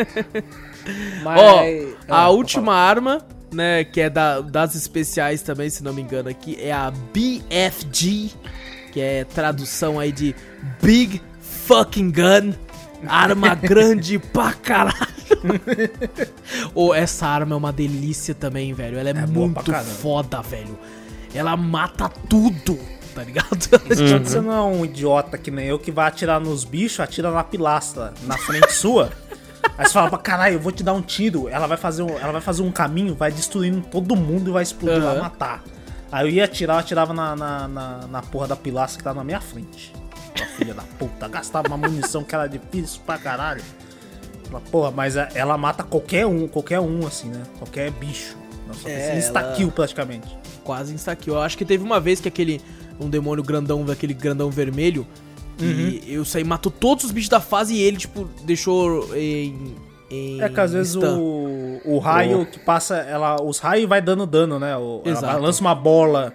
Mas... 1.24 1.40
Ó, 1.40 1.64
a 2.08 2.28
última 2.30 2.74
arma, 2.74 3.24
né, 3.52 3.84
que 3.84 4.00
é 4.00 4.10
da- 4.10 4.40
das 4.40 4.74
especiais 4.74 5.42
também, 5.42 5.68
se 5.70 5.82
não 5.82 5.92
me 5.92 6.02
engano 6.02 6.28
aqui, 6.28 6.56
é 6.60 6.72
a 6.72 6.90
BFG, 7.12 8.30
que 8.92 9.00
é 9.00 9.24
tradução 9.24 9.98
aí 9.98 10.12
de 10.12 10.34
Big 10.82 11.20
Fucking 11.66 12.10
Gun. 12.12 12.52
Arma 13.06 13.54
grande 13.56 14.18
pra 14.18 14.52
caralho. 14.52 15.08
Ô, 16.74 16.94
essa 16.94 17.26
arma 17.26 17.54
é 17.54 17.56
uma 17.56 17.72
delícia 17.72 18.34
também, 18.34 18.72
velho. 18.74 18.98
Ela 18.98 19.10
é, 19.10 19.12
É 19.12 19.26
muito 19.26 19.72
foda, 19.82 20.42
velho. 20.42 20.78
Ela 21.34 21.56
mata 21.56 22.08
tudo, 22.28 22.78
tá 23.14 23.22
ligado? 23.22 23.56
Tipo, 23.56 23.78
Você 24.24 24.40
não 24.40 24.52
é 24.52 24.60
um 24.62 24.84
idiota 24.84 25.38
que 25.38 25.50
nem 25.50 25.66
eu 25.66 25.78
que 25.78 25.90
vai 25.90 26.08
atirar 26.08 26.40
nos 26.40 26.64
bichos, 26.64 27.00
atira 27.00 27.30
na 27.30 27.44
pilastra, 27.44 28.12
na 28.24 28.36
frente 28.36 28.72
sua. 28.72 29.10
Aí 29.76 29.86
você 29.86 29.92
fala, 29.92 30.08
pra 30.08 30.18
caralho, 30.18 30.54
eu 30.56 30.60
vou 30.60 30.72
te 30.72 30.82
dar 30.82 30.92
um 30.92 31.02
tiro. 31.02 31.48
Ela 31.48 31.66
vai 31.66 31.76
fazer 31.76 32.02
um, 32.02 32.10
ela 32.18 32.32
vai 32.32 32.40
fazer 32.40 32.62
um 32.62 32.70
caminho, 32.70 33.14
vai 33.14 33.30
destruindo 33.30 33.80
todo 33.82 34.14
mundo 34.16 34.50
e 34.50 34.52
vai 34.52 34.62
explodir, 34.62 34.98
Aham. 34.98 35.12
vai 35.12 35.20
matar. 35.22 35.62
Aí 36.12 36.26
eu 36.26 36.30
ia 36.32 36.44
atirar, 36.44 36.74
eu 36.76 36.80
atirava 36.80 37.12
na, 37.14 37.36
na, 37.36 37.68
na, 37.68 37.98
na 38.06 38.22
porra 38.22 38.48
da 38.48 38.56
pilastra 38.56 38.98
que 38.98 39.04
tá 39.04 39.14
na 39.14 39.22
minha 39.24 39.40
frente. 39.40 39.92
Aquela 40.34 40.48
filha 40.50 40.74
da 40.74 40.82
puta, 40.98 41.28
gastava 41.28 41.68
uma 41.68 41.76
munição 41.76 42.24
que 42.24 42.34
era 42.34 42.46
difícil 42.46 43.00
pra 43.06 43.16
caralho. 43.18 43.62
Porra, 44.70 44.90
mas 44.90 45.16
a- 45.16 45.28
ela 45.34 45.56
mata 45.56 45.84
qualquer 45.84 46.26
um, 46.26 46.48
qualquer 46.48 46.80
um, 46.80 47.06
assim, 47.06 47.28
né? 47.28 47.42
Qualquer 47.58 47.90
bicho. 47.92 48.36
Nossa, 48.66 48.88
É, 48.88 49.16
insta-kill 49.16 49.70
praticamente. 49.70 50.36
Quase 50.64 50.92
insta-kill. 50.92 51.34
Eu 51.34 51.40
acho 51.42 51.56
que 51.56 51.64
teve 51.64 51.84
uma 51.84 52.00
vez 52.00 52.20
que 52.20 52.28
aquele. 52.28 52.60
Um 52.98 53.08
demônio 53.08 53.42
grandão, 53.42 53.84
aquele 53.90 54.12
grandão 54.12 54.50
vermelho. 54.50 55.06
E 55.64 56.14
eu 56.14 56.24
saí, 56.24 56.44
matou 56.44 56.70
todos 56.72 57.04
os 57.04 57.10
bichos 57.10 57.28
da 57.28 57.40
fase 57.40 57.74
e 57.74 57.80
ele, 57.82 57.96
tipo, 57.96 58.28
deixou 58.44 59.14
em. 59.16 59.74
em 60.10 60.40
É 60.42 60.48
que 60.48 60.60
às 60.60 60.72
vezes 60.72 60.92
stun. 60.92 61.18
o, 61.18 61.80
o 61.84 61.98
raio 61.98 62.46
que 62.46 62.58
passa, 62.58 62.96
ela, 62.96 63.40
os 63.42 63.58
raios 63.58 63.88
vai 63.88 64.00
dando 64.02 64.26
dano, 64.26 64.58
né? 64.58 64.76
O, 64.76 65.00
ela 65.04 65.16
Exato. 65.18 65.32
vai- 65.34 65.40
lança 65.42 65.60
uma 65.60 65.74
bola 65.74 66.32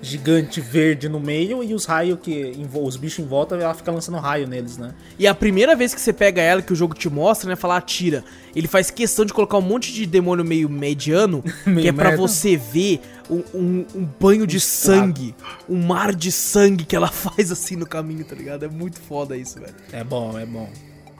gigante 0.00 0.60
verde 0.60 1.08
no 1.08 1.18
meio 1.18 1.62
e 1.62 1.74
os 1.74 1.84
raios 1.84 2.18
que 2.22 2.52
os 2.72 2.96
bichos 2.96 3.18
em 3.24 3.28
volta, 3.28 3.56
ela 3.56 3.74
fica 3.74 3.90
lançando 3.90 4.18
raio 4.18 4.46
neles, 4.46 4.76
né? 4.78 4.94
E 5.18 5.26
a 5.26 5.34
primeira 5.34 5.74
vez 5.74 5.94
que 5.94 6.00
você 6.00 6.12
pega 6.12 6.40
ela, 6.40 6.62
que 6.62 6.72
o 6.72 6.76
jogo 6.76 6.94
te 6.94 7.08
mostra, 7.10 7.48
né? 7.48 7.56
Falar 7.56 7.76
atira. 7.78 8.24
Ele 8.54 8.68
faz 8.68 8.90
questão 8.90 9.24
de 9.24 9.32
colocar 9.32 9.58
um 9.58 9.62
monte 9.62 9.92
de 9.92 10.06
demônio 10.06 10.44
meio 10.44 10.68
mediano, 10.68 11.42
que 11.64 11.70
Meio 11.70 11.88
é 11.88 11.92
pra 11.92 12.10
merda. 12.10 12.16
você 12.22 12.56
ver 12.56 13.00
um, 13.28 13.42
um- 13.54 13.86
um 13.94 14.08
banho 14.20 14.46
de 14.46 14.60
sangue, 14.60 15.34
um 15.68 15.80
mar 15.82 16.14
de 16.14 16.30
sangue 16.32 16.84
que 16.84 16.94
ela 16.96 17.08
faz 17.12 17.50
assim 17.52 17.76
no 17.76 17.86
caminho, 17.86 18.24
tá 18.24 18.34
ligado? 18.34 18.64
É 18.64 18.68
muito 18.68 19.00
foda 19.00 19.36
isso, 19.36 19.60
velho. 19.60 19.74
É 19.92 20.02
bom, 20.04 20.38
é 20.38 20.46
bom. 20.46 20.68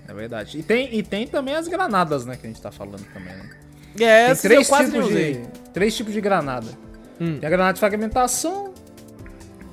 É 0.07 0.15
verdade. 0.15 0.57
E 0.59 0.63
tem, 0.63 0.95
e 0.97 1.03
tem 1.03 1.27
também 1.27 1.55
as 1.55 1.69
granadas, 1.69 2.25
né? 2.25 2.35
Que 2.37 2.47
a 2.47 2.51
gente 2.51 2.63
tá 2.63 2.71
falando 2.71 3.05
também, 3.13 3.35
né? 3.35 3.51
É, 4.01 4.31
essas 4.31 4.45
eu 4.45 4.51
três 4.51 4.69
quase 4.69 4.91
tipos, 4.93 5.07
usei. 5.11 5.33
de, 5.35 5.41
três 5.75 5.97
tipos 5.97 6.13
de 6.15 6.21
granada. 6.21 6.69
Hum. 7.21 7.39
Tem 7.39 7.47
a 7.47 7.51
granada 7.51 7.75
de 7.75 7.81
fragmentação. 7.81 8.73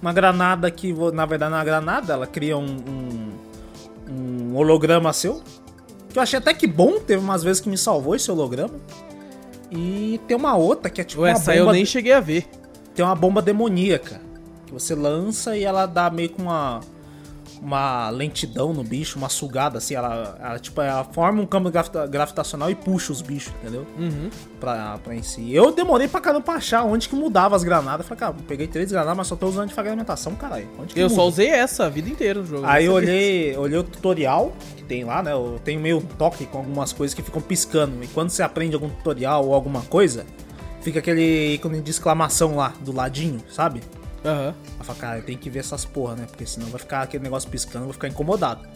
Uma 0.02 0.14
granada 0.14 0.70
que, 0.70 0.94
na 1.14 1.26
verdade, 1.26 1.52
não 1.52 1.58
é 1.58 1.62
uma 1.62 1.66
granada, 1.66 2.14
ela 2.14 2.28
cria 2.28 2.58
um, 2.58 2.66
um, 2.66 3.32
um 4.12 4.56
holograma 4.56 5.12
seu. 5.14 5.42
Que 6.10 6.20
eu 6.20 6.24
achei 6.24 6.38
até 6.38 6.54
que 6.54 6.68
bom, 6.68 7.00
teve 7.00 7.24
umas 7.24 7.44
vezes 7.44 7.62
que 7.62 7.70
me 7.70 7.78
salvou 7.78 8.16
esse 8.16 8.30
holograma. 8.30 8.76
E 9.72 10.20
tem 10.28 10.38
uma 10.38 10.56
outra 10.56 10.90
que 10.90 11.02
é 11.02 11.04
tipo 11.04 11.24
Ué, 11.24 11.32
uma 11.32 11.38
essa 11.38 11.52
bomba. 11.52 11.66
eu 11.66 11.72
nem 11.74 11.86
cheguei 11.86 12.14
a 12.14 12.20
ver. 12.20 12.48
Tem 12.94 13.04
uma 13.04 13.16
bomba 13.16 13.42
demoníaca. 13.42 14.22
Que 14.66 14.74
você 14.74 14.96
lança 14.96 15.58
e 15.58 15.64
ela 15.64 15.86
dá 15.86 16.10
meio 16.10 16.30
com 16.30 16.44
uma. 16.44 16.82
Uma 17.62 18.10
lentidão 18.10 18.74
no 18.74 18.84
bicho, 18.84 19.18
uma 19.18 19.30
sugada 19.30 19.78
assim. 19.78 19.96
Ela, 19.96 20.38
ela, 20.42 20.60
tipo, 20.60 20.80
ela 20.82 21.04
forma 21.04 21.42
um 21.42 21.46
campo 21.46 21.70
gravita- 21.72 22.06
gravitacional 22.08 22.70
e 22.70 22.76
puxa 22.76 23.12
os 23.12 23.22
bichos, 23.22 23.54
entendeu? 23.62 23.86
Uhum. 23.98 24.30
pra, 24.60 24.98
pra 25.04 25.16
em 25.16 25.22
si. 25.24 25.54
Eu 25.54 25.72
demorei 25.72 26.08
pra 26.08 26.20
caramba 26.22 26.44
pra 26.44 26.56
achar 26.56 26.84
onde 26.84 27.08
que 27.10 27.16
mudava 27.16 27.56
as 27.56 27.64
granadas. 27.64 28.06
Falei, 28.08 28.20
cara, 28.20 28.36
peguei 28.48 28.68
três 28.68 28.92
granadas, 28.92 29.18
mas 29.18 29.28
só 29.28 29.36
tô 29.36 29.48
usando 29.48 29.68
de 29.70 29.74
fragmentação, 29.74 30.36
caralho. 30.36 30.68
Onde 30.80 30.94
que 30.94 31.00
Eu 31.00 31.06
muda? 31.10 31.16
só 31.16 31.28
usei 31.28 31.50
essa 31.50 31.86
a 31.86 31.90
vida 31.90 32.10
inteira 32.10 32.40
no 32.42 32.46
jogo. 32.46 32.66
Aí 32.66 32.86
eu 32.86 32.94
olhei, 32.94 33.56
olhei 33.58 33.78
o 33.80 33.84
tutorial 33.84 34.54
que 34.76 34.84
tem 34.84 35.04
lá, 35.04 35.24
né? 35.24 35.32
Eu 35.32 35.60
tenho 35.64 35.80
meio 35.80 36.02
toque 36.18 36.46
com 36.46 36.58
algumas 36.60 36.92
coisas 36.94 37.14
que 37.14 37.22
ficam 37.22 37.42
piscando. 37.42 38.04
E 38.04 38.08
quando 38.08 38.30
você 38.30 38.44
aprende 38.44 38.76
algum 38.76 38.90
tutorial 38.90 39.46
ou 39.46 39.54
alguma 39.54 39.82
coisa, 39.82 40.26
fica 40.82 41.00
aquele 41.00 41.54
ícone 41.56 41.82
de 41.82 41.90
exclamação 41.92 42.56
lá, 42.56 42.74
do 42.82 42.92
ladinho, 42.92 43.40
sabe? 43.50 43.82
Aham. 44.26 44.56
Eu 44.80 44.86
falei, 44.86 45.02
cara, 45.02 45.22
tem 45.22 45.38
que 45.38 45.50
ver 45.50 45.60
essas 45.60 45.86
porra, 45.86 46.16
né? 46.16 46.26
Porque 46.28 46.46
senão 46.46 46.68
vai 46.68 46.80
ficar 46.80 47.04
aquele 47.04 47.24
negócio 47.24 47.50
piscando, 47.50 47.86
vou 47.86 47.94
ficar 47.94 48.08
incomodado. 48.08 48.68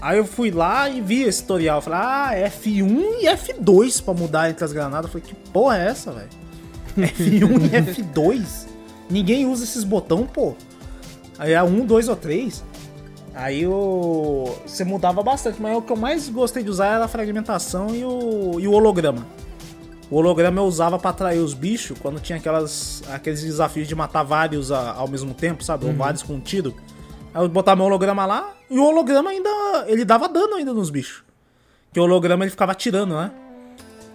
Aí 0.00 0.18
eu 0.18 0.24
fui 0.24 0.50
lá 0.50 0.88
e 0.88 1.00
vi 1.00 1.22
esse 1.22 1.42
tutorial. 1.42 1.80
Falei, 1.80 2.00
ah, 2.02 2.50
F1 2.50 3.22
e 3.22 3.26
F2 3.26 4.02
pra 4.02 4.14
mudar 4.14 4.50
entre 4.50 4.64
as 4.64 4.72
granadas. 4.72 5.06
Eu 5.06 5.20
falei, 5.20 5.26
que 5.26 5.50
porra 5.50 5.78
é 5.78 5.86
essa, 5.88 6.12
velho? 6.12 6.28
F1 6.96 7.66
e 7.66 8.02
F2? 8.02 8.66
Ninguém 9.10 9.46
usa 9.46 9.64
esses 9.64 9.84
botão, 9.84 10.26
pô. 10.26 10.54
Aí 11.38 11.52
é 11.52 11.62
1, 11.62 11.86
2 11.86 12.08
ou 12.08 12.16
3. 12.16 12.64
Aí 13.34 13.62
eu... 13.62 14.58
você 14.66 14.82
mudava 14.82 15.22
bastante, 15.22 15.60
mas 15.60 15.76
o 15.76 15.82
que 15.82 15.92
eu 15.92 15.96
mais 15.96 16.28
gostei 16.28 16.62
de 16.62 16.70
usar 16.70 16.86
era 16.94 17.04
a 17.04 17.08
fragmentação 17.08 17.94
e 17.94 18.02
o, 18.02 18.58
e 18.58 18.66
o 18.66 18.72
holograma. 18.72 19.26
O 20.10 20.16
holograma 20.16 20.60
eu 20.60 20.64
usava 20.64 20.98
pra 20.98 21.10
atrair 21.10 21.38
os 21.40 21.52
bichos 21.52 21.98
quando 21.98 22.20
tinha 22.20 22.38
aquelas, 22.38 23.02
aqueles 23.12 23.42
desafios 23.42 23.88
de 23.88 23.94
matar 23.94 24.22
vários 24.22 24.70
a- 24.70 24.92
ao 24.92 25.08
mesmo 25.08 25.34
tempo, 25.34 25.64
sabe? 25.64 25.84
Ou 25.86 25.92
vários 25.92 26.22
com 26.22 26.34
um 26.34 26.40
tiro. 26.40 26.74
Aí 27.34 27.42
eu 27.44 27.48
botava 27.48 27.76
meu 27.76 27.86
holograma 27.86 28.24
lá 28.24 28.50
e 28.70 28.78
o 28.78 28.84
holograma 28.84 29.30
ainda. 29.30 29.50
Ele 29.88 30.04
dava 30.04 30.28
dano 30.28 30.54
ainda 30.54 30.72
nos 30.72 30.90
bichos. 30.90 31.24
Que 31.92 31.98
o 31.98 32.04
holograma 32.04 32.44
ele 32.44 32.50
ficava 32.50 32.72
atirando, 32.72 33.14
né? 33.16 33.30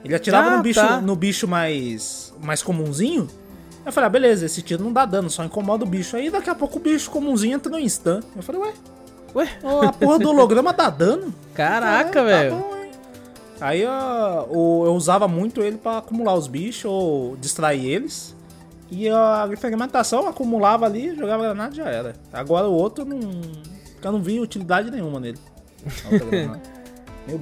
Ele 0.04 0.16
atirava 0.16 0.50
Ah, 0.52 0.58
no, 0.58 0.64
bicho, 0.64 0.80
tá. 0.80 1.02
no 1.02 1.16
bicho 1.16 1.48
mais, 1.48 2.34
mais 2.42 2.64
comunzinho. 2.64 3.28
Eu 3.86 3.92
falei, 3.92 4.08
ah, 4.08 4.10
beleza, 4.10 4.46
esse 4.46 4.62
tiro 4.62 4.84
não 4.84 4.94
dá 4.94 5.06
dano, 5.06 5.30
só 5.30 5.44
incomoda 5.44 5.84
o 5.84 5.88
bicho. 5.88 6.16
Aí 6.16 6.30
daqui 6.30 6.50
a 6.50 6.56
pouco 6.56 6.78
o 6.78 6.82
bicho 6.82 7.12
comunzinho 7.12 7.56
entra 7.56 7.72
no 7.72 7.78
instant. 7.80 8.24
Eu 8.36 8.42
falei, 8.42 8.62
ué, 8.62 8.74
Ué, 9.36 9.48
a 9.88 9.92
porra 9.92 10.20
do 10.20 10.30
holograma 10.30 10.72
dá 10.74 10.90
dano? 10.90 11.34
caraca, 11.54 12.20
É, 12.20 12.24
velho. 12.24 12.52
Tá 12.52 12.58
bom, 12.58 12.76
hein? 12.78 12.81
Aí 13.62 13.86
o- 13.86 14.86
eu 14.86 14.94
usava 14.96 15.28
muito 15.28 15.62
ele 15.62 15.78
pra 15.78 16.00
acumular 16.00 16.34
os 16.34 16.48
bichos 16.48 16.86
ou 16.86 17.38
distrair 17.38 17.86
eles. 17.86 18.36
E 18.90 19.08
a 19.08 19.48
fragmentação 19.58 20.28
acumulava 20.28 20.86
ali, 20.86 21.16
jogava 21.16 21.44
granada 21.44 21.74
e 21.74 21.78
já 21.78 21.86
era. 21.90 22.14
Agora 22.34 22.68
o 22.68 22.74
outro 22.74 23.06
não. 23.06 23.20
Eu 24.04 24.12
não 24.12 24.22
vi 24.22 24.40
utilidade 24.40 24.90
nenhuma 24.92 25.20
nele. 25.20 25.38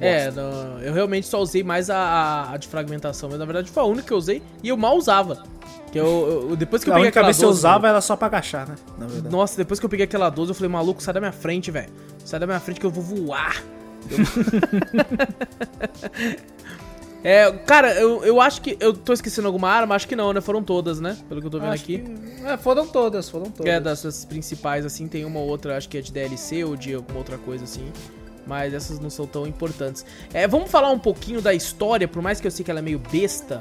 É, 0.00 0.30
não, 0.30 0.78
eu 0.80 0.92
realmente 0.92 1.26
só 1.26 1.40
usei 1.40 1.62
mais 1.64 1.88
a, 1.88 2.50
a- 2.52 2.56
de 2.58 2.68
fragmentação, 2.68 3.30
mas 3.30 3.38
na 3.38 3.44
verdade 3.46 3.70
foi 3.70 3.82
a 3.82 3.86
única 3.86 4.06
que 4.08 4.12
eu 4.12 4.18
usei 4.18 4.42
e 4.62 4.68
eu 4.68 4.76
mal 4.76 4.96
usava. 4.96 5.42
Que 5.90 5.98
eu, 5.98 6.46
eu- 6.50 6.56
depois 6.56 6.84
que 6.84 6.90
eu 6.90 6.92
a 6.92 6.96
peguei 6.96 7.06
única 7.08 7.18
aquela 7.20 7.26
vez 7.28 7.38
que 7.38 7.44
eu 7.44 7.48
12, 7.48 7.58
usava 7.60 7.88
era 7.88 8.00
só 8.02 8.14
pra 8.14 8.26
agachar, 8.26 8.68
né? 8.68 8.74
Nossa, 9.30 9.56
depois 9.56 9.80
que 9.80 9.86
eu 9.86 9.90
peguei 9.90 10.04
aquela 10.04 10.28
12, 10.28 10.50
eu 10.50 10.54
falei, 10.54 10.70
maluco, 10.70 11.02
sai 11.02 11.14
da 11.14 11.20
minha 11.20 11.32
frente, 11.32 11.70
velho. 11.70 11.88
Sai 12.24 12.38
da 12.38 12.46
minha 12.46 12.60
frente 12.60 12.78
que 12.78 12.84
eu 12.86 12.90
vou 12.90 13.02
voar. 13.02 13.56
É, 17.22 17.52
cara, 17.66 17.92
eu, 17.94 18.24
eu 18.24 18.40
acho 18.40 18.62
que. 18.62 18.76
Eu 18.80 18.94
tô 18.94 19.12
esquecendo 19.12 19.46
alguma 19.46 19.68
arma? 19.68 19.94
Acho 19.94 20.08
que 20.08 20.16
não, 20.16 20.32
né? 20.32 20.40
Foram 20.40 20.62
todas, 20.62 21.00
né? 21.00 21.18
Pelo 21.28 21.40
que 21.40 21.46
eu 21.46 21.50
tô 21.50 21.58
vendo 21.60 21.72
Acho 21.72 21.82
aqui. 21.84 21.98
que- 21.98 22.46
É, 22.46 22.56
foram 22.56 22.86
todas, 22.86 23.28
foram 23.28 23.44
todas. 23.46 23.64
Que 23.64 23.70
é 23.70 23.78
das, 23.78 24.02
das 24.02 24.24
principais, 24.24 24.86
assim, 24.86 25.06
tem 25.06 25.24
uma 25.26 25.40
outra, 25.40 25.76
acho 25.76 25.86
que 25.88 25.98
é 25.98 26.00
de 26.00 26.10
DLC 26.10 26.64
ou 26.64 26.76
de 26.76 26.94
alguma 26.94 27.18
outra 27.18 27.36
coisa 27.36 27.64
assim. 27.64 27.92
Mas 28.46 28.72
essas 28.72 28.98
não 28.98 29.10
são 29.10 29.26
tão 29.26 29.46
importantes. 29.46 30.04
É, 30.32 30.48
vamos 30.48 30.70
falar 30.70 30.90
um 30.90 30.98
pouquinho 30.98 31.42
da 31.42 31.52
história, 31.52 32.08
por 32.08 32.22
mais 32.22 32.40
que 32.40 32.46
eu 32.46 32.50
sei 32.50 32.64
que 32.64 32.70
ela 32.70 32.80
é 32.80 32.82
meio 32.82 32.98
besta. 33.12 33.60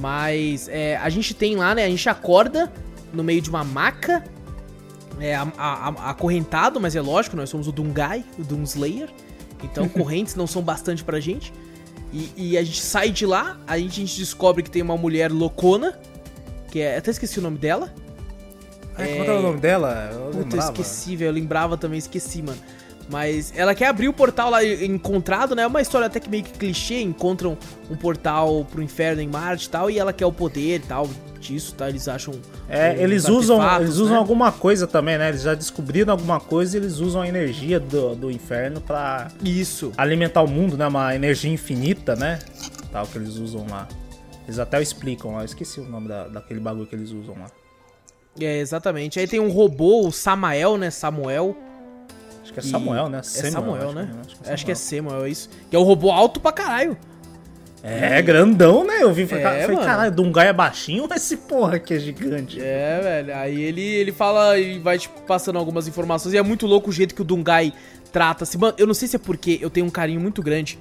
Mas 0.00 0.68
é, 0.68 0.96
a 0.96 1.08
gente 1.08 1.34
tem 1.34 1.54
lá, 1.54 1.76
né? 1.76 1.84
A 1.84 1.88
gente 1.88 2.08
acorda 2.08 2.72
no 3.12 3.22
meio 3.22 3.40
de 3.40 3.48
uma 3.50 3.62
maca. 3.62 4.24
É, 5.20 5.34
a- 5.36 5.46
a- 5.56 5.88
a- 5.88 6.10
acorrentado, 6.10 6.80
mas 6.80 6.94
é 6.96 7.00
lógico, 7.00 7.36
nós 7.36 7.48
somos 7.50 7.66
o 7.68 7.72
Dungai, 7.72 8.24
o 8.36 8.42
Doomslayer. 8.42 9.08
Então 9.62 9.88
correntes 9.90 10.34
não 10.34 10.46
são 10.46 10.62
bastante 10.62 11.04
pra 11.04 11.20
gente. 11.20 11.52
E, 12.12 12.32
e 12.36 12.58
a 12.58 12.62
gente 12.62 12.80
sai 12.80 13.10
de 13.10 13.26
lá, 13.26 13.58
a 13.66 13.78
gente, 13.78 14.02
a 14.02 14.06
gente 14.06 14.18
descobre 14.18 14.62
que 14.62 14.70
tem 14.70 14.82
uma 14.82 14.96
mulher 14.96 15.30
loucona. 15.30 15.98
Que 16.70 16.80
é. 16.80 16.96
Até 16.98 17.10
esqueci 17.10 17.38
o 17.38 17.42
nome 17.42 17.58
dela. 17.58 17.92
Ai, 18.96 19.08
como 19.08 19.20
é 19.20 19.24
que 19.24 19.30
era 19.30 19.38
o 19.38 19.42
nome 19.42 19.60
dela? 19.60 20.10
Eu 20.12 20.20
Puta, 20.20 20.36
eu 20.36 20.42
lembrava. 20.42 20.72
esqueci, 20.72 21.16
velho. 21.16 21.28
Eu 21.28 21.32
lembrava 21.32 21.76
também, 21.76 21.98
esqueci, 21.98 22.42
mano. 22.42 22.58
Mas 23.10 23.52
ela 23.56 23.74
quer 23.74 23.86
abrir 23.86 24.08
o 24.08 24.12
portal 24.12 24.50
lá 24.50 24.62
encontrado, 24.62 25.54
né? 25.54 25.62
É 25.62 25.66
uma 25.66 25.80
história 25.80 26.06
até 26.06 26.20
que 26.20 26.28
meio 26.28 26.44
que 26.44 26.52
clichê. 26.52 27.00
Encontram 27.00 27.56
um 27.90 27.96
portal 27.96 28.66
pro 28.70 28.82
inferno 28.82 29.22
em 29.22 29.28
Marte 29.28 29.66
e 29.66 29.70
tal. 29.70 29.90
E 29.90 29.98
ela 29.98 30.12
quer 30.12 30.26
o 30.26 30.32
poder 30.32 30.76
e 30.76 30.86
tal 30.86 31.08
disso, 31.40 31.74
tá? 31.74 31.88
Eles 31.88 32.08
acham. 32.08 32.34
É, 32.68 32.92
uns 32.94 33.00
eles 33.00 33.28
usam, 33.28 33.80
eles 33.80 33.96
usam 33.96 34.14
né? 34.14 34.18
alguma 34.18 34.50
coisa 34.52 34.86
também, 34.86 35.16
né? 35.18 35.28
Eles 35.28 35.42
já 35.42 35.54
descobriram 35.54 36.12
alguma 36.12 36.40
coisa 36.40 36.76
e 36.76 36.80
eles 36.80 36.98
usam 36.98 37.22
a 37.22 37.28
energia 37.28 37.78
do, 37.80 38.14
do 38.14 38.30
inferno 38.30 38.80
pra 38.80 39.28
Isso. 39.44 39.92
alimentar 39.96 40.42
o 40.42 40.48
mundo, 40.48 40.76
né? 40.76 40.86
Uma 40.86 41.14
energia 41.14 41.50
infinita, 41.52 42.14
né? 42.16 42.38
Tal 42.92 43.06
que 43.06 43.18
eles 43.18 43.36
usam 43.36 43.66
lá. 43.70 43.86
Eles 44.46 44.58
até 44.58 44.80
explicam 44.80 45.32
lá, 45.34 45.40
eu 45.40 45.44
esqueci 45.44 45.78
o 45.80 45.84
nome 45.84 46.08
da, 46.08 46.26
daquele 46.28 46.58
bagulho 46.60 46.86
que 46.86 46.94
eles 46.94 47.10
usam 47.10 47.34
lá. 47.38 47.46
É, 48.40 48.58
exatamente. 48.58 49.18
Aí 49.18 49.26
tem 49.26 49.40
um 49.40 49.50
robô, 49.50 50.06
o 50.06 50.12
Samael, 50.12 50.76
né? 50.78 50.90
Samuel. 50.90 51.56
Acho 52.42 52.52
que 52.54 52.60
é 52.60 52.62
Samuel, 52.62 53.08
né? 53.10 53.18
É 53.18 53.22
Samuel, 53.22 53.52
Samuel, 53.52 53.88
acho 53.88 53.94
né? 53.94 54.10
que- 54.42 54.50
Acho 54.50 54.64
que 54.64 54.72
é 54.72 54.74
Samuel, 54.74 55.24
é 55.26 55.28
isso. 55.30 55.50
Que 55.68 55.76
é 55.76 55.78
o 55.78 55.82
robô 55.82 56.10
alto 56.10 56.40
pra 56.40 56.50
caralho. 56.52 56.96
É, 57.82 58.20
grandão, 58.20 58.84
né? 58.84 59.02
Eu 59.02 59.12
vi, 59.12 59.26
falei, 59.26 59.44
É, 59.44 59.62
falei 59.62 59.76
caralho, 59.78 60.12
Dungai 60.12 60.48
é 60.48 60.52
baixinho, 60.52 61.06
mas 61.08 61.22
esse 61.22 61.36
porra 61.36 61.76
aqui 61.76 61.94
é 61.94 61.98
gigante. 61.98 62.60
É, 62.60 63.00
velho. 63.02 63.36
Aí 63.36 63.60
ele, 63.62 63.82
ele 63.82 64.12
fala 64.12 64.58
e 64.58 64.78
vai, 64.78 64.98
tipo, 64.98 65.20
passando 65.22 65.58
algumas 65.58 65.86
informações. 65.86 66.34
E 66.34 66.38
é 66.38 66.42
muito 66.42 66.66
louco 66.66 66.90
o 66.90 66.92
jeito 66.92 67.14
que 67.14 67.22
o 67.22 67.24
Dungai 67.24 67.72
trata-se. 68.12 68.58
Mano, 68.58 68.74
eu 68.78 68.86
não 68.86 68.94
sei 68.94 69.06
se 69.06 69.16
é 69.16 69.18
porque 69.18 69.58
eu 69.60 69.70
tenho 69.70 69.86
um 69.86 69.90
carinho 69.90 70.20
muito 70.20 70.42
grande 70.42 70.78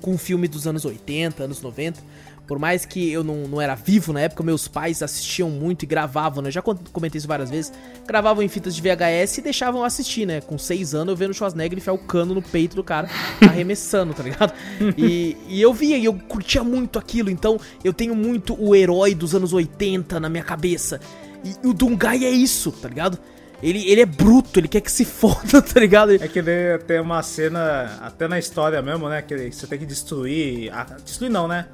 com 0.00 0.18
filme 0.18 0.48
dos 0.48 0.66
anos 0.66 0.84
80, 0.84 1.44
anos 1.44 1.62
90. 1.62 2.00
Por 2.46 2.58
mais 2.58 2.84
que 2.84 3.10
eu 3.10 3.22
não, 3.22 3.46
não 3.46 3.60
era 3.60 3.74
vivo 3.74 4.12
na 4.12 4.20
época, 4.20 4.42
meus 4.42 4.66
pais 4.66 5.02
assistiam 5.02 5.48
muito 5.48 5.84
e 5.84 5.86
gravavam, 5.86 6.42
né? 6.42 6.50
Já 6.50 6.60
comentei 6.60 7.18
isso 7.18 7.28
várias 7.28 7.50
vezes. 7.50 7.72
Gravavam 8.06 8.42
em 8.42 8.48
fitas 8.48 8.74
de 8.74 8.82
VHS 8.82 9.38
e 9.38 9.42
deixavam 9.42 9.84
assistir, 9.84 10.26
né? 10.26 10.40
Com 10.40 10.58
seis 10.58 10.94
anos 10.94 11.12
eu 11.12 11.16
vendo 11.16 11.30
o 11.30 11.34
Schwarzenegger 11.34 11.78
enfiar 11.78 11.92
o 11.92 11.98
cano 11.98 12.34
no 12.34 12.42
peito 12.42 12.74
do 12.74 12.82
cara, 12.82 13.08
arremessando, 13.40 14.12
tá 14.12 14.22
ligado? 14.22 14.52
E, 14.98 15.36
e 15.48 15.62
eu 15.62 15.72
via 15.72 15.96
e 15.96 16.04
eu 16.04 16.14
curtia 16.14 16.64
muito 16.64 16.98
aquilo, 16.98 17.30
então 17.30 17.58
eu 17.84 17.92
tenho 17.92 18.14
muito 18.14 18.60
o 18.60 18.74
herói 18.74 19.14
dos 19.14 19.34
anos 19.34 19.52
80 19.52 20.18
na 20.18 20.28
minha 20.28 20.44
cabeça. 20.44 21.00
E 21.44 21.66
o 21.66 21.72
Dungai 21.72 22.24
é 22.24 22.30
isso, 22.30 22.72
tá 22.72 22.88
ligado? 22.88 23.18
Ele, 23.62 23.88
ele 23.88 24.00
é 24.00 24.06
bruto, 24.06 24.58
ele 24.58 24.66
quer 24.66 24.80
que 24.80 24.90
se 24.90 25.04
foda, 25.06 25.62
tá 25.62 25.78
ligado? 25.78 26.12
É 26.12 26.26
que 26.26 26.40
ele 26.40 26.78
tem 26.86 27.00
uma 27.00 27.22
cena, 27.22 27.98
até 28.02 28.26
na 28.26 28.38
história 28.38 28.82
mesmo, 28.82 29.08
né? 29.08 29.22
Que 29.22 29.52
você 29.52 29.66
tem 29.66 29.78
que 29.78 29.86
destruir. 29.86 30.72
Destruir 31.04 31.30
não, 31.30 31.46
né? 31.46 31.66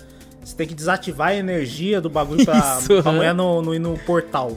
Você 0.48 0.56
tem 0.56 0.66
que 0.66 0.74
desativar 0.74 1.28
a 1.28 1.34
energia 1.36 2.00
do 2.00 2.08
bagulho 2.08 2.42
pra, 2.44 2.78
Isso, 2.80 3.02
pra 3.02 3.12
mulher 3.12 3.34
no, 3.34 3.60
no, 3.60 3.74
ir 3.74 3.78
no 3.78 3.98
portal. 3.98 4.56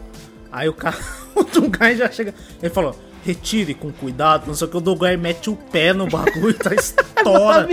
Aí 0.49 0.69
o 0.69 0.73
cara, 0.73 0.97
o 1.35 1.43
Dungai 1.43 1.97
já 1.97 2.09
chega. 2.09 2.33
Ele 2.61 2.73
falou: 2.73 2.95
retire 3.25 3.73
com 3.73 3.91
cuidado, 3.91 4.47
não 4.47 4.53
sei 4.53 4.67
o 4.67 4.69
que. 4.71 4.77
O 4.77 4.81
Dungai 4.81 5.17
mete 5.17 5.49
o 5.49 5.55
pé 5.57 5.91
no 5.91 6.07
bagulho, 6.07 6.53
tá 6.53 6.71
estoura. 6.75 7.67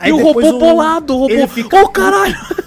Aí 0.00 0.08
e 0.08 0.12
o 0.14 0.22
robô 0.22 0.40
o- 0.40 0.58
bolado, 0.58 1.14
o 1.14 1.18
robô. 1.28 1.46
fica- 1.48 1.82
Ô, 1.82 1.88
caralho! 1.90 2.34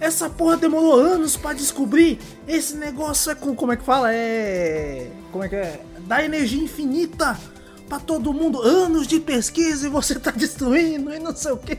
Essa 0.00 0.28
porra 0.28 0.56
demorou 0.56 0.94
anos 0.98 1.36
pra 1.36 1.52
descobrir. 1.52 2.18
Esse 2.48 2.76
negócio 2.76 3.30
é 3.30 3.34
com. 3.36 3.54
Como 3.54 3.70
é 3.72 3.76
que 3.76 3.84
fala? 3.84 4.12
É. 4.12 5.06
Como 5.30 5.44
é 5.44 5.48
que 5.48 5.54
é? 5.54 5.80
Dá 6.00 6.24
energia 6.24 6.60
infinita 6.62 7.38
pra 7.88 8.00
todo 8.00 8.32
mundo. 8.32 8.60
Anos 8.60 9.06
de 9.06 9.20
pesquisa 9.20 9.86
e 9.86 9.90
você 9.90 10.16
tá 10.18 10.32
destruindo 10.32 11.14
e 11.14 11.18
não 11.20 11.34
sei 11.34 11.52
o 11.52 11.56
que. 11.56 11.78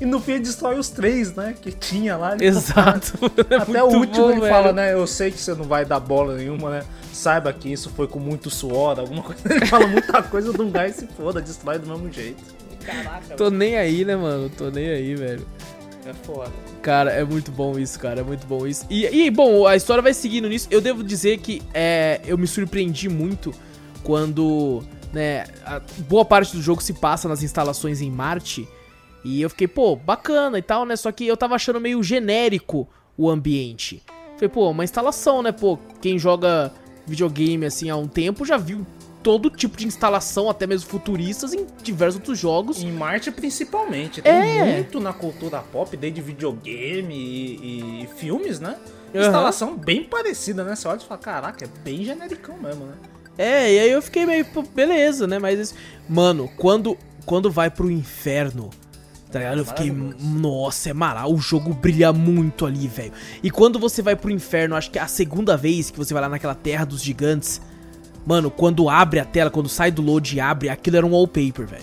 E 0.00 0.04
no 0.04 0.20
fim 0.20 0.32
ele 0.32 0.40
destrói 0.44 0.78
os 0.78 0.88
três, 0.88 1.34
né? 1.34 1.54
Que 1.60 1.70
tinha 1.72 2.16
lá. 2.16 2.34
Ele 2.34 2.46
Exato. 2.48 3.12
É 3.50 3.56
Até 3.56 3.82
o 3.82 3.86
último 3.86 4.24
bom, 4.26 4.30
ele 4.32 4.40
velho. 4.40 4.52
fala, 4.52 4.72
né? 4.72 4.92
Eu 4.92 5.06
sei 5.06 5.30
que 5.30 5.38
você 5.38 5.54
não 5.54 5.64
vai 5.64 5.84
dar 5.84 6.00
bola 6.00 6.36
nenhuma, 6.36 6.70
né? 6.70 6.82
Saiba 7.12 7.52
que 7.52 7.72
isso 7.72 7.90
foi 7.90 8.08
com 8.08 8.18
muito 8.18 8.50
suor, 8.50 8.98
alguma 8.98 9.22
coisa. 9.24 9.40
Ele 9.48 9.66
fala 9.66 9.86
muita 9.86 10.22
coisa 10.22 10.52
de 10.52 10.60
um 10.60 10.70
gás 10.70 10.96
e 10.96 11.00
se 11.00 11.06
foda, 11.08 11.40
destrói 11.40 11.78
do 11.78 11.86
mesmo 11.86 12.10
jeito. 12.12 12.42
Caraca, 12.84 13.34
Tô 13.36 13.48
nem 13.50 13.76
aí, 13.78 14.04
né, 14.04 14.14
mano? 14.16 14.50
Tô 14.50 14.68
nem 14.70 14.88
aí, 14.90 15.14
velho. 15.14 15.46
é 16.04 16.12
foda. 16.26 16.50
Cara, 16.82 17.10
é 17.12 17.24
muito 17.24 17.50
bom 17.50 17.78
isso, 17.78 17.98
cara. 17.98 18.20
É 18.20 18.22
muito 18.24 18.46
bom 18.46 18.66
isso. 18.66 18.84
E, 18.90 19.06
e, 19.06 19.30
bom, 19.30 19.66
a 19.66 19.74
história 19.74 20.02
vai 20.02 20.12
seguindo 20.12 20.48
nisso. 20.48 20.68
Eu 20.70 20.80
devo 20.82 21.02
dizer 21.02 21.38
que 21.38 21.62
é, 21.72 22.20
eu 22.26 22.36
me 22.36 22.46
surpreendi 22.46 23.08
muito 23.08 23.54
quando, 24.02 24.82
né, 25.12 25.44
a 25.64 25.80
boa 26.08 26.24
parte 26.26 26.54
do 26.54 26.60
jogo 26.62 26.82
se 26.82 26.92
passa 26.92 27.26
nas 27.28 27.42
instalações 27.42 28.00
em 28.02 28.10
Marte. 28.10 28.68
E 29.24 29.40
eu 29.40 29.48
fiquei, 29.48 29.66
pô, 29.66 29.96
bacana 29.96 30.58
e 30.58 30.62
tal, 30.62 30.84
né? 30.84 30.96
Só 30.96 31.10
que 31.10 31.26
eu 31.26 31.36
tava 31.36 31.54
achando 31.54 31.80
meio 31.80 32.02
genérico 32.02 32.86
o 33.16 33.30
ambiente. 33.30 34.02
Falei, 34.34 34.48
pô, 34.48 34.70
uma 34.70 34.84
instalação, 34.84 35.42
né? 35.42 35.50
Pô, 35.52 35.78
quem 36.00 36.18
joga 36.18 36.72
videogame 37.06 37.64
assim 37.66 37.88
há 37.90 37.96
um 37.96 38.08
tempo 38.08 38.44
já 38.44 38.56
viu 38.56 38.86
todo 39.22 39.48
tipo 39.48 39.78
de 39.78 39.86
instalação, 39.86 40.50
até 40.50 40.66
mesmo 40.66 40.90
futuristas, 40.90 41.54
em 41.54 41.66
diversos 41.82 42.16
outros 42.16 42.38
jogos. 42.38 42.82
Em 42.82 42.92
Marte, 42.92 43.30
principalmente. 43.30 44.20
Tem 44.20 44.32
É. 44.32 44.74
muito 44.74 45.00
na 45.00 45.14
cultura 45.14 45.60
pop, 45.60 45.96
desde 45.96 46.20
videogame 46.20 47.14
e, 47.14 48.02
e 48.02 48.08
filmes, 48.18 48.60
né? 48.60 48.76
Aham. 49.14 49.24
Instalação 49.26 49.76
bem 49.76 50.04
parecida, 50.04 50.62
né? 50.64 50.76
Você 50.76 50.86
olha 50.88 50.98
e 50.98 51.04
fala, 51.04 51.20
caraca, 51.20 51.64
é 51.64 51.68
bem 51.82 52.04
genericão 52.04 52.58
mesmo, 52.60 52.84
né? 52.84 52.94
É, 53.38 53.72
e 53.72 53.78
aí 53.78 53.90
eu 53.90 54.02
fiquei 54.02 54.26
meio, 54.26 54.44
pô, 54.44 54.62
beleza, 54.62 55.26
né? 55.26 55.38
Mas, 55.38 55.74
mano, 56.08 56.48
quando, 56.58 56.96
quando 57.24 57.50
vai 57.50 57.70
pro 57.70 57.90
inferno, 57.90 58.68
tá 59.34 59.40
ligado? 59.40 59.58
Eu 59.58 59.64
fiquei, 59.64 59.90
nossa, 59.90 60.90
é 60.90 60.92
mara, 60.92 61.26
o 61.26 61.36
jogo 61.38 61.74
brilha 61.74 62.12
muito 62.12 62.64
ali, 62.64 62.86
velho. 62.86 63.12
E 63.42 63.50
quando 63.50 63.80
você 63.80 64.00
vai 64.00 64.14
pro 64.14 64.30
inferno, 64.30 64.76
acho 64.76 64.92
que 64.92 64.98
é 64.98 65.02
a 65.02 65.08
segunda 65.08 65.56
vez 65.56 65.90
que 65.90 65.98
você 65.98 66.14
vai 66.14 66.22
lá 66.22 66.28
naquela 66.28 66.54
terra 66.54 66.84
dos 66.84 67.02
gigantes, 67.02 67.60
mano, 68.24 68.48
quando 68.48 68.88
abre 68.88 69.18
a 69.18 69.24
tela, 69.24 69.50
quando 69.50 69.68
sai 69.68 69.90
do 69.90 70.00
load 70.00 70.36
e 70.36 70.40
abre, 70.40 70.68
aquilo 70.68 70.98
era 70.98 71.04
um 71.04 71.10
wallpaper, 71.10 71.66
velho. 71.66 71.82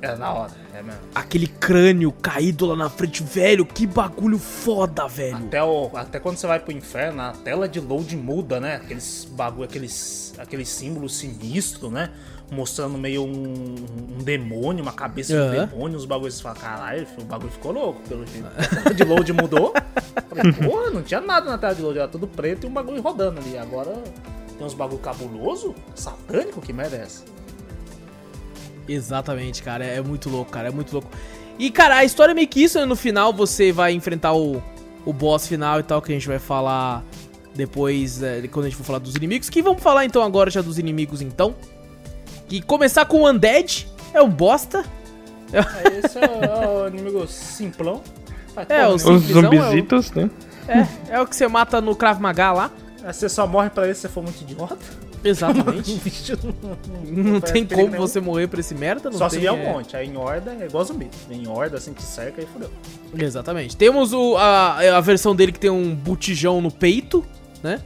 É 0.00 0.16
na 0.16 0.32
hora, 0.32 0.52
é 0.72 0.82
mesmo. 0.82 1.00
Aquele 1.14 1.46
crânio 1.46 2.10
caído 2.12 2.64
lá 2.64 2.74
na 2.74 2.88
frente, 2.88 3.22
velho, 3.22 3.66
que 3.66 3.86
bagulho 3.86 4.38
foda, 4.38 5.06
velho. 5.06 5.36
Até, 5.36 5.62
o, 5.62 5.90
até 5.94 6.18
quando 6.18 6.38
você 6.38 6.46
vai 6.46 6.60
pro 6.60 6.72
inferno, 6.72 7.20
a 7.20 7.32
tela 7.32 7.68
de 7.68 7.78
load 7.78 8.16
muda, 8.16 8.58
né? 8.58 8.76
Aqueles 8.76 9.28
bagulho, 9.32 9.64
aqueles, 9.64 10.32
aqueles 10.38 10.70
símbolos 10.70 11.18
sinistros, 11.18 11.92
né? 11.92 12.10
Mostrando 12.50 12.96
meio 12.96 13.24
um, 13.24 13.74
um 14.18 14.22
demônio, 14.22 14.82
uma 14.82 14.92
cabeça 14.92 15.32
de 15.32 15.38
Aham. 15.38 15.66
demônio, 15.66 15.96
os 15.96 16.04
bagulhos. 16.04 16.34
Você 16.34 16.42
fala, 16.42 16.54
caralho, 16.54 17.06
o 17.20 17.24
bagulho 17.24 17.50
ficou 17.50 17.72
louco, 17.72 18.00
pelo 18.08 18.24
jeito. 18.26 18.46
A 18.46 18.82
tela 18.82 18.94
de 18.94 19.04
load 19.04 19.32
mudou. 19.32 19.74
Falei, 20.28 20.52
porra, 20.64 20.90
não 20.90 21.02
tinha 21.02 21.20
nada 21.20 21.50
na 21.50 21.58
tela 21.58 21.74
de 21.74 21.82
load, 21.82 21.98
era 21.98 22.08
tudo 22.08 22.26
preto 22.28 22.64
e 22.64 22.70
um 22.70 22.72
bagulho 22.72 23.02
rodando 23.02 23.40
ali. 23.40 23.58
Agora 23.58 24.00
tem 24.56 24.66
uns 24.66 24.74
bagulho 24.74 25.00
cabuloso, 25.00 25.74
satânico, 25.94 26.60
que 26.60 26.72
merda 26.72 26.96
é? 26.96 27.06
Exatamente, 28.88 29.62
cara. 29.62 29.84
É 29.84 30.00
muito 30.00 30.30
louco, 30.30 30.50
cara. 30.50 30.68
É 30.68 30.70
muito 30.70 30.92
louco. 30.92 31.10
E, 31.58 31.70
cara, 31.70 31.96
a 31.96 32.04
história 32.04 32.32
é 32.32 32.34
meio 32.34 32.48
que 32.48 32.62
isso, 32.62 32.78
né? 32.78 32.84
No 32.84 32.96
final 32.96 33.32
você 33.32 33.72
vai 33.72 33.92
enfrentar 33.92 34.34
o, 34.34 34.62
o 35.04 35.12
boss 35.12 35.46
final 35.46 35.80
e 35.80 35.82
tal, 35.82 36.00
que 36.02 36.12
a 36.12 36.14
gente 36.14 36.28
vai 36.28 36.38
falar 36.38 37.04
depois, 37.54 38.22
é, 38.22 38.46
quando 38.48 38.66
a 38.66 38.68
gente 38.68 38.76
for 38.76 38.84
falar 38.84 38.98
dos 38.98 39.14
inimigos. 39.14 39.48
Que 39.48 39.62
vamos 39.62 39.82
falar 39.82 40.04
então 40.04 40.22
agora 40.22 40.50
já 40.50 40.60
dos 40.60 40.78
inimigos, 40.78 41.22
então. 41.22 41.54
Que 42.48 42.60
começar 42.62 43.04
com 43.06 43.22
o 43.22 43.28
Undead 43.28 43.86
é 44.14 44.22
um 44.22 44.28
bosta. 44.30 44.84
É, 45.52 45.60
esse 46.04 46.18
é, 46.18 46.22
o- 46.26 46.44
é 46.44 46.84
o 46.84 46.88
inimigo 46.88 47.26
simplão. 47.26 48.02
É, 48.68 48.86
os- 48.88 49.04
nenhuma. 49.04 49.18
Os 49.18 49.70
Simplesão 49.70 50.22
é 50.22 50.24
o- 50.24 50.26
né? 50.26 50.30
É, 51.08 51.14
é 51.16 51.20
o 51.20 51.26
que 51.26 51.36
você 51.36 51.46
mata 51.46 51.80
no 51.80 51.94
Krav 51.94 52.20
Maga 52.20 52.52
lá. 52.52 52.70
É, 53.04 53.12
Você 53.12 53.28
só 53.28 53.46
morre 53.46 53.70
pra 53.70 53.84
ele 53.84 53.94
se 53.94 54.00
você 54.02 54.08
for 54.08 54.22
muito 54.22 54.40
idiota. 54.42 54.76
Exatamente. 55.22 56.00
Não, 57.04 57.32
Não 57.32 57.40
tem 57.40 57.64
como 57.66 57.88
nenhum. 57.88 57.98
você 58.00 58.20
morrer 58.20 58.46
pra 58.48 58.60
esse 58.60 58.74
merda, 58.74 59.10
não 59.10 59.18
Só 59.18 59.24
tem, 59.28 59.36
se 59.36 59.40
vier 59.40 59.52
um 59.52 59.58
é- 59.58 59.72
monte. 59.72 59.96
Aí 59.96 60.06
em 60.08 60.16
horda 60.16 60.56
é 60.60 60.66
igual 60.66 60.84
zumbi. 60.84 61.08
Em 61.30 61.48
horda, 61.48 61.76
assim, 61.78 61.92
te 61.92 62.02
cerca 62.02 62.40
e 62.40 62.46
fodeu. 62.46 62.70
Exatamente. 63.16 63.76
Temos 63.76 64.12
o, 64.12 64.36
a, 64.36 64.78
a 64.96 65.00
versão 65.00 65.34
dele 65.34 65.50
que 65.52 65.58
tem 65.58 65.70
um 65.70 65.94
botijão 65.94 66.60
no 66.60 66.70
peito, 66.70 67.24
né? 67.62 67.80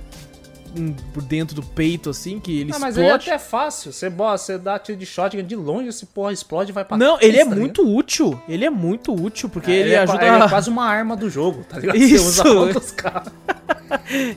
Por 1.12 1.22
dentro 1.22 1.54
do 1.56 1.62
peito, 1.62 2.10
assim, 2.10 2.38
que 2.38 2.60
ele 2.60 2.72
Ah, 2.74 2.78
mas 2.78 2.96
aí 2.96 3.04
é 3.04 3.06
explode. 3.08 3.28
até 3.30 3.38
fácil. 3.38 3.92
Você, 3.92 4.08
bo- 4.08 4.30
você 4.30 4.56
dá 4.58 4.78
tiro 4.78 4.96
de 4.98 5.04
shotgun 5.06 5.42
de 5.42 5.56
longe, 5.56 5.88
esse 5.88 6.06
porra 6.06 6.32
explode 6.32 6.70
e 6.70 6.72
vai 6.72 6.84
pra 6.84 6.96
Não, 6.96 7.18
ele 7.20 7.38
é 7.38 7.44
tá 7.44 7.54
muito 7.54 7.82
útil. 7.86 8.40
Ele 8.48 8.64
é 8.64 8.70
muito 8.70 9.12
útil, 9.14 9.48
porque 9.48 9.70
ligado? 9.70 9.86
ele, 9.86 9.94
é, 9.94 9.98
ajuda 9.98 10.26
ele 10.26 10.44
é 10.44 10.48
quase 10.48 10.70
uma 10.70 10.84
arma 10.86 11.16
do 11.16 11.28
jogo, 11.28 11.64
tá 11.68 11.78
ligado? 11.78 11.96
Isso. 11.96 12.32
Você 12.42 12.48
usa 12.48 12.54
contra 12.54 12.78
os 12.78 12.90
caras. 12.92 13.32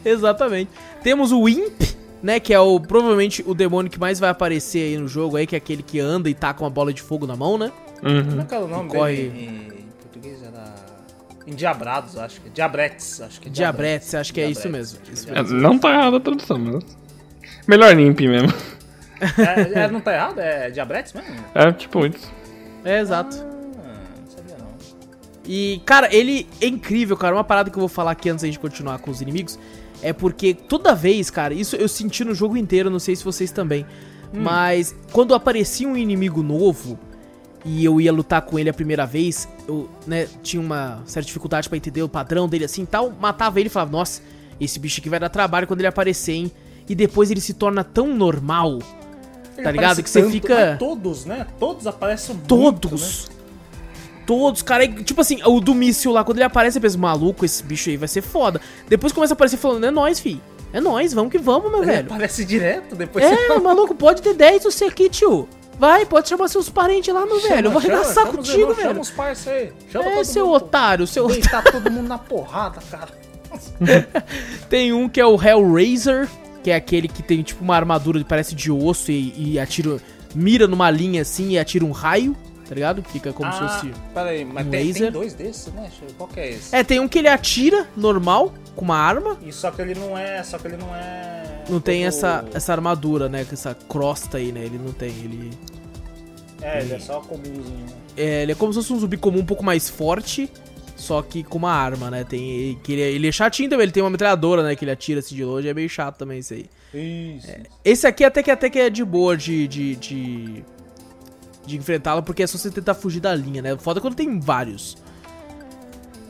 Exatamente. 0.03 0.71
Temos 1.03 1.31
o 1.31 1.47
Imp, 1.47 1.81
né? 2.21 2.39
Que 2.39 2.53
é 2.53 2.59
o 2.59 2.79
provavelmente 2.79 3.43
o 3.45 3.53
demônio 3.53 3.91
que 3.91 3.99
mais 3.99 4.19
vai 4.19 4.29
aparecer 4.29 4.79
aí 4.79 4.97
no 4.97 5.07
jogo 5.07 5.37
aí, 5.37 5.45
que 5.47 5.55
é 5.55 5.57
aquele 5.57 5.83
que 5.83 5.99
anda 5.99 6.29
e 6.29 6.33
tá 6.33 6.53
com 6.53 6.63
uma 6.63 6.69
bola 6.69 6.93
de 6.93 7.01
fogo 7.01 7.25
na 7.27 7.35
mão, 7.35 7.57
né? 7.57 7.71
Como 7.99 8.11
Uhum. 8.13 8.41
é 8.41 8.45
que 8.45 8.53
era 8.55 8.65
o 8.65 8.67
nome 8.67 8.89
corre- 8.89 9.15
dele? 9.15 9.82
Endiabrados, 11.45 12.17
acho 12.17 12.39
que. 12.41 12.49
Diabretes, 12.49 13.19
acho 13.21 13.41
que 13.41 13.49
é 13.49 13.51
Diabretes, 13.51 14.15
acho 14.15 14.33
que 14.33 14.39
é 14.41 14.49
isso 14.49 14.61
Diabretes. 14.61 14.93
mesmo. 14.93 15.13
Isso 15.13 15.29
É, 15.29 15.41
mesmo. 15.41 15.59
não 15.59 15.77
tá 15.77 15.89
errada 15.91 16.17
a 16.17 16.19
tradução, 16.19 16.57
mas. 16.57 16.83
Melhor 17.67 17.93
Nimp 17.95 18.19
mesmo. 18.21 18.53
É, 19.21 19.83
é, 19.83 19.87
não 19.89 20.01
tá 20.01 20.13
errado? 20.13 20.39
É 20.39 20.69
Diabretes 20.69 21.13
mesmo? 21.13 21.35
É 21.55 21.71
tipo 21.71 22.05
isso. 22.05 22.31
É, 22.83 22.99
exato. 22.99 23.37
Ah, 23.37 24.03
não 24.21 24.29
sabia 24.29 24.55
não. 24.59 24.67
E, 25.45 25.81
cara, 25.85 26.13
ele 26.13 26.47
é 26.61 26.67
incrível, 26.67 27.15
cara. 27.15 27.35
Uma 27.35 27.43
parada 27.43 27.69
que 27.69 27.77
eu 27.77 27.81
vou 27.81 27.89
falar 27.89 28.11
aqui 28.11 28.29
antes 28.29 28.41
da 28.41 28.47
gente 28.47 28.59
continuar 28.59 28.99
com 28.99 29.11
os 29.11 29.21
inimigos 29.21 29.57
é 30.01 30.11
porque 30.11 30.53
toda 30.53 30.93
vez, 30.93 31.29
cara, 31.29 31.53
isso 31.53 31.75
eu 31.77 31.87
senti 31.87 32.25
no 32.25 32.33
jogo 32.33 32.57
inteiro, 32.57 32.89
não 32.89 32.99
sei 32.99 33.15
se 33.15 33.23
vocês 33.23 33.51
também. 33.51 33.85
Mas 34.33 34.95
quando 35.11 35.33
aparecia 35.35 35.87
um 35.87 35.95
inimigo 35.95 36.41
novo 36.41 36.97
e 37.65 37.83
eu 37.85 37.99
ia 38.01 38.11
lutar 38.11 38.41
com 38.41 38.59
ele 38.59 38.69
a 38.69 38.73
primeira 38.73 39.05
vez, 39.05 39.47
eu, 39.67 39.89
né, 40.05 40.27
tinha 40.41 40.61
uma 40.61 41.01
certa 41.05 41.27
dificuldade 41.27 41.67
pra 41.69 41.77
entender 41.77 42.03
o 42.03 42.09
padrão 42.09 42.47
dele 42.47 42.65
assim 42.65 42.83
e 42.83 42.85
tal, 42.85 43.11
matava 43.11 43.59
ele 43.59 43.67
e 43.67 43.69
falava, 43.69 43.91
nossa, 43.91 44.21
esse 44.59 44.79
bicho 44.79 44.99
aqui 44.99 45.09
vai 45.09 45.19
dar 45.19 45.29
trabalho 45.29 45.65
quando 45.67 45.79
ele 45.79 45.87
aparecer, 45.87 46.33
hein? 46.33 46.51
E 46.87 46.93
depois 46.95 47.31
ele 47.31 47.39
se 47.41 47.53
torna 47.53 47.83
tão 47.83 48.07
normal, 48.13 48.79
Ele 49.55 49.63
Tá 49.63 49.71
ligado? 49.71 50.01
Que 50.03 50.09
você 50.09 50.21
tanto, 50.21 50.31
fica- 50.31 50.75
Todos, 50.77 51.25
né? 51.25 51.45
Todos 51.59 51.85
aparecem 51.87 52.35
muito, 52.35 52.47
Todos. 52.47 53.29
né? 53.29 53.35
Todos, 54.25 54.61
cara. 54.61 54.83
e, 54.85 55.03
Tipo 55.03 55.21
assim, 55.21 55.39
o 55.45 55.59
do 55.59 55.73
míssil 55.75 56.11
lá, 56.11 56.23
quando 56.23 56.37
ele 56.37 56.45
aparece, 56.45 56.77
eu 56.77 56.81
penso, 56.81 56.97
maluco, 56.97 57.45
esse 57.45 57.61
bicho 57.63 57.89
aí 57.89 57.97
vai 57.97 58.07
ser 58.07 58.21
foda. 58.21 58.59
Depois 58.87 59.11
começa 59.13 59.33
a 59.33 59.35
aparecer 59.35 59.57
falando, 59.57 59.85
é 59.85 59.91
nóis, 59.91 60.19
fi. 60.19 60.41
É 60.71 60.81
nóis, 60.81 61.13
vamos 61.13 61.31
que 61.31 61.37
vamos, 61.37 61.69
meu 61.69 61.83
Ele 61.83 61.91
velho. 61.91 62.07
aparece 62.07 62.43
direto, 62.43 62.95
depois 62.95 63.23
você 63.23 63.33
É, 63.33 63.59
maluco, 63.59 63.93
pode 63.93 64.21
ter 64.21 64.33
10 64.33 64.63
você 64.63 64.85
aqui, 64.85 65.07
tio. 65.09 65.47
Vai, 65.79 66.05
pode 66.05 66.29
chamar 66.29 66.47
seus 66.47 66.69
parentes 66.69 67.13
lá, 67.13 67.25
meu 67.25 67.39
velho. 67.39 67.67
Eu 67.67 67.71
vou 67.71 67.81
Chama, 67.81 67.93
arregaçar 67.95 68.25
chama 68.25 68.29
os 68.29 68.35
contigo, 68.35 68.59
irmãos, 68.61 68.75
velho. 68.75 68.87
Chama 68.89 69.01
os 69.01 69.11
parceiros 69.11 69.73
aí. 69.73 69.91
Chama 69.91 70.09
É, 70.09 70.23
seu 70.23 70.45
mundo, 70.45 70.55
otário, 70.55 71.07
seu 71.07 71.25
otário. 71.25 71.41
Deitar 71.41 71.63
todo 71.71 71.91
mundo 71.91 72.07
na 72.07 72.17
porrada, 72.17 72.79
cara. 72.89 73.09
Tem 74.69 74.93
um 74.93 75.07
que 75.09 75.19
é 75.19 75.25
o 75.25 75.41
Hellraiser, 75.41 76.27
que 76.63 76.71
é 76.71 76.75
aquele 76.75 77.07
que 77.07 77.21
tem 77.21 77.43
tipo 77.43 77.63
uma 77.63 77.75
armadura 77.75 78.19
que 78.19 78.25
parece 78.25 78.55
de 78.55 78.71
osso 78.71 79.11
e, 79.11 79.33
e 79.53 79.59
atira. 79.59 79.99
Mira 80.35 80.67
numa 80.67 80.89
linha 80.89 81.21
assim 81.21 81.51
e 81.51 81.59
atira 81.59 81.85
um 81.85 81.91
raio, 81.91 82.35
tá 82.67 82.73
ligado? 82.75 83.03
Fica 83.03 83.31
como 83.33 83.51
se 83.51 83.59
ah, 83.61 83.67
fosse. 83.69 83.91
peraí, 84.13 84.45
mas 84.45 84.65
um 84.65 84.69
tem, 84.69 84.79
tem 84.81 84.87
laser. 84.93 85.11
dois 85.11 85.33
desses, 85.33 85.73
né? 85.73 85.89
Qual 86.17 86.27
que 86.29 86.39
é 86.39 86.49
esse? 86.51 86.75
É, 86.75 86.83
tem 86.83 86.99
um 86.99 87.07
que 87.07 87.19
ele 87.19 87.27
atira 87.27 87.87
normal, 87.95 88.53
com 88.75 88.83
uma 88.85 88.97
arma. 88.97 89.37
E 89.45 89.51
só 89.51 89.69
que 89.71 89.81
ele 89.81 89.95
não 89.95 90.17
é. 90.17 90.41
Só 90.43 90.57
que 90.57 90.67
ele 90.67 90.77
não 90.77 90.95
é. 90.95 91.63
Não 91.69 91.79
tem 91.79 91.99
todo- 92.01 92.07
essa, 92.09 92.45
essa 92.53 92.71
armadura, 92.73 93.29
né? 93.29 93.45
Com 93.45 93.53
essa 93.53 93.73
crosta 93.87 94.37
aí, 94.37 94.51
né? 94.51 94.61
Ele 94.65 94.77
não 94.77 94.91
tem. 94.91 95.09
Ele. 95.09 95.51
É, 96.61 96.81
ele 96.81 96.93
é 96.93 96.99
só 96.99 97.19
comumzinho, 97.19 97.85
né? 97.85 97.93
É, 98.15 98.43
ele 98.43 98.51
é 98.51 98.55
como 98.55 98.71
se 98.71 98.79
fosse 98.79 98.93
um 98.93 98.99
zumbi 98.99 99.17
comum 99.17 99.39
um 99.39 99.45
pouco 99.45 99.63
mais 99.63 99.89
forte. 99.89 100.49
só 100.95 101.21
que 101.21 101.43
com 101.43 101.57
uma 101.57 101.71
arma, 101.73 102.09
né? 102.09 102.23
Tem, 102.23 102.79
que 102.83 102.93
ele, 102.93 103.01
é- 103.01 103.11
ele 103.11 103.27
é 103.27 103.31
chatinho 103.31 103.69
também, 103.69 103.83
ele 103.83 103.91
tem 103.91 104.01
uma 104.01 104.09
metralhadora, 104.09 104.63
né? 104.63 104.75
Que 104.75 104.85
ele 104.85 104.91
atira 104.91 105.19
assim 105.19 105.35
de 105.35 105.43
longe, 105.43 105.67
é 105.67 105.73
meio 105.73 105.89
chato 105.89 106.17
também 106.17 106.39
isso 106.39 106.53
aí. 106.53 106.65
Isso. 106.93 107.47
Esse 107.83 108.07
aqui 108.07 108.23
até 108.23 108.41
que, 108.43 108.51
até 108.51 108.69
que 108.69 108.79
é 108.79 108.89
de 108.89 109.03
boa 109.03 109.35
de, 109.35 109.67
de, 109.67 109.95
de, 109.97 110.63
de 111.65 111.77
enfrentá-lo, 111.77 112.21
porque 112.23 112.43
é 112.43 112.47
só 112.47 112.57
você 112.57 112.69
tentar 112.69 112.93
fugir 112.93 113.19
da 113.19 113.33
linha, 113.33 113.61
né? 113.61 113.77
Foda 113.77 114.01
quando 114.01 114.15
tem 114.15 114.39
vários. 114.39 114.97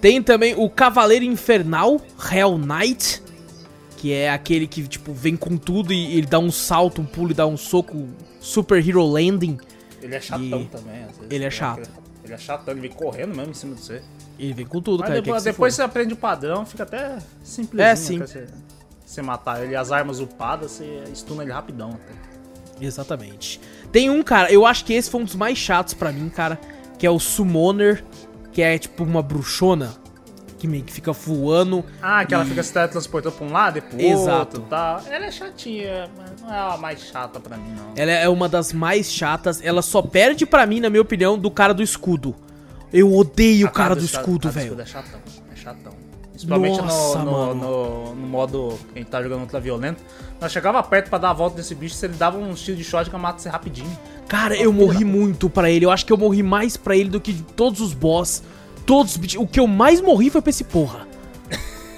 Tem 0.01 0.21
também 0.21 0.53
o 0.57 0.69
Cavaleiro 0.69 1.23
Infernal, 1.23 1.99
Hell 2.31 2.57
Knight, 2.57 3.21
que 3.97 4.11
é 4.11 4.29
aquele 4.29 4.67
que, 4.67 4.86
tipo, 4.88 5.13
vem 5.13 5.36
com 5.38 5.55
tudo 5.57 5.93
e 5.93 6.17
ele 6.17 6.27
dá 6.27 6.39
um 6.39 6.51
salto, 6.51 7.01
um 7.01 7.05
pulo 7.05 7.31
e 7.31 7.34
dá 7.34 7.47
um 7.47 7.55
soco 7.55 8.07
Super 8.39 8.86
Hero 8.86 9.01
Landing. 9.05 9.57
Ele 10.01 10.15
é 10.15 10.19
chatão 10.19 10.61
E- 10.61 10.65
também, 10.65 11.03
às 11.03 11.15
vezes. 11.17 11.31
ele 11.31 11.43
é 11.45 11.49
chato. 11.49 11.89
Ele 12.23 12.34
é 12.34 12.38
chatão, 12.38 12.73
ele 12.73 12.81
vem 12.81 12.91
correndo 12.91 13.34
mesmo 13.36 13.51
em 13.51 13.53
cima 13.53 13.75
de 13.75 13.81
você. 13.81 14.01
Ele 14.38 14.53
vem 14.53 14.65
com 14.65 14.81
tudo, 14.81 14.99
Mas 14.99 15.09
cara. 15.09 15.21
depois, 15.21 15.38
que 15.38 15.43
se 15.43 15.51
depois 15.51 15.73
foda. 15.73 15.84
você 15.86 15.89
aprende 15.89 16.13
o 16.13 16.17
padrão, 16.17 16.65
fica 16.65 16.84
até 16.84 17.17
simplesinho 17.43 17.89
É, 17.91 17.95
sim. 17.95 18.17
até 18.17 18.27
você, 18.27 18.47
você 19.05 19.21
matar 19.21 19.63
ele. 19.63 19.73
As 19.75 19.91
armas 19.91 20.19
upadas, 20.19 20.71
você 20.71 21.03
stuna 21.15 21.43
ele 21.43 21.51
rapidão 21.53 21.91
até. 21.91 22.86
Exatamente. 22.86 23.61
Tem 23.94 24.10
um, 24.10 24.22
cara, 24.22 24.52
eu 24.52 24.66
acho 24.66 24.84
que 24.84 24.91
esse 24.94 25.10
foi 25.10 25.22
um 25.22 25.24
dos 25.24 25.36
mais 25.36 25.58
chatos 25.58 25.94
pra 25.94 26.12
mim, 26.12 26.28
cara, 26.28 26.60
que 27.00 27.06
é 27.08 27.10
o 27.10 27.20
Summoner, 27.20 28.04
que 28.52 28.62
é 28.62 28.78
tipo 28.78 29.04
uma 29.04 29.22
bruxona, 29.22 29.94
que 30.58 30.68
meio 30.68 30.84
que 30.84 30.91
fica 30.91 31.12
voando. 31.14 31.86
Ah, 32.02 32.26
que 32.26 32.34
ela 32.34 32.44
E- 32.44 32.48
fica 32.48 32.64
se 32.64 32.74
teletransportando 32.74 33.36
pra 33.36 33.46
um 33.46 33.52
lado 33.52 33.78
e 33.78 33.82
pro 33.82 34.02
Exato. 34.02 34.58
outro 34.58 34.62
tal. 34.70 35.00
Ela 35.08 35.26
é 35.28 35.32
chatinha, 35.32 36.10
mas 36.18 36.41
não 36.41 36.54
é 36.54 36.74
a 36.74 36.78
mais 36.78 37.02
chata 37.04 37.39
pra 37.39 37.56
mim, 37.56 37.70
não. 37.78 37.94
Ela 37.96 38.12
é 38.12 38.28
uma 38.28 38.50
das 38.50 38.74
mais 38.74 39.12
chatas, 39.14 39.62
ela 39.64 39.82
só 39.84 40.02
perde 40.02 40.46
pra 40.46 40.66
mim, 40.66 40.80
na 40.80 40.89
minha 40.89 41.02
opinião, 41.02 41.38
do 41.38 41.52
cara 41.52 41.74
do 41.74 41.84
escudo. 41.84 42.36
Eu 42.91 43.14
odeio 43.16 43.68
o 43.68 43.72
cara 43.72 43.96
do 43.96 44.04
esca- 44.06 44.20
escudo, 44.22 44.48
do 44.48 44.52
velho. 44.52 44.68
escudo 44.82 44.82
É. 44.82 45.43
Principalmente 46.46 46.82
Nossa, 46.82 47.20
no, 47.20 47.54
no, 47.54 47.56
no, 47.56 48.16
no 48.16 48.28
modo 48.28 48.80
que 48.91 49.00
a 49.00 49.02
gente 49.02 49.10
tá 49.10 49.22
jogando 49.22 49.41
ultra 49.41 49.60
violento. 49.60 50.04
Nós 50.39 50.52
chegava 50.52 50.82
perto 50.84 51.10
pra 51.10 51.18
dar 51.18 51.30
a 51.30 51.34
volta 51.34 51.56
desse 51.56 51.74
bicho, 51.74 51.96
se 51.96 52.06
ele 52.06 52.16
dava 52.16 52.38
um 52.38 52.54
tiro 52.54 52.76
de 52.76 52.84
shotgun, 52.84 53.18
mata 53.18 53.39
você 53.39 53.50
rapidinho. 53.50 53.98
Cara, 54.28 54.56
eu 54.56 54.74
morri 54.74 55.06
muito 55.06 55.50
pra 55.50 55.70
ele. 55.70 55.86
Eu 55.86 55.91
acho 55.91 56.06
que 56.06 56.12
eu 56.12 56.18
morri 56.18 56.44
mais 56.44 56.76
pra 56.76 56.96
ele 56.96 57.10
do 57.10 57.20
que 57.20 57.32
de 57.32 57.44
todos 57.44 57.80
os 57.80 57.94
boss. 57.94 58.44
Todos 58.86 59.14
os 59.14 59.18
bichos. 59.18 59.41
O 59.41 59.48
que 59.48 59.60
eu 59.60 59.68
mais 59.68 60.02
morri 60.02 60.30
foi 60.30 60.41
pra 60.41 60.50
esse 60.50 60.64
porra. 60.64 61.08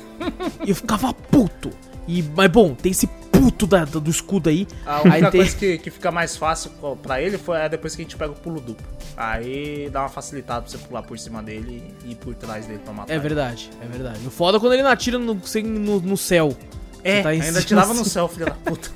Eu 0.66 0.76
ficava 0.76 1.14
puto. 1.14 1.72
E, 2.08 2.24
mas 2.36 2.50
bom, 2.52 2.76
tem 2.76 2.91
esse 2.91 3.08
puto 3.39 3.67
da- 3.67 3.86
do 3.86 4.09
escudo 4.09 4.49
aí. 4.49 4.67
A 4.86 5.01
única 5.01 5.31
tem... 5.31 5.41
coisa 5.41 5.55
que, 5.55 5.77
que 5.77 5.91
fica 5.91 6.11
mais 6.11 6.36
fácil 6.38 6.71
pra 7.01 7.21
ele 7.21 7.38
foi 7.38 7.57
é 7.59 7.69
depois 7.69 7.95
que 7.95 8.01
a 8.01 8.05
gente 8.05 8.15
pega 8.15 8.31
o 8.31 8.36
pulo 8.36 8.59
duplo. 8.59 8.86
Aí 9.17 9.89
dá 9.91 10.01
uma 10.01 10.09
facilitada 10.09 10.61
pra 10.61 10.71
você 10.71 10.77
pular 10.77 11.03
por 11.03 11.17
cima 11.17 11.41
dele 11.41 11.93
e 12.03 12.11
ir 12.11 12.15
por 12.15 12.36
trás 12.36 12.65
dele 12.65 12.79
pra 12.83 12.93
matar. 12.93 13.11
É 13.11 13.15
ele. 13.15 13.21
verdade, 13.21 13.69
é 13.81 13.86
verdade. 13.88 14.19
O 14.25 14.31
foda 14.31 14.57
é 14.57 14.59
quando 14.59 14.73
ele 14.73 14.83
não 14.83 14.89
atira 14.91 15.17
no, 15.17 15.33
no, 15.63 15.99
no 16.01 16.17
céu. 16.17 16.55
É, 17.03 17.21
tá 17.21 17.29
ainda 17.29 17.45
cima, 17.45 17.61
tirava 17.61 17.93
no 17.93 18.01
assim. 18.01 18.09
céu, 18.09 18.27
filho 18.27 18.45
da 18.47 18.53
puta. 18.53 18.89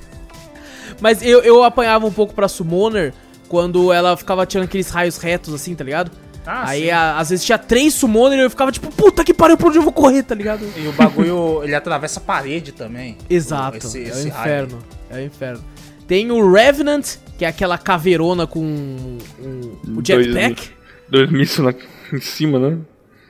Mas 1.00 1.22
eu, 1.22 1.40
eu 1.42 1.62
apanhava 1.64 2.06
um 2.06 2.12
pouco 2.12 2.34
pra 2.34 2.48
Summoner 2.48 3.14
quando 3.48 3.92
ela 3.92 4.16
ficava 4.16 4.44
tirando 4.46 4.66
aqueles 4.66 4.90
raios 4.90 5.16
retos, 5.16 5.54
assim, 5.54 5.74
tá 5.74 5.82
ligado? 5.84 6.10
Ah, 6.46 6.68
Aí 6.70 6.84
sim. 6.84 6.90
a- 6.90 7.18
às 7.18 7.30
vezes 7.30 7.44
tinha 7.44 7.58
três 7.58 7.92
Summoner 7.94 8.38
e 8.38 8.42
eu 8.42 8.50
ficava 8.50 8.72
tipo, 8.72 8.90
puta 8.90 9.22
que 9.22 9.34
pariu, 9.34 9.56
pra 9.56 9.68
onde 9.68 9.78
eu 9.78 9.82
vou 9.82 9.92
correr, 9.92 10.22
tá 10.22 10.34
ligado? 10.34 10.64
E 10.76 10.88
o 10.88 10.92
bagulho, 10.92 11.62
ele 11.64 11.74
atravessa 11.74 12.18
a 12.18 12.22
parede 12.22 12.72
também. 12.72 13.16
Exato, 13.28 13.76
Esse- 13.76 14.04
é 14.04 14.08
o 14.08 14.14
raio. 14.14 14.28
inferno. 14.28 14.78
É 15.10 15.16
o 15.16 15.20
inferno. 15.20 15.64
Tem 16.06 16.30
o 16.30 16.50
Revenant, 16.52 17.16
que 17.38 17.44
é 17.44 17.48
aquela 17.48 17.76
caveirona 17.78 18.46
com 18.46 18.60
um, 18.60 19.18
o 19.96 20.02
jetpack. 20.04 20.70
Dois, 21.08 21.28
dois 21.28 21.30
mísseis 21.30 21.58
na- 21.66 21.74
em 22.18 22.20
cima, 22.20 22.58
né? 22.58 22.78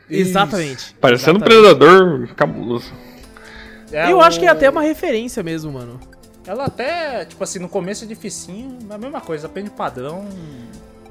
Exatamente. 0.08 0.94
Parecendo 1.00 1.38
um 1.38 1.42
Exatamente. 1.42 1.76
predador 1.78 2.28
cabuloso. 2.34 2.92
É 3.92 4.10
Eu 4.10 4.18
o- 4.18 4.20
acho 4.20 4.38
que 4.40 4.46
é 4.46 4.48
até 4.48 4.70
uma 4.70 4.82
referência 4.82 5.42
mesmo, 5.42 5.72
mano. 5.72 6.00
Ela 6.46 6.64
até, 6.64 7.24
tipo 7.26 7.42
assim, 7.44 7.58
no 7.58 7.68
começo 7.68 8.04
é 8.04 8.06
dificinho, 8.06 8.78
mas 8.82 8.92
a 8.92 8.98
mesma 8.98 9.20
coisa, 9.20 9.46
aprende 9.46 9.68
o 9.68 9.72
padrão. 9.72 10.26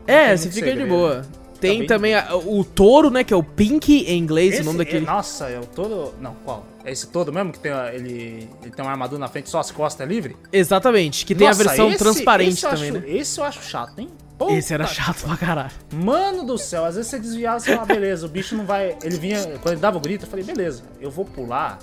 É, 0.08 0.30
tem 0.30 0.38
você 0.38 0.44
muito 0.46 0.54
fica 0.56 0.66
de 0.68 0.72
segredo. 0.72 0.90
boa. 0.90 1.22
Tem 1.60 1.80
bem 1.80 1.88
também 1.88 2.16
a- 2.16 2.36
o 2.36 2.64
touro, 2.64 3.10
né, 3.10 3.24
que 3.24 3.34
é 3.34 3.38
o 3.38 3.44
Pink 3.44 4.04
em 4.06 4.18
inglês, 4.18 4.54
Esse, 4.54 4.62
o 4.62 4.66
nome 4.66 4.78
daquele... 4.80 5.06
é- 5.06 5.08
nossa, 5.10 5.50
é 5.50 5.60
o 5.60 5.66
todo. 5.66 6.14
Não, 6.22 6.34
qual? 6.46 6.66
É 6.86 6.92
esse 6.92 7.08
todo 7.08 7.32
mesmo 7.34 7.52
que 7.52 7.60
tem 7.60 7.72
ele, 7.94 8.50
ele 8.62 8.72
tem 8.72 8.84
uma 8.86 8.92
armadura 8.92 9.20
na 9.20 9.28
frente, 9.28 9.50
só 9.50 9.60
as 9.60 9.70
costas 9.72 10.08
é 10.08 10.10
livre? 10.10 10.38
Exatamente, 10.52 11.26
que 11.26 11.36
tem 11.36 11.48
Nossa, 11.48 11.62
a 11.62 11.66
versão 11.66 11.90
esse- 11.90 11.98
transparente 11.98 12.52
esse 12.54 12.62
também, 12.62 12.90
acho- 12.92 13.00
né? 13.00 13.04
Esse 13.10 13.40
eu 13.40 13.44
acho 13.44 13.62
chato, 13.64 14.00
hein? 14.00 14.10
Puta 14.38 14.54
Esse 14.54 14.74
era 14.74 14.88
chato 14.88 15.26
pra 15.26 15.36
caralho. 15.36 15.72
Mano 15.94 16.46
do 16.46 16.58
céu, 16.58 16.86
às 16.86 16.96
vezes 16.96 17.12
você 17.12 17.20
desviava, 17.20 17.60
você 17.60 17.74
fala, 17.76 17.86
beleza, 17.86 18.26
o 18.26 18.30
bicho 18.30 18.56
não 18.56 18.66
vai. 18.66 18.96
Ele 19.04 19.18
vinha, 19.18 19.44
quando 19.62 19.74
ele 19.74 19.82
dava 19.82 19.98
o 19.98 20.00
grito, 20.00 20.26
eu 20.26 20.30
falei, 20.30 20.46
beleza, 20.46 20.84
eu 21.02 21.12
vou 21.12 21.26
pular 21.26 21.78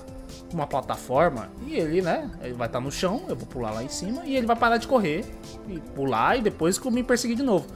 uma 0.55 0.66
plataforma 0.66 1.51
e 1.66 1.74
ele, 1.77 2.01
né? 2.01 2.31
Ele 2.43 2.55
vai 2.55 2.66
estar 2.66 2.81
no 2.81 2.91
chão, 2.91 3.24
eu 3.29 3.37
vou 3.37 3.47
pular 3.47 3.72
lá 3.72 3.85
em 3.85 3.89
cima 3.91 4.22
e 4.24 4.35
ele 4.37 4.47
vai 4.47 4.57
parar 4.57 4.79
de 4.79 4.87
correr 4.89 5.24
e 5.68 5.79
pular 5.95 6.39
e 6.39 6.41
depois 6.41 6.79
me 6.79 7.03
perseguir 7.03 7.37
de 7.37 7.43
novo. 7.43 7.66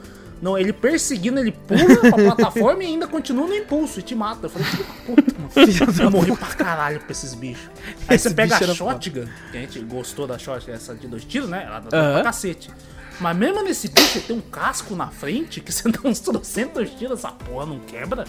Não, 0.41 0.57
ele 0.57 0.73
perseguindo, 0.73 1.39
ele 1.39 1.51
pula 1.51 1.97
pra 1.99 2.11
plataforma 2.35 2.83
e 2.83 2.87
ainda 2.87 3.07
continua 3.07 3.45
no 3.47 3.53
impulso 3.53 3.99
e 3.99 4.01
te 4.01 4.15
mata. 4.15 4.47
Eu 4.47 4.49
falei, 4.49 4.67
filho 4.67 4.85
puta, 5.05 5.35
mano. 5.39 6.03
Eu 6.03 6.09
morri 6.11 6.35
pra 6.35 6.47
caralho 6.47 6.99
pra 6.99 7.11
esses 7.11 7.33
bichos. 7.35 7.69
Aí 8.09 8.15
Esse 8.15 8.29
você 8.29 8.35
pega 8.35 8.55
a 8.55 8.57
era 8.57 8.73
foda. 8.73 8.91
shotgun, 8.93 9.25
que 9.51 9.57
a 9.57 9.61
gente 9.61 9.79
gostou 9.81 10.25
da 10.25 10.37
shotgun, 10.39 10.71
essa 10.71 10.95
de 10.95 11.07
dois 11.07 11.23
tiros, 11.23 11.47
né? 11.47 11.63
Ela 11.65 11.79
dá 11.79 11.95
Aham. 11.97 12.13
pra 12.13 12.23
cacete. 12.23 12.71
Mas 13.19 13.37
mesmo 13.37 13.61
nesse 13.63 13.87
bicho 13.87 14.19
tem 14.21 14.35
um 14.35 14.41
casco 14.41 14.95
na 14.95 15.07
frente 15.07 15.61
que 15.61 15.71
você 15.71 15.87
dá 15.89 15.99
uns 16.03 16.19
trocentos 16.19 16.89
tiros, 16.91 17.19
essa 17.19 17.31
porra 17.31 17.67
não 17.67 17.77
quebra. 17.79 18.25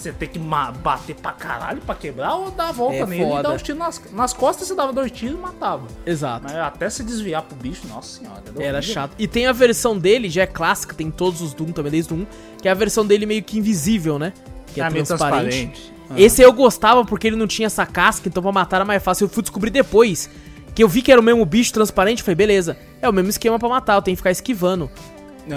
Você 0.00 0.12
tem 0.12 0.28
que 0.28 0.38
bater 0.38 1.14
pra 1.16 1.32
caralho 1.32 1.80
pra 1.82 1.94
quebrar 1.94 2.34
ou 2.36 2.50
dar 2.50 2.70
a 2.70 2.72
volta 2.72 2.96
É 2.96 3.06
nele 3.06 3.22
e 3.22 3.26
foda. 3.28 3.42
dar 3.42 3.54
os 3.54 3.60
tiros 3.62 3.78
nas, 3.78 4.00
nas 4.12 4.32
costas, 4.32 4.66
você 4.66 4.74
dava 4.74 4.94
dois 4.94 5.10
tiros 5.12 5.36
e 5.38 5.38
matava. 5.42 5.86
Exato. 6.06 6.44
Mas 6.44 6.56
até 6.56 6.88
se 6.88 7.02
desviar 7.04 7.42
pro 7.42 7.54
bicho, 7.54 7.86
nossa 7.86 8.18
senhora. 8.18 8.42
era 8.56 8.64
Era 8.64 8.78
horrível. 8.78 8.94
chato. 8.94 9.12
E 9.18 9.28
tem 9.28 9.46
a 9.46 9.52
versão 9.52 9.98
dele, 9.98 10.30
já 10.30 10.42
é 10.42 10.46
clássica, 10.46 10.94
tem 10.94 11.08
em 11.08 11.10
todos 11.10 11.42
os 11.42 11.52
Doom 11.52 11.66
também, 11.72 11.92
desde 11.92 12.14
o 12.14 12.16
1, 12.16 12.26
que 12.62 12.68
é 12.68 12.70
a 12.70 12.74
versão 12.74 13.04
dele 13.04 13.26
meio 13.26 13.42
que 13.42 13.58
invisível, 13.58 14.18
né? 14.18 14.32
Que 14.68 14.80
é, 14.80 14.88
meio 14.88 15.04
transparente. 15.04 15.66
transparente. 15.66 15.92
Esse 16.16 16.40
eu 16.40 16.52
gostava 16.52 17.04
porque 17.04 17.26
ele 17.26 17.36
não 17.36 17.46
tinha 17.46 17.66
essa 17.66 17.84
casca, 17.84 18.26
então 18.26 18.42
pra 18.42 18.50
matar 18.52 18.76
era 18.76 18.84
mais 18.86 19.02
fácil. 19.02 19.26
Eu 19.26 19.28
fui 19.28 19.42
descobrir 19.42 19.70
depois 19.70 20.30
que 20.74 20.82
eu 20.82 20.88
vi 20.88 21.02
que 21.02 21.12
era 21.12 21.20
o 21.20 21.24
mesmo 21.24 21.44
bicho 21.44 21.72
transparente, 21.74 22.22
falei, 22.22 22.36
beleza, 22.36 22.76
é 23.02 23.08
o 23.08 23.12
mesmo 23.12 23.28
esquema 23.28 23.58
pra 23.58 23.68
matar, 23.68 23.96
eu 23.96 24.02
tenho 24.02 24.16
que 24.16 24.20
ficar 24.20 24.30
esquivando. 24.30 24.90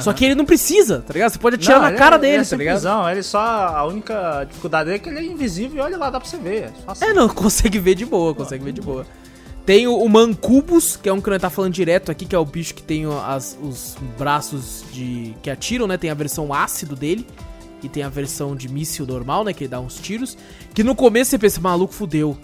Só 0.01 0.13
que 0.13 0.25
ele 0.25 0.35
não 0.35 0.45
precisa, 0.45 0.99
tá 1.05 1.13
ligado? 1.13 1.31
Você 1.31 1.39
pode 1.39 1.55
atirar 1.55 1.81
Não, 1.81 1.91
na 1.91 1.97
cara 1.97 2.15
é- 2.15 2.19
dele, 2.19 2.33
ele 2.35 2.41
é 2.43 2.45
tá 2.45 2.55
ligado? 2.55 3.09
Ele 3.11 3.23
só. 3.23 3.39
A 3.39 3.85
única 3.85 4.43
dificuldade 4.45 4.85
dele 4.85 4.95
é 4.97 4.99
que 4.99 5.09
ele 5.09 5.19
é 5.19 5.23
invisível 5.23 5.77
e 5.77 5.81
olha 5.81 5.97
lá, 5.97 6.09
dá 6.09 6.19
pra 6.19 6.27
você 6.29 6.37
ver. 6.37 6.63
É, 6.63 6.71
assim. 6.87 7.05
É, 7.05 7.13
não, 7.13 7.27
consegue 7.33 7.79
ver 7.79 7.95
de 7.95 8.05
boa, 8.05 8.33
consegue 8.33 8.63
ver 8.63 8.71
de 8.71 8.81
boa. 8.81 9.05
Tem 9.65 9.87
o, 9.87 9.95
o 9.97 10.09
Mancubus, 10.09 10.97
que 10.97 11.07
é 11.07 11.13
um 11.13 11.21
que 11.21 11.29
nós 11.29 11.41
tá 11.41 11.49
falando 11.49 11.71
direto 11.73 12.11
aqui, 12.11 12.25
que 12.25 12.35
é 12.35 12.39
o 12.39 12.43
bicho 12.45 12.73
que 12.75 12.83
tem 12.83 13.05
as- 13.25 13.57
os 13.61 13.95
braços 14.19 14.83
de 14.91 15.33
que 15.41 15.49
atiram, 15.49 15.87
né? 15.87 15.97
Tem 15.97 16.09
a 16.09 16.13
versão 16.13 16.53
ácido 16.53 16.95
dele, 16.95 17.25
e 17.81 17.87
tem 17.89 18.03
a 18.03 18.09
versão 18.09 18.55
de 18.55 18.67
míssil 18.69 19.05
normal, 19.05 19.43
né? 19.43 19.53
Que 19.53 19.63
ele 19.65 19.69
dá 19.69 19.79
uns 19.79 19.95
tiros. 19.95 20.37
Que 20.73 20.83
no 20.83 20.95
começo 20.95 21.31
você 21.31 21.37
pensa, 21.37 21.59
maluco, 21.61 21.93
fudeu. 21.93 22.37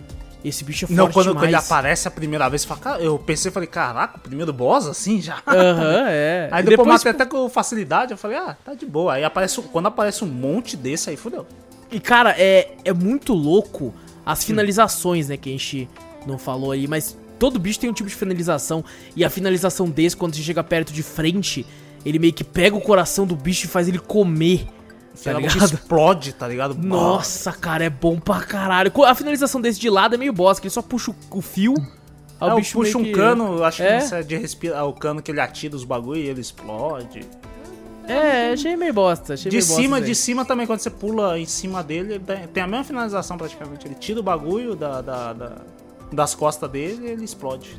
Esse 0.44 0.64
bicho 0.64 0.86
é 0.86 0.88
forte 0.88 0.98
Não, 0.98 1.11
quando, 1.11 1.34
quando 1.34 1.44
ele 1.44 1.56
aparece 1.56 2.07
a 2.07 2.11
primeira 2.11 2.48
vez, 2.48 2.66
eu 2.99 3.20
pensei, 3.20 3.52
falei, 3.52 3.68
caraca, 3.68 4.18
o 4.18 4.22
primeiro 4.22 4.53
boss 4.53 4.88
assim 4.88 5.22
já. 5.22 5.41
Aham, 5.45 6.06
é. 6.07 6.48
Aí 6.52 6.64
depois, 6.64 6.78
depois, 6.78 6.88
matei 6.88 7.11
até 7.11 7.26
com 7.26 7.49
facilidade, 7.49 8.11
eu 8.11 8.18
falei, 8.18 8.38
ah, 8.38 8.56
tá 8.64 8.74
de 8.74 8.86
boa. 8.86 9.14
Aí 9.14 9.24
aparece, 9.24 9.61
quando 9.64 9.88
aparece 9.88 10.24
um 10.24 10.28
monte 10.28 10.78
desse 10.78 11.10
aí, 11.10 11.18
fudeu. 11.18 11.45
E 11.91 11.99
cara, 11.99 12.36
é, 12.38 12.72
é 12.86 12.94
muito 12.94 13.34
louco 13.34 13.94
as 14.26 14.44
finalizações, 14.44 15.28
né, 15.28 15.38
que 15.38 15.49
a 15.49 15.52
gente 15.52 15.90
não 16.26 16.38
falou 16.38 16.72
aí, 16.72 16.88
mas 16.88 17.18
todo 17.38 17.60
bicho 17.60 17.80
tem 17.80 17.90
um 17.90 17.94
tipo 17.94 18.07
de 18.07 18.16
finalização. 18.16 18.84
E 19.16 19.26
a 19.26 19.30
finalização 19.30 19.90
desse, 19.90 20.16
quando 20.16 20.36
você 20.36 20.41
chega 20.41 20.64
perto 20.64 20.94
de 20.94 21.02
frente, 21.02 21.66
ele 22.06 22.20
meio 22.20 22.34
que 22.34 22.44
pega 22.44 22.76
o 22.76 22.82
coração 22.82 23.26
do 23.26 23.36
bicho 23.36 23.66
e 23.66 23.70
faz 23.70 23.88
ele 23.88 23.99
comer. 23.99 24.68
Tá 25.23 25.40
explode, 25.65 26.34
tá 26.34 26.48
ligado? 26.48 26.76
Nossa, 26.76 27.52
cara, 27.52 27.84
é 27.84 27.90
bom 27.90 28.19
pra 28.19 28.41
caralho. 28.41 28.91
A 29.06 29.15
finalização 29.15 29.60
desse 29.60 29.80
de 29.80 29.90
lado 29.90 30.15
é 30.15 30.18
meio 30.18 30.31
boss, 30.34 30.60
que 30.60 30.68
ele 30.68 30.73
só 30.73 30.81
puxa 30.81 31.14
o, 31.31 31.41
fio. 31.41 31.73
aí 32.40 32.49
Ah, 32.49 32.53
o 32.53 32.57
bicho 32.57 32.73
puxo 32.77 32.98
um 32.99 33.03
que- 33.03 33.11
cano, 33.11 33.64
acho 33.64 33.84
É? 33.84 33.98
que 33.98 34.03
isso 34.06 34.15
é 34.15 34.23
de 34.23 34.38
respirar, 34.38 34.86
o 34.86 34.94
cano 34.94 35.22
que 35.22 35.31
ele 35.31 35.41
atira 35.41 35.76
os 35.76 35.84
bagulho 35.84 36.22
e 36.22 36.27
ele 36.27 36.40
explode. 36.41 37.22
É, 38.07 38.53
achei 38.53 38.76
meio 38.76 38.94
bosta. 38.94 39.34
Achei 39.36 39.52
De 39.52 39.57
meio 39.57 39.68
bosta 39.68 39.81
cima, 39.81 39.98
aí. 39.98 40.03
de 40.03 40.15
cima 40.15 40.44
também, 40.45 40.65
quando 40.65 40.80
você 40.80 40.90
pula 40.90 41.38
em 41.38 41.45
cima 41.45 41.84
dele, 41.84 42.15
ele 42.15 42.48
tem- 42.48 42.64
a 42.64 42.68
mesma 42.68 42.84
finalização 42.84 43.38
praticamente. 43.38 43.86
Ele 43.86 43.95
tira 43.95 44.19
o 44.19 44.23
bagulho 44.23 44.76
da, 44.76 45.02
da- 45.02 45.34
da- 45.34 45.57
das 46.11 46.34
costas 46.34 46.69
dele 46.72 47.07
e 47.07 47.11
ele 47.11 47.23
explode. 47.26 47.77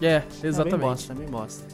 É, 0.00 0.06
É 0.06 0.18
bem 0.20 0.28
exatamente. 0.50 0.80
bosta, 0.80 1.12
é 1.12 1.16
bem 1.16 1.26
bosta. 1.28 1.64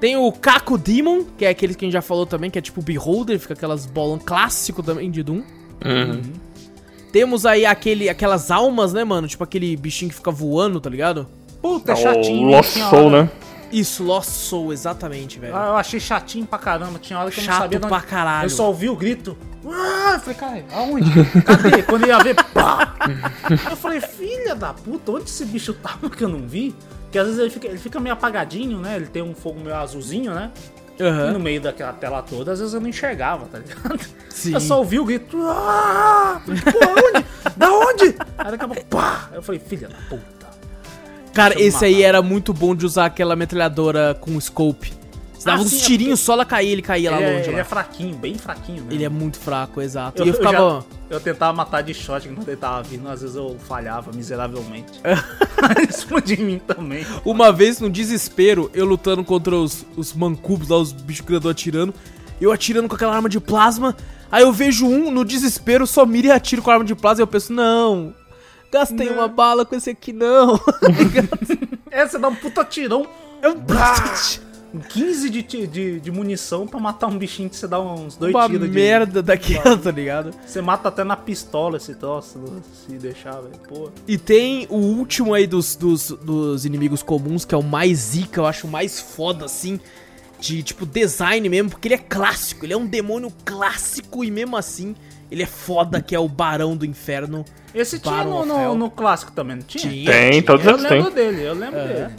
Tem 0.00 0.16
o 0.16 0.32
Caco 0.32 0.78
Demon, 0.78 1.24
que 1.36 1.44
é 1.44 1.48
aquele 1.50 1.74
que 1.74 1.84
a 1.84 1.86
gente 1.86 1.92
já 1.92 2.00
falou 2.02 2.24
também, 2.24 2.50
que 2.50 2.58
é 2.58 2.62
tipo 2.62 2.80
Beholder, 2.80 3.38
fica 3.38 3.52
aquelas 3.54 3.84
bolão 3.86 4.18
clássico 4.18 4.82
também 4.82 5.10
de 5.10 5.22
Doom. 5.22 5.42
Uhum. 5.84 6.22
Temos 7.12 7.44
aí 7.44 7.66
aquele, 7.66 8.08
aquelas 8.08 8.50
almas, 8.50 8.92
né, 8.92 9.04
mano? 9.04 9.26
Tipo 9.28 9.44
aquele 9.44 9.76
bichinho 9.76 10.08
que 10.10 10.14
fica 10.16 10.30
voando, 10.30 10.80
tá 10.80 10.88
ligado? 10.88 11.26
Puta, 11.60 11.92
é 11.92 11.94
É 11.94 11.98
o 11.98 12.02
chatinho. 12.02 12.48
Lost 12.48 12.78
Soul, 12.78 13.10
né? 13.10 13.30
Isso, 13.72 14.02
Lost 14.02 14.30
Soul, 14.30 14.72
exatamente, 14.72 15.38
velho. 15.38 15.54
Ah, 15.56 15.66
eu 15.68 15.76
achei 15.76 16.00
chatinho 16.00 16.46
pra 16.46 16.58
caramba. 16.58 16.98
Tinha 16.98 17.18
hora 17.18 17.30
que 17.30 17.38
eu 17.38 17.44
não 17.44 17.52
Chato 17.52 17.62
sabia 17.62 17.78
de 17.78 17.86
pra 17.86 17.96
onde- 17.98 18.06
caralho. 18.06 18.46
Eu 18.46 18.50
só 18.50 18.66
ouvi 18.68 18.88
o 18.88 18.96
grito. 18.96 19.36
Ah, 19.66 20.12
eu 20.14 20.20
falei, 20.20 20.34
cara, 20.34 20.64
aonde? 20.72 21.10
Cadê? 21.44 21.82
Quando 21.82 22.02
eu 22.04 22.08
ia 22.08 22.18
ver, 22.18 22.34
pá! 22.54 22.94
Eu 23.70 23.76
falei, 23.76 24.00
filha 24.00 24.54
da 24.54 24.72
puta, 24.72 25.12
onde 25.12 25.24
esse 25.24 25.44
bicho 25.44 25.74
tava 25.82 26.08
que 26.08 26.24
eu 26.24 26.28
não 26.28 26.46
vi? 26.48 26.74
Porque 27.10 27.18
às 27.18 27.26
vezes 27.26 27.40
ele 27.40 27.50
fica, 27.50 27.66
ele 27.66 27.78
fica 27.78 27.98
meio 27.98 28.12
apagadinho, 28.12 28.78
né? 28.78 28.94
Ele 28.94 29.06
tem 29.06 29.20
um 29.20 29.34
fogo 29.34 29.58
meio 29.58 29.74
azulzinho, 29.74 30.32
né? 30.32 30.52
E 30.96 31.02
Aham. 31.02 31.32
no 31.32 31.40
meio 31.40 31.60
daquela 31.60 31.92
tela 31.92 32.22
toda, 32.22 32.52
às 32.52 32.60
vezes 32.60 32.72
eu 32.72 32.80
não 32.80 32.88
enxergava, 32.88 33.46
tá 33.46 33.58
ligado? 33.58 33.98
Sim. 34.30 34.54
Eu 34.54 34.60
só 34.60 34.78
ouvi 34.78 35.00
o 35.00 35.04
grito. 35.04 35.36
Ah! 35.44 36.40
Falei, 36.46 36.62
Pô, 36.62 36.78
onde? 36.78 37.26
Da 37.56 37.72
onde? 37.72 38.16
Aí 38.38 38.50
daqui 38.52 38.64
a 38.64 38.68
pouco, 38.68 38.84
pá! 38.84 39.28
Eu 39.32 39.42
falei, 39.42 39.60
filha 39.60 39.88
da 39.88 39.96
puta. 40.08 40.50
Cara, 41.34 41.60
esse 41.60 41.84
aí 41.84 42.00
era 42.04 42.22
muito 42.22 42.52
bom 42.54 42.76
de 42.76 42.86
usar 42.86 43.06
aquela 43.06 43.34
metralhadora 43.34 44.16
com 44.20 44.40
scope. 44.40 44.92
Você 45.40 45.46
dava 45.46 45.62
Ah, 45.62 45.64
uns 45.64 45.70
sim, 45.70 45.78
é 45.78 45.84
tirinhos, 45.86 46.20
só 46.20 46.34
ela 46.34 46.44
caía, 46.44 46.70
ele 46.70 46.82
caía 46.82 47.10
lá 47.10 47.16
Ele, 47.16 47.24
é, 47.24 47.32
longe. 47.36 47.44
ele 47.48 47.52
lá. 47.54 47.60
é 47.60 47.64
fraquinho, 47.64 48.14
bem 48.14 48.34
fraquinho, 48.34 48.82
né? 48.84 48.88
Ele 48.92 49.04
é 49.04 49.08
muito 49.08 49.38
fraco, 49.38 49.80
exato. 49.80 50.20
Eu, 50.20 50.26
e 50.26 50.28
eu 50.28 50.34
ficava. 50.34 50.56
eu, 50.58 50.80
já- 50.80 51.16
eu 51.16 51.20
tentava 51.20 51.52
matar 51.56 51.80
de 51.82 51.94
shot 51.94 52.28
quando 52.28 52.46
ele 52.46 52.56
tava 52.58 52.82
vindo, 52.82 53.08
às 53.08 53.22
vezes 53.22 53.36
eu 53.36 53.56
falhava 53.66 54.12
miseravelmente. 54.12 54.92
Isso 55.88 56.20
de 56.20 56.36
mim 56.36 56.58
também. 56.58 57.06
Uma 57.24 57.50
vez, 57.52 57.80
no 57.80 57.88
desespero, 57.88 58.70
eu 58.74 58.84
lutando 58.84 59.24
contra 59.24 59.56
os, 59.56 59.86
os 59.96 60.12
mancubos 60.12 60.68
lá, 60.68 60.76
os 60.76 60.92
bichos 60.92 61.24
grandão 61.24 61.50
atirando, 61.50 61.94
eu 62.38 62.52
atirando 62.52 62.86
com 62.86 62.94
aquela 62.94 63.16
arma 63.16 63.28
de 63.30 63.40
plasma, 63.40 63.96
aí 64.30 64.42
eu 64.42 64.52
vejo 64.52 64.86
um, 64.86 65.10
no 65.10 65.24
desespero, 65.24 65.86
só 65.86 66.04
mira 66.04 66.26
e 66.28 66.30
atiro 66.32 66.60
com 66.60 66.70
a 66.70 66.74
arma 66.74 66.84
de 66.84 66.94
plasma, 66.94 67.22
e 67.22 67.24
eu 67.24 67.26
penso, 67.26 67.50
não, 67.52 68.14
gastei 68.70 69.08
uma 69.08 69.26
bala 69.26 69.64
com 69.64 69.74
esse 69.74 69.88
aqui, 69.88 70.12
não. 70.12 70.60
É, 71.90 72.06
você 72.06 72.18
dá 72.18 72.28
um 72.28 72.34
puta 72.36 72.62
tirão, 72.64 73.04
Eu- 73.42 73.56
15 74.78 75.30
de, 75.30 75.42
de, 75.42 76.00
de 76.00 76.10
munição 76.10 76.66
pra 76.66 76.78
matar 76.78 77.08
um 77.08 77.18
bichinho 77.18 77.50
que 77.50 77.56
você 77.56 77.66
dá 77.66 77.80
uns 77.80 78.16
dois 78.16 78.34
uma 78.34 78.46
tiros 78.48 78.68
de. 78.68 78.74
merda 78.74 79.22
daquela, 79.22 79.76
tá 79.76 79.90
ligado? 79.90 80.32
Você 80.46 80.60
mata 80.60 80.88
até 80.88 81.02
na 81.02 81.16
pistola 81.16 81.76
esse 81.76 81.94
troço, 81.94 82.40
se 82.86 82.92
deixar, 82.92 83.40
velho. 83.40 83.58
Pô. 83.68 83.90
E 84.06 84.16
tem 84.16 84.66
o 84.70 84.76
último 84.76 85.34
aí 85.34 85.46
dos, 85.46 85.74
dos, 85.74 86.10
dos 86.10 86.64
inimigos 86.64 87.02
comuns, 87.02 87.44
que 87.44 87.54
é 87.54 87.58
o 87.58 87.62
mais 87.62 87.98
zica, 87.98 88.40
eu 88.40 88.46
acho 88.46 88.66
o 88.66 88.70
mais 88.70 89.00
foda, 89.00 89.44
assim, 89.44 89.80
de, 90.38 90.62
tipo, 90.62 90.86
design 90.86 91.48
mesmo, 91.48 91.70
porque 91.70 91.88
ele 91.88 91.94
é 91.94 91.98
clássico, 91.98 92.64
ele 92.64 92.72
é 92.72 92.76
um 92.76 92.86
demônio 92.86 93.32
clássico 93.44 94.24
e 94.24 94.30
mesmo 94.30 94.56
assim, 94.56 94.94
ele 95.30 95.42
é 95.42 95.46
foda, 95.46 96.00
que 96.00 96.14
é 96.14 96.18
o 96.18 96.28
Barão 96.28 96.76
do 96.76 96.84
Inferno. 96.84 97.44
Esse 97.74 97.98
tinha 98.00 98.24
no, 98.24 98.44
no, 98.44 98.74
no 98.74 98.90
clássico 98.90 99.30
também, 99.32 99.56
não 99.56 99.62
tinha? 99.62 99.90
Tinha, 99.92 100.10
Tem, 100.10 100.30
tinha. 100.32 100.42
todos 100.42 100.66
Eu 100.66 100.72
eles 100.72 100.82
lembro 100.90 101.10
têm. 101.10 101.14
dele, 101.30 101.42
eu 101.46 101.54
lembro 101.54 101.78
dele. 101.86 102.14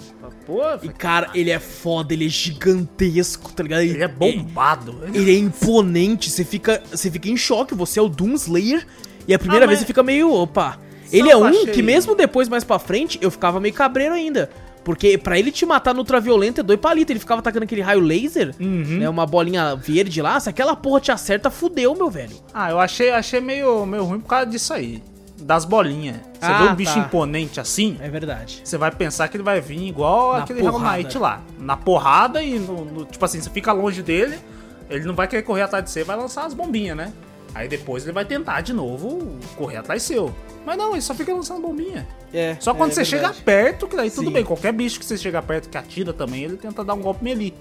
Pô, 0.45 0.61
E, 0.81 0.89
cara, 0.89 1.29
ele 1.35 1.51
é 1.51 1.59
foda, 1.59 2.13
ele 2.13 2.25
é 2.25 2.29
gigantesco, 2.29 3.51
tá 3.53 3.63
ligado? 3.63 3.81
ele 3.81 4.03
é 4.03 4.07
bombado. 4.07 4.99
Ele 5.13 5.31
é 5.35 5.37
imponente, 5.37 6.29
você 6.29 6.43
fica, 6.43 6.81
você 6.89 7.11
fica 7.11 7.29
em 7.29 7.37
choque, 7.37 7.75
você 7.75 7.99
é 7.99 8.01
o 8.01 8.09
Doom 8.09 8.33
Slayer, 8.35 8.85
e 9.27 9.33
a 9.33 9.39
primeira 9.39 9.65
Ah, 9.65 9.67
vez 9.67 9.79
mas- 9.79 9.85
você 9.85 9.87
fica 9.87 10.01
meio, 10.03 10.33
opa. 10.33 10.77
Só 11.05 11.17
Ele 11.17 11.29
é 11.29 11.35
um 11.35 11.43
achei- 11.43 11.67
que 11.67 11.81
mesmo 11.81 12.15
depois, 12.15 12.47
mais 12.47 12.63
pra 12.63 12.79
frente, 12.79 13.19
eu 13.21 13.29
ficava 13.29 13.59
meio 13.59 13.73
cabreiro 13.73 14.13
ainda. 14.15 14.49
Porque 14.83 15.17
pra 15.17 15.37
ele 15.37 15.51
te 15.51 15.65
matar 15.65 15.93
no 15.93 15.99
ultraviolento 15.99 16.61
é 16.61 16.63
dois 16.63 16.79
palitos, 16.79 17.11
ele 17.11 17.19
ficava 17.19 17.39
atacando 17.39 17.63
aquele 17.65 17.81
raio 17.81 17.99
laser, 17.99 18.55
Uhum. 18.59 18.97
né, 18.99 19.07
uma 19.09 19.25
bolinha 19.27 19.75
verde 19.75 20.21
lá, 20.21 20.39
se 20.39 20.49
aquela 20.49 20.75
porra 20.75 20.99
te 20.99 21.11
acerta, 21.11 21.49
fudeu, 21.51 21.93
meu 21.93 22.09
velho. 22.09 22.35
Ah, 22.53 22.71
eu 22.71 22.79
achei, 22.79 23.11
achei 23.11 23.39
meio, 23.39 23.85
meio 23.85 24.03
ruim 24.03 24.19
por 24.19 24.27
causa 24.29 24.45
disso 24.47 24.73
aí. 24.73 25.03
Das 25.39 25.65
bolinhas. 25.65 26.17
Você 26.39 26.51
Ah, 26.51 26.63
vê 26.63 26.69
um 26.69 26.75
bicho 26.75 26.93
tá. 26.93 26.99
imponente 26.99 27.59
assim, 27.59 27.97
É 27.99 28.07
verdade. 28.09 28.61
você 28.63 28.77
vai 28.77 28.91
pensar 28.91 29.27
que 29.27 29.37
ele 29.37 29.43
vai 29.43 29.59
vir 29.61 29.87
igual 29.87 30.33
Na 30.33 30.39
aquele 30.43 30.59
porrada. 30.61 30.97
Knight 30.97 31.17
lá. 31.17 31.41
Na 31.59 31.75
porrada 31.77 32.41
e 32.43 32.57
no, 32.59 32.85
no- 32.85 33.05
Tipo 33.05 33.25
assim, 33.25 33.41
você 33.41 33.49
fica 33.49 33.71
longe 33.71 34.01
dele, 34.03 34.37
ele 34.89 35.03
não 35.05 35.15
vai 35.15 35.27
querer 35.27 35.41
correr 35.43 35.63
atrás 35.63 35.83
de 35.83 35.89
você, 35.91 36.03
vai 36.03 36.15
lançar 36.15 36.45
as 36.45 36.53
bombinhas, 36.53 36.95
né? 36.97 37.11
Aí 37.53 37.67
depois 37.67 38.03
ele 38.03 38.13
vai 38.13 38.23
tentar 38.25 38.61
de 38.61 38.71
novo 38.73 39.37
correr 39.57 39.77
atrás 39.77 40.03
seu. 40.03 40.33
Mas 40.65 40.77
não, 40.77 40.91
ele 40.93 41.01
só 41.01 41.13
fica 41.13 41.33
lançando 41.33 41.61
bombinha. 41.61 42.07
É, 42.33 42.55
Só 42.59 42.73
quando 42.73 42.91
é 42.91 42.93
você 42.93 43.03
verdade. 43.03 43.33
chega 43.35 43.43
perto, 43.45 43.87
que 43.87 43.95
daí 43.95 44.09
tudo 44.09 44.27
Sim. 44.27 44.33
bem. 44.33 44.43
Qualquer 44.45 44.71
bicho 44.71 44.99
que 44.99 45.05
você 45.05 45.17
chega 45.17 45.41
perto 45.41 45.67
que 45.69 45.77
atira 45.77 46.13
também, 46.13 46.43
ele 46.43 46.55
tenta 46.55 46.83
dar 46.83 46.93
um 46.93 47.01
golpe 47.01 47.23
melee. 47.23 47.53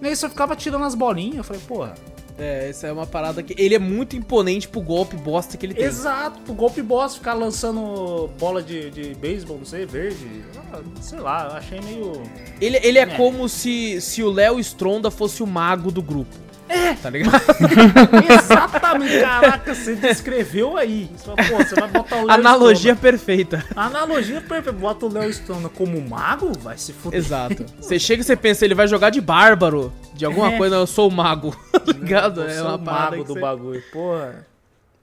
E 0.00 0.06
aí 0.06 0.14
você 0.14 0.28
ficava 0.28 0.54
tirando 0.54 0.84
as 0.84 0.94
bolinhas. 0.94 1.38
Eu 1.38 1.44
falei, 1.44 1.62
porra. 1.66 1.94
É, 2.38 2.68
essa 2.68 2.88
é 2.88 2.92
uma 2.92 3.06
parada 3.06 3.42
que. 3.42 3.54
Ele 3.56 3.74
é 3.76 3.78
muito 3.78 4.16
imponente 4.16 4.66
pro 4.68 4.80
golpe 4.80 5.16
bosta 5.16 5.56
que 5.56 5.64
ele 5.66 5.72
tem. 5.74 5.84
Exato, 5.84 6.40
pro 6.40 6.52
golpe 6.52 6.82
boss 6.82 7.14
ficar 7.14 7.32
lançando 7.34 8.28
bola 8.38 8.60
de, 8.62 8.90
de 8.90 9.14
beisebol, 9.14 9.58
não 9.58 9.64
sei, 9.64 9.86
verde. 9.86 10.44
Ah, 10.72 10.80
sei 11.00 11.20
lá, 11.20 11.46
eu 11.50 11.56
achei 11.56 11.80
meio. 11.80 12.22
Ele, 12.60 12.78
ele 12.82 12.98
é, 12.98 13.02
É. 13.02 13.06
como 13.06 13.48
se, 13.48 14.00
se 14.00 14.20
o 14.22 14.30
Léo 14.30 14.58
Stronda 14.58 15.10
fosse 15.12 15.42
o 15.44 15.46
mago 15.46 15.92
do 15.92 16.02
grupo. 16.02 16.34
É! 16.68 16.94
Tá 16.94 17.10
ligado? 17.10 17.34
Exatamente, 18.32 19.20
caraca, 19.20 19.74
você 19.74 19.94
descreveu 19.96 20.76
aí. 20.76 21.10
Você, 21.16 21.24
fala, 21.24 21.36
pô, 21.36 21.56
você 21.64 21.74
vai 21.74 21.88
botar 21.88 22.16
o 22.16 22.26
Léo 22.26 22.30
Analogia 22.30 22.96
perfeita. 22.96 23.64
Analogia 23.76 24.40
perfeita. 24.40 24.72
Bota 24.72 25.06
o 25.06 25.12
Léo 25.12 25.28
Stronda 25.30 25.68
como 25.68 26.00
mago, 26.00 26.52
vai 26.58 26.76
se 26.78 26.92
fuder. 26.92 27.18
Exato. 27.18 27.64
Você 27.80 27.98
chega 27.98 28.22
e 28.22 28.24
você 28.24 28.34
pensa, 28.36 28.64
ele 28.64 28.74
vai 28.74 28.88
jogar 28.88 29.10
de 29.10 29.20
bárbaro, 29.20 29.92
de 30.14 30.24
alguma 30.24 30.52
É. 30.52 30.56
coisa, 30.56 30.76
eu 30.76 30.86
sou 30.86 31.08
o 31.08 31.12
mago. 31.12 31.54
Tá 31.84 31.92
ligado? 31.92 32.40
Eu 32.42 32.48
É 32.48 32.54
sou 32.54 32.66
uma 32.68 32.76
o 32.76 32.80
mago 32.80 33.24
do 33.24 33.34
você- 33.34 33.40
bagulho, 33.40 33.82
porra. 33.92 34.46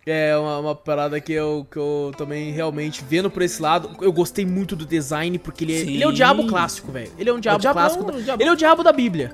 É 0.03 0.35
uma, 0.35 0.57
uma 0.57 0.75
parada 0.75 1.21
que 1.21 1.31
eu, 1.31 1.67
que 1.69 1.77
eu 1.77 2.11
também 2.17 2.51
realmente 2.51 3.05
vendo 3.07 3.29
por 3.29 3.43
esse 3.43 3.61
lado, 3.61 3.91
eu 4.01 4.11
gostei 4.11 4.43
muito 4.47 4.75
do 4.75 4.83
design, 4.83 5.38
porque 5.38 5.63
ele 5.63 5.73
é, 5.75 5.79
ele 5.81 6.03
é 6.03 6.07
o 6.07 6.11
diabo 6.11 6.47
clássico, 6.47 6.91
velho. 6.91 7.11
Ele 7.19 7.29
é 7.29 7.33
um 7.33 7.39
diabo 7.39 7.59
diabão, 7.59 7.83
clássico. 7.83 8.03
da- 8.11 8.17
o 8.17 8.21
diabão. 8.23 8.41
Ele 8.41 8.49
é 8.49 8.53
o 8.53 8.55
diabo 8.55 8.81
da 8.83 8.91
Bíblia. 8.91 9.31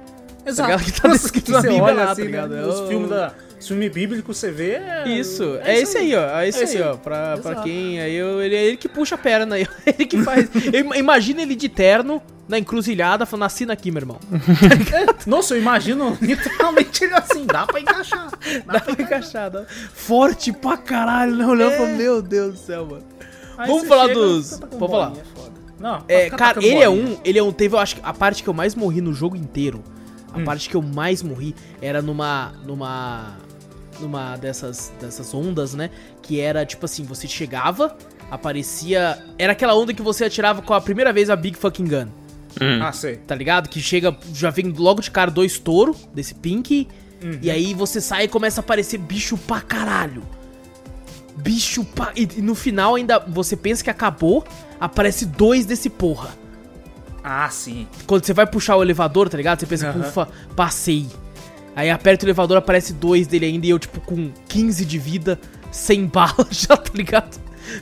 Exato. 0.47 0.69
ligado? 0.71 0.85
Que 0.85 1.01
tá 1.01 1.07
descrito 1.09 1.51
na 1.51 1.61
Você 1.61 1.67
Bíblia 1.67 1.83
olha 1.83 2.03
lá, 2.05 2.11
assim, 2.11 2.21
tá 2.21 2.25
ligado? 2.27 2.49
né, 2.51 2.61
É 2.61 2.65
Os 2.65 2.79
o- 2.79 2.87
filmes 2.87 3.09
da 3.09 3.33
os 3.59 3.67
filmes 3.67 3.91
bíblicos 3.91 4.37
você 4.37 4.51
vê. 4.51 4.73
É, 4.73 5.09
Isso, 5.09 5.57
é, 5.63 5.79
esse 5.79 5.97
aí, 5.97 6.13
ó. 6.15 6.39
É 6.39 6.47
esse, 6.47 6.59
É 6.59 6.63
esse 6.63 6.77
aí, 6.77 6.83
aí. 6.83 6.89
ó. 6.89 6.95
Pra, 6.95 7.37
pra 7.37 7.55
quem. 7.55 7.99
Aí 7.99 8.13
eu, 8.15 8.39
ele 8.41 8.55
é 8.55 8.63
ele 8.65 8.77
que 8.77 8.87
puxa 8.87 9.15
a 9.15 9.17
perna 9.17 9.55
aí. 9.55 9.67
Ele 9.85 10.05
que 10.05 10.21
faz. 10.21 10.47
Imagina 10.95 11.41
ele 11.41 11.55
de 11.55 11.67
terno, 11.67 12.21
na 12.47 12.59
encruzilhada, 12.59 13.25
falando, 13.25 13.45
assina 13.47 13.73
aqui, 13.73 13.89
meu 13.89 14.01
irmão. 14.01 14.19
Nossa, 15.25 15.55
eu 15.55 15.59
imagino 15.59 16.15
literalmente 16.21 17.03
ele 17.03 17.15
assim, 17.15 17.45
dá 17.47 17.65
pra 17.65 17.79
encaixar. 17.79 18.29
Dá 18.65 18.79
pra 18.79 18.93
encaixar, 19.03 19.49
dá. 19.49 19.65
Forte 19.93 20.51
pra 20.53 20.77
caralho, 20.77 21.35
né? 21.35 21.45
Olhando 21.47 21.73
É. 21.73 21.93
meu 21.93 22.21
Deus 22.21 22.53
do 22.53 22.59
céu, 22.59 22.85
mano. 22.85 23.03
Aí 23.57 23.67
Vamos 23.67 23.87
falar 23.87 24.03
chega, 24.09 24.19
dos- 24.19 24.49
tá 24.59 24.67
Vamos 24.71 24.89
falar. 24.91 25.13
é. 25.17 25.47
Não, 25.79 26.03
É, 26.07 26.23
fica 26.25 26.37
cara, 26.37 26.63
ele 26.63 26.79
é 26.81 26.89
um. 26.89 27.17
Ele 27.25 27.39
é 27.39 27.43
um. 27.43 27.51
Teve, 27.51 27.75
eu 27.75 27.79
acho 27.79 27.95
que 27.95 28.01
a 28.03 28.13
parte 28.13 28.43
que 28.43 28.49
eu 28.49 28.53
mais 28.53 28.75
morri 28.75 29.01
no 29.01 29.13
jogo 29.13 29.35
inteiro. 29.35 29.83
A 30.37 30.41
Hum. 30.41 30.45
parte 30.45 30.69
que 30.69 30.75
eu 30.75 30.81
mais 30.81 31.21
morri 31.23 31.53
era 31.81 32.01
numa. 32.01 32.53
numa. 32.65 33.37
numa 33.99 34.37
dessas. 34.37 34.91
dessas 35.01 35.33
ondas, 35.33 35.73
né? 35.73 35.89
Que 36.21 36.39
era 36.39 36.65
tipo 36.65 36.85
assim, 36.85 37.03
você 37.03 37.27
chegava, 37.27 37.97
aparecia. 38.29 39.17
Era 39.37 39.53
aquela 39.53 39.73
onda 39.75 39.93
que 39.93 40.01
você 40.01 40.25
atirava 40.25 40.61
com 40.61 40.73
a 40.73 40.81
primeira 40.81 41.11
vez 41.11 41.29
a 41.29 41.35
Big 41.35 41.57
Fucking 41.57 41.87
Gun. 41.87 42.07
Ah, 42.81 42.91
sei. 42.91 43.17
Tá 43.17 43.35
ligado? 43.35 43.69
Que 43.69 43.79
chega, 43.79 44.17
já 44.33 44.49
vem 44.49 44.67
logo 44.69 44.99
de 45.01 45.11
cara 45.11 45.29
dois 45.29 45.59
touro 45.59 45.95
desse 46.13 46.33
pink. 46.33 46.87
Uhum. 47.23 47.39
E 47.41 47.51
aí 47.51 47.73
você 47.73 47.99
sai 48.01 48.23
e 48.23 48.27
começa 48.27 48.61
a 48.61 48.63
aparecer 48.63 48.97
bicho 48.97 49.37
pra 49.37 49.61
caralho. 49.61 50.23
Bicho 51.35 51.83
pra. 51.85 52.11
E, 52.15 52.27
e 52.37 52.41
no 52.41 52.55
final 52.55 52.95
ainda 52.95 53.19
você 53.19 53.55
pensa 53.55 53.83
que 53.83 53.89
acabou, 53.89 54.43
aparece 54.79 55.25
dois 55.25 55.65
desse 55.65 55.89
porra. 55.89 56.29
Ah, 57.29 57.49
sim. 57.49 57.87
Quando 58.05 58.25
você 58.25 58.33
vai 58.33 58.47
puxar 58.47 58.77
o 58.77 58.81
elevador, 58.83 59.27
tá 59.27 59.35
ligado? 59.35 59.59
Você 59.59 59.65
pensa, 59.65 59.89
Aham. 59.89 59.99
ufa, 60.07 60.27
passei. 60.55 61.07
Aí 61.75 61.89
aperta 61.89 62.25
o 62.25 62.27
elevador, 62.27 62.57
aparece 62.57 62.93
dois 62.93 63.27
dele 63.27 63.45
ainda 63.47 63.65
e 63.67 63.69
eu, 63.69 63.77
tipo, 63.77 63.99
com 64.01 64.31
15 64.47 64.85
de 64.85 64.97
vida, 64.97 65.37
sem 65.71 66.05
bala 66.07 66.47
já, 66.49 66.77
tá 66.77 66.91
ligado? 66.93 67.37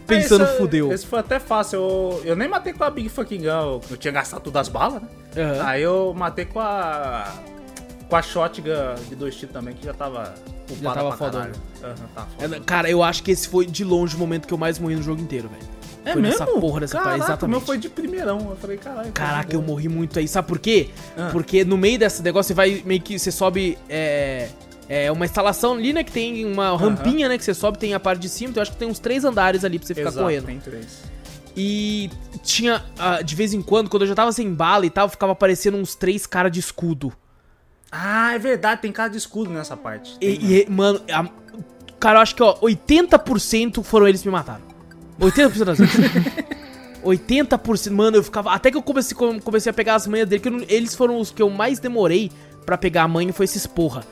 Pensando, 0.07 0.43
Esse- 0.45 0.57
fudeu. 0.57 0.91
Esse 0.91 1.05
foi 1.05 1.19
até 1.19 1.39
fácil. 1.39 1.77
Eu, 1.80 2.22
eu 2.26 2.35
nem 2.35 2.47
matei 2.47 2.73
com 2.73 2.84
a 2.84 2.89
Big 2.89 3.07
Fucking 3.07 3.41
Gun. 3.41 3.45
Eu, 3.47 3.81
eu 3.91 3.97
tinha 3.97 4.11
gastado 4.11 4.41
todas 4.41 4.61
as 4.61 4.67
balas, 4.67 4.99
né? 5.01 5.07
Aham. 5.38 5.63
Aí 5.67 5.81
eu 5.84 6.11
matei 6.17 6.45
com 6.45 6.59
a. 6.59 7.31
Com 8.09 8.15
a 8.15 8.22
Shotgun 8.22 8.72
de 9.09 9.15
dois 9.15 9.35
tiros 9.35 9.53
também, 9.53 9.76
que 9.76 9.85
já 9.85 9.93
tava. 9.93 10.34
Já 10.81 10.91
tava 10.91 11.09
tá 11.09 11.15
É, 11.15 11.17
foda. 12.47 12.59
Cara, 12.65 12.89
eu 12.89 13.03
acho 13.03 13.22
que 13.22 13.30
esse 13.31 13.47
foi 13.47 13.65
de 13.67 13.84
longe 13.84 14.15
o 14.15 14.19
momento 14.19 14.47
que 14.47 14.53
eu 14.53 14.57
mais 14.57 14.80
morri 14.80 14.95
no 14.95 15.03
jogo 15.03 15.22
inteiro, 15.22 15.47
velho. 15.49 15.63
É 16.06 16.14
foi 16.14 16.22
mesmo? 16.22 16.40
nessa 16.40 16.45
porra 16.60 16.80
dessa 16.82 16.94
Caraca, 16.94 17.10
parada, 17.10 17.23
o 17.23 17.27
meu 17.27 17.34
exatamente. 17.60 17.65
foi 17.65 17.77
de 17.77 17.90
primeirão. 17.90 18.49
Eu 18.52 18.56
falei, 18.56 18.77
caralho. 18.77 19.11
Caraca, 19.11 19.56
eu 19.56 19.61
morri 19.61 19.90
muito 19.90 20.19
aí. 20.19 20.27
Sabe 20.27 20.48
por 20.48 20.60
quê? 20.60 20.90
Ah. 21.18 21.30
Porque 21.32 21.65
no 21.65 21.77
meio 21.77 21.98
desse 21.99 22.22
negócio 22.22 22.48
você 22.49 22.53
vai 22.53 22.82
meio 22.86 23.02
que. 23.02 23.18
Você 23.19 23.32
sobe. 23.32 23.77
É. 23.90 24.49
É 24.88 25.11
uma 25.11 25.26
instalação 25.26 25.73
ali, 25.73 25.91
né? 25.94 26.03
Que 26.03 26.11
tem 26.11 26.45
uma 26.45 26.77
rampinha, 26.77 27.27
né? 27.27 27.40
Que 27.40 27.44
você 27.44 27.56
sobe, 27.56 27.80
tem 27.80 27.95
a 27.95 27.99
parte 27.99 28.19
de 28.22 28.30
cima. 28.30 28.52
Então 28.52 28.61
eu 28.61 28.64
acho 28.64 28.72
que 28.72 28.77
tem 28.77 28.88
uns 28.88 28.99
três 28.99 29.26
andares 29.26 29.65
ali 29.65 29.80
pra 29.80 29.88
você 29.88 29.95
ficar 29.95 30.10
Exato, 30.10 30.23
correndo. 30.23 30.45
tem 30.45 30.60
três. 30.60 31.02
E 31.57 32.11
tinha, 32.44 32.84
ah, 32.99 33.19
de 33.23 33.34
vez 33.34 33.52
em 33.53 33.64
quando, 33.64 33.90
quando 33.90 34.03
eu 34.03 34.07
já 34.07 34.14
tava 34.14 34.32
sem 34.32 34.53
bala 34.53 34.86
e 34.86 34.90
tal, 34.91 35.10
ficava 35.10 35.32
aparecendo 35.32 35.76
uns 35.77 35.95
três 35.95 36.27
caras 36.27 36.52
de 36.52 36.60
escudo. 36.60 37.11
Ah, 37.91 38.34
é 38.36 38.38
verdade, 38.38 38.82
tem 38.82 38.91
cara 38.91 39.10
de 39.10 39.18
escudo 39.18 39.49
nessa 39.49 39.76
parte. 39.76 40.19
Tem, 40.19 40.30
E, 40.30 40.61
e, 40.68 40.69
mano, 40.69 41.02
a- 41.11 41.30
cara, 41.99 42.19
eu 42.19 42.22
acho 42.22 42.36
que, 42.36 42.44
ó, 42.44 42.56
80% 42.61 43.82
foram 43.84 44.07
eles 44.07 44.22
que 44.22 44.27
me 44.27 44.34
mataram. 44.34 44.61
80% 45.20 45.64
das 45.64 45.78
vezes. 45.78 45.96
80%. 47.04 47.92
Mano, 47.92 48.18
eu 48.18 48.24
ficava. 48.24 48.52
Até 48.54 48.72
que 48.72 48.78
eu 48.78 48.82
comecei, 48.82 49.16
comecei 49.44 49.70
a 49.70 49.74
pegar 49.74 49.96
as 49.96 50.08
manhas 50.08 50.28
dele, 50.28 50.42
que 50.42 50.50
não- 50.50 50.66
eles 50.68 50.96
foram 50.96 51.20
os 51.20 51.32
que 51.32 51.42
eu 51.42 51.50
mais 51.50 51.80
demorei 51.80 52.32
pra 52.66 52.78
pegar 52.78 53.04
a 53.04 53.08
manha, 53.08 53.32
foi 53.32 53.46
esses 53.46 53.68
porra. 53.68 54.04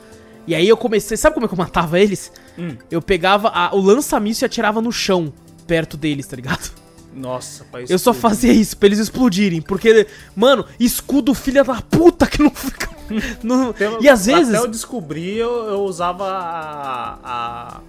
E 0.46 0.54
aí 0.54 0.68
eu 0.68 0.76
comecei. 0.76 1.16
Sabe 1.16 1.34
como 1.34 1.46
é 1.46 1.48
que 1.48 1.54
eu 1.54 1.58
matava 1.58 1.98
eles? 1.98 2.30
Hum. 2.58 2.76
Eu 2.90 3.02
pegava 3.02 3.48
a- 3.48 3.74
o 3.74 3.80
lança-míssil 3.80 4.44
e 4.44 4.46
atirava 4.46 4.80
no 4.80 4.92
chão, 4.92 5.32
perto 5.66 5.96
deles, 5.96 6.26
tá 6.26 6.36
ligado? 6.36 6.70
Nossa, 7.14 7.64
pai. 7.70 7.84
Eu 7.88 7.98
só 7.98 8.12
fazia 8.12 8.52
isso 8.52 8.76
pra 8.76 8.86
eles 8.88 8.98
explodirem. 8.98 9.60
Porque, 9.62 10.06
mano, 10.36 10.64
escudo 10.78 11.32
filha 11.32 11.62
da 11.64 11.80
puta 11.80 12.26
que 12.26 12.42
não 12.42 12.50
fica. 12.50 12.88
não- 13.42 13.74
E 14.00 14.08
às 14.08 14.26
vezes. 14.26 14.48
Até 14.54 14.58
eu 14.58 14.68
descobri, 14.68 15.36
eu, 15.36 15.50
eu 15.66 15.80
usava 15.82 16.24
a, 16.28 17.18
a 17.24 17.80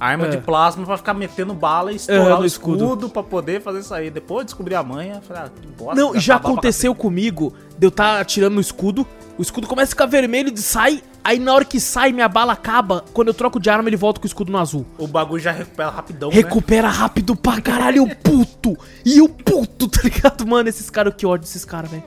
arma 0.00 0.26
É. 0.26 0.30
de 0.30 0.38
plasma 0.38 0.84
pra 0.86 0.96
ficar 0.96 1.12
metendo 1.14 1.52
bala 1.52 1.92
e 1.92 1.96
estourar 1.96 2.36
no 2.38 2.42
o 2.42 2.46
escudo, 2.46 2.84
escudo. 2.84 3.08
pra 3.10 3.22
poder 3.22 3.60
fazer 3.60 3.80
isso 3.80 3.92
aí. 3.94 4.10
Depois 4.10 4.40
eu 4.40 4.44
descobri 4.46 4.74
a 4.74 4.82
manha, 4.82 5.20
falei, 5.20 5.42
ah, 5.44 5.50
que 5.60 5.66
bosta. 5.68 5.94
Não, 6.00 6.18
já 6.18 6.38
tá 6.38 6.48
aconteceu 6.48 6.94
comigo 6.94 7.52
de 7.78 7.86
eu 7.86 7.90
estar 7.90 8.18
atirando 8.20 8.54
no 8.54 8.60
escudo, 8.60 9.06
o 9.38 9.42
escudo 9.42 9.66
começa 9.66 9.88
a 9.88 9.90
ficar 9.90 10.06
vermelho 10.06 10.52
e 10.54 10.58
sai, 10.58 11.02
aí 11.22 11.38
na 11.38 11.54
hora 11.54 11.64
que 11.64 11.78
sai 11.78 12.12
minha 12.12 12.28
bala 12.28 12.52
acaba, 12.54 13.04
quando 13.12 13.28
eu 13.28 13.34
troco 13.34 13.60
de 13.60 13.68
arma 13.70 13.88
ele 13.88 13.96
volta 13.96 14.18
com 14.20 14.24
o 14.24 14.26
escudo 14.26 14.50
no 14.50 14.58
azul. 14.58 14.86
O 14.98 15.06
bagulho 15.06 15.42
já 15.42 15.52
recupera 15.52 15.90
rapidão, 15.90 16.30
né? 16.30 16.34
Recupera 16.36 16.88
rápido 16.88 17.36
pra 17.36 17.60
caralho, 17.60 18.02
o 18.04 18.16
puto! 18.16 18.76
E 19.04 19.20
o 19.20 19.28
puto, 19.28 19.86
tá 19.88 20.00
ligado? 20.02 20.46
Mano, 20.46 20.68
esses 20.68 20.88
caras, 20.90 21.14
que 21.16 21.26
ódio 21.26 21.42
desses 21.44 21.64
caras, 21.64 21.90
velho. 21.90 22.02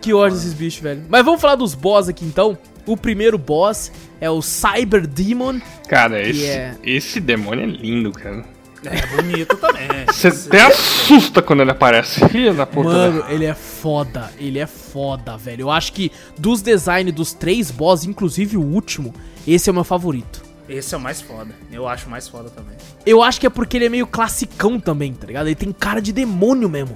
Que 0.00 0.12
ódio 0.12 0.36
desses 0.36 0.52
bichos, 0.52 0.80
velho. 0.82 1.04
Mas 1.08 1.24
vamos 1.24 1.40
falar 1.40 1.54
dos 1.54 1.74
boss 1.74 2.08
aqui 2.08 2.24
então. 2.24 2.58
O 2.86 2.96
primeiro 2.96 3.38
boss 3.38 3.90
é 4.20 4.28
o 4.28 4.42
Cyber 4.42 5.06
Demon. 5.06 5.60
Cara, 5.88 6.20
esse, 6.20 6.44
é- 6.46 6.74
esse 6.82 7.20
demônio 7.20 7.64
é 7.64 7.66
lindo, 7.66 8.12
cara. 8.12 8.44
É 8.84 9.06
bonito 9.16 9.56
também. 9.56 9.88
Você 10.08 10.28
até 10.28 10.60
assusta 10.66 11.40
quando 11.40 11.60
ele 11.62 11.70
aparece. 11.70 12.20
Filha 12.28 12.52
da 12.52 12.66
puta. 12.66 12.88
Mano, 12.90 13.22
velho. 13.22 13.34
ele 13.34 13.44
é 13.46 13.54
foda, 13.54 14.30
ele 14.38 14.58
é 14.58 14.66
foda, 14.66 15.38
velho. 15.38 15.62
Eu 15.62 15.70
acho 15.70 15.90
que 15.92 16.12
dos 16.38 16.60
designs 16.60 17.10
dos 17.12 17.32
três 17.32 17.70
boss, 17.70 18.04
inclusive 18.04 18.58
o 18.58 18.62
último, 18.62 19.14
esse 19.46 19.70
é 19.70 19.72
o 19.72 19.74
meu 19.74 19.84
favorito. 19.84 20.42
Esse 20.68 20.94
é 20.94 20.98
o 20.98 21.00
mais 21.00 21.20
foda. 21.22 21.54
Eu 21.72 21.88
acho 21.88 22.08
mais 22.10 22.28
foda 22.28 22.50
também. 22.50 22.74
Eu 23.06 23.22
acho 23.22 23.40
que 23.40 23.46
é 23.46 23.50
porque 23.50 23.76
ele 23.78 23.86
é 23.86 23.88
meio 23.90 24.06
classicão 24.06 24.78
também, 24.78 25.12
tá 25.14 25.26
ligado? 25.26 25.46
Ele 25.46 25.54
tem 25.54 25.72
cara 25.72 26.00
de 26.00 26.12
demônio 26.12 26.68
mesmo. 26.68 26.94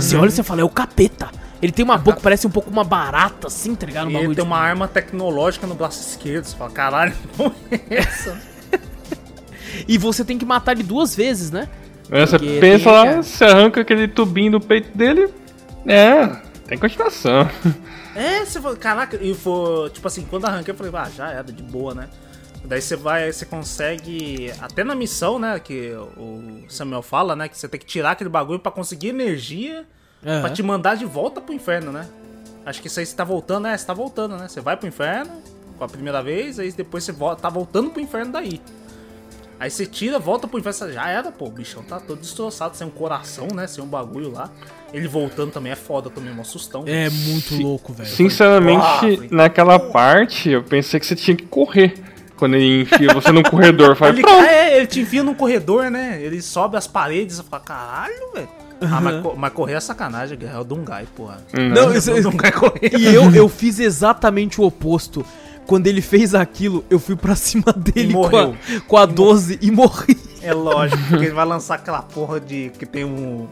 Você 0.00 0.16
olha 0.16 0.28
e 0.28 0.32
você 0.32 0.42
fala, 0.42 0.60
é 0.60 0.64
o 0.64 0.68
capeta. 0.68 1.28
Ele 1.60 1.72
tem 1.72 1.84
uma 1.84 1.98
boca 1.98 2.18
que 2.18 2.22
parece 2.22 2.46
um 2.46 2.50
pouco 2.50 2.70
uma 2.70 2.84
barata, 2.84 3.48
assim, 3.48 3.74
tá 3.74 3.84
ligado? 3.86 4.06
Um 4.08 4.10
E 4.12 4.16
ele 4.16 4.26
tem 4.26 4.34
de- 4.36 4.40
uma 4.42 4.58
arma 4.58 4.86
tecnológica 4.86 5.66
no 5.66 5.74
braço 5.74 6.00
esquerdo. 6.08 6.44
Você 6.44 6.56
fala, 6.56 6.70
caralho, 6.70 7.14
não 7.38 7.52
é 7.70 7.80
essa? 7.96 8.40
E 9.86 9.98
você 9.98 10.24
tem 10.24 10.38
que 10.38 10.44
matar 10.44 10.72
ele 10.72 10.82
duas 10.82 11.14
vezes, 11.14 11.50
né? 11.50 11.68
Aí 12.10 12.20
Você 12.26 12.38
Porque 12.38 12.58
pensa 12.60 12.90
lá, 12.90 13.22
você 13.22 13.44
arranca 13.44 13.80
aquele 13.80 14.08
tubinho 14.08 14.52
do 14.52 14.60
peito 14.60 14.96
dele. 14.96 15.32
É, 15.86 16.26
tem 16.66 16.78
continuação. 16.78 17.48
É, 18.16 18.44
você 18.44 18.60
fala, 18.60 18.74
caraca, 18.74 19.16
e 19.22 19.32
foi, 19.32 19.90
tipo 19.90 20.08
assim, 20.08 20.26
quando 20.28 20.44
arranquei, 20.44 20.72
eu 20.72 20.76
falei, 20.76 20.90
ah, 20.92 21.08
já 21.08 21.30
era, 21.30 21.44
de 21.44 21.62
boa, 21.62 21.94
né? 21.94 22.08
Daí 22.64 22.80
você 22.82 22.96
vai, 22.96 23.30
você 23.30 23.46
consegue, 23.46 24.52
até 24.60 24.82
na 24.82 24.96
missão, 24.96 25.38
né, 25.38 25.60
que 25.60 25.92
o 26.16 26.64
Samuel 26.68 27.00
fala, 27.02 27.36
né, 27.36 27.48
que 27.48 27.56
você 27.56 27.68
tem 27.68 27.78
que 27.78 27.86
tirar 27.86 28.12
aquele 28.12 28.28
bagulho 28.28 28.58
pra 28.58 28.72
conseguir 28.72 29.08
energia 29.10 29.86
Aham. 30.24 30.40
pra 30.40 30.50
te 30.50 30.62
mandar 30.62 30.96
de 30.96 31.04
volta 31.04 31.40
pro 31.40 31.54
inferno, 31.54 31.92
né? 31.92 32.06
Acho 32.66 32.80
que 32.82 32.88
isso 32.88 33.00
aí 33.00 33.06
você 33.06 33.14
tá 33.16 33.24
voltando, 33.24 33.66
é, 33.66 33.76
você 33.76 33.86
tá 33.86 33.94
voltando, 33.94 34.36
né? 34.36 34.48
Você 34.48 34.60
vai 34.60 34.76
pro 34.76 34.86
inferno 34.88 35.30
com 35.78 35.84
a 35.84 35.88
primeira 35.88 36.22
vez, 36.22 36.58
aí 36.58 36.70
depois 36.72 37.04
você 37.04 37.12
volta, 37.12 37.40
tá 37.42 37.48
voltando 37.48 37.90
pro 37.90 38.00
inferno 38.00 38.32
daí. 38.32 38.60
Aí 39.60 39.70
você 39.70 39.86
tira, 39.86 40.18
volta 40.18 40.46
pro 40.46 40.58
inferno, 40.58 40.92
já 40.92 41.08
era, 41.08 41.32
pô, 41.32 41.46
o 41.46 41.50
bichão 41.50 41.82
tá 41.82 41.98
todo 41.98 42.20
destroçado, 42.20 42.76
sem 42.76 42.86
um 42.86 42.90
coração, 42.90 43.48
né, 43.54 43.66
sem 43.66 43.82
um 43.82 43.86
bagulho 43.86 44.30
lá. 44.30 44.50
Ele 44.92 45.08
voltando 45.08 45.50
também 45.50 45.72
é 45.72 45.76
foda, 45.76 46.10
também, 46.10 46.32
um 46.32 46.40
assustão. 46.40 46.84
É 46.86 47.08
muito 47.10 47.56
louco, 47.60 47.92
velho. 47.92 48.08
Sinceramente, 48.08 48.84
"Ah", 48.84 49.26
naquela 49.30 49.78
parte, 49.78 50.48
eu 50.50 50.62
pensei 50.62 51.00
que 51.00 51.06
você 51.06 51.16
tinha 51.16 51.36
que 51.36 51.46
correr. 51.46 51.94
Quando 52.36 52.54
ele 52.54 52.82
enfia 52.82 53.12
você 53.12 53.32
no 53.32 53.42
corredor. 53.42 53.96
Fala, 53.96 54.12
Ele, 54.12 54.24
é, 54.24 54.76
ele 54.76 54.86
te 54.86 55.00
enfia 55.00 55.24
num 55.24 55.34
corredor, 55.34 55.90
né? 55.90 56.22
Ele 56.22 56.40
sobe 56.40 56.76
as 56.76 56.86
paredes 56.86 57.40
e 57.40 57.42
fala, 57.42 57.62
caralho, 57.64 58.32
velho. 58.32 58.48
Ah, 58.80 59.00
mas, 59.00 59.22
co- 59.22 59.34
mas 59.36 59.52
correr 59.52 59.74
é 59.74 59.80
sacanagem, 59.80 60.38
é 60.42 60.58
o 60.58 60.64
Dungai, 60.64 61.06
porra. 61.16 61.38
Não, 61.52 61.92
isso, 61.94 62.12
O 62.12 62.22
Dungai 62.22 62.52
correr. 62.52 62.92
E 62.98 63.06
eu, 63.06 63.30
eu 63.34 63.48
fiz 63.48 63.78
exatamente 63.80 64.60
o 64.60 64.64
oposto. 64.64 65.24
Quando 65.66 65.86
ele 65.86 66.00
fez 66.00 66.34
aquilo, 66.34 66.82
eu 66.88 66.98
fui 66.98 67.14
pra 67.14 67.34
cima 67.36 67.72
dele 67.76 68.14
com 68.14 68.36
a, 68.36 68.52
com 68.86 68.96
a 68.96 69.04
12 69.04 69.58
e 69.60 69.70
morri. 69.70 70.16
É 70.42 70.54
lógico, 70.54 71.02
porque 71.08 71.26
ele 71.26 71.34
vai 71.34 71.44
lançar 71.44 71.74
aquela 71.74 72.00
porra 72.02 72.40
de. 72.40 72.70
que 72.78 72.86
tem 72.86 73.04
um. 73.04 73.46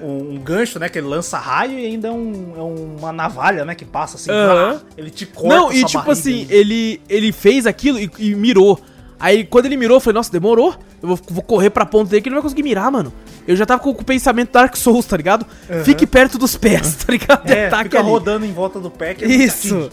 Um, 0.00 0.36
gancho, 0.38 0.78
né? 0.80 0.88
Que 0.88 0.98
ele 0.98 1.06
lança 1.06 1.38
raio 1.38 1.78
e 1.78 1.86
ainda 1.86 2.08
é, 2.08 2.10
um, 2.10 2.52
é 2.56 2.60
uma 3.00 3.12
navalha, 3.12 3.64
né? 3.64 3.74
Que 3.74 3.84
passa 3.84 4.16
assim. 4.16 4.30
Vrá, 4.30 4.80
ele 4.96 5.10
te 5.10 5.24
corta. 5.26 5.48
Não, 5.56 5.72
e 5.72 5.78
sua 5.80 5.86
tipo 5.88 5.98
barriga. 5.98 6.12
assim, 6.12 6.46
ele, 6.50 7.00
ele 7.08 7.30
fez 7.32 7.66
aquilo 7.66 7.98
e, 8.00 8.10
e 8.18 8.34
mirou. 8.34 8.80
Aí 9.22 9.44
quando 9.44 9.66
ele 9.66 9.76
mirou, 9.76 9.98
eu 9.98 10.00
falei, 10.00 10.16
nossa, 10.16 10.32
demorou. 10.32 10.74
Eu 11.00 11.10
vou, 11.10 11.20
vou 11.30 11.42
correr 11.44 11.70
pra 11.70 11.86
ponta 11.86 12.10
dele 12.10 12.20
que 12.20 12.28
ele 12.28 12.34
não 12.34 12.42
vai 12.42 12.50
conseguir 12.50 12.64
mirar, 12.64 12.90
mano. 12.90 13.12
Eu 13.46 13.54
já 13.54 13.64
tava 13.64 13.80
com, 13.80 13.90
o 13.90 14.04
pensamento 14.04 14.50
Dark 14.50 14.74
Souls, 14.76 15.06
tá 15.06 15.16
ligado? 15.16 15.46
Fique 15.84 16.08
perto 16.08 16.38
dos 16.38 16.56
pés, 16.56 16.96
tá 16.96 17.12
ligado? 17.12 17.48
É, 17.48 17.68
ataque 17.70 17.84
fica 17.84 18.00
ali. 18.00 18.10
rodando 18.10 18.44
em 18.44 18.52
volta 18.52 18.80
do 18.80 18.90
pé 18.90 19.14
que 19.14 19.24
te 19.24 19.44
Isso. 19.44 19.90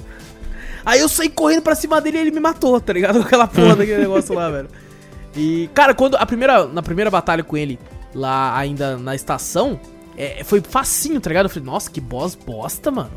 Aí 0.84 1.00
eu 1.00 1.08
saí 1.08 1.30
correndo 1.30 1.62
pra 1.62 1.76
cima 1.76 2.02
dele 2.02 2.18
e 2.18 2.22
ele 2.22 2.32
me 2.32 2.40
matou, 2.40 2.82
tá 2.82 2.92
ligado? 2.92 3.20
Com 3.20 3.26
aquela 3.26 3.46
porra 3.46 3.76
daquele 3.76 4.02
negócio 4.10 4.34
lá, 4.34 4.50
velho. 4.50 4.68
E, 5.36 5.70
cara, 5.76 5.94
quando 5.94 6.16
a 6.16 6.26
primeira, 6.26 6.66
na 6.66 6.82
primeira 6.82 7.12
batalha 7.12 7.44
com 7.44 7.56
ele, 7.56 7.80
lá 8.16 8.58
ainda 8.58 8.98
na 8.98 9.14
estação, 9.14 9.80
é, 10.18 10.44
foi 10.44 10.60
facinho, 10.60 11.22
tá 11.22 11.30
ligado? 11.30 11.46
Eu 11.46 11.50
falei, 11.50 11.66
nossa, 11.66 11.92
que 11.92 12.02
boss 12.02 12.34
bosta, 12.34 12.90
mano. 12.90 13.12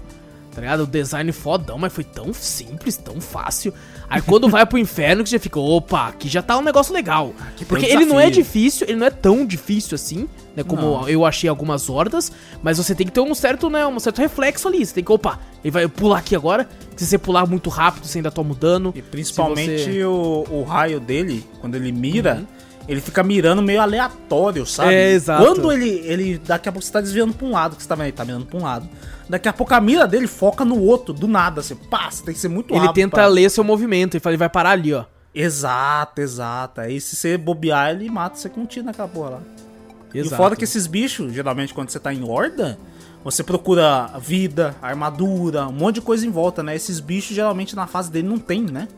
Tá 0.55 0.61
ligado? 0.61 0.83
O 0.83 0.87
design 0.87 1.33
fodão, 1.33 1.79
mas 1.79 1.91
foi 1.91 2.05
tão 2.05 2.35
simples, 2.35 2.99
tão 2.99 3.19
fácil. 3.19 3.73
Aí 4.13 4.21
quando 4.23 4.47
vai 4.49 4.67
pro 4.67 4.77
inferno, 4.79 5.25
que 5.25 5.31
você 5.31 5.39
fica, 5.39 5.59
opa, 5.59 6.09
aqui 6.09 6.29
já 6.29 6.43
tá 6.43 6.59
um 6.59 6.63
negócio 6.63 6.93
legal. 6.93 7.33
Aqui 7.41 7.59
tem 7.65 7.67
Porque 7.67 7.87
ele 7.87 8.05
não 8.05 8.21
é 8.21 8.29
difícil, 8.29 8.87
ele 8.87 8.99
não 8.99 9.07
é 9.07 9.11
tão 9.11 9.47
difícil 9.47 9.95
assim, 9.95 10.29
né? 10.55 10.63
Como 10.63 10.83
Não. 10.83 11.09
eu 11.09 11.25
achei 11.25 11.49
algumas 11.49 11.89
hordas, 11.89 12.31
mas 12.63 12.77
você 12.77 12.95
tem 12.95 13.07
que 13.07 13.13
ter 13.13 13.21
um 13.21 13.35
certo, 13.35 13.71
né, 13.71 13.87
um 13.87 13.99
certo 13.99 14.19
reflexo 14.21 14.69
ali. 14.69 14.85
Você 14.85 14.93
tem 14.95 15.03
que, 15.03 15.11
opa, 15.11 15.41
ele 15.65 15.71
vai 15.71 15.89
pular 15.89 16.19
aqui 16.19 16.37
agora. 16.37 16.69
Se 16.95 17.07
você 17.07 17.17
pular 17.17 17.47
muito 17.47 17.71
rápido, 17.71 18.07
você 18.07 18.19
ainda 18.19 18.31
toma 18.31 18.55
dano. 18.55 18.93
E 18.95 19.01
principalmente 19.01 19.83
você- 19.85 20.05
o, 20.05 20.45
o 20.51 20.63
raio 20.63 21.01
dele, 21.01 21.45
quando 21.61 21.75
ele 21.75 21.91
mira, 21.91 22.45
ele 22.89 23.01
fica 23.01 23.23
mirando 23.23 23.63
meio 23.63 23.81
aleatório, 23.81 24.67
sabe? 24.67 24.95
É, 24.95 25.13
exato. 25.13 25.45
Quando 25.45 25.71
ele, 25.73 25.89
ele. 26.05 26.39
Daqui 26.39 26.69
a 26.69 26.73
pouco 26.73 26.85
você 26.85 26.93
tá 26.93 27.01
desviando 27.01 27.33
pra 27.35 27.47
um 27.47 27.51
lado, 27.53 27.77
que 27.77 27.83
você 27.83 27.89
tá 27.89 27.97
ele 28.03 28.13
tá 28.13 28.25
mirando 28.25 28.47
pra 28.47 28.59
um 28.59 28.63
lado. 28.63 28.89
Daqui 29.29 29.49
a 29.49 29.53
pouco 29.53 29.73
a 29.75 29.81
mira 29.81 30.07
dele 30.07 30.27
foca 30.27 30.65
no 30.65 30.79
outro, 30.81 31.15
do 31.15 31.27
nada, 31.29 31.61
assim, 31.61 31.75
pá, 31.75 32.11
você 32.11 32.23
tem 32.25 32.35
que 32.35 32.41
ser 32.41 32.49
muito 32.49 32.73
Ele 32.75 32.81
rápido. 32.81 32.95
tenta 32.95 33.17
pra- 33.17 33.27
ler 33.27 33.51
seu 33.51 33.65
movimento 33.65 34.17
e 34.17 34.21
fala, 34.21 34.33
ele 34.35 34.39
vai 34.39 34.49
parar 34.49 34.71
ali, 34.71 34.93
ó. 34.93 35.05
Exato, 35.35 36.21
exato. 36.21 36.81
Aí 36.83 37.01
se 37.01 37.17
você 37.17 37.39
bobear, 37.39 37.91
ele 37.91 38.11
mata 38.11 38.37
você 38.37 38.49
com 38.49 38.61
um 38.63 38.67
tiro 38.67 38.85
naquela 38.87 39.09
porra 39.09 39.31
lá. 39.31 39.41
E 40.13 40.19
Exato. 40.19 40.37
foda 40.37 40.55
é 40.55 40.59
que 40.59 40.65
esses 40.65 40.87
bichos, 40.87 41.33
geralmente 41.33 41.73
quando 41.73 41.89
você 41.89 41.99
tá 41.99 42.13
em 42.13 42.23
horda, 42.23 42.79
você 43.25 43.43
procura 43.43 44.09
vida, 44.21 44.75
armadura, 44.83 45.67
um 45.69 45.73
monte 45.73 45.95
de 45.97 46.01
coisa 46.03 46.27
em 46.27 46.31
volta, 46.31 46.63
né? 46.63 46.77
Esses 46.77 47.01
bichos 47.01 47.35
geralmente 47.35 47.75
na 47.75 47.87
fase 47.87 48.11
dele 48.11 48.29
não 48.29 48.39
tem, 48.39 48.61
né? 48.61 48.89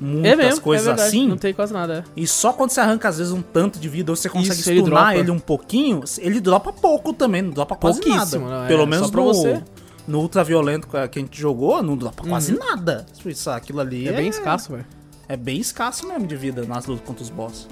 Muitas 0.00 0.32
É 0.32 0.36
mesmo, 0.36 0.60
coisas 0.62 0.86
é 0.86 0.90
verdade, 0.90 1.08
assim. 1.08 1.28
Não 1.28 1.36
tem 1.36 1.52
quase 1.52 1.72
nada, 1.74 1.98
é. 1.98 2.04
E 2.16 2.26
só 2.26 2.52
quando 2.54 2.70
você 2.70 2.80
arranca, 2.80 3.08
às 3.08 3.18
vezes, 3.18 3.32
um 3.32 3.42
tanto 3.42 3.78
de 3.78 3.88
vida, 3.88 4.10
ou 4.10 4.16
você 4.16 4.28
consegue 4.30 4.58
Isso, 4.60 4.70
ele 4.70 4.80
stunar 4.80 5.04
dropa. 5.12 5.18
ele, 5.18 5.30
um 5.30 5.38
pouquinho, 5.38 6.00
ele 6.18 6.40
dropa 6.40 6.72
pouco 6.72 7.12
também, 7.12 7.42
não 7.42 7.50
dropa 7.50 7.76
quase 7.76 8.00
nada. 8.08 8.38
não, 8.38 8.64
é, 8.64 8.68
Pelo 8.68 8.86
menos 8.86 9.10
pra 9.10 9.20
no, 9.20 9.26
você. 9.26 9.62
no 10.08 10.20
ultraviolento 10.20 10.88
que 10.88 10.96
a 10.96 11.08
gente 11.14 11.38
jogou, 11.38 11.82
não 11.82 11.96
dropa 11.96 12.26
quase 12.26 12.56
nada. 12.58 13.04
Isso, 13.26 13.50
aquilo 13.50 13.80
ali 13.80 14.08
É 14.08 14.12
bem 14.12 14.28
escasso, 14.28 14.72
velho. 14.72 14.86
É 15.28 15.36
bem 15.36 15.60
escasso 15.60 16.08
mesmo 16.08 16.26
de 16.26 16.34
vida 16.34 16.64
nas 16.64 16.86
lutas 16.86 17.06
contra 17.06 17.22
os 17.22 17.28
boss. 17.30 17.68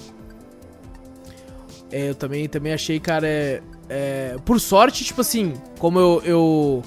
É, 1.90 2.10
eu 2.10 2.14
também, 2.14 2.46
também 2.48 2.72
achei, 2.72 3.00
cara, 3.00 3.26
é, 3.26 3.62
é, 3.88 4.36
Por 4.44 4.60
sorte, 4.60 5.02
tipo 5.04 5.22
assim, 5.22 5.54
como 5.78 5.98
eu, 5.98 6.22
eu. 6.24 6.82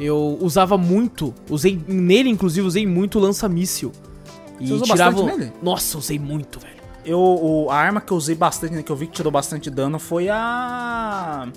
eu 0.00 0.38
usava 0.40 0.78
muito. 0.78 1.34
Usei. 1.50 1.78
Nele, 1.86 2.30
inclusive, 2.30 2.66
usei 2.66 2.86
muito 2.86 3.18
lança-míssil. 3.18 3.92
E 4.60 4.66
Você 4.66 4.74
usou 4.74 4.86
tirava. 4.86 5.16
bastante 5.16 5.38
nele? 5.38 5.52
Nossa, 5.62 5.98
usei 5.98 6.18
muito, 6.18 6.58
velho. 6.60 6.76
Eu, 7.04 7.68
a 7.70 7.76
arma 7.76 8.00
que 8.00 8.12
eu 8.12 8.16
usei 8.16 8.34
bastante, 8.34 8.74
né, 8.74 8.82
que 8.82 8.90
eu 8.90 8.96
vi 8.96 9.06
que 9.06 9.12
tirou 9.12 9.30
bastante 9.30 9.70
dano, 9.70 9.98
foi 9.98 10.28
a. 10.28 11.48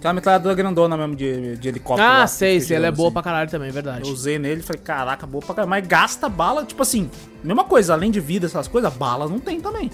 Aquela 0.00 0.14
metralhadora 0.14 0.54
grandona 0.54 0.96
mesmo 0.96 1.14
de, 1.14 1.58
de 1.58 1.68
helicóptero. 1.68 2.08
Ah, 2.08 2.20
lá, 2.20 2.26
sei, 2.26 2.58
sei, 2.58 2.74
ela 2.74 2.86
é 2.86 2.88
girando, 2.88 2.96
boa 2.96 3.08
assim. 3.08 3.12
pra 3.12 3.22
caralho 3.22 3.50
também, 3.50 3.68
é 3.68 3.72
verdade. 3.72 4.08
Eu 4.08 4.14
usei 4.14 4.38
nele 4.38 4.60
e 4.60 4.62
falei, 4.62 4.80
caraca, 4.80 5.26
boa 5.26 5.44
pra 5.44 5.54
caralho. 5.54 5.68
Mas 5.68 5.86
gasta 5.86 6.26
bala, 6.26 6.64
tipo 6.64 6.80
assim, 6.80 7.10
mesma 7.44 7.64
coisa, 7.64 7.92
além 7.92 8.10
de 8.10 8.18
vida, 8.18 8.46
essas 8.46 8.66
coisas, 8.66 8.90
bala 8.94 9.28
não 9.28 9.38
tem 9.38 9.60
também. 9.60 9.90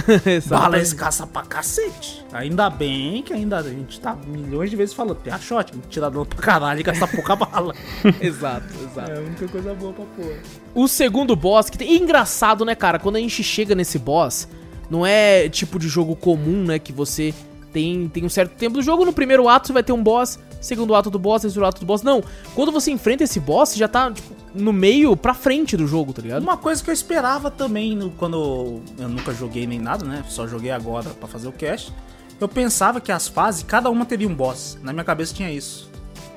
Bala 0.48 0.78
é 0.78 0.80
escassa 0.80 1.26
pra 1.26 1.42
cacete. 1.42 2.24
Ainda 2.32 2.70
bem 2.70 3.22
que 3.22 3.34
ainda 3.34 3.58
a 3.58 3.62
gente 3.62 4.00
tá 4.00 4.16
milhões 4.26 4.70
de 4.70 4.76
vezes 4.76 4.94
falando, 4.94 5.16
tem 5.16 5.30
a 5.30 5.38
shot, 5.38 5.72
dano 5.94 6.24
pra 6.24 6.38
caralho 6.38 6.80
e 6.80 6.82
gastar 6.82 7.08
pouca 7.08 7.36
bala. 7.36 7.74
exato, 8.18 8.66
exato. 8.82 9.10
É 9.10 9.18
a 9.18 9.20
única 9.20 9.46
coisa 9.46 9.74
boa 9.74 9.92
pra 9.92 10.04
porra. 10.16 10.38
O 10.74 10.88
segundo 10.88 11.36
boss, 11.36 11.68
que 11.68 11.76
tem... 11.76 11.96
engraçado, 11.96 12.64
né, 12.64 12.74
cara? 12.74 12.98
Quando 12.98 13.16
a 13.16 13.20
gente 13.20 13.42
chega 13.42 13.74
nesse 13.74 13.98
boss, 13.98 14.48
não 14.88 15.04
é 15.04 15.50
tipo 15.50 15.78
de 15.78 15.86
jogo 15.86 16.16
comum, 16.16 16.64
né? 16.64 16.78
Que 16.78 16.94
você 16.94 17.34
tem, 17.72 18.08
tem 18.08 18.24
um 18.24 18.28
certo 18.28 18.52
tempo 18.56 18.74
do 18.76 18.82
jogo. 18.82 19.04
No 19.04 19.12
primeiro 19.12 19.48
ato 19.48 19.68
você 19.68 19.72
vai 19.72 19.82
ter 19.82 19.92
um 19.92 20.02
boss, 20.02 20.38
segundo 20.60 20.94
ato 20.94 21.10
do 21.10 21.18
boss, 21.18 21.42
terceiro 21.42 21.66
ato 21.66 21.80
do 21.80 21.86
boss. 21.86 22.02
Não, 22.02 22.22
quando 22.54 22.70
você 22.72 22.90
enfrenta 22.90 23.24
esse 23.24 23.38
boss, 23.40 23.70
você 23.70 23.78
já 23.78 23.88
tá 23.88 24.10
tipo, 24.10 24.34
no 24.54 24.72
meio 24.72 25.16
pra 25.16 25.32
frente 25.34 25.76
do 25.76 25.86
jogo, 25.86 26.12
tá 26.12 26.20
ligado? 26.22 26.42
Uma 26.42 26.56
coisa 26.56 26.82
que 26.82 26.90
eu 26.90 26.94
esperava 26.94 27.50
também 27.50 27.94
no- 27.96 28.10
quando 28.10 28.80
eu 28.98 29.08
nunca 29.08 29.32
joguei 29.32 29.66
nem 29.66 29.78
nada, 29.78 30.04
né? 30.04 30.24
Só 30.28 30.46
joguei 30.46 30.70
agora 30.70 31.10
pra 31.10 31.28
fazer 31.28 31.48
o 31.48 31.52
cast. 31.52 31.92
Eu 32.40 32.48
pensava 32.48 33.00
que 33.00 33.12
as 33.12 33.28
fases, 33.28 33.62
cada 33.62 33.90
uma 33.90 34.04
teria 34.04 34.26
um 34.26 34.34
boss. 34.34 34.78
Na 34.82 34.92
minha 34.92 35.04
cabeça 35.04 35.34
tinha 35.34 35.50
isso. 35.52 35.88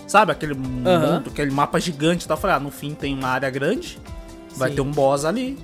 Sabe, 0.05 0.31
aquele 0.31 0.53
mundo, 0.53 0.88
aquele 1.27 1.49
mapa 1.49 1.80
gigante 1.80 2.26
e 2.26 2.27
tal. 2.27 2.35
Eu 2.38 2.41
falei, 2.41 2.57
ah, 2.57 2.60
no 2.60 2.69
fim 2.69 2.93
tem 2.93 3.15
uma 3.18 3.30
área 3.30 3.49
grande, 3.49 3.97
vai 4.55 4.69
Sim. 4.69 4.76
ter 4.76 4.81
um 4.81 4.91
boss 4.91 5.26
ali. 5.26 5.57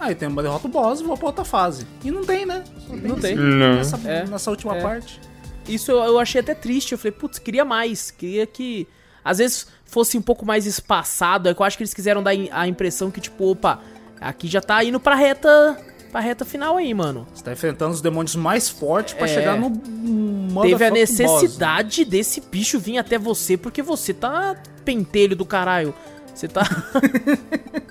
Aí 0.00 0.14
tem 0.14 0.26
uma 0.28 0.42
derrota 0.42 0.66
o 0.66 0.70
boss 0.70 1.00
e 1.00 1.04
vou 1.04 1.16
pra 1.16 1.26
outra 1.26 1.44
fase. 1.44 1.86
E 2.02 2.10
não 2.10 2.24
tem, 2.24 2.46
né? 2.46 2.64
Não 2.88 3.16
tem. 3.16 3.36
Não. 3.36 3.74
Nessa, 3.76 4.00
É, 4.08 4.24
nessa 4.26 4.50
última 4.50 4.74
é. 4.76 4.80
parte. 4.82 5.20
Isso 5.68 5.90
eu, 5.92 5.98
eu 5.98 6.18
achei 6.18 6.40
até 6.40 6.54
triste. 6.54 6.92
Eu 6.92 6.98
falei, 6.98 7.12
putz, 7.12 7.38
queria 7.38 7.64
mais. 7.66 8.10
Queria 8.10 8.46
que, 8.46 8.88
às 9.22 9.38
vezes, 9.38 9.66
fosse 9.84 10.16
um 10.16 10.22
pouco 10.22 10.46
mais 10.46 10.64
espaçado. 10.66 11.48
É 11.50 11.54
que 11.54 11.60
eu 11.60 11.66
acho 11.66 11.76
que 11.76 11.82
eles 11.82 11.92
quiseram 11.92 12.22
dar 12.22 12.32
a 12.50 12.66
impressão 12.66 13.10
que, 13.10 13.20
tipo, 13.20 13.44
opa, 13.50 13.78
aqui 14.18 14.48
já 14.48 14.62
tá 14.62 14.82
indo 14.82 14.98
pra 14.98 15.14
reta, 15.14 15.76
pra 16.10 16.18
reta 16.20 16.46
final 16.46 16.78
aí, 16.78 16.94
mano. 16.94 17.26
Você 17.34 17.44
tá 17.44 17.52
enfrentando 17.52 17.92
os 17.92 18.00
demônios 18.00 18.34
mais 18.34 18.70
fortes 18.70 19.12
pra 19.12 19.26
É. 19.26 19.28
chegar 19.34 19.58
no. 19.58 19.70
Teve 19.70 19.84
a 19.84 20.54
motherfucking 20.54 20.70
boss, 20.78 20.80
né? 20.80 20.90
necessidade 20.90 22.04
desse 22.06 22.40
bicho 22.40 22.78
vir 22.80 22.96
até 22.96 23.18
você 23.18 23.56
porque 23.56 23.82
você 23.82 24.14
tá 24.14 24.56
pentelho 24.82 25.36
do 25.36 25.44
caralho. 25.44 25.94
Você 26.34 26.48
tá. 26.48 26.62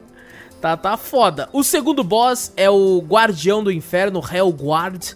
tá, 0.62 0.76
tá 0.78 0.98
foda. 0.98 1.50
O 1.54 1.64
segundo 1.64 2.04
boss 2.04 2.52
é 2.58 2.70
o 2.70 3.00
Guardião 3.00 3.64
do 3.64 3.72
Inferno, 3.72 4.22
Hellguard. 4.22 5.14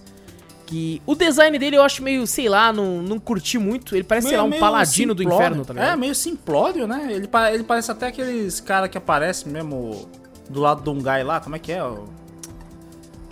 Que 0.65 1.01
o 1.05 1.13
design 1.13 1.59
dele 1.59 1.75
eu 1.75 1.83
acho 1.83 2.01
meio, 2.01 2.25
sei 2.25 2.47
lá, 2.49 2.71
não, 2.73 3.01
não 3.01 3.19
curti 3.19 3.57
muito. 3.59 3.95
Ele 3.95 4.03
parece, 4.03 4.29
sei 4.29 4.37
lá, 4.37 4.43
um 4.43 4.47
Meio- 4.49 4.59
paladino 4.61 5.13
do 5.13 5.21
simplório. 5.21 5.45
inferno, 5.45 5.65
tá 5.65 5.73
ligado? 5.73 5.93
É, 5.93 5.95
meio 5.95 6.15
simplório, 6.15 6.87
né? 6.87 7.07
Ele, 7.11 7.29
ele 7.53 7.63
parece 7.63 7.91
até 7.91 8.07
aqueles 8.07 8.59
cara 8.59 8.87
que 8.87 8.97
aparece 8.97 9.47
mesmo 9.47 10.07
do 10.49 10.61
lado 10.61 10.81
de 10.81 10.89
um 10.89 10.97
guy 11.03 11.21
lá, 11.23 11.39
como 11.41 11.55
é 11.55 11.59
que 11.59 11.71
é? 11.71 11.81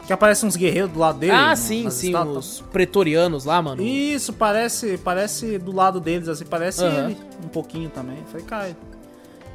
Que 0.05 0.13
aparecem 0.13 0.47
uns 0.47 0.55
guerreiros 0.55 0.91
do 0.91 0.99
lado 0.99 1.19
dele. 1.19 1.31
ah, 1.31 1.51
no- 1.51 1.55
sim, 1.57 1.89
sim, 1.89 2.07
estátuas. 2.07 2.45
os 2.55 2.61
pretorianos 2.71 3.45
lá, 3.45 3.61
mano. 3.61 3.81
Isso, 3.81 4.33
parece, 4.33 4.97
parece 4.97 5.57
do 5.57 5.71
lado 5.73 5.99
deles, 5.99 6.27
assim, 6.27 6.45
parece 6.45 6.83
Aham. 6.83 7.05
ele 7.11 7.17
um 7.43 7.47
pouquinho 7.47 7.89
também. 7.89 8.17
Falei, 8.29 8.45
cara. 8.45 8.77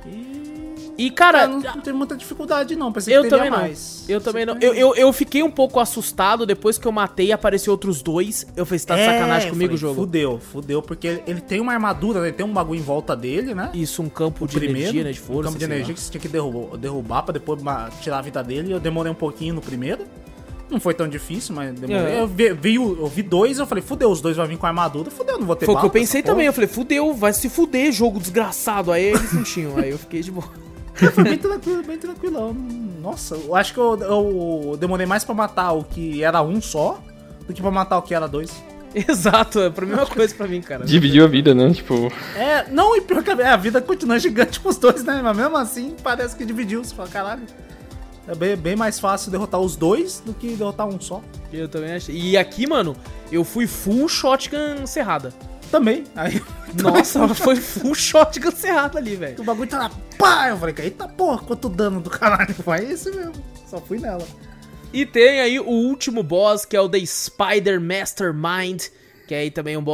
E. 0.06 0.55
E, 0.98 1.10
cara, 1.10 1.40
Cara, 1.40 1.48
não, 1.48 1.60
não 1.60 1.80
tem 1.82 1.92
muita 1.92 2.16
dificuldade, 2.16 2.74
não. 2.74 2.90
Pensei 2.90 3.14
Eu 3.14 3.22
que 3.22 3.28
teria 3.28 3.44
também 3.44 3.50
não. 3.50 3.66
mais. 3.66 4.04
Eu 4.08 4.20
também 4.20 4.46
não. 4.46 4.56
Eu, 4.60 4.72
eu, 4.74 4.94
eu 4.94 5.12
fiquei 5.12 5.42
um 5.42 5.50
pouco 5.50 5.78
assustado 5.78 6.46
depois 6.46 6.78
que 6.78 6.86
eu 6.88 6.92
matei 6.92 7.26
e 7.26 7.32
apareceu 7.32 7.70
outros 7.72 8.00
dois. 8.00 8.46
Eu 8.56 8.64
falei, 8.64 8.78
você 8.78 8.86
tá 8.86 8.94
de 8.94 9.00
É, 9.02 9.06
sacanagem 9.12 9.50
comigo 9.50 9.74
o 9.74 9.78
falei, 9.78 9.94
jogo. 9.94 10.00
Fudeu, 10.06 10.38
fudeu, 10.40 10.80
porque 10.82 11.06
ele, 11.06 11.22
ele 11.26 11.40
tem 11.42 11.60
uma 11.60 11.72
armadura, 11.74 12.20
né? 12.20 12.28
ele 12.28 12.36
tem 12.36 12.46
um 12.46 12.52
bagulho 12.52 12.80
em 12.80 12.82
volta 12.82 13.14
dele, 13.14 13.54
né? 13.54 13.70
Isso, 13.74 14.00
um 14.02 14.08
campo 14.08 14.46
de 14.46 14.56
primeiro, 14.58 14.80
energia, 14.80 15.04
né? 15.04 15.12
De 15.12 15.20
um 15.20 15.24
força. 15.24 15.42
campo 15.50 15.58
de 15.58 15.64
energia 15.66 15.88
lá. 15.88 15.94
que 15.94 16.00
você 16.00 16.10
tinha 16.10 16.20
que 16.20 16.28
derrubar, 16.28 16.76
derrubar 16.78 17.22
pra 17.24 17.32
depois 17.34 17.60
tirar 18.00 18.18
a 18.18 18.22
vida 18.22 18.42
dele. 18.42 18.72
Eu 18.72 18.80
demorei 18.80 19.12
um 19.12 19.16
pouquinho 19.16 19.54
no 19.54 19.60
primeiro. 19.60 20.04
Não 20.70 20.80
foi 20.80 20.94
tão 20.94 21.06
difícil, 21.06 21.54
mas 21.54 21.72
demorei. 21.78 22.12
É. 22.14 22.20
Eu, 22.20 22.26
vi, 22.26 22.52
vi 22.54 22.78
o- 22.78 22.96
eu 23.00 23.06
vi 23.06 23.22
dois, 23.22 23.58
eu 23.58 23.66
falei, 23.66 23.82
fudeu, 23.84 24.10
os 24.10 24.20
dois 24.20 24.36
vão 24.36 24.46
vir 24.46 24.56
com 24.56 24.66
armadura. 24.66 25.10
Fudeu, 25.10 25.38
não 25.38 25.46
vou 25.46 25.54
ter 25.54 25.66
Foi 25.66 25.74
o 25.74 25.78
que 25.78 25.86
eu 25.86 25.90
pensei 25.90 26.22
também. 26.22 26.46
Eu 26.46 26.52
porra. 26.52 26.66
falei, 26.66 26.68
fudeu, 26.74 27.14
vai 27.14 27.32
se 27.32 27.48
fuder, 27.48 27.92
jogo 27.92 28.18
desgraçado. 28.18 28.90
Aí 28.90 29.04
eles 29.04 29.32
não 29.32 29.42
tinham. 29.44 29.76
Aí 29.78 29.90
eu 29.90 29.98
fiquei 29.98 30.22
de 30.22 30.30
boa. 30.32 30.46
Foi 30.96 31.24
bem 31.24 31.38
tranquilo, 31.38 31.82
bem 31.82 31.98
tranquilão. 31.98 32.54
Nossa, 33.00 33.34
eu 33.36 33.54
acho 33.54 33.74
que 33.74 33.78
eu, 33.80 33.98
eu 34.00 34.76
demorei 34.78 35.06
mais 35.06 35.24
pra 35.24 35.34
matar 35.34 35.72
o 35.72 35.84
que 35.84 36.22
era 36.22 36.42
um 36.42 36.60
só 36.60 37.00
do 37.46 37.52
que 37.52 37.60
pra 37.62 37.70
matar 37.70 37.98
o 37.98 38.02
que 38.02 38.14
era 38.14 38.26
dois. 38.26 38.50
Exato, 38.94 39.60
é 39.60 39.66
a 39.66 39.80
mesma 39.84 40.06
coisa 40.06 40.34
pra 40.34 40.48
mim, 40.48 40.60
cara. 40.62 40.84
Dividiu 40.84 41.24
a 41.24 41.28
vida, 41.28 41.54
né? 41.54 41.70
Tipo, 41.72 42.10
É, 42.34 42.66
não, 42.70 42.96
e 42.96 43.02
pior 43.02 43.22
que 43.22 43.30
a 43.30 43.54
a 43.54 43.56
vida 43.56 43.80
continua 43.80 44.18
gigante 44.18 44.58
com 44.58 44.70
os 44.70 44.78
dois, 44.78 45.04
né? 45.04 45.20
Mas 45.22 45.36
mesmo 45.36 45.56
assim, 45.56 45.94
parece 46.02 46.34
que 46.34 46.44
dividiu. 46.44 46.82
Você 46.82 46.94
fala, 46.94 47.08
caralho. 47.08 47.42
É 48.28 48.34
bem, 48.34 48.56
bem 48.56 48.74
mais 48.74 48.98
fácil 48.98 49.30
derrotar 49.30 49.60
os 49.60 49.76
dois 49.76 50.20
do 50.24 50.34
que 50.34 50.56
derrotar 50.56 50.88
um 50.88 51.00
só. 51.00 51.22
Eu 51.52 51.68
também 51.68 51.92
achei. 51.94 52.16
E 52.16 52.36
aqui, 52.36 52.66
mano, 52.66 52.96
eu 53.30 53.44
fui 53.44 53.66
full 53.66 54.08
shotgun 54.08 54.84
cerrada. 54.86 55.32
Também. 55.70 56.04
Aí 56.14 56.40
Nossa, 56.82 57.28
foi 57.34 57.56
full 57.56 57.94
shotgun 57.94 58.50
cerrada 58.50 58.98
ali, 58.98 59.16
velho. 59.16 59.40
o 59.40 59.44
bagulho 59.44 59.68
tá 59.68 59.78
lá, 59.78 59.90
pá! 60.18 60.48
Eu 60.48 60.56
falei, 60.56 60.74
eita 60.78 61.08
porra, 61.08 61.38
quanto 61.38 61.68
dano 61.68 62.00
do 62.00 62.10
caralho. 62.10 62.54
Foi 62.62 62.84
esse 62.84 63.10
mesmo. 63.10 63.34
Só 63.66 63.80
fui 63.80 63.98
nela. 63.98 64.24
E 64.92 65.04
tem 65.04 65.40
aí 65.40 65.58
o 65.58 65.68
último 65.68 66.22
boss, 66.22 66.64
que 66.64 66.76
é 66.76 66.80
o 66.80 66.88
The 66.88 67.04
Spider 67.04 67.80
Mastermind, 67.80 68.84
que 69.26 69.34
é 69.34 69.38
aí 69.38 69.50
também 69.50 69.76
um, 69.76 69.84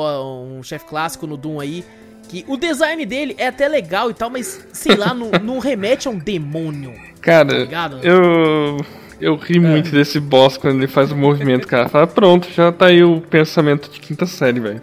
um 0.59 0.63
chefe 0.63 0.85
clássico 0.85 1.27
no 1.27 1.37
Doom 1.37 1.61
aí. 1.61 1.85
Que 2.29 2.45
o 2.47 2.57
design 2.57 3.05
dele 3.05 3.35
é 3.37 3.49
até 3.49 3.67
legal 3.69 4.11
e 4.11 4.15
tal, 4.15 4.31
mas 4.31 4.67
sei 4.73 4.95
lá, 4.95 5.13
não, 5.13 5.31
não 5.43 5.59
remete 5.59 6.07
a 6.07 6.11
um 6.11 6.19
demônio. 6.19 6.95
cara, 7.21 7.59
ligado? 7.59 7.99
eu. 8.03 8.77
Eu 9.21 9.37
ri 9.37 9.61
muito 9.61 9.93
desse 9.93 10.19
boss 10.19 10.57
quando 10.57 10.79
ele 10.79 10.89
faz 10.89 11.13
o 11.13 11.17
movimento, 11.17 11.65
cara. 11.69 11.89
Fala, 11.89 12.09
pronto, 12.09 12.51
já 12.51 12.73
tá 12.73 12.87
aí 12.87 13.05
o 13.05 13.21
pensamento 13.21 13.89
de 13.89 14.01
quinta 14.01 14.27
série, 14.27 14.59
velho. 14.59 14.81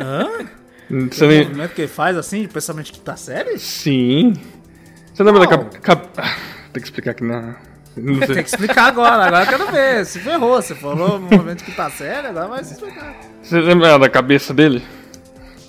Hã? 0.00 0.46
Você 1.10 1.24
O 1.24 1.28
nem... 1.28 1.44
movimento 1.44 1.74
que 1.74 1.82
ele 1.82 1.88
faz 1.88 2.16
assim, 2.16 2.42
de 2.42 2.48
pensamento 2.48 2.92
que 2.92 3.00
tá 3.00 3.16
sério? 3.16 3.58
Sim. 3.58 4.32
Você 5.14 5.22
lembra 5.22 5.40
da 5.40 5.46
cap... 5.46 5.80
cap- 5.80 6.08
Tem 6.72 6.80
que 6.82 6.86
explicar 6.88 7.10
aqui 7.12 7.24
na. 7.24 7.56
Não 7.96 8.20
Tem 8.20 8.42
que 8.42 8.48
explicar 8.48 8.86
agora, 8.86 9.24
agora 9.26 9.44
eu 9.44 9.48
quero 9.48 9.70
ver. 9.72 10.06
Se 10.06 10.20
ferrou, 10.20 10.62
você 10.62 10.74
falou 10.74 11.18
no 11.18 11.28
momento 11.36 11.64
que 11.64 11.72
tá 11.72 11.90
sério, 11.90 12.30
agora 12.30 12.46
vai 12.48 12.62
se 12.64 12.74
explicar. 12.74 13.16
Você 13.42 13.60
lembra 13.60 13.98
da 13.98 14.08
cabeça 14.08 14.54
dele? 14.54 14.82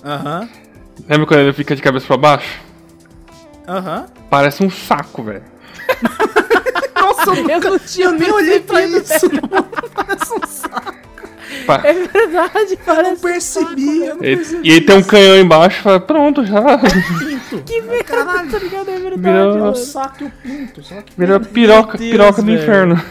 Aham, 0.04 0.48
Lembra 1.08 1.26
quando 1.26 1.40
ele 1.40 1.52
fica 1.52 1.74
de 1.74 1.82
cabeça 1.82 2.06
pra 2.06 2.16
baixo? 2.16 2.60
aham. 3.66 4.06
Parece 4.30 4.62
um 4.64 4.70
saco, 4.70 5.22
velho. 5.24 5.42
Nossa, 6.94 7.30
eu 7.30 7.48
Eu 7.48 7.60
não 7.60 7.78
tinha 7.78 8.06
Eu 8.06 8.12
nem 8.12 8.30
olhei 8.30 8.60
pra 8.60 8.84
isso, 8.84 9.28
não. 9.32 9.62
Parece 9.94 10.32
um 10.32 10.46
saco. 10.46 10.94
Pa- 11.66 11.80
É 11.84 11.92
verdade, 11.92 12.78
Eu 12.86 13.02
não 13.02 13.16
percebi, 13.16 14.04
eu 14.06 14.16
não 14.16 14.24
Ele, 14.24 14.36
percebi. 14.36 14.68
e 14.68 14.72
ele 14.72 14.80
tem 14.82 14.96
um 14.96 15.02
canhão 15.02 15.36
embaixo 15.38 15.78
e 15.78 15.82
fala, 15.82 16.00
pronto, 16.00 16.44
já. 16.44 16.60
pinto. 16.78 17.62
Que 17.64 17.80
merda, 17.82 18.04
Caralho. 18.04 18.50
tá 18.50 18.58
ligado? 18.58 18.88
É 18.90 18.98
verdade, 18.98 19.20
Virou- 19.20 19.58
mano. 19.58 19.70
o 19.72 19.76
saco 19.76 20.24
e 20.24 20.26
o 20.26 20.32
pinto. 20.42 20.80
Que 20.80 21.04
Virou 21.16 21.40
piroca, 21.40 21.98
Deus, 21.98 22.10
piroca 22.10 22.42
do 22.42 22.46
velho. 22.46 22.62
inferno. 22.62 23.02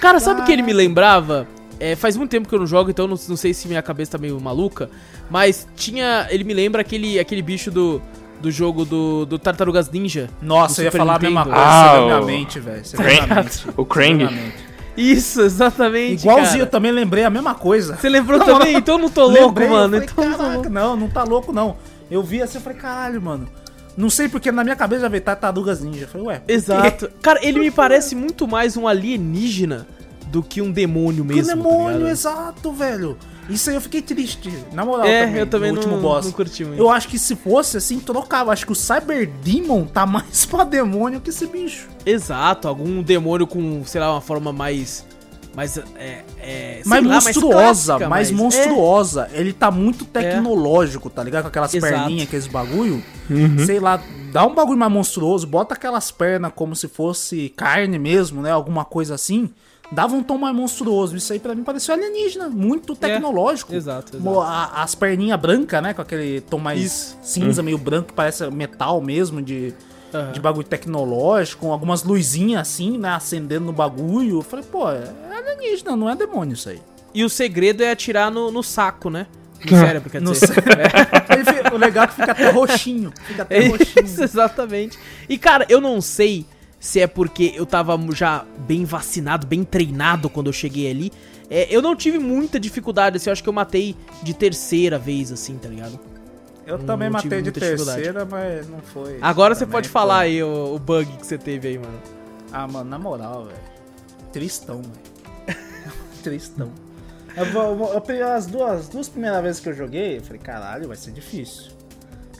Cara, 0.00 0.18
sabe 0.20 0.40
o 0.40 0.44
que 0.44 0.52
ele 0.52 0.62
me 0.62 0.72
lembrava? 0.72 1.46
É, 1.80 1.96
faz 1.96 2.16
muito 2.16 2.30
tempo 2.30 2.48
que 2.48 2.54
eu 2.54 2.58
não 2.60 2.66
jogo, 2.66 2.90
então 2.90 3.06
não, 3.06 3.16
não 3.28 3.36
sei 3.36 3.52
se 3.52 3.66
minha 3.68 3.82
cabeça 3.82 4.12
tá 4.12 4.18
meio 4.18 4.40
maluca. 4.40 4.88
Mas 5.30 5.66
tinha. 5.76 6.26
Ele 6.30 6.44
me 6.44 6.54
lembra 6.54 6.80
aquele, 6.80 7.18
aquele 7.18 7.42
bicho 7.42 7.70
do, 7.70 8.00
do 8.40 8.50
jogo 8.50 8.84
do, 8.84 9.26
do 9.26 9.38
Tartarugas 9.38 9.90
Ninja. 9.90 10.30
Nossa, 10.40 10.76
do 10.76 10.80
eu 10.80 10.84
ia 10.84 10.90
Super 10.90 10.98
falar 10.98 11.16
a 11.16 11.18
mesma 11.18 11.40
Nintendo. 11.44 11.56
coisa. 11.56 11.70
Ah, 11.70 12.00
o- 12.00 12.04
minha 12.06 12.20
mente, 12.22 12.60
velho. 12.60 12.82
O 13.76 13.84
Krang. 13.84 14.28
Isso, 14.96 15.40
exatamente. 15.42 16.22
Igualzinho, 16.22 16.62
eu 16.62 16.66
também 16.66 16.92
lembrei 16.92 17.24
a 17.24 17.30
mesma 17.30 17.54
coisa. 17.54 17.96
Você 17.96 18.08
lembrou 18.08 18.38
Não, 18.38 18.46
também? 18.46 18.72
não. 18.74 18.78
Então 18.80 18.94
eu 18.96 19.00
não 19.02 19.08
tô 19.10 19.24
louco, 19.26 19.38
Lembrei, 19.48 19.66
eu 19.66 19.72
mano. 19.72 19.92
falei, 19.92 20.08
Então 20.10 20.24
eu 20.24 20.30
não 20.30 20.36
tô 20.36 20.42
caraca, 20.42 20.54
louco. 20.56 20.70
não, 20.70 20.96
não 20.96 21.08
tá 21.08 21.24
louco, 21.24 21.52
não. 21.52 21.76
Eu 22.10 22.22
vi 22.22 22.42
assim, 22.42 22.58
eu 22.58 22.62
falei, 22.62 22.78
caralho, 22.78 23.20
mano. 23.20 23.48
Não 23.96 24.10
sei 24.10 24.28
porque 24.28 24.50
na 24.50 24.62
minha 24.64 24.76
cabeça 24.76 25.02
já 25.02 25.08
veio 25.08 25.22
Tartarugas 25.22 25.80
Ninja. 25.80 26.04
Eu 26.04 26.08
falei, 26.08 26.26
ué? 26.28 26.42
Exato. 26.48 27.10
Cara, 27.22 27.38
ele 27.46 27.60
me 27.60 27.70
parece 27.70 28.14
muito 28.14 28.46
mais 28.46 28.76
um 28.76 28.86
alienígena 28.88 29.86
do 30.26 30.42
que 30.42 30.60
um 30.60 30.70
demônio 30.72 31.24
mesmo. 31.24 31.46
tá 31.48 31.54
demônio, 31.54 31.98
ligado? 31.98 32.08
exato, 32.10 32.72
velho. 32.72 33.16
Isso 33.48 33.68
aí 33.70 33.76
eu 33.76 33.80
fiquei 33.80 34.00
triste. 34.02 34.52
Na 34.72 34.84
moral, 34.84 35.06
É, 35.06 35.24
também, 35.26 35.38
eu 35.40 35.46
também 35.46 35.70
no 35.72 35.76
não, 35.76 35.82
último 35.82 36.00
boss. 36.00 36.24
não 36.26 36.32
curti 36.32 36.64
muito. 36.64 36.78
Eu 36.80 36.90
acho 36.90 37.08
que 37.08 37.18
se 37.18 37.36
fosse 37.36 37.76
assim, 37.76 37.98
trocava. 38.00 38.52
Acho 38.52 38.64
que 38.66 38.72
o 38.72 38.74
Cyber 38.74 39.28
Demon 39.42 39.84
tá 39.84 40.06
mais 40.06 40.44
pra 40.46 40.64
demônio 40.64 41.20
que 41.20 41.30
esse 41.30 41.46
bicho. 41.46 41.88
Exato, 42.06 42.66
algum 42.68 43.02
demônio 43.02 43.46
com, 43.46 43.84
sei 43.84 44.00
lá, 44.00 44.12
uma 44.12 44.20
forma 44.20 44.52
mais. 44.52 45.04
Mais. 45.54 45.78
É, 45.78 46.24
é, 46.38 46.80
sei 46.82 46.82
mais 46.86 47.04
lá, 47.06 47.14
monstruosa, 47.14 47.52
clássica, 47.92 48.08
mais, 48.08 48.30
mais- 48.30 48.32
monstruosa. 48.32 49.28
Ele 49.32 49.52
tá 49.52 49.70
muito 49.70 50.04
tecnológico, 50.04 51.08
tá 51.08 51.22
ligado? 51.22 51.42
Com 51.42 51.48
aquelas 51.48 51.72
Exato. 51.74 51.92
perninhas, 51.92 52.26
aqueles 52.26 52.46
bagulho. 52.46 53.02
Sei 53.64 53.78
lá, 53.78 54.02
dá 54.32 54.44
um 54.46 54.54
bagulho 54.54 54.78
mais 54.78 54.90
monstruoso, 54.92 55.46
bota 55.46 55.74
aquelas 55.74 56.10
pernas 56.10 56.50
como 56.54 56.74
se 56.74 56.88
fosse 56.88 57.50
carne 57.50 57.98
mesmo, 57.98 58.42
né? 58.42 58.50
Alguma 58.50 58.84
coisa 58.84 59.14
assim. 59.14 59.48
Dava 59.92 60.14
um 60.14 60.22
tom 60.22 60.38
mais 60.38 60.54
monstruoso. 60.56 61.16
Isso 61.16 61.32
aí 61.32 61.38
pra 61.38 61.54
mim 61.54 61.62
pareceu 61.62 61.94
alienígena, 61.94 62.48
muito 62.48 62.96
tecnológico. 62.96 63.72
É, 63.72 63.76
exato, 63.76 64.16
exato. 64.16 64.40
A- 64.40 64.82
as 64.82 64.94
perninhas 64.94 65.38
brancas, 65.40 65.82
né? 65.82 65.94
Com 65.94 66.02
aquele 66.02 66.40
tom 66.40 66.58
mais 66.58 66.80
Isso. 66.80 67.18
cinza, 67.22 67.62
meio 67.62 67.78
branco, 67.78 68.08
que 68.08 68.12
parece 68.14 68.48
metal 68.50 69.00
mesmo, 69.00 69.40
de, 69.42 69.72
Aham. 70.12 70.32
de 70.32 70.40
bagulho 70.40 70.66
tecnológico, 70.66 71.66
com 71.66 71.72
algumas 71.72 72.02
luzinhas 72.02 72.62
assim, 72.62 72.98
né? 72.98 73.10
Acendendo 73.10 73.66
no 73.66 73.72
bagulho. 73.72 74.38
Eu 74.38 74.42
falei, 74.42 74.64
pô, 74.64 74.90
é 74.90 75.04
alienígena, 75.36 75.94
não 75.96 76.08
é 76.08 76.16
demônio 76.16 76.54
isso 76.54 76.68
aí. 76.68 76.80
E 77.12 77.22
o 77.24 77.28
segredo 77.28 77.82
é 77.82 77.90
atirar 77.92 78.30
no, 78.30 78.50
no 78.50 78.62
saco, 78.62 79.08
né? 79.10 79.26
No 79.64 79.78
cérebro, 79.78 80.10
quer 80.10 80.20
No 80.20 80.32
dizer. 80.32 80.48
Fi- 80.62 81.74
o 81.74 81.78
legal 81.78 82.04
é 82.04 82.06
que 82.08 82.14
fica 82.14 82.32
até 82.32 82.50
roxinho. 82.50 83.12
Fica 83.26 83.42
até 83.42 83.58
É 83.64 83.68
roxinho. 83.68 84.04
isso, 84.04 84.22
exatamente. 84.22 84.98
E, 85.28 85.38
cara, 85.38 85.64
eu 85.68 85.80
não 85.80 86.00
sei 86.00 86.44
se 86.84 87.00
é 87.00 87.06
porque 87.06 87.54
eu 87.56 87.64
tava 87.64 87.98
já 88.12 88.44
bem 88.58 88.84
vacinado, 88.84 89.46
bem 89.46 89.64
treinado 89.64 90.28
quando 90.28 90.48
eu 90.48 90.52
cheguei 90.52 90.90
ali. 90.90 91.10
É, 91.48 91.66
eu 91.74 91.80
não 91.80 91.96
tive 91.96 92.18
muita 92.18 92.60
dificuldade, 92.60 93.16
assim, 93.16 93.30
eu 93.30 93.32
acho 93.32 93.42
que 93.42 93.48
eu 93.48 93.54
matei 93.54 93.96
de 94.22 94.34
terceira 94.34 94.98
vez, 94.98 95.32
assim, 95.32 95.56
tá 95.56 95.66
ligado? 95.66 95.98
Eu 96.66 96.76
Não 96.76 96.84
também 96.84 97.08
tive 97.08 97.24
matei 97.24 97.40
de 97.40 97.52
terceira, 97.52 98.26
mas 98.26 98.68
não 98.68 98.80
foi. 98.80 99.16
Agora 99.22 99.54
você 99.54 99.64
pode 99.64 99.88
foi. 99.88 99.92
falar 99.94 100.18
aí 100.20 100.42
o, 100.42 100.74
o 100.74 100.78
bug 100.78 101.10
que 101.16 101.26
você 101.26 101.38
teve 101.38 101.68
aí, 101.68 101.78
mano. 101.78 101.98
Ah, 102.52 102.68
mano, 102.68 102.90
na 102.90 102.98
moral, 102.98 103.46
velho. 103.46 103.58
Tristão, 104.30 104.82
velho. 104.82 105.58
Tristão. 106.22 106.70
Eu, 107.34 107.46
eu 107.94 108.00
peguei 108.00 108.22
as 108.22 108.46
duas, 108.46 108.88
duas 108.88 109.08
primeiras 109.08 109.42
vezes 109.42 109.60
que 109.60 109.68
eu 109.68 109.74
joguei, 109.74 110.18
eu 110.18 110.22
falei, 110.22 110.40
caralho, 110.40 110.86
vai 110.86 110.96
ser 110.96 111.10
difícil. 111.10 111.72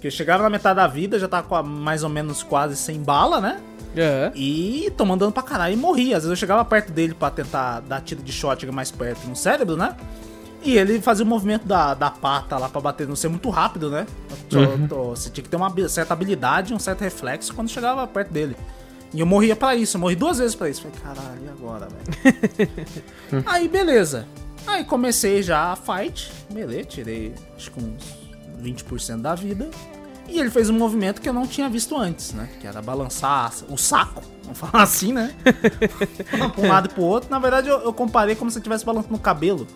Porque 0.04 0.08
eu 0.08 0.18
chegava 0.18 0.42
na 0.42 0.50
metade 0.50 0.76
da 0.76 0.86
vida, 0.86 1.18
já 1.18 1.26
tava 1.26 1.48
com 1.48 1.54
a- 1.54 1.62
mais 1.62 2.02
ou 2.04 2.10
menos 2.10 2.42
quase 2.42 2.76
sem 2.76 3.02
bala, 3.02 3.40
né? 3.40 3.58
Aham. 3.96 4.32
E 4.34 4.92
tomando 4.98 5.20
dano 5.20 5.32
pra 5.32 5.42
caralho 5.42 5.72
e 5.72 5.76
morria. 5.78 6.18
Às 6.18 6.24
vezes 6.24 6.28
eu 6.28 6.36
chegava 6.36 6.62
perto 6.62 6.92
dele 6.92 7.14
pra 7.14 7.30
tentar 7.30 7.80
dar 7.80 8.02
tiro 8.02 8.22
de 8.22 8.30
shot 8.30 8.66
mais 8.66 8.90
perto 8.90 9.26
no 9.26 9.34
cérebro, 9.34 9.78
né? 9.78 9.96
E 10.62 10.76
ele 10.76 11.00
fazia 11.00 11.24
o 11.24 11.28
movimento 11.28 11.66
da, 11.66 11.94
da 11.94 12.10
pata 12.10 12.58
lá 12.58 12.68
pra 12.68 12.82
bater 12.82 13.08
no 13.08 13.16
ser 13.16 13.28
muito 13.28 13.48
rápido, 13.48 13.88
né? 13.88 14.06
Tô- 14.50 14.86
tô- 14.88 15.04
você 15.16 15.30
tinha 15.30 15.42
que 15.42 15.48
ter 15.48 15.56
uma 15.56 15.72
certa 15.88 16.12
habilidade, 16.12 16.74
um 16.74 16.78
certo 16.78 17.00
reflexo 17.00 17.54
quando 17.54 17.70
chegava 17.70 18.06
perto 18.06 18.30
dele. 18.30 18.54
E 19.14 19.20
eu 19.20 19.24
morria 19.26 19.56
pra 19.56 19.74
isso, 19.74 19.96
eu 19.96 20.02
morri 20.02 20.16
duas 20.16 20.36
vezes 20.36 20.54
pra 20.54 20.68
isso. 20.68 20.82
Falei, 20.82 20.98
caralho, 21.02 21.40
e 21.46 21.48
agora, 21.48 21.88
velho? 21.88 22.70
Aí, 23.46 23.68
beleza. 23.68 24.26
Aí 24.66 24.84
comecei 24.84 25.42
já 25.42 25.72
a 25.72 25.76
fight, 25.76 26.30
beleza, 26.52 26.84
tirei 26.84 27.34
acho 27.56 27.70
que 27.70 27.80
uns 27.82 28.23
20% 28.62 29.20
da 29.20 29.34
vida. 29.34 29.68
E 30.28 30.40
ele 30.40 30.50
fez 30.50 30.70
um 30.70 30.74
movimento 30.78 31.20
que 31.20 31.28
eu 31.28 31.32
não 31.34 31.46
tinha 31.46 31.68
visto 31.68 31.96
antes, 31.96 32.32
né? 32.32 32.48
Que 32.60 32.66
era 32.66 32.80
balançar 32.80 33.52
o 33.68 33.76
saco, 33.76 34.22
vamos 34.42 34.58
falar 34.60 34.82
assim, 34.82 35.12
né? 35.12 35.34
pra 36.30 36.52
um 36.64 36.68
lado 36.68 36.86
e 36.90 36.94
pro 36.94 37.02
outro. 37.02 37.30
Na 37.30 37.38
verdade, 37.38 37.68
eu, 37.68 37.78
eu 37.80 37.92
comparei 37.92 38.34
como 38.34 38.50
se 38.50 38.56
eu 38.56 38.60
estivesse 38.60 38.84
balançando 38.84 39.14
o 39.14 39.18
cabelo. 39.18 39.66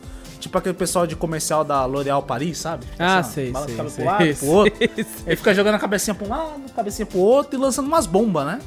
Tipo 0.41 0.57
aquele 0.57 0.75
pessoal 0.75 1.05
de 1.07 1.17
comercial 1.17 1.65
da 1.65 1.85
L'Oréal 1.85 2.23
Paris, 2.23 2.59
sabe? 2.59 2.87
Fica 2.87 3.05
Ah, 3.05 3.19
assim, 3.19 3.33
sei, 3.33 3.51
balança 3.51 3.73
o 3.73 3.77
sei, 3.77 3.89
sei, 3.91 4.05
pro 4.05 4.05
lado, 4.05 4.37
pro 4.37 4.47
outro. 4.49 4.79
sei. 4.79 4.91
Ele 5.27 5.37
fica 5.37 5.55
jogando 5.55 5.75
a 5.75 5.79
cabecinha 5.81 6.15
pra 6.15 6.27
um 6.27 6.31
lado, 6.31 6.61
cabecinha 6.75 7.07
pro 7.07 7.19
outro 7.19 7.59
e 7.59 7.61
lançando 7.61 7.87
umas 7.89 8.07
bombas, 8.07 8.47
né? 8.47 8.61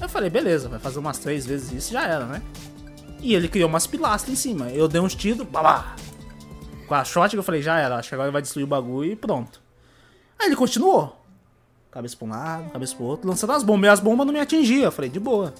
Eu 0.00 0.08
falei, 0.08 0.30
beleza, 0.30 0.68
vai 0.68 0.78
fazer 0.78 0.98
umas 0.98 1.18
três 1.18 1.44
vezes 1.46 1.72
isso 1.72 1.92
já 1.92 2.04
era, 2.04 2.26
né? 2.26 2.42
E 3.20 3.34
ele 3.34 3.48
criou 3.48 3.68
umas 3.68 3.86
pilastras 3.86 4.32
em 4.32 4.36
cima. 4.36 4.68
Eu 4.68 4.86
dei 4.86 5.00
uns 5.00 5.14
tiros, 5.14 5.44
babá. 5.48 5.96
Com 6.88 6.94
a 6.94 7.04
shot 7.04 7.36
eu 7.36 7.42
falei, 7.42 7.60
já 7.60 7.78
era, 7.78 7.96
acho 7.96 8.08
que 8.08 8.14
agora 8.14 8.28
ele 8.28 8.32
vai 8.32 8.42
destruir 8.42 8.64
o 8.64 8.66
bagulho 8.66 9.12
e 9.12 9.16
pronto. 9.16 9.60
Aí 10.38 10.46
ele 10.46 10.56
continuou. 10.56 11.14
Cabeça 11.90 12.16
pra 12.16 12.26
um 12.26 12.30
lado, 12.30 12.70
cabeça 12.70 12.96
pro 12.96 13.04
outro, 13.04 13.28
lançando 13.28 13.52
as 13.52 13.62
bombas. 13.62 13.88
E 13.88 13.92
as 13.92 14.00
bombas 14.00 14.26
não 14.26 14.32
me 14.32 14.40
atingiam. 14.40 14.84
Eu 14.84 14.92
falei, 14.92 15.10
de 15.10 15.20
boa. 15.20 15.52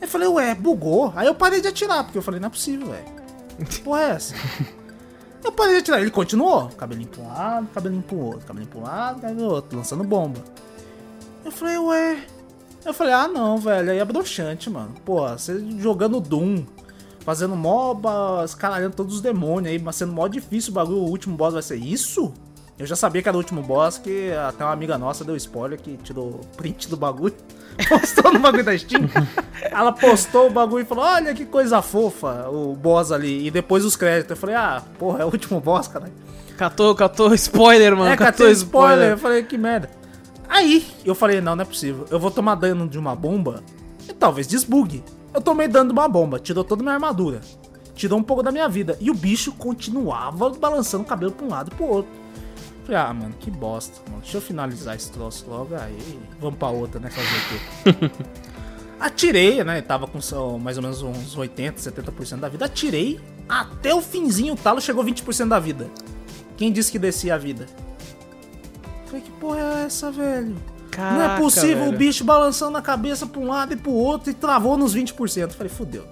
Eu 0.00 0.08
falei, 0.08 0.26
ué, 0.26 0.54
bugou. 0.54 1.12
Aí 1.14 1.26
eu 1.26 1.34
parei 1.34 1.60
de 1.60 1.68
atirar, 1.68 2.02
porque 2.02 2.18
eu 2.18 2.22
falei, 2.22 2.40
não 2.40 2.48
é 2.48 2.50
possível, 2.50 2.88
velho. 2.88 3.22
Que 3.68 3.80
porra 3.80 4.00
é 4.00 4.10
essa? 4.10 4.34
Eu 5.44 5.50
parei 5.50 5.74
de 5.74 5.80
atirar. 5.80 6.00
Ele 6.00 6.10
continuou. 6.10 6.68
Cabelinho 6.68 7.08
pra 7.08 7.22
um 7.22 7.28
lado, 7.28 7.68
cabelinho 7.74 8.02
pro 8.02 8.16
outro, 8.16 8.46
cabelinho 8.46 8.70
pro 8.70 8.80
lado, 8.80 9.20
cabelinho 9.20 9.46
pro 9.46 9.56
outro, 9.56 9.76
lançando 9.76 10.04
bomba. 10.04 10.40
Eu 11.44 11.50
falei, 11.50 11.78
ué. 11.78 12.24
Eu 12.84 12.94
falei, 12.94 13.12
ah 13.12 13.28
não, 13.28 13.58
velho, 13.58 13.90
aí 13.90 13.98
é 13.98 14.04
broxante, 14.04 14.70
mano. 14.70 14.94
Pô, 15.04 15.28
você 15.28 15.58
jogando 15.78 16.20
Doom, 16.20 16.64
fazendo 17.24 17.56
moba, 17.56 18.42
escaralhando 18.44 18.94
todos 18.94 19.16
os 19.16 19.20
demônios 19.20 19.72
aí, 19.72 19.78
mas 19.78 19.96
sendo 19.96 20.12
mó 20.12 20.26
difícil 20.28 20.70
o 20.70 20.74
bagulho, 20.74 20.98
o 20.98 21.08
último 21.08 21.36
boss 21.36 21.54
vai 21.54 21.62
ser 21.62 21.76
isso? 21.76 22.32
Eu 22.78 22.86
já 22.86 22.96
sabia 22.96 23.22
que 23.22 23.28
era 23.28 23.36
o 23.36 23.40
último 23.40 23.62
boss, 23.62 23.98
que 23.98 24.32
até 24.32 24.64
uma 24.64 24.72
amiga 24.72 24.98
nossa 24.98 25.24
deu 25.24 25.36
spoiler 25.36 25.78
que 25.78 25.96
tirou 25.98 26.40
print 26.56 26.88
do 26.88 26.96
bagulho, 26.96 27.34
postou 27.88 28.32
no 28.32 28.40
bagulho 28.40 28.64
da 28.64 28.76
Steam. 28.76 29.08
Ela 29.70 29.92
postou 29.92 30.48
o 30.48 30.50
bagulho 30.50 30.82
e 30.82 30.86
falou: 30.86 31.04
Olha 31.04 31.34
que 31.34 31.44
coisa 31.44 31.80
fofa, 31.80 32.48
o 32.48 32.74
boss 32.74 33.12
ali. 33.12 33.46
E 33.46 33.50
depois 33.50 33.84
os 33.84 33.94
créditos. 33.94 34.30
Eu 34.30 34.36
falei: 34.36 34.56
Ah, 34.56 34.82
porra, 34.98 35.22
é 35.22 35.24
o 35.24 35.28
último 35.28 35.60
boss, 35.60 35.86
caralho. 35.86 36.12
Catou, 36.56 36.94
catou 36.94 37.32
spoiler, 37.34 37.96
mano. 37.96 38.10
É, 38.10 38.16
catou 38.16 38.46
catei 38.46 38.52
spoiler. 38.52 39.10
Eu 39.12 39.18
falei, 39.18 39.42
que 39.42 39.58
merda. 39.58 39.90
Aí, 40.48 40.86
eu 41.04 41.14
falei, 41.14 41.40
não, 41.40 41.56
não 41.56 41.62
é 41.62 41.64
possível. 41.64 42.06
Eu 42.10 42.20
vou 42.20 42.30
tomar 42.30 42.54
dano 42.56 42.86
de 42.86 42.98
uma 42.98 43.16
bomba 43.16 43.62
e 44.08 44.12
talvez 44.12 44.46
desbugue. 44.46 45.02
Eu 45.32 45.40
tomei 45.40 45.66
dano 45.66 45.92
de 45.92 45.98
uma 45.98 46.08
bomba, 46.08 46.38
tirou 46.38 46.62
toda 46.62 46.82
a 46.82 46.84
minha 46.84 46.94
armadura. 46.94 47.40
Tirou 47.94 48.18
um 48.18 48.22
pouco 48.22 48.42
da 48.42 48.50
minha 48.50 48.68
vida. 48.68 48.96
E 49.00 49.10
o 49.10 49.14
bicho 49.14 49.52
continuava 49.52 50.50
balançando 50.50 51.04
o 51.04 51.06
cabelo 51.06 51.32
pra 51.32 51.46
um 51.46 51.48
lado 51.48 51.70
e 51.72 51.74
pro 51.74 51.86
outro. 51.86 52.10
Falei, 52.84 53.00
ah, 53.00 53.12
mano, 53.14 53.34
que 53.38 53.50
bosta, 53.50 54.00
mano. 54.08 54.22
Deixa 54.22 54.38
eu 54.38 54.40
finalizar 54.40 54.96
esse 54.96 55.10
troço 55.10 55.46
logo. 55.48 55.74
Aí, 55.74 56.20
vamos 56.40 56.58
pra 56.58 56.68
outra, 56.68 57.00
né? 57.00 57.10
Fazer 57.10 57.28
o 57.28 57.94
quê? 57.94 58.10
Atirei, 58.98 59.62
né? 59.64 59.80
Tava 59.82 60.06
com 60.06 60.18
mais 60.58 60.76
ou 60.76 60.82
menos 60.82 61.02
uns 61.02 61.36
80, 61.36 61.78
70% 61.78 62.38
da 62.38 62.48
vida. 62.48 62.64
Atirei. 62.64 63.20
Até 63.48 63.94
o 63.94 64.00
finzinho, 64.00 64.54
o 64.54 64.56
talo 64.56 64.80
chegou 64.80 65.04
20% 65.04 65.48
da 65.48 65.58
vida. 65.58 65.90
Quem 66.56 66.72
disse 66.72 66.90
que 66.92 66.98
descia 66.98 67.34
a 67.34 67.38
vida? 67.38 67.66
Falei, 69.06 69.20
que 69.20 69.30
porra 69.32 69.58
é 69.58 69.84
essa, 69.86 70.10
velho? 70.10 70.56
Não 71.00 71.18
Caraca, 71.18 71.34
é 71.34 71.38
possível 71.38 71.84
velho. 71.84 71.94
o 71.94 71.96
bicho 71.98 72.24
balançando 72.24 72.76
a 72.76 72.82
cabeça 72.82 73.26
pra 73.26 73.40
um 73.40 73.48
lado 73.48 73.72
e 73.72 73.76
pro 73.76 73.92
outro 73.92 74.30
e 74.30 74.34
travou 74.34 74.76
nos 74.76 74.94
20%. 74.94 75.52
Falei, 75.52 75.72
fudeu. 75.72 76.06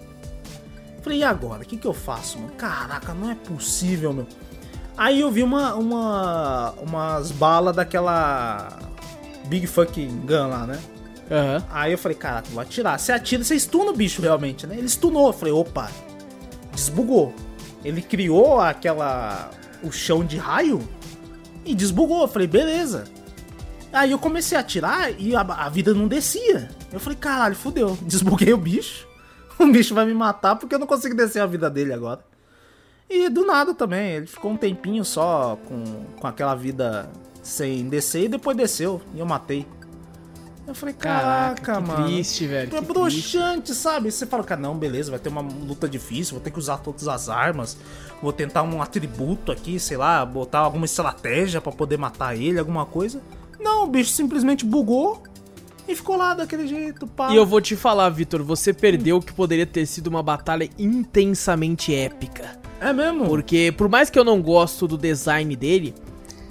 Falei, 1.03 1.19
e 1.19 1.25
agora? 1.25 1.63
O 1.63 1.67
que, 1.67 1.77
que 1.77 1.87
eu 1.87 1.95
faço, 1.95 2.39
mano? 2.39 2.53
Caraca, 2.57 3.13
não 3.15 3.31
é 3.31 3.35
possível, 3.35 4.13
meu. 4.13 4.27
Aí 4.97 5.21
eu 5.21 5.31
vi 5.31 5.43
uma, 5.43 5.75
uma 5.75 6.73
umas 6.81 7.31
balas 7.31 7.75
daquela 7.75 8.79
Big 9.47 9.67
Fucking 9.67 10.27
Gun 10.27 10.49
lá, 10.49 10.67
né? 10.67 10.79
Aham. 11.31 11.65
Aí 11.71 11.93
eu 11.93 11.99
falei, 11.99 12.17
caraca, 12.17 12.49
vou 12.51 12.61
atirar. 12.61 12.99
Você 12.99 13.13
atira, 13.13 13.45
você 13.45 13.59
stuna 13.59 13.91
o 13.91 13.97
bicho 13.97 14.21
realmente, 14.21 14.67
né? 14.67 14.77
Ele 14.77 14.89
stunou. 14.89 15.29
Eu 15.29 15.33
falei, 15.33 15.55
opa, 15.55 15.91
desbugou. 16.75 17.35
Ele 17.85 18.03
criou 18.03 18.61
aquela. 18.61 19.51
o 19.83 19.91
chão 19.91 20.25
de 20.25 20.37
raio 20.37 20.81
e 21.65 21.75
desbugou. 21.75 22.23
Eu 22.23 22.29
falei, 22.29 22.49
beleza. 22.49 23.05
Aí 23.93 24.13
eu 24.13 24.19
comecei 24.19 24.57
a 24.57 24.61
atirar 24.61 25.11
e 25.21 25.35
a, 25.35 25.41
a 25.41 25.69
vida 25.69 25.93
não 25.93 26.07
descia. 26.07 26.71
Eu 26.93 27.01
falei, 27.01 27.19
caralho, 27.19 27.55
fudeu. 27.57 27.99
Desbuguei 28.03 28.53
o 28.53 28.57
bicho. 28.57 29.07
O 29.59 29.67
bicho 29.67 29.95
vai 29.95 30.07
me 30.07 30.15
matar 30.15 30.57
porque 30.57 30.75
eu 30.75 30.79
não 30.79 30.87
consigo 30.87 31.15
descer 31.15 31.41
a 31.41 31.47
vida 31.47 31.69
dele 31.69 31.93
agora. 31.93 32.21
E 33.09 33.29
do 33.29 33.45
nada 33.45 33.75
também. 33.75 34.13
Ele 34.13 34.27
ficou 34.27 34.53
um 34.53 34.57
tempinho 34.57 35.05
só 35.05 35.59
com, 35.67 35.85
com 36.19 36.27
aquela 36.27 36.55
vida 36.55 37.11
sem 37.43 37.89
descer 37.89 38.25
e 38.25 38.29
depois 38.29 38.57
desceu. 38.57 39.03
E 39.15 39.19
eu 39.19 39.27
matei. 39.27 39.67
Eu 40.67 40.75
falei, 40.75 40.95
caraca, 40.95 41.61
Caraca, 41.63 41.81
mano. 41.81 42.07
triste, 42.07 42.47
velho. 42.47 42.77
É 42.77 42.81
que 42.81 42.87
triste. 42.95 43.75
sabe? 43.75 44.09
Você 44.13 44.25
fala, 44.25 44.45
cara, 44.45 44.61
não, 44.61 44.79
beleza, 44.79 45.11
vai 45.11 45.19
ter 45.19 45.29
uma 45.29 45.41
luta 45.41 45.89
difícil, 45.89 46.35
vou 46.35 46.41
ter 46.41 46.53
que 46.53 46.59
usar 46.61 46.79
todas 46.79 47.09
as 47.09 47.29
armas, 47.29 47.77
vou 48.23 48.33
tentar 48.33 48.63
um 48.63 48.81
atributo 48.81 49.51
aqui, 49.51 49.81
sei 49.81 49.97
lá, 49.97 50.25
botar 50.25 50.61
alguma 50.61 50.85
estratégia 50.85 51.61
pra 51.61 51.73
poder 51.73 51.97
matar 51.99 52.37
ele, 52.37 52.57
alguma 52.59 52.87
coisa. 52.87 53.21
Não, 53.61 53.85
o 53.85 53.87
bicho 53.89 54.11
simplesmente 54.11 54.65
bugou 54.65 55.23
e 55.87 55.95
ficou 55.95 56.17
lá 56.17 56.35
daquele 56.35 56.67
jeito, 56.67 57.07
pá. 57.07 57.31
E 57.31 57.37
eu 57.37 57.45
vou 57.45 57.61
te 57.61 57.77
falar, 57.77 58.09
Vitor, 58.11 58.43
você 58.43 58.73
perdeu 58.73 59.17
o 59.19 59.23
que 59.23 59.33
poderia 59.33 59.67
ter 59.67 59.87
sido 59.87 60.07
uma 60.07 60.23
batalha 60.23 60.69
intensamente 60.79 61.95
épica. 61.95 62.59
É 62.81 62.93
mesmo? 62.93 63.27
Porque, 63.27 63.73
por 63.77 63.89
mais 63.89 64.09
que 64.09 64.19
eu 64.19 64.25
não 64.25 64.41
gosto 64.41 64.89
do 64.89 64.97
design 64.97 65.55
dele, 65.55 65.95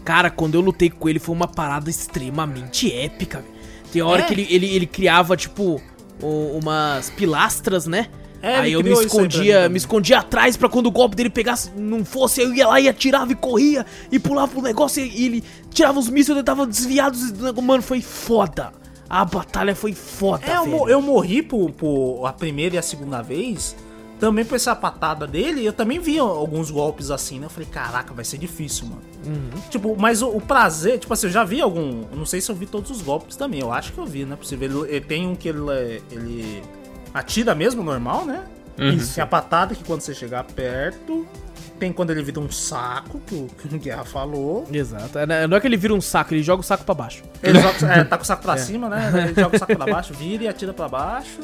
cara, 0.06 0.30
quando 0.30 0.56
eu 0.56 0.62
lutei 0.62 0.90
com 0.90 1.10
ele 1.10 1.20
foi 1.20 1.34
uma 1.34 1.48
parada 1.48 1.90
extremamente 1.90 2.94
épica, 2.94 3.40
velho. 3.40 3.54
Tem 3.92 4.02
hora 4.04 4.22
É? 4.22 4.26
que 4.26 4.34
ele, 4.34 4.48
ele, 4.52 4.68
ele 4.76 4.86
criava, 4.86 5.36
tipo, 5.36 5.82
umas 6.22 7.10
pilastras, 7.10 7.88
né? 7.88 8.08
É, 8.42 8.56
aí 8.58 8.74
eu 8.74 8.82
me 8.82 8.90
mim 8.90 8.96
escondia, 9.02 9.68
me 9.70 9.78
escondia 9.78 10.20
atrás 10.20 10.56
pra 10.56 10.70
quando 10.70 10.86
o 10.88 10.92
golpe 10.92 11.16
dele 11.16 11.30
pegasse, 11.30 11.72
não 11.76 12.06
fosse, 12.06 12.42
eu 12.42 12.54
ia 12.54 12.68
lá 12.68 12.80
e 12.80 12.88
atirava 12.88 13.32
e 13.32 13.36
corria 13.36 13.86
e 14.12 14.18
pulava 14.18 14.48
pro 14.52 14.62
negócio 14.62 15.04
e, 15.04 15.26
ele 15.26 15.44
tirava 15.70 16.00
os 16.00 16.08
mísseis, 16.10 16.38
eu 16.38 16.44
tava 16.44 16.66
desviado. 16.66 17.18
Mano, 17.62 17.84
foi 17.84 18.02
foda. 18.02 18.72
A 19.10 19.26
batalha 19.26 19.76
foi 19.76 19.94
foda, 19.94 20.46
É, 20.46 20.56
eu, 20.58 20.88
eu 20.88 21.02
morri 21.02 21.42
por, 21.42 21.72
por 21.72 22.26
a 22.26 22.32
primeira 22.32 22.76
e 22.76 22.78
a 22.78 22.82
segunda 22.82 23.22
vez. 23.22 23.76
Também 24.20 24.44
por 24.44 24.56
essa 24.56 24.76
patada 24.76 25.26
dele, 25.26 25.66
eu 25.66 25.72
também 25.72 25.98
vi 25.98 26.20
alguns 26.20 26.70
golpes 26.70 27.10
assim, 27.10 27.40
né? 27.40 27.46
Eu 27.46 27.50
falei, 27.50 27.68
caraca, 27.72 28.14
vai 28.14 28.26
ser 28.26 28.38
difícil, 28.38 28.86
mano. 28.88 29.02
Tipo, 29.70 29.96
mas 29.98 30.22
o, 30.22 30.28
o 30.28 30.42
prazer, 30.42 31.00
tipo 31.00 31.14
assim, 31.14 31.28
eu 31.28 31.32
já 31.32 31.46
vi 31.46 31.62
algum. 31.62 32.04
Não 32.14 32.26
sei 32.26 32.42
se 32.42 32.52
eu 32.52 32.56
vi 32.56 32.66
todos 32.66 32.92
os 32.92 33.02
golpes 33.02 33.38
também. 33.38 33.62
Eu 33.62 33.72
acho 33.72 33.94
que 33.94 33.98
eu 33.98 34.06
vi, 34.06 34.26
não 34.26 34.34
é 34.34 34.36
possível. 34.36 34.84
Ele, 34.86 34.96
ele 34.98 35.06
tem 35.06 35.26
um 35.26 35.36
que 35.36 35.48
ele, 35.48 35.62
é- 35.72 36.02
ele 36.12 36.62
atira 37.14 37.54
mesmo, 37.56 37.84
normal, 37.84 38.26
né? 38.26 38.44
Isso. 38.78 39.16
Tem 39.16 39.24
a 39.24 39.28
patada 39.28 39.76
que 39.76 39.84
quando 39.84 40.02
você 40.02 40.14
chegar 40.14 40.44
perto. 40.44 41.28
Tem 41.78 41.94
quando 41.94 42.10
ele 42.12 42.22
vira 42.22 42.40
um 42.42 42.52
saco, 42.52 43.22
que 43.26 43.36
o, 43.36 43.48
que 43.48 43.74
o 43.74 43.80
Guerra 43.80 44.04
falou. 44.04 44.68
Exato. 44.72 45.18
É, 45.18 45.48
Não 45.48 45.56
é 45.58 45.60
que 45.62 45.68
ele 45.68 45.78
vira 45.78 45.94
um 45.94 46.02
saco, 46.02 46.34
ele 46.34 46.44
joga 46.44 46.60
o 46.62 46.64
saco 46.64 46.84
pra 46.84 46.94
baixo. 46.94 47.24
Ele 47.42 47.58
joga, 47.60 47.94
é, 47.94 48.04
tá 48.04 48.18
com 48.18 48.24
o 48.24 48.26
saco 48.26 48.42
pra 48.44 48.56
cima, 48.58 48.90
né? 48.90 49.12
Ele 49.30 49.42
joga 49.42 49.56
o 49.56 49.60
saco 49.60 49.76
pra 49.78 49.86
baixo, 49.86 50.14
vira 50.14 50.44
e 50.44 50.48
atira 50.50 50.74
pra 50.74 50.90
baixo. 50.90 51.40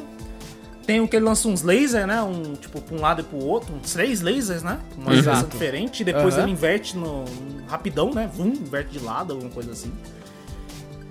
Tem 0.86 1.00
um 1.00 1.08
que 1.08 1.16
ele 1.16 1.26
lança 1.26 1.48
uns 1.48 1.62
lasers, 1.62 2.06
né? 2.06 2.22
Um, 2.22 2.54
tipo, 2.54 2.80
pra 2.82 2.96
um 2.96 3.02
lado 3.02 3.22
e 3.22 3.24
pro 3.24 3.38
outro. 3.38 3.74
Uns 3.74 3.94
três 3.94 4.22
lasers, 4.22 4.62
né? 4.62 4.78
Uma 4.98 5.16
direção 5.16 5.48
diferente. 5.48 6.02
E 6.02 6.04
depois 6.04 6.36
Aham. 6.36 6.44
ele 6.44 6.52
inverte 6.52 6.98
no. 6.98 7.24
rapidão, 7.68 8.14
né? 8.14 8.30
Vum, 8.32 8.48
inverte 8.50 8.92
de 8.92 9.00
lado, 9.00 9.34
alguma 9.34 9.50
coisa 9.50 9.72
assim. 9.72 9.92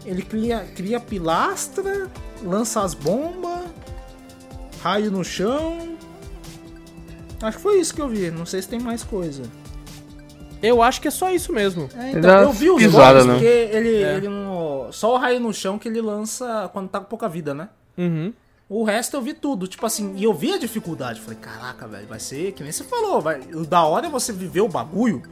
Ele 0.04 0.22
cria, 0.22 0.60
cria 0.76 1.00
pilastra, 1.00 2.08
lança 2.42 2.82
as 2.82 2.92
bombas, 2.92 3.62
raio 4.84 5.10
no 5.10 5.24
chão. 5.24 5.96
Acho 7.40 7.56
que 7.56 7.62
foi 7.62 7.80
isso 7.80 7.94
que 7.94 8.02
eu 8.02 8.08
vi. 8.08 8.30
Não 8.30 8.44
sei 8.44 8.60
se 8.60 8.68
tem 8.68 8.78
mais 8.78 9.02
coisa. 9.02 9.42
Eu 10.62 10.82
acho 10.82 11.00
que 11.00 11.08
é 11.08 11.10
só 11.10 11.30
isso 11.30 11.52
mesmo. 11.54 11.88
É, 11.96 12.10
então, 12.12 12.42
eu 12.42 12.52
vi 12.52 12.70
os 12.70 12.76
pisada, 12.82 13.24
golpes 13.24 13.26
né? 13.26 13.32
porque 13.34 13.76
ele, 13.76 14.02
É. 14.02 14.16
ele 14.16 14.28
não. 14.28 14.88
Só 14.92 15.14
o 15.14 15.18
raio 15.18 15.40
no 15.40 15.52
chão 15.54 15.78
que 15.78 15.88
ele 15.88 16.02
lança 16.02 16.68
quando 16.72 16.88
tá 16.90 17.00
com 17.00 17.06
pouca 17.06 17.28
vida, 17.28 17.54
né? 17.54 17.70
Uhum. 17.96 18.32
O 18.68 18.82
resto 18.84 19.16
eu 19.16 19.22
vi 19.22 19.32
tudo, 19.34 19.66
tipo 19.66 19.84
assim, 19.86 20.14
e 20.16 20.24
eu 20.24 20.34
vi 20.34 20.52
a 20.52 20.58
dificuldade. 20.58 21.20
Falei, 21.20 21.38
caraca, 21.38 21.86
velho, 21.86 22.06
vai 22.06 22.20
ser 22.20 22.52
que 22.52 22.62
nem 22.62 22.70
você 22.72 22.84
falou, 22.84 23.20
vai. 23.22 23.40
Da 23.68 23.84
hora 23.84 24.06
é 24.06 24.10
você 24.10 24.32
viver 24.32 24.62
o 24.62 24.68
bagulho, 24.68 25.22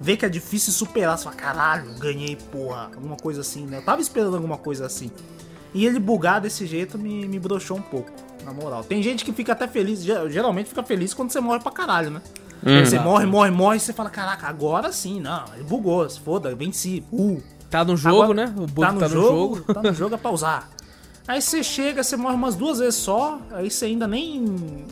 ver 0.00 0.16
que 0.16 0.24
é 0.24 0.28
difícil 0.28 0.72
superar. 0.72 1.16
Você 1.18 1.24
fala, 1.24 1.36
caralho, 1.36 1.94
ganhei, 1.98 2.36
porra, 2.36 2.90
alguma 2.94 3.16
coisa 3.16 3.40
assim, 3.42 3.64
né? 3.66 3.78
Eu 3.78 3.82
tava 3.82 4.00
esperando 4.00 4.34
alguma 4.34 4.58
coisa 4.58 4.86
assim. 4.86 5.10
E 5.72 5.86
ele 5.86 6.00
bugar 6.00 6.40
desse 6.40 6.66
jeito 6.66 6.98
me, 6.98 7.26
me 7.28 7.38
broxou 7.38 7.76
um 7.76 7.82
pouco, 7.82 8.10
na 8.44 8.52
moral. 8.52 8.82
Tem 8.84 9.02
gente 9.02 9.24
que 9.24 9.32
fica 9.32 9.52
até 9.52 9.66
feliz, 9.68 10.02
ge- 10.02 10.28
geralmente 10.30 10.68
fica 10.68 10.82
feliz 10.82 11.12
quando 11.14 11.30
você 11.30 11.40
morre 11.40 11.60
pra 11.60 11.72
caralho, 11.72 12.10
né? 12.10 12.22
Você 12.84 12.98
morre, 12.98 13.24
morre, 13.24 13.50
morre, 13.50 13.76
e 13.78 13.80
você 13.80 13.92
fala, 13.92 14.10
caraca, 14.10 14.46
agora 14.46 14.92
sim, 14.92 15.18
não, 15.20 15.44
ele 15.54 15.64
bugou, 15.64 16.08
se 16.08 16.20
foda, 16.20 16.54
venci, 16.54 17.02
uh. 17.12 17.40
Tá 17.70 17.84
no 17.84 17.96
jogo, 17.96 18.22
Agora- 18.22 18.46
né? 18.46 18.54
O 18.56 18.66
bug 18.66 18.80
tá 18.80 18.92
no, 18.92 19.00
tá 19.00 19.08
no 19.08 19.14
jogo, 19.14 19.56
jogo. 19.56 19.74
tá 19.74 19.82
no 19.82 19.94
jogo 19.94 20.14
é 20.14 20.18
pra 20.18 20.30
usar. 20.30 20.68
Aí 21.28 21.40
você 21.40 21.62
chega, 21.62 22.02
você 22.02 22.16
morre 22.16 22.34
umas 22.34 22.56
duas 22.56 22.80
vezes 22.80 22.96
só, 22.96 23.38
aí 23.52 23.70
você 23.70 23.84
ainda 23.86 24.06
nem 24.08 24.84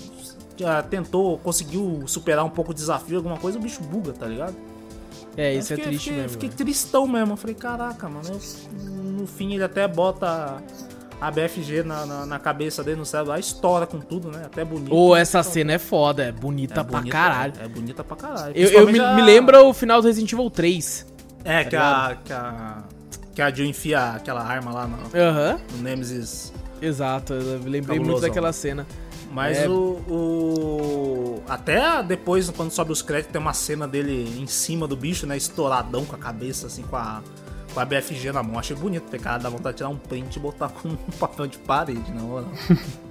já 0.57 0.83
tentou, 0.83 1.39
conseguiu 1.39 2.05
superar 2.07 2.45
um 2.45 2.51
pouco 2.51 2.71
o 2.71 2.75
desafio, 2.75 3.17
alguma 3.19 3.37
coisa, 3.37 3.59
o 3.59 3.61
bicho 3.61 3.83
buga, 3.83 4.13
tá 4.13 4.27
ligado? 4.27 4.55
É, 5.37 5.55
isso 5.55 5.73
é 5.73 5.77
fiquei- 5.77 5.85
triste 5.91 6.05
fiquei, 6.05 6.17
mesmo. 6.23 6.31
Fiquei 6.33 6.49
né? 6.49 6.55
tristão 6.57 7.07
mesmo. 7.07 7.33
Eu 7.33 7.37
falei, 7.37 7.55
caraca, 7.55 8.09
mano. 8.09 8.29
eu- 8.29 8.89
no 9.19 9.27
fim 9.27 9.53
ele 9.55 9.63
até 9.65 9.87
bota 9.87 10.63
a 11.21 11.31
BFG 11.31 11.83
na, 11.83 12.07
na, 12.07 12.27
na 12.27 12.39
cabeça 12.39 12.83
dele, 12.85 13.01
no 13.01 13.25
lá 13.27 13.39
estoura 13.39 13.87
com 13.87 13.99
tudo, 13.99 14.31
né? 14.31 14.43
Até 14.47 14.65
bonito. 14.65 14.95
Ô, 14.95 15.17
essa 15.17 15.43
cena 15.43 15.73
é 15.73 15.79
foda, 15.79 16.23
é 16.25 16.33
bonita 16.33 16.81
é 16.81 16.85
pra 16.85 16.99
bonita, 16.99 17.17
caralho. 17.17 17.53
É, 17.61 17.65
é 17.65 17.69
bonita 17.69 18.05
pra 18.05 18.17
caralho. 18.17 18.53
Eu, 18.55 18.69
eu 18.71 18.87
me, 18.87 18.93
Principalmente 18.93 19.15
me 19.17 19.23
a- 19.23 19.25
lembra 19.25 19.63
o 19.65 19.73
final 19.75 20.01
do 20.01 20.07
Resident 20.07 20.33
Evil 20.33 20.51
3. 20.51 21.07
É, 21.45 21.65
tá 21.65 21.69
que 21.71 21.77
a, 21.77 22.17
que 22.25 22.33
a. 22.33 22.83
Que 23.35 23.43
a 23.43 23.51
Jill 23.55 23.67
enfia 23.67 24.01
aquela 24.15 24.43
arma 24.43 24.73
lá 24.73 24.87
no, 24.89 24.97
Aham, 25.17 25.61
no 25.77 25.83
Nemesis 25.83 26.53
exato. 26.83 27.33
Eu 27.35 27.59
lembrei 27.61 27.81
muito 27.81 27.89
Cabulosão. 27.99 28.29
daquela 28.29 28.53
cena. 28.53 28.85
Mas 29.31 29.59
É. 29.59 29.69
o, 29.69 30.01
o- 30.09 31.43
Até 31.49 32.03
depois, 32.03 32.49
quando 32.51 32.71
sobe 32.71 32.91
os 32.93 33.01
créditos, 33.03 33.33
tem 33.33 33.41
uma 33.41 33.53
cena 33.53 33.87
dele 33.87 34.29
em 34.41 34.47
cima 34.47 34.87
do 34.89 34.97
bicho, 34.97 35.27
né? 35.27 35.37
Estouradão 35.37 36.05
com 36.05 36.17
a 36.17 36.19
cabeça, 36.19 36.67
assim, 36.67 36.83
com 36.83 36.97
a, 36.97 37.23
com 37.73 37.81
a 37.81 37.85
BFG 37.85 38.33
na 38.33 38.43
mão. 38.43 38.59
Achei 38.59 38.77
bonito, 38.77 39.05
porque 39.05 39.19
cara 39.19 39.39
dá 39.39 39.49
vontade 39.49 39.75
de 39.75 39.79
tirar 39.79 39.91
um 39.91 39.97
print 39.97 40.37
e 40.37 40.41
botar 40.41 40.69
com 40.69 40.89
um 40.89 40.97
papel 41.19 41.47
de 41.47 41.59
parede, 41.59 42.13
na 42.13 42.23
moral. 42.23 42.51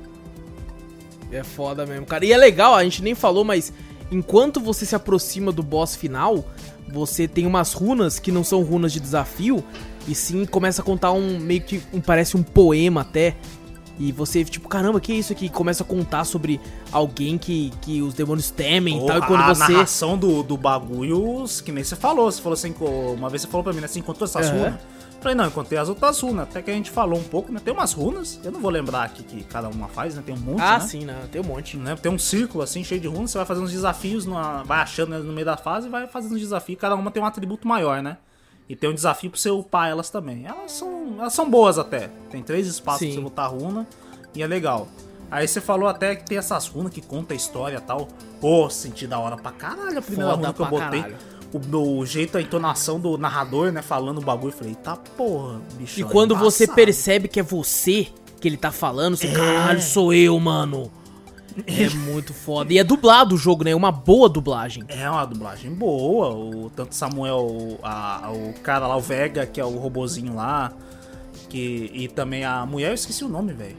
É 1.30 1.44
foda 1.44 1.86
mesmo, 1.86 2.06
cara. 2.06 2.26
E 2.26 2.32
é 2.32 2.38
legal, 2.38 2.74
a 2.74 2.82
gente 2.86 3.04
nem 3.04 3.14
falou, 3.14 3.44
mas 3.44 3.74
enquanto 4.10 4.62
você 4.62 4.86
se 4.86 4.96
aproxima 4.96 5.52
do 5.52 5.62
boss 5.62 5.94
final, 5.94 6.46
você 6.88 7.28
tem 7.28 7.46
umas 7.46 7.74
runas 7.74 8.18
que 8.18 8.32
não 8.32 8.46
são 8.46 8.64
runas 8.64 8.94
de 8.94 9.00
desafio, 9.02 9.64
e 10.08 10.16
sim 10.16 10.46
começa 10.46 10.82
a 10.82 10.86
contar 10.86 11.12
um 11.12 11.38
meio 11.38 11.62
que 11.62 11.82
um 11.94 12.00
parece 12.00 12.38
um 12.38 12.44
poema 12.44 13.02
até. 13.02 13.36
E 14.00 14.12
você, 14.12 14.44
tipo, 14.46 14.70
caramba, 14.70 15.00
que 15.00 15.12
é 15.12 15.16
isso 15.16 15.34
aqui? 15.34 15.50
Começa 15.50 15.84
a 15.84 15.86
contar 15.86 16.24
sobre 16.24 16.62
alguém 16.92 17.38
que, 17.38 17.72
que 17.82 18.02
os 18.02 18.14
demônios 18.14 18.52
temem 18.52 19.04
e 19.04 19.08
tal. 19.08 19.18
E 19.18 19.22
quando 19.24 19.42
a 19.42 19.54
você. 19.54 19.72
narração 19.74 20.18
do, 20.18 20.44
do 20.44 20.56
bagulho, 20.56 21.46
que 21.66 21.72
nem 21.72 21.84
você 21.84 21.96
falou. 21.96 22.32
Você 22.32 22.42
falou 22.42 22.54
assim, 22.54 22.74
uma 23.18 23.30
vez 23.30 23.42
você 23.42 23.48
falou 23.48 23.64
pra 23.64 23.74
mim, 23.74 23.82
né? 23.82 23.88
Você 23.88 24.00
encontrou 24.00 24.26
essas 24.26 24.48
Aham. 24.48 24.58
runas? 24.58 24.80
Falei, 25.20 25.36
não, 25.36 25.48
encontrei 25.48 25.80
as 25.80 25.90
outras 25.90 26.20
runas. 26.20 26.44
Até 26.44 26.62
que 26.62 26.70
a 26.70 26.74
gente 26.76 26.92
falou 26.92 27.18
um 27.20 27.24
pouco, 27.24 27.52
né? 27.52 27.60
Tem 27.64 27.74
umas 27.74 27.92
runas, 27.92 28.40
eu 28.44 28.52
não 28.52 28.60
vou 28.60 28.70
lembrar 28.70 29.02
aqui 29.04 29.24
que 29.24 29.44
cada 29.46 29.68
uma 29.68 29.88
faz, 29.88 30.16
né? 30.16 30.22
Tem 30.24 30.36
um 30.36 30.40
monte, 30.40 30.62
Ah, 30.62 30.78
né? 30.78 30.86
sim, 30.86 31.04
né? 31.06 31.16
Tem 31.32 31.42
um 31.42 31.46
monte. 31.46 31.76
né? 31.76 31.96
Tem 31.96 32.12
um 32.12 32.20
círculo 32.20 32.64
assim, 32.64 32.84
cheio 32.84 33.02
de 33.02 33.08
runas, 33.08 33.32
você 33.32 33.40
vai 33.40 33.48
fazendo 33.48 33.64
uns 33.64 33.72
desafios, 33.72 34.28
numa- 34.28 34.62
vai 34.64 34.80
achando 34.80 35.10
né, 35.10 35.18
no 35.18 35.34
meio 35.34 35.46
da 35.46 35.58
fase 35.58 35.88
e 35.88 35.90
vai 35.90 36.06
fazendo 36.08 36.34
os 36.36 36.40
desafios. 36.40 36.80
Cada 36.80 36.96
uma 36.96 37.10
tem 37.10 37.22
um 37.22 37.26
atributo 37.26 37.68
maior, 37.68 38.04
né? 38.04 38.18
E 38.70 38.76
tem 38.76 38.90
um 38.90 38.94
desafio 38.94 39.30
pra 39.30 39.40
você 39.40 39.50
upar 39.50 39.90
elas 39.90 40.10
também. 40.10 40.46
Elas 40.46 40.74
são, 40.74 41.16
elas 41.20 41.34
são 41.34 41.50
boas 41.50 41.78
até. 41.78 42.10
Tem 42.30 42.44
três 42.44 42.68
espaços 42.68 43.00
Sim. 43.00 43.08
pra 43.08 43.16
você 43.16 43.22
botar 43.22 43.48
runa 43.48 43.88
e 44.36 44.44
é 44.44 44.48
legal. 44.48 44.88
Aí 45.30 45.48
você 45.48 45.60
falou 45.60 45.88
até 45.88 46.16
que 46.16 46.26
tem 46.26 46.38
essas 46.38 46.68
runas 46.68 46.94
que 46.94 47.02
conta 47.02 47.34
a 47.34 47.38
história 47.38 47.78
e 47.78 47.82
tal. 47.82 48.08
Pô, 48.40 48.70
senti 48.70 49.08
da 49.08 49.20
hora 49.20 49.36
pra 49.38 49.52
caralho 49.52 49.98
a 49.98 50.02
primeira 50.02 50.32
Foda 50.32 50.48
runa 50.48 50.54
que 50.54 50.62
eu 50.62 50.66
botei. 50.66 51.16
O, 51.54 52.00
o 52.00 52.06
jeito, 52.06 52.38
a 52.38 52.42
entonação 52.42 53.00
do 53.00 53.18
narrador, 53.18 53.72
né? 53.72 53.82
Falando 53.82 54.18
o 54.20 54.22
bagulho. 54.22 54.54
eu 54.54 54.58
Falei, 54.58 54.76
tá 54.76 54.96
porra, 54.96 55.62
bicho. 55.78 56.00
E 56.00 56.04
quando 56.04 56.36
você 56.36 56.66
embaçado. 56.66 56.76
percebe 56.76 57.28
que 57.28 57.40
é 57.40 57.44
você 57.44 58.08
que 58.40 58.48
ele 58.48 58.58
tá 58.58 58.72
falando, 58.72 59.16
você, 59.18 59.32
caralho, 59.32 59.82
sou 59.82 60.14
eu, 60.14 60.38
mano. 60.40 60.92
É 61.66 61.90
muito 61.90 62.34
foda. 62.34 62.72
E 62.72 62.78
é 62.78 62.84
dublado 62.84 63.34
o 63.36 63.38
jogo, 63.38 63.64
né? 63.64 63.74
Uma 63.74 63.92
boa 63.92 64.30
dublagem. 64.30 64.84
É 64.88 65.10
uma 65.10 65.26
dublagem 65.26 65.74
boa. 65.74 66.30
O 66.36 66.70
tanto 66.70 66.94
Samuel, 66.94 67.80
a- 67.82 68.30
o 68.32 68.54
cara 68.62 68.86
lá, 68.88 68.96
o 68.96 69.02
Vega, 69.02 69.46
que 69.46 69.60
é 69.60 69.66
o 69.66 69.78
robozinho 69.78 70.36
lá. 70.36 70.72
Que, 71.50 71.90
e 71.94 72.08
também 72.08 72.44
a 72.44 72.66
mulher, 72.66 72.90
eu 72.90 72.94
esqueci 72.94 73.24
o 73.24 73.30
nome, 73.30 73.54
velho. 73.54 73.76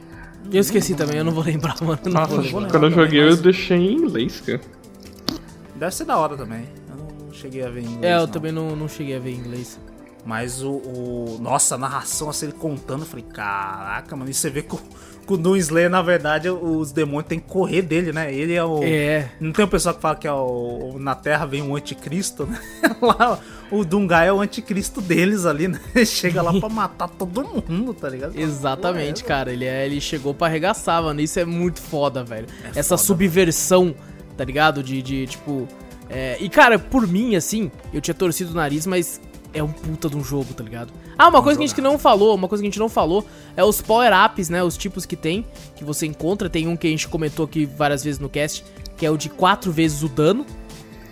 Eu 0.50 0.60
esqueci 0.60 0.94
também, 0.94 1.18
eu 1.18 1.24
não 1.24 1.32
vou 1.32 1.44
lembrar, 1.44 1.76
mano. 1.82 1.98
Eu 2.04 2.10
não 2.12 2.20
Nossa, 2.22 2.34
lembrar. 2.40 2.70
quando 2.70 2.84
eu 2.86 2.90
joguei 2.90 3.20
eu 3.22 3.30
mas- 3.30 3.40
deixei 3.40 3.76
em 3.76 3.92
inglês, 3.94 4.40
cara. 4.40 4.60
Deve 5.76 5.94
ser 5.94 6.04
da 6.04 6.16
hora 6.16 6.36
também. 6.36 6.64
Eu 6.88 7.26
não 7.26 7.32
cheguei 7.32 7.62
a 7.64 7.68
ver 7.70 7.80
em 7.82 7.84
inglês. 7.84 8.04
É, 8.04 8.14
eu 8.16 8.20
não. 8.20 8.26
também 8.28 8.52
não, 8.52 8.74
não 8.74 8.88
cheguei 8.88 9.16
a 9.16 9.20
ver 9.20 9.30
em 9.32 9.36
inglês. 9.36 9.78
Mas 10.24 10.62
o, 10.62 10.70
o- 10.72 11.38
Nossa, 11.40 11.74
a 11.74 11.78
narração, 11.78 12.28
assim, 12.30 12.46
ele 12.46 12.54
contando, 12.54 13.02
eu 13.02 13.06
falei, 13.06 13.24
caraca, 13.24 14.16
mano. 14.16 14.30
E 14.30 14.34
você 14.34 14.50
vê 14.50 14.62
que 14.62 14.74
o, 14.74 14.80
que 15.28 15.34
o 15.34 15.36
Doom 15.36 15.56
Slayer, 15.56 15.90
na 15.90 16.00
verdade, 16.00 16.48
os 16.48 16.90
demônios 16.90 17.28
têm 17.28 17.38
que 17.38 17.46
correr 17.46 17.82
dele, 17.82 18.12
né? 18.12 18.32
Ele 18.32 18.54
é 18.54 18.64
o. 18.64 18.82
É. 18.82 19.28
Não 19.38 19.52
tem 19.52 19.62
o 19.62 19.68
pessoal 19.68 19.94
que 19.94 20.00
fala 20.00 20.16
que 20.16 20.26
é 20.26 20.32
o, 20.32 20.96
na 20.98 21.14
Terra 21.14 21.44
vem 21.44 21.60
um 21.60 21.76
anticristo, 21.76 22.46
né? 22.46 22.58
Lá, 23.02 23.38
o 23.70 23.84
Dungai 23.84 24.28
é 24.28 24.32
o 24.32 24.40
anticristo 24.40 25.02
deles 25.02 25.44
ali, 25.44 25.68
né? 25.68 25.78
Ele 25.94 26.06
chega 26.06 26.40
lá 26.40 26.58
pra 26.58 26.70
matar 26.70 27.08
todo 27.08 27.44
mundo, 27.68 27.92
tá 27.92 28.08
ligado? 28.08 28.40
Exatamente, 28.40 29.22
cara. 29.22 29.52
Ele, 29.52 29.66
é, 29.66 29.84
ele 29.84 30.00
chegou 30.00 30.32
pra 30.32 30.46
arregaçar, 30.46 31.02
mano. 31.02 31.20
Isso 31.20 31.38
é 31.38 31.44
muito 31.44 31.80
foda, 31.80 32.24
velho. 32.24 32.46
É 32.64 32.78
Essa 32.78 32.96
foda, 32.96 33.06
subversão, 33.06 33.94
tá 34.36 34.44
ligado? 34.44 34.82
De, 34.82 35.02
de 35.02 35.26
tipo. 35.26 35.68
é, 36.08 36.38
E, 36.40 36.48
cara, 36.48 36.78
por 36.78 37.06
mim, 37.06 37.36
assim, 37.36 37.70
eu 37.92 38.00
tinha 38.00 38.14
torcido 38.14 38.52
o 38.52 38.54
nariz, 38.54 38.86
mas 38.86 39.20
é 39.52 39.62
um 39.62 39.72
puta 39.72 40.08
de 40.08 40.16
um 40.16 40.22
jogo, 40.22 40.52
tá 40.54 40.62
ligado? 40.62 40.92
Ah, 41.16 41.28
uma 41.28 41.42
coisa 41.42 41.58
que 41.58 41.64
a 41.64 41.66
gente 41.66 41.80
não 41.80 41.98
falou, 41.98 42.34
uma 42.34 42.48
coisa 42.48 42.62
que 42.62 42.66
a 42.66 42.70
gente 42.70 42.78
não 42.78 42.88
falou 42.88 43.26
é 43.56 43.64
os 43.64 43.80
power-ups, 43.80 44.48
né? 44.48 44.62
Os 44.62 44.76
tipos 44.76 45.06
que 45.06 45.16
tem, 45.16 45.44
que 45.74 45.84
você 45.84 46.06
encontra. 46.06 46.48
Tem 46.48 46.68
um 46.68 46.76
que 46.76 46.86
a 46.86 46.90
gente 46.90 47.08
comentou 47.08 47.44
aqui 47.44 47.66
várias 47.66 48.04
vezes 48.04 48.20
no 48.20 48.28
cast, 48.28 48.64
que 48.96 49.04
é 49.04 49.10
o 49.10 49.16
de 49.16 49.28
quatro 49.28 49.72
vezes 49.72 50.02
o 50.02 50.08
dano. 50.08 50.44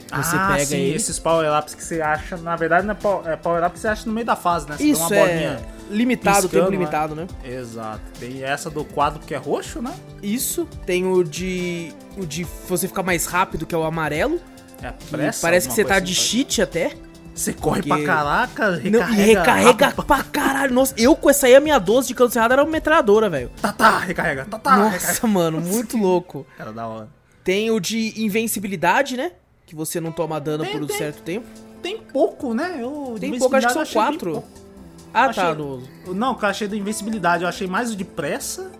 Você 0.08 0.36
ah, 0.36 0.48
pega 0.52 0.66
sim, 0.66 0.76
ele. 0.76 0.96
esses 0.96 1.18
power-ups 1.18 1.74
que 1.74 1.82
você 1.82 2.00
acha, 2.00 2.36
na 2.36 2.54
verdade, 2.54 2.86
não 2.86 2.94
é 2.94 3.32
é 3.32 3.36
power-up 3.36 3.74
que 3.74 3.80
você 3.80 3.88
acha 3.88 4.06
no 4.06 4.12
meio 4.12 4.26
da 4.26 4.36
fase, 4.36 4.68
né? 4.68 4.76
Você 4.76 4.84
Isso 4.84 5.08
tem 5.08 5.18
uma 5.18 5.26
é 5.26 5.32
bolinha. 5.32 5.66
limitado, 5.90 6.42
piscando, 6.42 6.52
tempo 6.52 6.70
né? 6.70 6.78
limitado, 6.78 7.14
né? 7.16 7.26
Exato. 7.44 8.02
Tem 8.20 8.42
essa 8.44 8.70
do 8.70 8.84
quadro 8.84 9.20
que 9.20 9.34
é 9.34 9.36
roxo, 9.36 9.82
né? 9.82 9.92
Isso, 10.22 10.68
tem 10.86 11.06
o 11.06 11.24
de. 11.24 11.92
O 12.16 12.24
de 12.24 12.44
você 12.68 12.86
ficar 12.86 13.02
mais 13.02 13.26
rápido, 13.26 13.66
que 13.66 13.74
é 13.74 13.78
o 13.78 13.82
amarelo. 13.82 14.40
É 14.80 14.88
a 14.88 14.92
pressa. 14.92 15.40
parece 15.42 15.68
que 15.68 15.74
você 15.74 15.82
tá 15.82 15.94
coisa 15.94 16.06
de 16.06 16.12
assim, 16.12 16.20
cheat 16.22 16.62
até. 16.62 16.92
Você 17.36 17.52
corre 17.52 17.82
Porque- 17.82 18.02
pra 18.04 18.14
caraca, 18.14 18.70
Não, 18.70 18.78
recarrega. 18.80 19.22
e 19.22 19.24
recarrega 19.26 19.86
rápido 19.86 20.04
pra 20.06 20.22
caralho. 20.24 20.72
Nossa, 20.74 20.94
eu 20.96 21.14
com 21.14 21.28
essa 21.28 21.46
aí, 21.46 21.54
a 21.54 21.60
minha 21.60 21.78
12 21.78 22.08
de 22.08 22.14
canto 22.14 22.32
cerrado 22.32 22.52
era 22.52 22.64
uma 22.64 22.70
metralhadora, 22.70 23.28
velho. 23.28 23.50
Tá, 23.60 23.72
tá, 23.72 23.98
recarrega. 23.98 24.46
Tá, 24.46 24.58
tá, 24.58 24.70
recarrega. 24.76 25.06
Nossa, 25.06 25.26
mano, 25.26 25.60
muito 25.60 25.96
louco. 26.00 26.46
Cara, 26.56 26.72
da 26.72 26.86
hora. 26.86 27.08
Tem 27.44 27.70
o 27.70 27.78
de 27.78 28.14
invencibilidade, 28.16 29.16
né? 29.16 29.32
Que 29.66 29.74
você 29.74 30.00
não 30.00 30.10
toma 30.12 30.40
dano 30.40 30.64
Tem, 30.64 30.72
por 30.72 30.82
um 30.82 30.86
tem. 30.86 30.96
certo 30.96 31.20
tempo. 31.22 31.46
Tem 31.82 31.98
pouco, 31.98 32.54
né? 32.54 32.78
Eu, 32.80 33.16
Tem 33.20 33.38
pouco, 33.38 33.54
acho 33.54 33.66
que 33.66 33.72
são 33.74 33.84
quatro. 33.86 34.42
Ah, 35.12 35.26
Achei- 35.26 35.42
tá. 35.44 35.54
No... 35.54 35.82
Não, 36.14 36.34
que 36.34 36.44
eu 36.44 36.48
achei 36.48 36.66
da 36.66 36.76
invencibilidade. 36.76 37.42
Eu 37.42 37.48
achei 37.48 37.66
mais 37.66 37.92
o 37.92 37.96
de 37.96 38.04
pressa. 38.04 38.70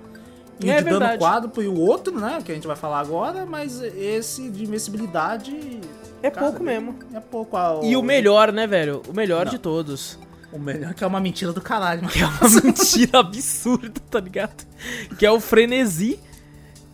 E 0.59 0.71
É 0.71 0.77
o 0.77 0.79
de 0.79 0.85
dano 0.85 0.99
verdade. 1.01 1.19
quadro 1.19 1.63
e 1.63 1.69
o 1.69 1.79
outro, 1.79 2.19
né? 2.19 2.39
Que 2.45 2.51
a 2.53 2.55
gente 2.55 2.67
vai 2.67 2.75
falar 2.77 3.01
agora. 3.01 3.45
Mas 3.47 3.81
esse 3.83 4.49
de 4.51 4.65
invencibilidade. 4.65 5.81
É 6.23 6.31
cara, 6.31 6.47
pouco 6.47 6.63
mesmo. 6.65 6.95
É 7.15 7.21
pouco. 7.21 7.57
ah, 7.57 7.81
E 7.83 7.97
o 7.97 8.03
melhor, 8.03 8.53
né, 8.53 8.67
velho? 8.67 9.03
O 9.09 9.13
melhor 9.13 9.45
Não. 9.47 9.53
de 9.53 9.59
todos. 9.59 10.19
O 10.53 10.59
melhor 10.59 10.95
que 10.95 11.05
é 11.05 11.07
uma 11.07 11.21
mentira 11.21 11.53
do 11.53 11.61
caralho. 11.61 12.03
mano. 12.03 12.13
Que 12.13 12.23
é 12.23 12.27
uma 12.27 12.49
mentira 12.65 13.19
absurda, 13.21 14.01
tá 14.11 14.21
ligado? 14.21 14.65
Que 15.19 15.27
é 15.27 15.31
o 15.31 15.41
frenesi. 15.41 16.19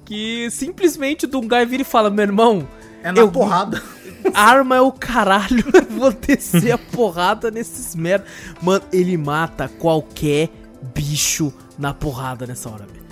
Que 0.04 0.50
simplesmente 0.50 1.24
o 1.24 1.28
Dungai 1.28 1.64
vira 1.64 1.82
e 1.82 1.84
fala: 1.84 2.10
Meu 2.10 2.24
irmão, 2.24 2.66
É 3.02 3.12
na 3.12 3.20
eu- 3.20 3.30
porrada. 3.30 3.80
arma 4.34 4.76
é 4.76 4.80
o 4.80 4.92
caralho. 4.92 5.64
Eu 5.74 5.84
vou 5.98 6.12
descer 6.12 6.72
a 6.72 6.78
porrada 6.78 7.50
nesses 7.50 7.94
merda. 7.94 8.24
Mano, 8.60 8.84
ele 8.92 9.16
mata 9.16 9.68
qualquer 9.68 10.48
bicho 10.94 11.52
na 11.78 11.92
porrada 11.94 12.46
nessa 12.46 12.68
hora, 12.68 12.84
velho. 12.86 13.02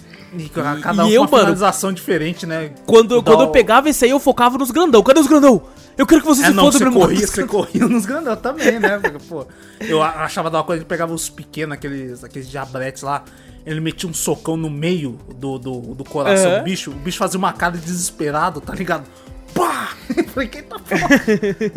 E 0.44 0.48
cada 0.48 1.04
um 1.04 1.08
e 1.08 1.10
com 1.10 1.14
eu, 1.14 1.22
uma 1.22 1.28
mano, 1.30 1.38
finalização 1.44 1.92
diferente, 1.92 2.46
né? 2.46 2.70
Quando, 2.86 3.20
quando 3.22 3.40
eu 3.42 3.48
pegava 3.50 3.88
esse 3.88 4.04
aí, 4.04 4.12
eu 4.12 4.20
focava 4.20 4.56
nos 4.58 4.70
grandão. 4.70 5.02
Cadê 5.02 5.18
os 5.18 5.26
grandão? 5.26 5.60
Eu 6.00 6.06
quero 6.06 6.22
que 6.22 6.26
você 6.28 6.44
É, 6.44 6.46
se 6.46 6.54
foda 6.54 6.72
você 6.72 6.78
pra 6.78 6.92
corria, 6.92 7.26
você 7.28 7.46
corria 7.46 7.86
nos 7.86 8.06
grandão 8.06 8.34
também, 8.34 8.80
né? 8.80 8.98
Porque, 8.98 9.18
pô, 9.28 9.46
eu 9.80 10.02
achava 10.02 10.48
da 10.48 10.56
uma 10.56 10.64
coisa 10.64 10.82
que 10.82 10.88
pegava 10.88 11.12
os 11.12 11.28
pequenos, 11.28 11.74
aqueles, 11.74 12.24
aqueles 12.24 12.48
diabretes 12.48 13.02
lá. 13.02 13.22
Ele 13.66 13.80
metia 13.80 14.08
um 14.08 14.14
socão 14.14 14.56
no 14.56 14.70
meio 14.70 15.18
do, 15.36 15.58
do, 15.58 15.80
do 15.94 16.02
coração 16.02 16.56
do 16.56 16.64
bicho. 16.64 16.90
O 16.90 16.94
bicho 16.94 17.18
fazia 17.18 17.36
uma 17.36 17.52
cara 17.52 17.76
de 17.76 17.84
desesperado, 17.84 18.62
tá 18.62 18.74
ligado? 18.74 19.04
Pá! 19.52 19.90
Eu 20.16 20.24
falei, 20.24 20.48
que 20.48 20.62
tá 20.62 20.78
porra? 20.78 21.08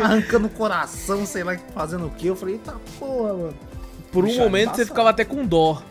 Arrancando 0.00 0.46
o 0.46 0.50
coração, 0.50 1.26
sei 1.26 1.44
lá, 1.44 1.58
fazendo 1.74 2.06
o 2.06 2.10
quê? 2.10 2.30
Eu 2.30 2.36
falei, 2.36 2.54
eita 2.54 2.74
porra, 2.98 3.34
mano. 3.34 3.54
Por 4.10 4.24
um 4.24 4.28
Bicho, 4.28 4.40
é 4.40 4.44
momento 4.44 4.76
você 4.76 4.86
ficava 4.86 5.10
até 5.10 5.26
com 5.26 5.44
dó 5.44 5.82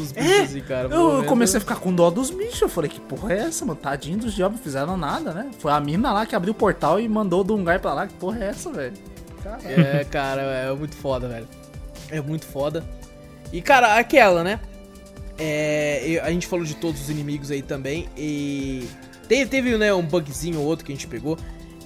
dos 0.00 0.12
bichos, 0.12 0.30
É, 0.30 0.40
assim, 0.42 0.60
cara. 0.60 0.88
Eu 0.88 1.24
comecei 1.24 1.58
a 1.58 1.60
ficar 1.60 1.76
com 1.76 1.94
dó 1.94 2.10
dos 2.10 2.30
bichos. 2.30 2.60
Eu 2.60 2.68
falei, 2.68 2.90
que 2.90 3.00
porra 3.00 3.32
é 3.32 3.38
essa, 3.40 3.64
mano? 3.64 3.78
Tadinho 3.78 4.18
dos 4.18 4.34
diabos, 4.34 4.58
não 4.58 4.64
fizeram 4.64 4.96
nada, 4.96 5.32
né? 5.32 5.50
Foi 5.58 5.70
a 5.72 5.80
mina 5.80 6.12
lá 6.12 6.26
que 6.26 6.34
abriu 6.34 6.52
o 6.52 6.56
portal 6.56 6.98
e 6.98 7.08
mandou 7.08 7.40
o 7.40 7.44
Dungai 7.44 7.78
pra 7.78 7.94
lá. 7.94 8.06
Que 8.06 8.14
porra 8.14 8.44
é 8.44 8.48
essa, 8.48 8.72
velho? 8.72 8.94
É, 9.64 10.04
cara, 10.04 10.42
é 10.42 10.72
muito 10.74 10.96
foda, 10.96 11.28
velho. 11.28 11.48
É 12.10 12.20
muito 12.20 12.46
foda. 12.46 12.84
E, 13.52 13.60
cara, 13.60 13.96
aquela, 13.98 14.42
né? 14.44 14.60
É, 15.38 16.20
a 16.22 16.30
gente 16.30 16.46
falou 16.46 16.64
de 16.64 16.76
todos 16.76 17.00
os 17.00 17.10
inimigos 17.10 17.50
aí 17.50 17.62
também. 17.62 18.08
E 18.16 18.86
teve, 19.28 19.46
teve 19.46 19.78
né, 19.78 19.92
um 19.92 20.02
bugzinho 20.02 20.58
ou 20.60 20.66
outro 20.66 20.84
que 20.84 20.92
a 20.92 20.94
gente 20.94 21.06
pegou. 21.06 21.38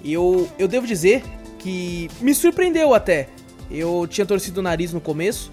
E 0.02 0.12
eu, 0.12 0.48
eu 0.58 0.68
devo 0.68 0.86
dizer 0.86 1.22
que 1.58 2.10
me 2.20 2.34
surpreendeu 2.34 2.92
até. 2.92 3.28
Eu 3.70 4.06
tinha 4.08 4.26
torcido 4.26 4.60
o 4.60 4.62
nariz 4.62 4.92
no 4.92 5.00
começo. 5.00 5.50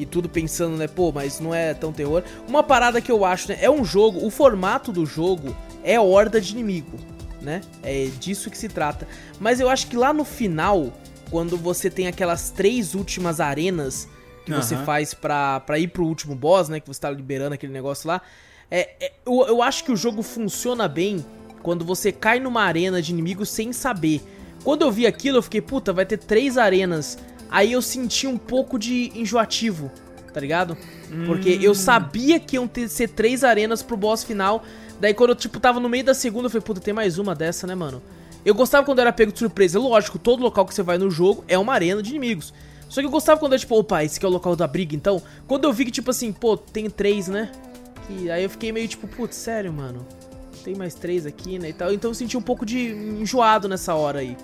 E 0.00 0.06
tudo 0.06 0.30
pensando, 0.30 0.78
né? 0.78 0.88
Pô, 0.88 1.12
mas 1.12 1.40
não 1.40 1.54
é 1.54 1.74
tão 1.74 1.92
terror. 1.92 2.22
Uma 2.48 2.62
parada 2.62 3.02
que 3.02 3.12
eu 3.12 3.22
acho, 3.22 3.50
né? 3.50 3.58
É 3.60 3.70
um 3.70 3.84
jogo. 3.84 4.24
O 4.24 4.30
formato 4.30 4.90
do 4.90 5.04
jogo 5.04 5.54
é 5.84 6.00
horda 6.00 6.40
de 6.40 6.52
inimigo, 6.52 6.96
né? 7.42 7.60
É 7.82 8.06
disso 8.18 8.50
que 8.50 8.56
se 8.56 8.66
trata. 8.66 9.06
Mas 9.38 9.60
eu 9.60 9.68
acho 9.68 9.88
que 9.88 9.96
lá 9.96 10.10
no 10.14 10.24
final, 10.24 10.90
quando 11.30 11.54
você 11.54 11.90
tem 11.90 12.06
aquelas 12.08 12.50
três 12.50 12.94
últimas 12.94 13.40
arenas 13.40 14.08
que 14.46 14.52
você 14.52 14.74
Aham. 14.74 14.84
faz 14.86 15.12
pra, 15.12 15.60
pra 15.60 15.78
ir 15.78 15.88
pro 15.88 16.06
último 16.06 16.34
boss, 16.34 16.70
né? 16.70 16.80
Que 16.80 16.88
você 16.88 16.98
tá 17.00 17.10
liberando 17.10 17.52
aquele 17.54 17.72
negócio 17.74 18.08
lá. 18.08 18.22
É, 18.70 18.88
é- 19.04 19.12
eu, 19.26 19.46
eu 19.48 19.62
acho 19.62 19.84
que 19.84 19.92
o 19.92 19.96
jogo 19.96 20.22
funciona 20.22 20.88
bem 20.88 21.22
quando 21.62 21.84
você 21.84 22.10
cai 22.10 22.40
numa 22.40 22.62
arena 22.62 23.02
de 23.02 23.12
inimigo 23.12 23.44
sem 23.44 23.70
saber. 23.70 24.22
Quando 24.64 24.80
eu 24.80 24.90
vi 24.90 25.06
aquilo, 25.06 25.36
eu 25.36 25.42
fiquei, 25.42 25.60
puta, 25.60 25.92
vai 25.92 26.06
ter 26.06 26.16
três 26.16 26.56
arenas. 26.56 27.18
Aí 27.50 27.72
eu 27.72 27.82
senti 27.82 28.26
um 28.26 28.38
pouco 28.38 28.78
de 28.78 29.10
enjoativo, 29.14 29.90
tá 30.32 30.40
ligado? 30.40 30.76
Porque 31.26 31.58
eu 31.60 31.74
sabia 31.74 32.38
que 32.38 32.56
iam 32.56 32.68
ter, 32.68 32.88
ser 32.88 33.08
três 33.08 33.42
arenas 33.42 33.82
pro 33.82 33.96
boss 33.96 34.22
final. 34.22 34.62
Daí 35.00 35.12
quando 35.12 35.30
eu, 35.30 35.36
tipo, 35.36 35.58
tava 35.58 35.80
no 35.80 35.88
meio 35.88 36.04
da 36.04 36.14
segunda, 36.14 36.46
eu 36.46 36.50
falei, 36.50 36.64
puta, 36.64 36.80
tem 36.80 36.94
mais 36.94 37.18
uma 37.18 37.34
dessa, 37.34 37.66
né, 37.66 37.74
mano? 37.74 38.00
Eu 38.44 38.54
gostava 38.54 38.84
quando 38.84 38.98
eu 38.98 39.02
era 39.02 39.12
pego 39.12 39.32
de 39.32 39.38
surpresa. 39.38 39.78
Lógico, 39.78 40.18
todo 40.18 40.42
local 40.42 40.64
que 40.64 40.74
você 40.74 40.82
vai 40.82 40.96
no 40.96 41.10
jogo 41.10 41.44
é 41.48 41.58
uma 41.58 41.72
arena 41.72 42.02
de 42.02 42.10
inimigos. 42.10 42.54
Só 42.88 43.00
que 43.00 43.06
eu 43.06 43.10
gostava 43.10 43.38
quando 43.38 43.52
eu, 43.52 43.58
tipo, 43.58 43.78
opa, 43.78 44.02
esse 44.04 44.16
aqui 44.16 44.26
é 44.26 44.28
o 44.28 44.32
local 44.32 44.56
da 44.56 44.66
briga, 44.66 44.96
então. 44.96 45.22
Quando 45.46 45.64
eu 45.64 45.72
vi 45.72 45.84
que, 45.84 45.90
tipo 45.90 46.10
assim, 46.10 46.32
pô, 46.32 46.56
tem 46.56 46.88
três, 46.88 47.28
né? 47.28 47.50
Que, 48.06 48.30
aí 48.30 48.42
eu 48.42 48.50
fiquei 48.50 48.72
meio 48.72 48.88
tipo, 48.88 49.06
putz, 49.06 49.36
sério, 49.36 49.72
mano. 49.72 50.06
Tem 50.64 50.74
mais 50.74 50.94
três 50.94 51.26
aqui, 51.26 51.58
né? 51.58 51.70
E 51.70 51.72
tal. 51.72 51.92
Então 51.92 52.10
eu 52.10 52.14
senti 52.14 52.36
um 52.36 52.42
pouco 52.42 52.66
de 52.66 52.90
enjoado 52.90 53.68
nessa 53.68 53.94
hora 53.94 54.20
aí. 54.20 54.36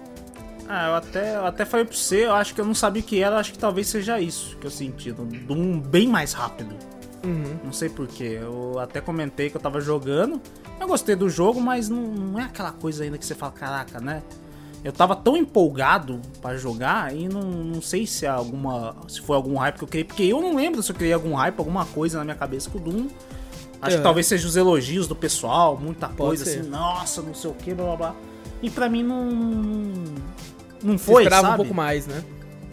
Ah, 0.68 0.88
eu 0.88 0.94
até, 0.96 1.36
eu 1.36 1.46
até 1.46 1.64
falei 1.64 1.86
pra 1.86 1.96
você, 1.96 2.26
eu 2.26 2.34
acho 2.34 2.54
que 2.54 2.60
eu 2.60 2.64
não 2.64 2.74
sabia 2.74 3.00
o 3.02 3.04
que 3.04 3.22
era, 3.22 3.36
eu 3.36 3.38
acho 3.40 3.52
que 3.52 3.58
talvez 3.58 3.86
seja 3.86 4.20
isso 4.20 4.56
que 4.56 4.66
eu 4.66 4.70
senti. 4.70 5.14
Um 5.48 5.78
bem 5.80 6.08
mais 6.08 6.32
rápido. 6.32 6.74
Uhum. 7.24 7.56
Não 7.64 7.72
sei 7.72 7.88
porquê. 7.88 8.38
Eu 8.40 8.78
até 8.78 9.00
comentei 9.00 9.50
que 9.50 9.56
eu 9.56 9.60
tava 9.60 9.80
jogando. 9.80 10.40
Eu 10.80 10.86
gostei 10.86 11.16
do 11.16 11.28
jogo, 11.28 11.60
mas 11.60 11.88
não, 11.88 12.02
não 12.02 12.40
é 12.40 12.44
aquela 12.44 12.72
coisa 12.72 13.04
ainda 13.04 13.16
que 13.18 13.24
você 13.26 13.34
fala, 13.34 13.52
caraca, 13.52 14.00
né? 14.00 14.22
Eu 14.84 14.92
tava 14.92 15.16
tão 15.16 15.36
empolgado 15.36 16.20
pra 16.40 16.56
jogar 16.56 17.12
e 17.16 17.28
não, 17.28 17.40
não 17.42 17.82
sei 17.82 18.06
se 18.06 18.24
é 18.24 18.28
alguma. 18.28 18.94
se 19.08 19.20
foi 19.20 19.34
algum 19.34 19.56
hype 19.56 19.76
que 19.78 19.84
eu 19.84 19.88
criei, 19.88 20.04
porque 20.04 20.22
eu 20.22 20.40
não 20.40 20.54
lembro 20.54 20.82
se 20.82 20.92
eu 20.92 20.96
criei 20.96 21.12
algum 21.12 21.34
hype, 21.34 21.58
alguma 21.58 21.84
coisa 21.86 22.18
na 22.18 22.24
minha 22.24 22.36
cabeça 22.36 22.70
com 22.70 22.78
o 22.78 22.80
Doom. 22.80 23.08
Acho 23.82 23.94
É. 23.94 23.98
que 23.98 24.02
talvez 24.04 24.26
seja 24.26 24.46
os 24.46 24.56
elogios 24.56 25.08
do 25.08 25.16
pessoal, 25.16 25.76
muita 25.76 26.06
Pode 26.08 26.16
coisa 26.18 26.44
ser. 26.44 26.60
assim, 26.60 26.68
nossa, 26.68 27.20
não 27.22 27.34
sei 27.34 27.50
o 27.50 27.54
que, 27.54 27.74
blá 27.74 27.86
blá 27.86 27.96
blá. 27.96 28.14
E 28.62 28.70
pra 28.70 28.88
mim 28.88 29.02
não. 29.02 30.04
Não 30.86 30.96
Você 30.96 31.04
foi, 31.04 31.22
esperava 31.24 31.48
sabe? 31.48 31.54
um 31.54 31.56
pouco 31.56 31.74
mais, 31.74 32.06
né? 32.06 32.22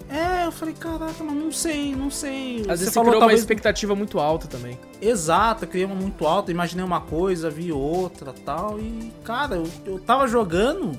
É, 0.08 0.46
eu 0.46 0.52
falei, 0.52 0.76
caraca, 0.76 1.24
mas 1.24 1.36
não 1.36 1.52
sei, 1.52 1.96
não 1.96 2.12
sei. 2.12 2.60
Às 2.62 2.80
vezes 2.80 2.86
você 2.86 2.92
falou 2.92 3.10
criou 3.10 3.16
uma 3.16 3.22
talvez 3.22 3.40
expectativa 3.40 3.96
muito 3.96 4.20
alta 4.20 4.48
também. 4.48 4.78
Exato, 5.02 5.64
eu 5.64 5.68
criei 5.68 5.88
uma 5.88 5.96
muito 5.96 6.28
alta, 6.28 6.52
imaginei 6.52 6.86
uma 6.86 7.02
coisa, 7.02 7.50
vi 7.50 7.72
outra 7.72 8.32
tal. 8.46 8.80
E, 8.80 9.12
cara, 9.24 9.56
eu, 9.56 9.68
eu 9.86 10.00
tava 10.00 10.28
jogando 10.28 10.92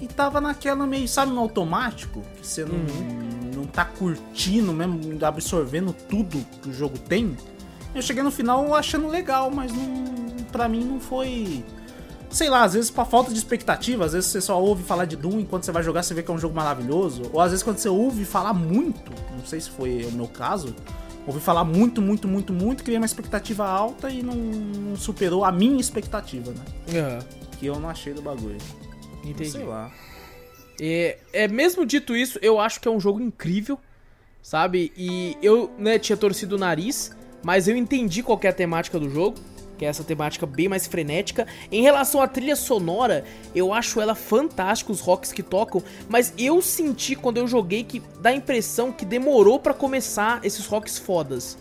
e 0.00 0.06
tava 0.06 0.40
naquela 0.40 0.86
meio, 0.86 1.08
sabe, 1.08 1.32
no 1.32 1.40
automático, 1.40 2.22
que 2.40 2.46
você 2.46 2.64
não, 2.64 2.78
não 3.56 3.64
tá 3.66 3.84
curtindo 3.84 4.72
mesmo, 4.72 5.00
absorvendo 5.26 5.92
tudo 5.92 6.46
que 6.62 6.68
o 6.68 6.72
jogo 6.72 6.96
tem. 6.98 7.36
Eu 7.92 8.02
cheguei 8.02 8.22
no 8.22 8.30
final 8.30 8.72
achando 8.72 9.08
legal, 9.08 9.50
mas 9.50 9.72
não, 9.72 10.04
pra 10.52 10.68
mim 10.68 10.84
não 10.84 11.00
foi. 11.00 11.64
Sei 12.32 12.48
lá, 12.48 12.62
às 12.64 12.72
vezes 12.72 12.90
pra 12.90 13.04
falta 13.04 13.30
de 13.30 13.36
expectativa, 13.38 14.06
às 14.06 14.14
vezes 14.14 14.30
você 14.30 14.40
só 14.40 14.60
ouve 14.60 14.82
falar 14.82 15.04
de 15.04 15.16
Doom 15.16 15.40
enquanto 15.40 15.64
você 15.64 15.70
vai 15.72 15.82
jogar 15.82 16.02
você 16.02 16.14
vê 16.14 16.22
que 16.22 16.30
é 16.30 16.34
um 16.34 16.38
jogo 16.38 16.54
maravilhoso. 16.54 17.22
Ou 17.32 17.40
às 17.40 17.50
vezes 17.50 17.62
quando 17.62 17.76
você 17.76 17.90
ouve 17.90 18.24
falar 18.24 18.54
muito, 18.54 19.12
não 19.36 19.44
sei 19.44 19.60
se 19.60 19.68
foi 19.70 20.04
o 20.06 20.12
meu 20.12 20.26
caso, 20.26 20.74
ouvi 21.26 21.40
falar 21.40 21.62
muito, 21.62 22.00
muito, 22.00 22.26
muito, 22.26 22.50
muito, 22.52 22.82
criei 22.82 22.98
uma 22.98 23.04
expectativa 23.06 23.66
alta 23.66 24.08
e 24.08 24.22
não, 24.22 24.34
não 24.34 24.96
superou 24.96 25.44
a 25.44 25.52
minha 25.52 25.78
expectativa, 25.80 26.52
né? 26.52 26.98
Aham, 26.98 27.18
Que 27.60 27.66
eu 27.66 27.78
não 27.78 27.90
achei 27.90 28.14
do 28.14 28.22
bagulho. 28.22 28.56
entendi. 29.22 29.50
Sei 29.50 29.64
lá. 29.64 29.90
É, 30.80 31.18
é, 31.34 31.46
mesmo 31.48 31.84
dito 31.84 32.16
isso, 32.16 32.38
eu 32.40 32.58
acho 32.58 32.80
que 32.80 32.88
é 32.88 32.90
um 32.90 32.98
jogo 32.98 33.20
incrível, 33.20 33.78
sabe? 34.42 34.90
E 34.96 35.36
eu, 35.42 35.70
né, 35.78 35.98
tinha 35.98 36.16
torcido 36.16 36.56
o 36.56 36.58
nariz, 36.58 37.14
mas 37.44 37.68
eu 37.68 37.76
entendi 37.76 38.22
qual 38.22 38.38
que 38.38 38.46
é 38.46 38.50
a 38.50 38.54
temática 38.54 38.98
do 38.98 39.08
jogo, 39.10 39.36
que 39.82 39.86
é 39.86 39.88
essa 39.88 40.04
temática 40.04 40.46
bem 40.46 40.68
mais 40.68 40.86
frenética. 40.86 41.44
Em 41.70 41.82
relação 41.82 42.22
à 42.22 42.28
trilha 42.28 42.54
sonora, 42.54 43.24
eu 43.52 43.74
acho 43.74 44.00
ela 44.00 44.14
fantástica, 44.14 44.92
os 44.92 45.00
rocks 45.00 45.32
que 45.32 45.42
tocam, 45.42 45.82
mas 46.08 46.32
eu 46.38 46.62
senti 46.62 47.16
quando 47.16 47.38
eu 47.38 47.48
joguei 47.48 47.82
que 47.82 48.00
dá 48.20 48.30
a 48.30 48.32
impressão 48.34 48.92
que 48.92 49.04
demorou 49.04 49.58
pra 49.58 49.74
começar 49.74 50.38
esses 50.44 50.64
rocks 50.66 50.98
fodas. 50.98 51.58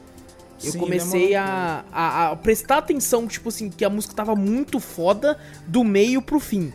Eu 0.64 0.74
Sim, 0.74 0.80
comecei 0.80 1.34
a, 1.34 1.84
a, 1.92 2.30
a 2.30 2.36
prestar 2.36 2.78
atenção, 2.78 3.28
tipo 3.28 3.50
assim, 3.50 3.72
que 3.72 3.84
a 3.84 3.90
música 3.90 4.14
tava 4.14 4.36
muito 4.36 4.80
foda 4.80 5.40
do 5.66 5.84
meio 5.84 6.22
pro 6.22 6.40
fim. 6.40 6.72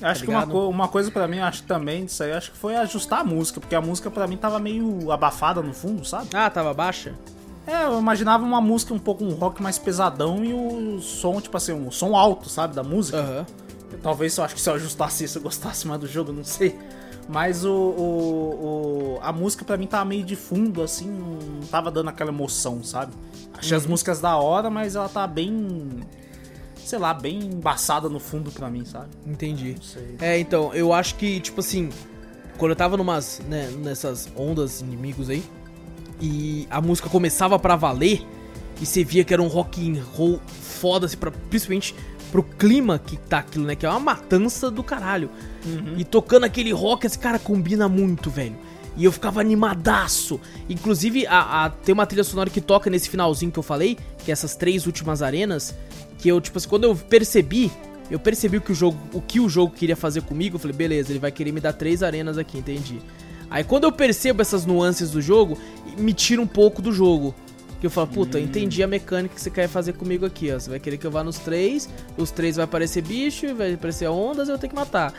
Acho 0.00 0.24
que 0.24 0.30
uma, 0.30 0.46
co- 0.46 0.68
uma 0.70 0.88
coisa 0.88 1.10
pra 1.10 1.28
mim, 1.28 1.40
acho 1.40 1.60
que 1.62 1.68
também 1.68 2.06
disso 2.06 2.22
aí, 2.22 2.32
acho 2.32 2.52
que 2.52 2.56
foi 2.56 2.76
ajustar 2.76 3.20
a 3.20 3.24
música, 3.24 3.60
porque 3.60 3.74
a 3.74 3.80
música 3.82 4.10
pra 4.10 4.26
mim 4.26 4.38
tava 4.38 4.58
meio 4.58 5.12
abafada 5.12 5.60
no 5.60 5.74
fundo, 5.74 6.02
sabe? 6.06 6.30
Ah, 6.32 6.48
tava 6.48 6.72
baixa? 6.72 7.14
É, 7.68 7.84
eu 7.84 7.98
imaginava 7.98 8.44
uma 8.44 8.60
música 8.60 8.94
um 8.94 8.98
pouco 8.98 9.24
um 9.24 9.34
rock 9.34 9.62
mais 9.62 9.78
pesadão 9.78 10.44
e 10.44 10.52
o 10.54 11.00
som, 11.00 11.40
tipo 11.40 11.56
assim, 11.56 11.72
um 11.72 11.90
som 11.90 12.16
alto, 12.16 12.48
sabe, 12.48 12.74
da 12.74 12.82
música. 12.82 13.18
Aham. 13.18 13.46
Talvez 14.02 14.36
eu 14.36 14.44
acho 14.44 14.54
que 14.54 14.60
se 14.60 14.68
eu 14.70 14.74
ajustasse 14.74 15.24
isso 15.24 15.38
eu 15.38 15.42
gostasse 15.42 15.86
mais 15.86 16.00
do 16.00 16.06
jogo, 16.06 16.32
não 16.32 16.44
sei. 16.44 16.78
Mas 17.28 17.64
o, 17.64 17.70
o- 17.72 19.14
o- 19.16 19.18
a 19.22 19.32
música 19.32 19.64
pra 19.64 19.76
mim 19.76 19.86
tava 19.86 20.04
meio 20.06 20.24
de 20.24 20.34
fundo, 20.36 20.82
assim, 20.82 21.08
não 21.10 21.60
tava 21.70 21.90
dando 21.90 22.08
aquela 22.08 22.30
emoção, 22.30 22.82
sabe? 22.82 23.12
Achei 23.58 23.76
as 23.76 23.84
músicas 23.86 24.18
da 24.20 24.36
hora, 24.36 24.70
mas 24.70 24.94
ela 24.96 25.08
tá 25.08 25.26
bem. 25.26 26.00
Sei 26.84 26.98
lá, 26.98 27.12
bem 27.12 27.38
embaçada 27.38 28.08
no 28.08 28.18
fundo 28.18 28.50
pra 28.50 28.70
mim, 28.70 28.84
sabe? 28.86 29.08
Entendi. 29.26 29.76
É, 30.20 30.38
então, 30.38 30.72
eu 30.72 30.90
acho 30.92 31.16
que, 31.16 31.38
tipo 31.40 31.60
assim, 31.60 31.90
quando 32.56 32.70
eu 32.70 32.76
tava 32.76 32.96
numas, 32.96 33.42
né, 33.46 33.70
nessas 33.78 34.26
ondas 34.34 34.80
inimigos 34.80 35.28
aí, 35.28 35.42
e 36.20 36.66
a 36.70 36.80
música 36.80 37.08
começava 37.08 37.58
pra 37.58 37.76
valer, 37.76 38.26
e 38.80 38.86
você 38.86 39.02
via 39.04 39.24
que 39.24 39.32
era 39.32 39.42
um 39.42 39.46
rock 39.48 39.80
and 39.90 40.02
roll 40.14 40.40
foda, 40.60 41.06
assim, 41.06 41.16
pra, 41.16 41.30
principalmente 41.30 41.94
pro 42.30 42.42
clima 42.42 42.98
que 42.98 43.16
tá 43.16 43.38
aquilo, 43.38 43.64
né, 43.66 43.74
que 43.74 43.86
é 43.86 43.88
uma 43.90 43.98
matança 44.00 44.70
do 44.70 44.82
caralho. 44.82 45.30
E 45.96 46.04
tocando 46.04 46.44
aquele 46.44 46.72
rock, 46.72 47.06
esse 47.06 47.18
cara 47.18 47.38
combina 47.38 47.88
muito, 47.88 48.30
velho. 48.30 48.56
E 48.96 49.04
eu 49.04 49.12
ficava 49.12 49.40
animadaço. 49.40 50.40
Inclusive, 50.68 51.26
a, 51.26 51.64
a- 51.66 51.70
tem 51.70 51.92
uma 51.92 52.04
trilha 52.06 52.24
sonora 52.24 52.50
que 52.50 52.60
toca 52.60 52.90
nesse 52.90 53.08
finalzinho 53.08 53.50
que 53.50 53.58
eu 53.58 53.62
falei, 53.62 53.96
que 54.24 54.30
é 54.30 54.32
essas 54.32 54.56
três 54.56 54.86
últimas 54.86 55.22
arenas, 55.22 55.74
que 56.18 56.28
eu, 56.28 56.40
tipo 56.40 56.58
assim, 56.58 56.68
quando 56.68 56.84
eu 56.84 56.94
percebi, 56.96 57.70
eu 58.10 58.18
percebi 58.18 58.56
o 58.56 58.60
que 58.60 58.72
o 58.72 58.74
jogo, 58.74 58.98
o 59.12 59.20
que 59.22 59.40
o 59.40 59.48
jogo 59.48 59.72
queria 59.74 59.96
fazer 59.96 60.22
comigo, 60.22 60.56
eu 60.56 60.60
falei, 60.60 60.76
beleza, 60.76 61.12
ele 61.12 61.18
vai 61.18 61.30
querer 61.32 61.52
me 61.52 61.60
dar 61.60 61.72
três 61.72 62.02
arenas 62.02 62.36
aqui, 62.38 62.58
entendi. 62.58 62.98
Aí 63.50 63.64
quando 63.64 63.84
eu 63.84 63.92
percebo 63.92 64.42
essas 64.42 64.66
nuances 64.66 65.10
do 65.10 65.22
jogo, 65.22 65.56
me 65.98 66.12
tira 66.12 66.40
um 66.40 66.46
pouco 66.46 66.80
do 66.80 66.92
jogo. 66.92 67.34
Que 67.80 67.86
eu 67.86 67.90
falo, 67.90 68.08
puta, 68.08 68.38
eu 68.38 68.42
entendi 68.44 68.82
a 68.82 68.88
mecânica 68.88 69.34
que 69.36 69.40
você 69.40 69.50
quer 69.50 69.68
fazer 69.68 69.92
comigo 69.92 70.26
aqui, 70.26 70.50
ó. 70.52 70.58
Você 70.58 70.68
vai 70.68 70.80
querer 70.80 70.96
que 70.98 71.06
eu 71.06 71.10
vá 71.12 71.22
nos 71.22 71.38
três, 71.38 71.88
os 72.16 72.30
três 72.32 72.56
vai 72.56 72.64
aparecer 72.64 73.02
bicho, 73.02 73.54
vai 73.54 73.74
aparecer 73.74 74.08
ondas 74.08 74.48
e 74.48 74.50
eu 74.50 74.56
vou 74.56 74.60
ter 74.60 74.68
que 74.68 74.74
matar. 74.74 75.12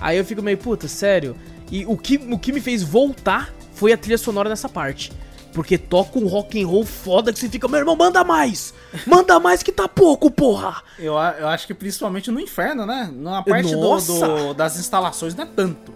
Aí 0.00 0.18
eu 0.18 0.24
fico 0.24 0.42
meio, 0.42 0.58
puta, 0.58 0.86
sério. 0.88 1.34
E 1.70 1.86
o 1.86 1.96
que, 1.96 2.16
o 2.30 2.38
que 2.38 2.52
me 2.52 2.60
fez 2.60 2.82
voltar 2.82 3.54
foi 3.72 3.92
a 3.94 3.96
trilha 3.96 4.18
sonora 4.18 4.48
nessa 4.50 4.68
parte. 4.68 5.10
Porque 5.54 5.76
toca 5.78 6.18
um 6.18 6.26
rock 6.26 6.62
and 6.62 6.66
roll 6.66 6.84
foda 6.84 7.32
que 7.32 7.38
você 7.38 7.48
fica, 7.48 7.66
meu 7.68 7.78
irmão, 7.78 7.94
manda 7.96 8.22
mais! 8.24 8.72
Manda 9.06 9.38
mais 9.40 9.62
que 9.62 9.70
tá 9.72 9.86
pouco, 9.88 10.30
porra! 10.30 10.82
Eu, 10.98 11.12
eu 11.14 11.48
acho 11.48 11.66
que 11.66 11.72
principalmente 11.74 12.30
no 12.30 12.40
inferno, 12.40 12.84
né? 12.86 13.10
Na 13.14 13.42
parte 13.42 13.68
do- 13.74 13.80
do- 14.18 14.54
das 14.54 14.78
instalações 14.78 15.34
não 15.34 15.44
é 15.44 15.46
tanto. 15.46 15.92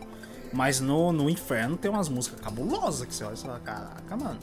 Mas 0.52 0.80
no, 0.80 1.12
no 1.12 1.28
inferno 1.28 1.76
tem 1.76 1.90
umas 1.90 2.08
músicas 2.08 2.40
cabulosas 2.40 3.06
que 3.06 3.14
você 3.14 3.24
olha 3.24 3.34
e 3.34 3.38
fala, 3.38 3.60
caraca, 3.60 4.16
mano. 4.16 4.38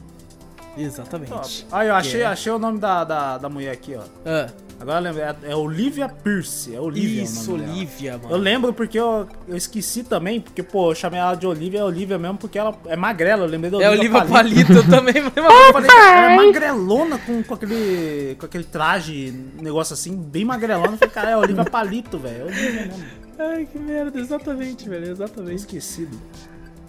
Exatamente. 0.78 1.30
Top. 1.32 1.66
Aí, 1.72 1.88
eu 1.88 1.96
achei, 1.96 2.22
É. 2.22 2.26
achei 2.26 2.52
o 2.52 2.58
nome 2.60 2.80
da, 2.80 3.04
da, 3.04 3.38
da 3.38 3.50
mulher 3.50 3.72
aqui, 3.72 3.96
ó. 3.96 4.02
Ah, 4.26 4.50
Agora 4.84 5.00
eu 5.00 5.04
lembro, 5.04 5.22
é, 5.22 5.36
é 5.52 5.56
Olivia 5.56 6.10
Pierce. 6.10 6.76
É 6.76 6.82
Olivia 6.82 7.24
isso. 7.24 7.54
Olivia, 7.54 8.18
mano. 8.18 8.32
Eu 8.32 8.38
lembro 8.38 8.74
porque 8.74 9.00
eu, 9.00 9.28
eu 9.48 9.56
esqueci 9.56 10.04
também, 10.04 10.42
porque, 10.42 10.62
pô, 10.62 10.92
eu 10.92 10.96
chamei 10.96 11.22
ela 11.22 11.36
de 11.36 11.48
Olivia, 11.48 11.80
é 11.80 11.84
Olivia 11.86 12.18
mesmo, 12.18 12.38
porque 12.38 12.60
ela 12.60 12.76
é 12.88 12.96
magrela, 12.98 13.44
eu 13.44 13.48
lembrei 13.50 13.72
da 13.72 13.82
É 13.82 13.90
Olivia 13.90 14.10
Olivia 14.20 14.26
Palito, 14.26 14.74
eu 14.74 14.90
também. 14.90 15.14
mesma 15.14 15.32
Eu 15.38 15.72
falei, 15.72 15.90
ela 15.90 16.32
é 16.34 16.36
magrelona 16.36 17.18
com, 17.18 17.42
com, 17.44 17.54
aquele, 17.54 18.36
com 18.38 18.46
aquele 18.46 18.66
traje, 18.66 19.32
negócio 19.62 19.94
assim, 19.94 20.18
bem 20.18 20.44
magrelona. 20.44 20.92
Eu 20.94 20.98
falei, 20.98 21.14
cara, 21.14 21.30
é 21.30 21.38
Olivia 21.38 21.64
Palito, 21.64 22.18
velho. 22.18 22.42
É 22.42 22.44
Olivia 22.44 22.72
mesmo. 22.88 23.23
Ai, 23.38 23.66
que 23.66 23.80
merda, 23.80 24.20
exatamente, 24.20 24.88
velho, 24.88 25.10
exatamente. 25.10 25.60
Esquecido. 25.60 26.20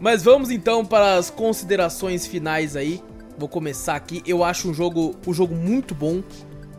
Mas 0.00 0.22
vamos 0.22 0.50
então 0.50 0.84
para 0.84 1.16
as 1.16 1.30
considerações 1.30 2.26
finais 2.26 2.76
aí. 2.76 3.02
Vou 3.38 3.48
começar 3.48 3.96
aqui. 3.96 4.22
Eu 4.26 4.44
acho 4.44 4.68
um 4.68 4.74
jogo, 4.74 5.14
um 5.26 5.32
jogo 5.32 5.54
muito 5.54 5.94
bom, 5.94 6.22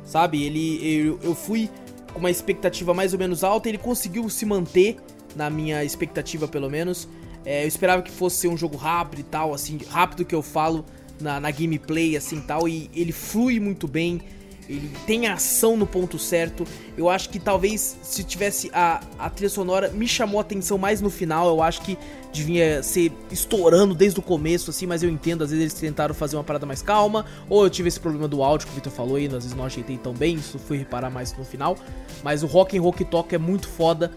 sabe? 0.03 0.43
Ele, 0.43 1.07
eu, 1.07 1.19
eu 1.21 1.35
fui 1.35 1.69
com 2.13 2.19
uma 2.19 2.31
expectativa 2.31 2.93
mais 2.93 3.13
ou 3.13 3.19
menos 3.19 3.43
alta, 3.43 3.67
ele 3.67 3.77
conseguiu 3.77 4.29
se 4.29 4.45
manter 4.45 4.97
na 5.35 5.49
minha 5.49 5.83
expectativa 5.83 6.47
pelo 6.47 6.69
menos. 6.69 7.09
É, 7.43 7.63
eu 7.63 7.67
esperava 7.67 8.01
que 8.01 8.09
fosse 8.09 8.37
ser 8.37 8.47
um 8.47 8.57
jogo 8.57 8.77
rápido 8.77 9.19
e 9.19 9.23
tal, 9.23 9.53
assim, 9.53 9.79
rápido 9.89 10.25
que 10.25 10.33
eu 10.33 10.41
falo 10.41 10.85
na, 11.19 11.39
na 11.39 11.51
gameplay 11.51 12.15
assim 12.15 12.41
tal, 12.41 12.67
e 12.67 12.89
ele 12.93 13.11
flui 13.11 13.59
muito 13.59 13.87
bem. 13.87 14.21
Ele 14.67 14.89
tem 15.05 15.27
ação 15.27 15.77
no 15.77 15.85
ponto 15.85 16.17
certo. 16.17 16.65
Eu 16.97 17.09
acho 17.09 17.29
que 17.29 17.39
talvez 17.39 17.97
se 18.01 18.23
tivesse 18.23 18.69
a, 18.73 19.01
a 19.19 19.29
trilha 19.29 19.49
sonora 19.49 19.89
me 19.89 20.07
chamou 20.07 20.39
a 20.39 20.41
atenção 20.41 20.77
mais 20.77 21.01
no 21.01 21.09
final. 21.09 21.47
Eu 21.47 21.61
acho 21.61 21.81
que 21.81 21.97
devia 22.33 22.81
ser 22.81 23.11
estourando 23.31 23.93
desde 23.93 24.19
o 24.19 24.23
começo, 24.23 24.71
assim, 24.71 24.85
mas 24.85 25.03
eu 25.03 25.09
entendo, 25.09 25.43
às 25.43 25.51
vezes 25.51 25.63
eles 25.63 25.73
tentaram 25.73 26.13
fazer 26.15 26.35
uma 26.35 26.43
parada 26.43 26.65
mais 26.65 26.81
calma. 26.81 27.25
Ou 27.47 27.63
eu 27.63 27.69
tive 27.69 27.89
esse 27.89 27.99
problema 27.99 28.27
do 28.27 28.41
áudio 28.41 28.67
que 28.67 28.73
o 28.73 28.75
Victor 28.75 28.91
falou 28.91 29.17
aí, 29.17 29.27
às 29.27 29.33
vezes 29.33 29.53
não 29.53 29.65
ajeitei 29.65 29.97
tão 29.97 30.13
bem, 30.13 30.35
isso 30.35 30.57
fui 30.57 30.77
reparar 30.77 31.11
mais 31.11 31.35
no 31.37 31.45
final. 31.45 31.77
Mas 32.23 32.41
o 32.41 32.47
Rock 32.47 32.77
and 32.77 32.81
Roll 32.81 32.93
que 32.93 33.05
toca 33.05 33.35
é 33.35 33.39
muito 33.39 33.67
foda. 33.67 34.11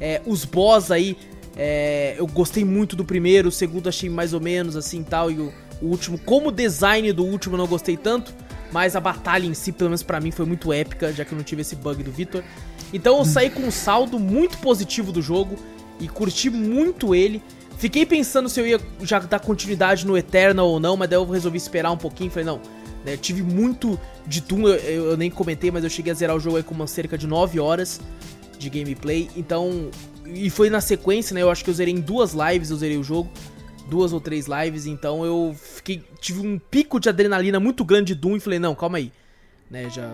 É, 0.00 0.22
os 0.26 0.44
boss 0.44 0.90
aí, 0.90 1.16
é, 1.56 2.16
eu 2.18 2.26
gostei 2.26 2.64
muito 2.64 2.96
do 2.96 3.04
primeiro, 3.04 3.48
o 3.48 3.52
segundo 3.52 3.88
achei 3.88 4.08
mais 4.08 4.32
ou 4.32 4.40
menos 4.40 4.74
assim 4.74 5.02
tal, 5.02 5.30
e 5.30 5.38
o, 5.38 5.52
o 5.80 5.86
último, 5.86 6.18
como 6.18 6.48
o 6.48 6.52
design 6.52 7.12
do 7.12 7.24
último 7.24 7.54
eu 7.54 7.58
não 7.58 7.66
gostei 7.66 7.96
tanto, 7.96 8.34
mas 8.72 8.96
a 8.96 9.00
batalha 9.00 9.46
em 9.46 9.54
si, 9.54 9.70
pelo 9.72 9.90
menos 9.90 10.02
pra 10.02 10.18
mim, 10.20 10.30
foi 10.30 10.46
muito 10.46 10.72
épica, 10.72 11.12
já 11.12 11.24
que 11.24 11.32
eu 11.32 11.36
não 11.36 11.44
tive 11.44 11.62
esse 11.62 11.76
bug 11.76 12.02
do 12.02 12.10
Victor. 12.10 12.42
Então 12.92 13.18
eu 13.18 13.24
saí 13.24 13.50
com 13.50 13.62
um 13.62 13.70
saldo 13.70 14.18
muito 14.18 14.58
positivo 14.58 15.12
do 15.12 15.20
jogo 15.22 15.56
e 16.00 16.08
curti 16.08 16.50
muito 16.50 17.14
ele. 17.14 17.42
Fiquei 17.78 18.04
pensando 18.06 18.48
se 18.48 18.60
eu 18.60 18.66
ia 18.66 18.80
já 19.02 19.18
dar 19.18 19.40
continuidade 19.40 20.06
no 20.06 20.16
Eternal 20.16 20.66
ou 20.68 20.78
não, 20.80 20.96
mas 20.96 21.08
daí 21.10 21.18
eu 21.18 21.24
resolvi 21.28 21.56
esperar 21.58 21.90
um 21.90 21.96
pouquinho. 21.96 22.30
Falei, 22.30 22.44
não, 22.46 22.60
né, 23.04 23.16
tive 23.16 23.42
muito 23.42 23.98
de 24.26 24.40
Doom, 24.40 24.68
eu, 24.68 24.74
eu- 24.74 25.04
eu 25.12 25.16
nem 25.16 25.30
comentei, 25.30 25.70
mas 25.70 25.82
eu 25.84 25.90
cheguei 25.90 26.12
a 26.12 26.14
zerar 26.14 26.36
o 26.36 26.40
jogo 26.40 26.56
aí 26.58 26.62
com 26.62 26.74
uma 26.74 26.86
cerca 26.86 27.18
de 27.18 27.26
9 27.26 27.58
horas 27.58 28.00
de 28.58 28.70
gameplay. 28.70 29.28
Então, 29.36 29.90
e 30.26 30.48
foi 30.48 30.70
na 30.70 30.80
sequência, 30.80 31.34
né? 31.34 31.42
Eu 31.42 31.50
acho 31.50 31.64
que 31.64 31.70
eu 31.70 31.74
zerei 31.74 31.92
em 31.92 32.00
duas 32.00 32.32
lives, 32.34 32.70
eu 32.70 32.76
zerei 32.76 32.96
o 32.96 33.02
jogo. 33.02 33.28
Duas 33.92 34.10
ou 34.10 34.22
três 34.22 34.46
lives, 34.46 34.86
então 34.86 35.22
eu 35.22 35.54
fiquei. 35.54 36.02
Tive 36.18 36.40
um 36.40 36.58
pico 36.58 36.98
de 36.98 37.10
adrenalina 37.10 37.60
muito 37.60 37.84
grande 37.84 38.14
de 38.14 38.20
Doom 38.22 38.36
e 38.36 38.40
falei, 38.40 38.58
não, 38.58 38.74
calma 38.74 38.96
aí. 38.96 39.12
Né, 39.70 39.90
já. 39.90 40.10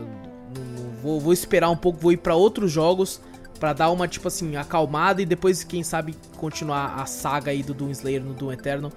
vou, 1.00 1.20
vou 1.20 1.32
esperar 1.32 1.70
um 1.70 1.76
pouco, 1.76 2.00
vou 2.00 2.10
ir 2.10 2.16
pra 2.16 2.34
outros 2.34 2.72
jogos 2.72 3.20
pra 3.60 3.72
dar 3.72 3.90
uma, 3.90 4.08
tipo 4.08 4.26
assim, 4.26 4.56
acalmada 4.56 5.22
e 5.22 5.24
depois, 5.24 5.62
quem 5.62 5.84
sabe, 5.84 6.16
continuar 6.38 6.96
a 7.00 7.06
saga 7.06 7.52
aí 7.52 7.62
do 7.62 7.72
Doom 7.72 7.92
Slayer 7.92 8.20
no 8.20 8.34
Doom 8.34 8.50
Eternal. 8.50 8.90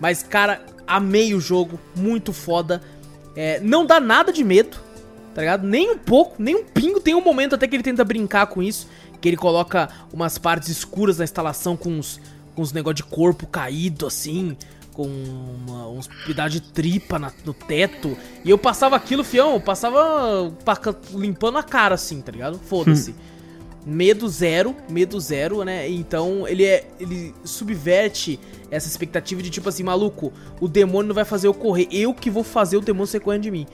Mas, 0.00 0.24
cara, 0.24 0.66
amei 0.88 1.32
o 1.32 1.40
jogo, 1.40 1.78
muito 1.94 2.32
foda. 2.32 2.82
É, 3.36 3.60
não 3.60 3.86
dá 3.86 4.00
nada 4.00 4.32
de 4.32 4.42
medo, 4.42 4.76
tá 5.36 5.42
ligado? 5.42 5.64
Nem 5.64 5.92
um 5.92 5.98
pouco, 5.98 6.42
nem 6.42 6.56
um 6.56 6.64
pingo. 6.64 6.98
Tem 6.98 7.14
um 7.14 7.22
momento 7.22 7.54
até 7.54 7.68
que 7.68 7.76
ele 7.76 7.84
tenta 7.84 8.04
brincar 8.04 8.48
com 8.48 8.60
isso, 8.60 8.88
que 9.20 9.28
ele 9.28 9.36
coloca 9.36 9.88
umas 10.12 10.36
partes 10.36 10.68
escuras 10.68 11.18
na 11.18 11.24
instalação 11.24 11.76
com 11.76 11.90
uns, 11.90 12.20
com 12.56 12.62
uns 12.62 12.72
negócio 12.72 12.96
de 12.96 13.04
corpo 13.04 13.46
caído, 13.46 14.06
assim, 14.06 14.56
com 14.92 15.06
uma- 15.06 15.86
uns 15.88 16.08
pedaços 16.26 16.52
de 16.52 16.60
tripa 16.62 17.18
na- 17.18 17.32
no 17.44 17.52
teto. 17.52 18.16
E 18.44 18.48
eu 18.50 18.56
passava 18.56 18.96
aquilo, 18.96 19.22
fião, 19.22 19.52
eu 19.52 19.60
passava 19.60 20.52
limpando 21.14 21.58
a 21.58 21.62
cara, 21.62 21.94
assim, 21.94 22.20
tá 22.22 22.32
ligado? 22.32 22.58
Foda-se. 22.58 23.14
Medo 23.84 24.28
zero, 24.28 24.74
medo 24.90 25.20
zero, 25.20 25.62
né? 25.64 25.88
Então 25.88 26.48
ele 26.48 26.64
é. 26.64 26.88
Ele 26.98 27.32
subverte 27.44 28.40
essa 28.68 28.88
expectativa 28.88 29.40
de 29.40 29.48
tipo 29.50 29.68
assim, 29.68 29.84
maluco, 29.84 30.32
o 30.60 30.66
demônio 30.66 31.06
não 31.08 31.14
vai 31.14 31.24
fazer 31.24 31.46
eu 31.46 31.54
correr, 31.54 31.86
eu 31.92 32.12
que 32.12 32.28
vou 32.28 32.42
fazer 32.42 32.76
o 32.76 32.80
demônio 32.80 33.06
ser 33.06 33.20
correndo 33.20 33.42
de 33.42 33.50
mim. 33.52 33.64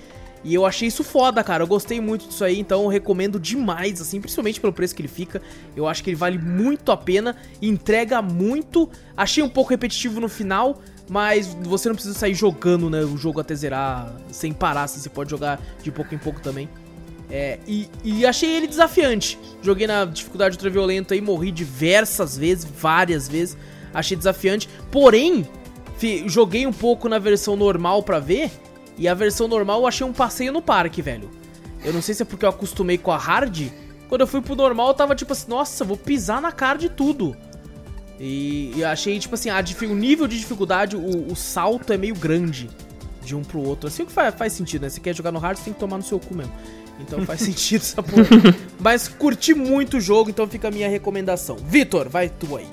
E 0.44 0.54
eu 0.54 0.66
achei 0.66 0.88
isso 0.88 1.04
foda, 1.04 1.42
cara. 1.44 1.62
Eu 1.62 1.66
gostei 1.68 2.00
muito 2.00 2.26
disso 2.28 2.44
aí, 2.44 2.58
então 2.58 2.82
eu 2.82 2.88
recomendo 2.88 3.38
demais, 3.38 4.00
assim, 4.00 4.20
principalmente 4.20 4.60
pelo 4.60 4.72
preço 4.72 4.94
que 4.94 5.02
ele 5.02 5.08
fica. 5.08 5.40
Eu 5.76 5.86
acho 5.86 6.02
que 6.02 6.10
ele 6.10 6.16
vale 6.16 6.38
muito 6.38 6.90
a 6.90 6.96
pena, 6.96 7.36
entrega 7.60 8.20
muito. 8.20 8.90
Achei 9.16 9.42
um 9.42 9.48
pouco 9.48 9.70
repetitivo 9.70 10.20
no 10.20 10.28
final, 10.28 10.80
mas 11.08 11.56
você 11.62 11.88
não 11.88 11.94
precisa 11.94 12.18
sair 12.18 12.34
jogando, 12.34 12.90
né, 12.90 13.02
o 13.02 13.16
jogo 13.16 13.40
até 13.40 13.54
zerar 13.54 14.14
sem 14.30 14.52
parar, 14.52 14.84
assim, 14.84 14.98
você 14.98 15.08
pode 15.08 15.30
jogar 15.30 15.60
de 15.82 15.92
pouco 15.92 16.14
em 16.14 16.18
pouco 16.18 16.40
também. 16.40 16.68
É, 17.30 17.58
e, 17.66 17.88
e 18.04 18.26
achei 18.26 18.50
ele 18.50 18.66
desafiante. 18.66 19.38
Joguei 19.62 19.86
na 19.86 20.04
dificuldade 20.04 20.56
ultraviolenta 20.56 21.14
aí, 21.14 21.20
morri 21.20 21.50
diversas 21.50 22.36
vezes, 22.36 22.64
várias 22.64 23.26
vezes. 23.26 23.56
Achei 23.94 24.16
desafiante. 24.16 24.68
Porém, 24.90 25.48
joguei 26.26 26.66
um 26.66 26.72
pouco 26.72 27.08
na 27.08 27.18
versão 27.18 27.56
normal 27.56 28.02
pra 28.02 28.18
ver. 28.18 28.50
E 29.02 29.08
a 29.08 29.14
versão 29.14 29.48
normal 29.48 29.80
eu 29.80 29.86
achei 29.88 30.06
um 30.06 30.12
passeio 30.12 30.52
no 30.52 30.62
parque, 30.62 31.02
velho. 31.02 31.28
Eu 31.84 31.92
não 31.92 32.00
sei 32.00 32.14
se 32.14 32.22
é 32.22 32.24
porque 32.24 32.44
eu 32.44 32.48
acostumei 32.48 32.96
com 32.96 33.10
a 33.10 33.16
hard. 33.16 33.66
Quando 34.08 34.20
eu 34.20 34.28
fui 34.28 34.40
pro 34.40 34.54
normal, 34.54 34.86
eu 34.86 34.94
tava 34.94 35.12
tipo 35.16 35.32
assim, 35.32 35.50
nossa, 35.50 35.84
vou 35.84 35.96
pisar 35.96 36.40
na 36.40 36.52
cara 36.52 36.78
de 36.78 36.88
tudo. 36.88 37.36
E, 38.20 38.72
e 38.76 38.84
achei, 38.84 39.18
tipo 39.18 39.34
assim, 39.34 39.50
a, 39.50 39.56
o 39.58 39.94
nível 39.96 40.28
de 40.28 40.38
dificuldade, 40.38 40.94
o, 40.94 41.32
o 41.32 41.34
salto 41.34 41.92
é 41.92 41.96
meio 41.96 42.14
grande 42.14 42.70
de 43.24 43.34
um 43.34 43.42
pro 43.42 43.60
outro. 43.60 43.88
Assim 43.88 44.04
o 44.04 44.06
que 44.06 44.12
faz, 44.12 44.32
faz 44.36 44.52
sentido, 44.52 44.82
né? 44.82 44.88
Se 44.88 45.00
quer 45.00 45.16
jogar 45.16 45.32
no 45.32 45.40
hard, 45.40 45.58
você 45.58 45.64
tem 45.64 45.72
que 45.72 45.80
tomar 45.80 45.96
no 45.96 46.04
seu 46.04 46.20
cu 46.20 46.36
mesmo. 46.36 46.52
Então 47.00 47.26
faz 47.26 47.40
sentido 47.42 47.80
essa 47.80 48.00
porra. 48.04 48.28
Mas 48.78 49.08
curti 49.08 49.52
muito 49.52 49.96
o 49.96 50.00
jogo, 50.00 50.30
então 50.30 50.46
fica 50.46 50.68
a 50.68 50.70
minha 50.70 50.88
recomendação. 50.88 51.56
Vitor, 51.56 52.08
vai 52.08 52.28
tu 52.28 52.56
aí. 52.56 52.68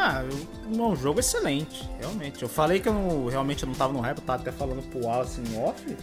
Ah, 0.00 0.22
é 0.24 0.76
um 0.80 0.94
jogo 0.94 1.18
excelente, 1.20 1.88
realmente. 1.98 2.40
Eu 2.42 2.48
falei 2.48 2.78
que 2.78 2.88
eu 2.88 2.92
não- 2.94 3.26
realmente 3.26 3.64
eu 3.64 3.66
não 3.68 3.74
tava 3.74 3.92
no 3.92 4.00
hype, 4.00 4.18
eu 4.18 4.24
tava 4.24 4.40
até 4.42 4.52
falando 4.52 4.80
pro 4.90 5.04
Wallace 5.04 5.40
em 5.40 5.60
off, 5.62 5.96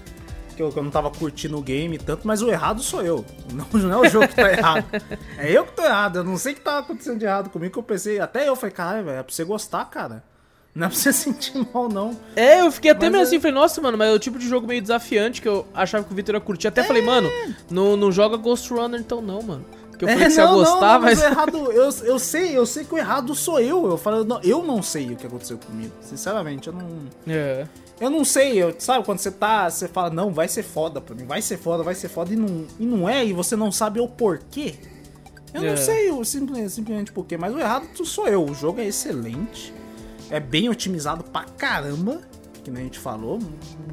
que 0.56 0.62
eu, 0.62 0.70
que 0.72 0.78
eu 0.78 0.84
não 0.84 0.92
tava 0.92 1.10
curtindo 1.10 1.58
o 1.58 1.62
game 1.62 1.98
tanto, 1.98 2.28
mas 2.28 2.42
o 2.42 2.50
errado 2.50 2.82
sou 2.82 3.02
eu. 3.02 3.26
Não, 3.54 3.66
não 3.82 4.04
é 4.04 4.08
o 4.08 4.10
jogo 4.10 4.28
que 4.28 4.36
tá 4.36 4.52
errado. 4.52 4.86
É 5.38 5.50
eu 5.52 5.66
que 5.66 5.72
tô 5.74 5.84
errado. 5.84 6.18
Eu 6.20 6.24
não 6.26 6.38
sei 6.38 6.52
o 6.54 6.56
que 6.56 6.62
tá 6.62 6.80
acontecendo 6.80 7.20
de 7.20 7.26
errado 7.26 7.50
comigo, 7.50 7.72
que 7.74 7.80
eu 7.80 7.84
pensei, 7.84 8.20
até 8.20 8.48
eu 8.50 8.56
falei, 8.56 8.74
caralho, 8.74 9.10
é 9.10 9.24
pra 9.24 9.34
você 9.34 9.44
gostar, 9.46 9.86
cara. 9.86 10.24
Não 10.74 10.88
é 10.88 10.90
pra 10.90 10.98
você 10.98 11.12
sentir 11.14 11.66
mal, 11.74 11.88
não. 11.88 12.18
É, 12.36 12.60
eu 12.62 12.70
fiquei 12.72 12.92
até 12.92 13.06
Mas 13.06 13.12
meio 13.14 13.22
é- 13.22 13.24
assim, 13.24 13.40
falei, 13.40 13.54
nossa, 13.56 13.82
mano, 13.82 13.98
mas 13.98 14.10
é 14.10 14.14
o 14.14 14.20
tipo 14.20 14.38
de 14.38 14.48
jogo 14.48 14.68
meio 14.68 14.82
desafiante 14.82 15.42
que 15.42 15.48
eu 15.48 15.66
achava 15.74 16.04
que 16.04 16.12
o 16.12 16.16
Vitor 16.16 16.36
ia 16.36 16.42
curtir. 16.42 16.68
Até 16.68 16.84
falei, 16.84 17.02
mano, 17.02 17.30
não, 17.70 17.96
não 17.96 18.12
joga 18.12 18.36
Ghost 18.36 18.74
Runner 18.74 19.00
então 19.00 19.22
não, 19.22 19.42
mano. 19.42 19.66
Porque 19.96 20.06
eu 20.06 20.10
falei 20.10 20.26
que 20.26 20.32
você 20.34 20.42
ia 20.42 20.44
É, 20.44 20.48
não, 20.48 20.54
não, 20.58 20.60
gostar, 20.60 20.94
não, 20.94 21.02
mas... 21.02 21.20
o 21.20 21.24
errado, 21.24 21.72
eu, 21.72 21.90
eu 22.04 22.20
sei, 22.20 22.58
eu 22.58 22.66
sei 22.66 22.84
que 22.84 22.94
o 22.94 22.98
errado 22.98 23.34
sou 23.34 23.60
eu. 23.60 23.86
Eu 23.88 23.98
falo, 23.98 24.24
não, 24.26 24.42
eu 24.42 24.62
não 24.62 24.82
sei 24.84 25.14
o 25.14 25.16
que 25.16 25.26
aconteceu 25.26 25.58
comigo. 25.58 25.94
Sinceramente, 26.02 26.68
eu 26.68 26.74
não. 26.74 26.88
É. 27.28 27.66
Eu 28.00 28.10
não 28.10 28.26
sei, 28.26 28.62
eu, 28.62 28.76
sabe, 28.78 29.06
quando 29.06 29.20
você 29.20 29.32
tá, 29.32 29.70
você 29.70 29.88
fala, 29.88 30.10
não, 30.10 30.30
vai 30.34 30.50
ser 30.50 30.64
foda 30.64 31.00
pra 31.00 31.16
mim, 31.16 31.24
vai 31.24 31.42
ser 31.42 31.58
foda, 31.58 31.82
vai 31.82 31.96
ser 31.96 32.10
foda, 32.10 32.34
e 32.34 32.36
não, 32.36 32.66
e 32.78 32.86
não 32.86 33.08
é, 33.08 33.26
e 33.26 33.32
você 33.32 33.56
não 33.56 33.72
sabe 33.72 34.02
o 34.02 34.08
porquê. 34.08 34.76
Eu 35.54 35.64
É. 35.64 35.70
não 35.70 35.78
sei 35.78 36.12
o 36.12 36.22
simplesmente, 36.26 36.72
simplesmente 36.72 37.12
porquê, 37.14 37.38
mas 37.38 37.56
o 37.56 37.58
errado 37.60 37.88
sou 38.06 38.28
eu. 38.28 38.44
O 38.44 38.54
jogo 38.54 38.82
é 38.82 38.86
excelente, 38.86 39.74
é 40.30 40.42
bem 40.42 40.68
otimizado 40.68 41.24
pra 41.24 41.46
caramba, 41.46 42.20
que 42.66 42.70
nem 42.70 42.82
a 42.82 42.86
gente 42.86 43.00
falou, 43.00 43.40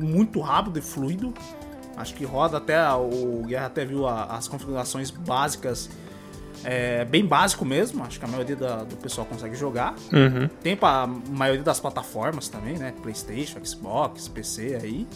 muito 0.01 0.41
rápido 0.41 0.81
e 0.81 0.83
fluido. 0.83 1.33
Acho 2.03 2.15
que 2.15 2.25
roda 2.25 2.59
até, 2.59 2.79
o 2.93 3.43
Guerra 3.47 3.67
até 3.67 3.85
viu 3.85 4.07
a- 4.07 4.25
as 4.25 4.47
configurações 4.49 5.11
básicas, 5.11 5.89
é 6.65 7.05
bem 7.05 7.25
básico 7.27 7.65
mesmo, 7.65 8.05
acho 8.05 8.19
que 8.21 8.25
a 8.25 8.29
maioria 8.29 8.55
da- 8.55 8.85
do 8.85 8.97
pessoal 8.97 9.27
consegue 9.27 9.55
jogar. 9.57 9.95
Uhum. 10.13 10.49
Tem 10.63 10.77
pra 10.77 11.07
maioria 11.07 11.63
das 11.63 11.81
plataformas 11.81 12.49
também, 12.49 12.77
né? 12.79 12.93
Playstation, 13.03 13.59
Xbox, 13.65 14.29
PC 14.29 14.79
aí. 14.81 15.07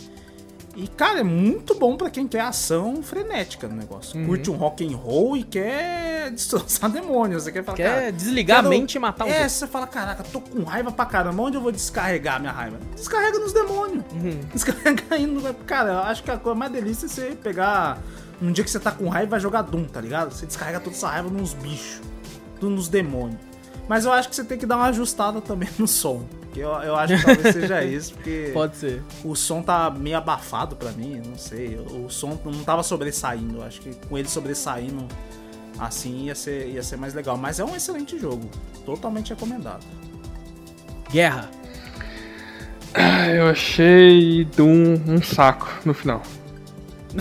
E, 0.76 0.86
cara, 0.88 1.20
é 1.20 1.22
muito 1.22 1.74
bom 1.74 1.96
pra 1.96 2.10
quem 2.10 2.28
quer 2.28 2.40
ação 2.42 3.02
frenética 3.02 3.66
no 3.66 3.74
negócio. 3.74 4.18
Uhum. 4.20 4.26
Curte 4.26 4.50
um 4.50 4.56
rock 4.56 4.86
and 4.86 4.94
roll 4.94 5.34
e 5.34 5.42
quer 5.42 6.30
destroçar 6.36 6.90
demônios. 6.90 7.44
Você 7.44 7.52
quer 7.52 7.64
falar, 7.64 7.76
Quer 7.78 7.94
cara, 7.94 8.12
desligar 8.12 8.58
a 8.58 8.60
quero- 8.60 8.68
mente 8.70 8.94
e 8.94 8.98
matar 8.98 9.24
um 9.24 9.28
É, 9.28 9.48
você 9.48 9.66
fala, 9.66 9.86
caraca, 9.86 10.22
tô 10.22 10.38
com 10.40 10.62
raiva 10.64 10.92
pra 10.92 11.06
caramba. 11.06 11.42
Onde 11.42 11.56
eu 11.56 11.62
vou 11.62 11.72
descarregar 11.72 12.38
minha 12.38 12.52
raiva? 12.52 12.76
Descarrega 12.94 13.38
nos 13.38 13.54
demônios. 13.54 14.04
Uhum. 14.12 14.38
Descarrega 14.52 15.02
aí 15.10 15.26
no... 15.26 15.54
Cara, 15.64 15.90
eu 15.92 15.98
acho 16.00 16.22
que 16.22 16.30
a 16.30 16.36
coisa 16.36 16.58
mais 16.58 16.70
delícia 16.70 17.06
é 17.06 17.08
você 17.08 17.38
pegar... 17.42 17.98
Um 18.42 18.52
dia 18.52 18.62
que 18.62 18.70
você 18.70 18.78
tá 18.78 18.90
com 18.90 19.08
raiva 19.08 19.28
e 19.28 19.30
vai 19.30 19.40
jogar 19.40 19.62
Doom, 19.62 19.84
tá 19.84 19.98
ligado? 19.98 20.30
Você 20.30 20.44
descarrega 20.44 20.78
toda 20.78 20.94
essa 20.94 21.08
raiva 21.08 21.30
nos 21.30 21.54
bichos. 21.54 22.02
Nos 22.60 22.86
demônios. 22.86 23.40
Mas 23.88 24.04
eu 24.04 24.12
acho 24.12 24.28
que 24.28 24.36
você 24.36 24.44
tem 24.44 24.58
que 24.58 24.66
dar 24.66 24.76
uma 24.76 24.88
ajustada 24.88 25.40
também 25.40 25.70
no 25.78 25.88
som. 25.88 26.22
Eu, 26.60 26.70
eu 26.70 26.96
acho 26.96 27.16
que 27.16 27.24
talvez 27.24 27.54
seja 27.54 27.84
isso, 27.84 28.14
porque 28.14 28.50
Pode 28.54 28.76
ser. 28.76 29.02
o 29.24 29.34
som 29.34 29.62
tá 29.62 29.90
meio 29.90 30.16
abafado 30.16 30.74
pra 30.76 30.90
mim, 30.92 31.20
não 31.24 31.36
sei. 31.36 31.76
O 31.76 32.08
som 32.08 32.38
não 32.44 32.64
tava 32.64 32.82
sobressaindo. 32.82 33.62
Acho 33.62 33.80
que 33.80 33.94
com 34.08 34.16
ele 34.16 34.28
sobressaindo 34.28 35.06
assim 35.78 36.24
ia 36.26 36.34
ser, 36.34 36.68
ia 36.68 36.82
ser 36.82 36.96
mais 36.96 37.12
legal. 37.14 37.36
Mas 37.36 37.60
é 37.60 37.64
um 37.64 37.74
excelente 37.76 38.18
jogo. 38.18 38.48
Totalmente 38.84 39.30
recomendado. 39.30 39.84
Guerra. 41.10 41.50
Ah, 42.94 43.28
Eu 43.28 43.48
achei 43.48 44.44
Doom 44.56 45.00
um 45.06 45.22
saco 45.22 45.68
no 45.84 45.92
final. 45.92 46.22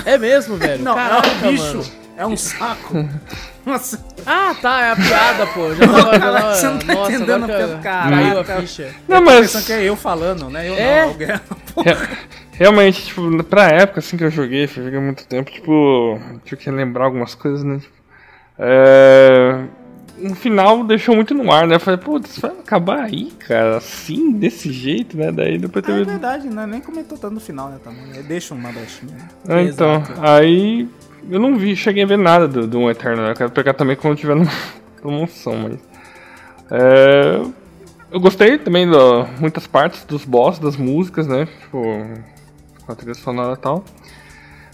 É 0.05 0.17
mesmo, 0.17 0.57
velho? 0.57 0.83
Não, 0.83 0.95
Caraca, 0.95 1.27
é 1.27 1.47
um 1.47 1.51
bicho. 1.51 1.63
mano. 1.77 1.85
É 2.17 2.25
um 2.25 2.37
saco. 2.37 2.93
Nossa, 3.65 4.05
Ah, 4.25 4.55
tá, 4.61 4.79
é 4.81 4.91
a 4.91 4.95
piada, 4.95 5.47
pô. 5.47 5.73
Já 5.73 5.85
tava, 5.87 5.99
já 6.13 6.19
Caraca, 6.19 6.39
tava- 6.41 6.55
você 6.55 6.67
não 6.67 6.79
tá 6.79 6.93
Nossa, 6.93 7.11
entendendo 7.13 7.47
pelo 7.47 7.77
que 7.77 7.83
cara. 7.83 8.09
Caiu 8.15 8.39
a 8.39 8.43
Cara. 8.43 8.61
ficha. 8.61 8.95
Não, 9.07 9.21
mas 9.21 9.39
pensando 9.41 9.65
que 9.65 9.73
é 9.73 9.83
eu 9.83 9.95
falando, 9.95 10.49
né? 10.49 10.69
Eu 10.69 10.75
É? 10.75 11.01
não, 11.01 11.09
alguém. 11.09 11.27
Re- 11.27 12.07
realmente, 12.53 13.05
tipo, 13.05 13.43
pra 13.43 13.67
época 13.69 13.99
assim 13.99 14.17
que 14.17 14.23
eu 14.23 14.29
joguei, 14.31 14.63
eu 14.63 14.67
joguei 14.67 14.97
há 14.97 15.01
muito 15.01 15.25
tempo, 15.27 15.49
tipo, 15.51 16.19
tinha 16.45 16.57
que 16.57 16.69
lembrar 16.71 17.05
algumas 17.05 17.33
coisas, 17.35 17.63
né? 17.63 17.79
Tipo, 17.79 17.93
é... 18.59 19.65
No 20.17 20.33
final 20.35 20.83
deixou 20.83 21.13
muito 21.15 21.33
no 21.33 21.51
ar, 21.51 21.67
né? 21.67 21.75
Eu 21.75 21.79
falei, 21.79 21.99
putz, 21.99 22.39
vai 22.39 22.51
acabar 22.51 22.99
aí, 23.01 23.31
cara, 23.47 23.77
assim, 23.77 24.31
desse 24.31 24.71
jeito, 24.71 25.17
né? 25.17 25.31
Daí 25.31 25.57
depois 25.57 25.83
Ah, 25.85 25.91
é 25.91 25.93
teve. 25.93 26.05
verdade, 26.05 26.47
né? 26.49 26.65
Nem 26.65 26.79
comentou 26.79 27.17
tanto 27.17 27.33
no 27.33 27.39
final, 27.39 27.69
né? 27.69 27.77
Também. 27.83 28.01
Ele 28.13 28.23
deixa 28.23 28.53
uma 28.53 28.71
brechinha. 28.71 29.13
Né? 29.13 29.27
Ah, 29.47 29.61
então, 29.61 29.95
Exato. 29.95 30.13
aí 30.21 30.87
eu 31.29 31.39
não 31.39 31.57
vi, 31.57 31.75
cheguei 31.75 32.03
a 32.03 32.07
ver 32.07 32.17
nada 32.17 32.47
do, 32.47 32.65
do 32.65 32.79
Um 32.79 32.89
Eterno, 32.89 33.23
né? 33.23 33.31
Eu 33.31 33.35
quero 33.35 33.51
pegar 33.51 33.73
também 33.73 33.95
quando 33.97 34.17
tiver 34.17 34.35
no 34.35 34.47
promoção, 35.01 35.57
mas. 35.57 35.79
É, 36.71 37.41
eu 38.11 38.19
gostei 38.19 38.57
também 38.57 38.89
de 38.89 38.95
muitas 39.39 39.67
partes 39.67 40.03
dos 40.05 40.23
boss, 40.23 40.59
das 40.59 40.77
músicas, 40.77 41.27
né? 41.27 41.45
Tipo, 41.61 41.81
com 42.85 42.91
a 42.91 42.95
trilha 42.95 43.13
sonora 43.13 43.53
e 43.53 43.57
tal. 43.57 43.83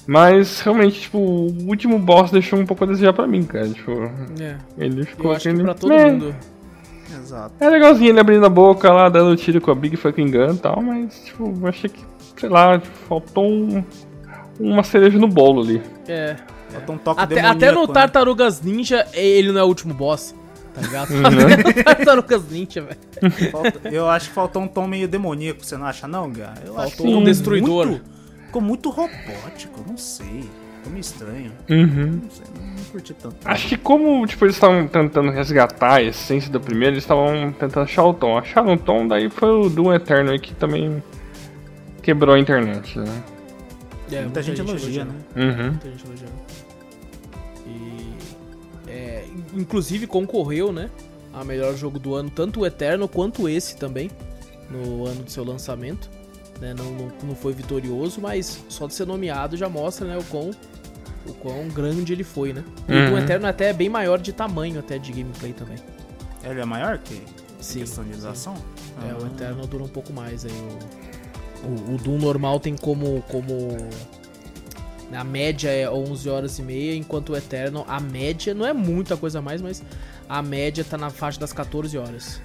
Mas 0.07 0.59
realmente, 0.61 1.01
tipo, 1.01 1.17
o 1.17 1.67
último 1.67 1.99
boss 1.99 2.31
deixou 2.31 2.59
um 2.59 2.65
pouco 2.65 2.83
a 2.83 2.87
desejar 2.87 3.13
pra 3.13 3.27
mim, 3.27 3.43
cara. 3.43 3.69
Tipo, 3.69 3.91
É. 4.39 4.57
ele 4.77 5.05
ficou 5.05 5.31
Eu 5.31 5.37
acho 5.37 5.47
aquele- 5.49 5.63
pra 5.63 5.73
todo 5.73 5.89
Meh. 5.89 6.11
mundo. 6.11 6.35
Exato. 7.17 7.53
É 7.59 7.69
legalzinho 7.69 8.09
ele 8.09 8.19
abrindo 8.19 8.45
a 8.45 8.49
boca 8.49 8.91
lá, 8.91 9.09
dando 9.09 9.35
tiro 9.35 9.61
com 9.61 9.69
a 9.71 9.75
Big 9.75 9.95
Fucking 9.97 10.31
Gun 10.31 10.53
e 10.53 10.57
tal, 10.57 10.81
mas, 10.81 11.23
tipo, 11.25 11.53
eu 11.61 11.67
achei 11.67 11.89
que, 11.89 11.99
sei 12.37 12.49
lá, 12.49 12.79
faltou 13.07 13.45
um- 13.45 13.83
uma 14.59 14.83
cereja 14.83 15.17
no 15.19 15.27
bolo 15.27 15.61
ali. 15.61 15.81
É. 16.07 16.35
Falta 16.69 16.91
um 16.93 16.97
toque 16.97 17.21
Até, 17.21 17.35
demoníaco, 17.35 17.57
até 17.57 17.71
no 17.71 17.87
né? 17.87 17.93
Tartarugas 17.93 18.61
Ninja, 18.61 19.05
ele 19.13 19.51
não 19.51 19.59
é 19.59 19.63
o 19.63 19.67
último 19.67 19.93
boss. 19.93 20.33
Tá 20.73 20.81
ligado? 20.81 21.11
Uhum. 21.11 21.21
Até 21.27 21.57
no 21.67 21.83
Tartarugas 21.83 22.49
Ninja, 22.49 22.81
velho. 22.81 22.97
Eu 23.93 24.09
acho 24.09 24.29
que 24.29 24.33
faltou 24.35 24.61
um 24.61 24.67
tom 24.69 24.87
meio 24.87 25.05
demoníaco, 25.05 25.65
você 25.65 25.75
não 25.75 25.85
acha 25.85 26.07
não, 26.07 26.31
Gá? 26.31 26.53
Eu 26.65 26.79
acho 26.79 26.95
Faltou 26.95 27.05
que 27.07 27.13
um 27.13 27.23
destruidor. 27.25 27.87
Muito, 27.87 28.01
ficou 28.51 28.61
muito 28.61 28.89
robótico, 28.89 29.81
não 29.87 29.97
sei. 29.97 30.49
Ficou 30.77 30.91
meio 30.91 30.99
estranho. 30.99 31.51
Uhum. 31.69 32.19
Não 32.23 32.29
sei, 32.29 32.45
não, 32.53 32.67
não 32.67 32.83
curti 32.91 33.13
tanto. 33.13 33.37
Acho 33.45 33.69
que 33.69 33.77
como, 33.77 34.27
tipo, 34.27 34.43
eles 34.43 34.55
estavam 34.55 34.85
tentando 34.87 35.31
resgatar 35.31 35.95
a 35.95 36.03
essência 36.03 36.51
do 36.51 36.59
primeiro, 36.59 36.95
eles 36.95 37.03
estavam 37.03 37.53
tentando 37.53 37.83
achar 37.83 38.03
o 38.03 38.13
tom. 38.13 38.37
Acharam 38.37 38.73
o 38.73 38.77
tom, 38.77 39.07
daí 39.07 39.29
foi 39.29 39.49
o 39.49 39.69
Doom 39.69 39.93
Eterno 39.93 40.31
aí 40.31 40.39
que 40.39 40.53
também 40.53 41.01
quebrou 42.03 42.35
a 42.35 42.39
internet, 42.39 42.99
né? 42.99 43.23
É, 44.11 44.21
Muita 44.23 44.43
gente 44.43 44.59
elogia, 44.59 45.05
né? 45.05 45.13
Uhum. 45.37 45.69
Muita 45.69 45.89
gente 45.89 46.05
elogiando. 46.05 46.33
E. 47.65 48.13
É, 48.89 49.25
inclusive 49.53 50.07
concorreu, 50.07 50.73
né? 50.73 50.89
A 51.33 51.45
melhor 51.45 51.73
jogo 51.77 51.97
do 51.97 52.13
ano, 52.15 52.29
tanto 52.29 52.59
o 52.59 52.65
Eterno 52.65 53.07
quanto 53.07 53.47
esse 53.47 53.77
também, 53.77 54.11
no 54.69 55.05
ano 55.05 55.23
do 55.23 55.31
seu 55.31 55.45
lançamento. 55.45 56.09
Né? 56.61 56.73
Não, 56.77 56.85
não, 56.91 57.11
não 57.23 57.35
foi 57.35 57.51
vitorioso, 57.53 58.21
mas 58.21 58.63
só 58.69 58.85
de 58.87 58.93
ser 58.93 59.05
nomeado 59.07 59.57
já 59.57 59.67
mostra, 59.67 60.05
né, 60.07 60.15
o 60.17 60.23
quão, 60.25 60.51
o 61.27 61.33
quão 61.33 61.67
grande 61.69 62.13
ele 62.13 62.23
foi, 62.23 62.53
né? 62.53 62.63
E 62.87 62.93
o 62.93 63.11
Uhum. 63.13 63.17
Eterno 63.17 63.47
até 63.47 63.69
é 63.69 63.73
bem 63.73 63.89
maior 63.89 64.19
de 64.19 64.31
tamanho 64.31 64.79
até 64.79 64.97
de 64.99 65.11
gameplay 65.11 65.51
também. 65.53 65.77
Ele 66.43 66.59
é 66.61 66.65
maior 66.65 66.99
que 66.99 67.19
Sim. 67.59 67.79
questão 67.79 68.03
de 68.03 68.11
duração? 68.15 68.53
É, 69.03 69.09
Ah. 69.11 69.17
o 69.21 69.25
Eterno 69.25 69.65
dura 69.65 69.83
um 69.83 69.87
pouco 69.87 70.13
mais 70.13 70.45
aí. 70.45 70.51
O, 71.63 71.67
o, 71.91 71.95
o 71.95 71.97
Doom 71.97 72.17
normal 72.19 72.59
tem 72.59 72.75
como. 72.77 73.23
como. 73.27 73.77
A 75.13 75.23
média 75.25 75.69
é 75.69 75.89
11 75.89 76.29
horas 76.29 76.57
e 76.57 76.61
meia, 76.61 76.95
enquanto 76.95 77.33
o 77.33 77.35
Eterno, 77.35 77.83
a 77.87 77.99
média, 77.99 78.53
não 78.53 78.65
é 78.65 78.71
muita 78.71 79.17
coisa 79.17 79.39
a 79.39 79.41
mais, 79.41 79.61
mas 79.61 79.83
a 80.29 80.41
média 80.41 80.85
tá 80.85 80.97
na 80.97 81.09
faixa 81.09 81.37
das 81.39 81.51
14 81.51 81.97
horas. 81.97 82.41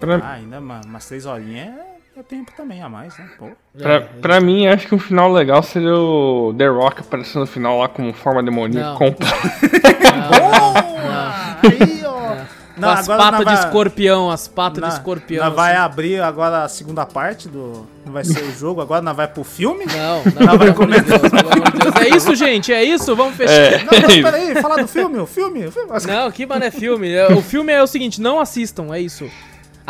Pra, 0.00 0.16
Ah, 0.16 0.32
ainda 0.32 0.58
uma- 0.58 0.80
umas 0.84 1.06
três 1.06 1.24
horinhas 1.24 1.68
é, 1.68 1.89
é 2.20 2.22
tempo 2.22 2.52
também 2.56 2.82
a 2.82 2.88
mais, 2.88 3.16
né? 3.18 3.26
Pô. 3.38 3.48
pra, 3.76 3.92
É, 3.94 4.00
pra 4.00 4.40
mim, 4.40 4.66
acho 4.66 4.86
que 4.86 4.94
um 4.94 4.98
final 4.98 5.30
legal 5.32 5.62
seria 5.62 5.94
o 5.94 6.54
The 6.56 6.66
Rock 6.68 7.00
aparecendo 7.00 7.40
no 7.40 7.46
final 7.46 7.78
lá 7.78 7.88
com 7.88 8.12
forma 8.12 8.42
demoníaca 8.42 8.90
Não. 8.90 8.96
completa. 8.96 9.34
Boa! 10.30 11.56
Aí, 11.62 12.02
ó. 12.04 12.20
Com 12.80 12.86
as 12.88 13.06
patas 13.06 13.38
de 13.40 13.44
vai- 13.44 13.54
escorpião, 13.54 14.30
as 14.30 14.48
patas 14.48 14.80
na- 14.80 14.88
de 14.88 14.94
escorpião. 14.94 15.44
nós 15.44 15.54
vai 15.54 15.72
assim. 15.72 15.80
abrir 15.82 16.20
agora 16.22 16.64
a 16.64 16.68
segunda 16.68 17.04
parte 17.04 17.46
do. 17.48 17.86
Não 18.06 18.12
vai 18.12 18.24
ser 18.24 18.42
o 18.42 18.52
jogo, 18.52 18.80
agora 18.80 19.02
nós 19.02 19.14
vai 19.14 19.28
pro 19.28 19.44
filme? 19.44 19.84
Não, 19.84 20.16
não, 20.46 20.58
pelo 20.58 20.72
amor 20.72 20.86
de 20.86 21.78
Deus. 21.78 21.96
É 22.00 22.16
isso, 22.16 22.34
gente, 22.34 22.72
é 22.72 22.82
isso? 22.82 23.14
Vamos 23.14 23.34
fechar. 23.36 23.52
É, 23.52 23.78
Não, 23.84 24.00
não, 24.00 24.22
peraí, 24.22 24.54
falar 24.62 24.76
do 24.80 24.88
filme, 24.88 25.18
o 25.18 25.26
filme, 25.26 25.66
o 25.66 25.70
filme. 25.72 25.90
Não, 26.06 26.30
que 26.30 26.46
mano 26.46 26.64
é 26.64 26.70
filme. 26.70 27.12
É, 27.12 27.30
O 27.34 27.42
filme 27.42 27.70
é 27.70 27.82
o 27.82 27.86
seguinte, 27.86 28.18
não 28.20 28.40
assistam, 28.40 28.94
é 28.94 29.00
isso. 29.00 29.28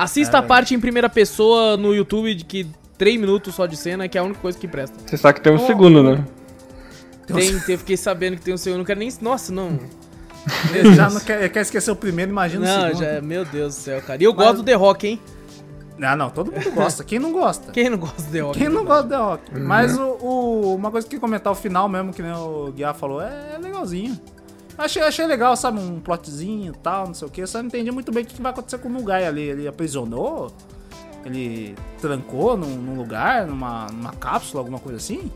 Assista 0.03 0.39
a 0.39 0.43
parte 0.43 0.75
em 0.75 0.81
primeira 0.81 1.09
pessoa 1.09 1.77
no 1.77 1.95
YouTube 1.95 2.35
de 2.35 2.45
que 2.45 2.67
3 2.99 3.21
minutos 3.21 3.55
só 3.55 3.67
de 3.67 3.77
cena, 3.77 4.09
que 4.09 4.17
é 4.17 4.21
a 4.21 4.25
única 4.25 4.41
coisa 4.41 4.59
que 4.59 4.67
presta. 4.69 4.97
Você 5.07 5.17
sabe 5.17 5.35
que 5.35 5.41
tem 5.43 5.53
um 5.53 5.67
segundo, 5.67 6.03
né? 6.03 6.25
Tem, 7.27 7.59
tem, 7.61 7.77
fiquei 7.77 7.97
sabendo 7.97 8.37
que 8.37 8.43
tem 8.43 8.53
um 8.55 8.57
segundo, 8.57 8.79
não 8.79 8.85
quero 8.85 8.99
nem. 8.99 9.13
Nossa, 9.21 9.53
não. 9.53 9.79
Já 10.97 11.11
não 11.11 11.21
quer, 11.21 11.49
quer 11.51 11.61
esquecer 11.61 11.91
o 11.91 11.97
primeiro, 11.97 12.31
imagina 12.31 12.65
o 12.65 12.69
Não, 12.69 12.87
segundo. 12.89 13.05
já, 13.05 13.21
meu 13.21 13.45
Deus 13.45 13.75
do 13.77 13.81
céu, 13.81 14.01
cara. 14.03 14.21
E 14.23 14.25
eu 14.25 14.33
gosto 14.33 14.57
do 14.57 14.63
The 14.65 14.73
Rock, 14.75 15.07
hein? 15.07 15.21
Ah, 16.03 16.17
não, 16.17 16.31
todo 16.31 16.51
mundo 16.51 16.71
gosta. 16.73 17.05
Quem 17.05 17.19
não 17.19 17.31
gosta? 17.31 17.71
Quem 17.73 17.91
não 17.91 17.99
gosta 17.99 18.23
do 18.23 18.33
The 18.33 18.41
Rock? 18.41 18.59
Quem 18.59 18.69
não 18.71 18.85
gosta 18.87 19.03
do 19.03 19.09
The 19.11 19.17
Rock? 19.17 19.61
Mas 19.61 19.99
o, 19.99 20.03
o- 20.19 20.75
uma 20.75 20.91
coisa 20.91 21.07
que 21.07 21.19
comentar 21.21 21.53
o 21.53 21.55
final 21.57 21.91
mesmo, 21.91 22.11
que 22.11 22.23
nem 22.23 22.33
o 22.33 22.73
Guiar 22.75 22.95
falou, 22.95 23.21
é 23.21 23.59
legalzinho. 23.61 24.19
Achei, 24.81 25.03
achei 25.03 25.27
legal, 25.27 25.55
sabe? 25.57 25.79
Um 25.79 26.01
plotzinho 26.01 26.73
e 26.73 26.77
tal, 26.79 27.07
não 27.09 27.15
sei 27.15 27.29
o 27.29 27.31
que. 27.31 27.47
Só 27.47 27.59
não 27.59 27.67
entendi 27.67 27.91
muito 27.91 28.11
bem 28.11 28.25
o 28.25 28.27
que 28.27 28.41
vai 28.41 28.51
acontecer 28.51 28.79
com 28.79 28.89
o 28.89 28.91
Mugai 28.91 29.27
ali. 29.27 29.43
Ele 29.43 29.69
aprisionou? 29.69 30.51
Ele 31.25 31.75
trancou 32.01 32.57
num, 32.57 32.77
num 32.77 32.97
lugar, 32.97 33.47
numa, 33.47 33.87
numa 33.93 34.13
cápsula, 34.13 34.63
alguma 34.63 34.79
coisa 34.79 34.97
assim? 34.97 35.31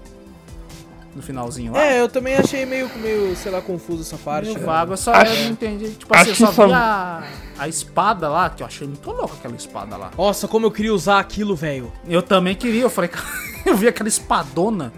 No 1.14 1.22
finalzinho 1.22 1.72
lá? 1.72 1.84
É, 1.84 2.00
eu 2.00 2.08
também 2.08 2.34
achei 2.36 2.64
meio, 2.64 2.90
meio 2.96 3.36
sei 3.36 3.52
lá, 3.52 3.60
confuso 3.60 4.00
essa 4.00 4.16
parte. 4.16 4.46
Meio 4.46 4.58
né? 4.60 4.64
vago, 4.64 4.94
eu 4.94 4.96
só 4.96 5.12
Acho- 5.12 5.32
eu 5.34 5.44
não 5.44 5.50
entendi. 5.50 5.90
Tipo 5.90 6.16
assim, 6.16 6.30
eu 6.30 6.34
só 6.34 6.50
só- 6.52 6.66
vi 6.66 6.72
a, 6.72 7.22
a 7.58 7.68
espada 7.68 8.28
lá, 8.28 8.48
que 8.50 8.62
eu 8.62 8.66
achei 8.66 8.86
muito 8.86 9.08
louca 9.10 9.34
aquela 9.34 9.54
espada 9.54 9.96
lá. 9.96 10.10
Nossa, 10.16 10.48
como 10.48 10.66
eu 10.66 10.70
queria 10.70 10.92
usar 10.94 11.20
aquilo, 11.20 11.54
velho. 11.54 11.92
Eu 12.08 12.22
também 12.22 12.56
queria, 12.56 12.82
eu 12.82 12.90
falei, 12.90 13.08
cara, 13.10 13.26
eu 13.66 13.76
vi 13.76 13.86
aquela 13.86 14.08
espadona 14.08 14.90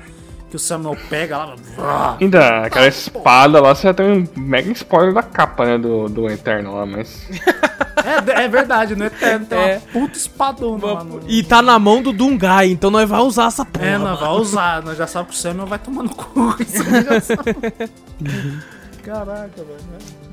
que 0.56 0.62
o 0.62 0.64
Samuel 0.64 0.96
pega 1.10 1.36
lá. 1.38 1.54
vrá. 1.76 2.16
Ainda, 2.20 2.62
aquela 2.62 2.86
espada 2.88 3.60
lá, 3.60 3.74
você 3.74 3.82
já 3.88 3.94
tem 3.94 4.06
um 4.10 4.26
mega 4.40 4.70
spoiler 4.72 5.12
da 5.12 5.22
capa, 5.22 5.64
né? 5.66 5.78
Do, 5.78 6.08
do 6.08 6.28
Eterno 6.30 6.74
lá, 6.74 6.86
mas. 6.86 7.28
É, 8.04 8.44
é 8.44 8.48
verdade, 8.48 8.96
no 8.96 9.04
Eterno 9.04 9.44
tem 9.46 9.58
É. 9.58 9.72
uma 9.76 9.80
puta 9.92 10.16
espadona 10.16 10.86
lá 10.86 11.04
no. 11.04 11.20
E 11.28 11.42
tá 11.42 11.60
na 11.60 11.78
mão 11.78 12.00
do 12.02 12.12
Dungai, 12.12 12.68
então 12.70 12.90
nós 12.90 13.08
vamos 13.08 13.28
usar 13.28 13.46
essa 13.48 13.64
porra. 13.64 13.86
É, 13.86 13.98
nós 13.98 14.18
mano. 14.18 14.18
vai 14.18 14.40
usar, 14.40 14.82
nós 14.82 14.96
já 14.96 15.06
sabemos 15.06 15.34
que 15.34 15.38
o 15.38 15.42
Samuel 15.42 15.66
vai 15.66 15.78
tomar 15.78 16.02
no 16.04 16.10
cu. 16.14 16.56
Isso. 16.60 16.82
Caraca, 19.04 19.50
velho. 19.56 19.78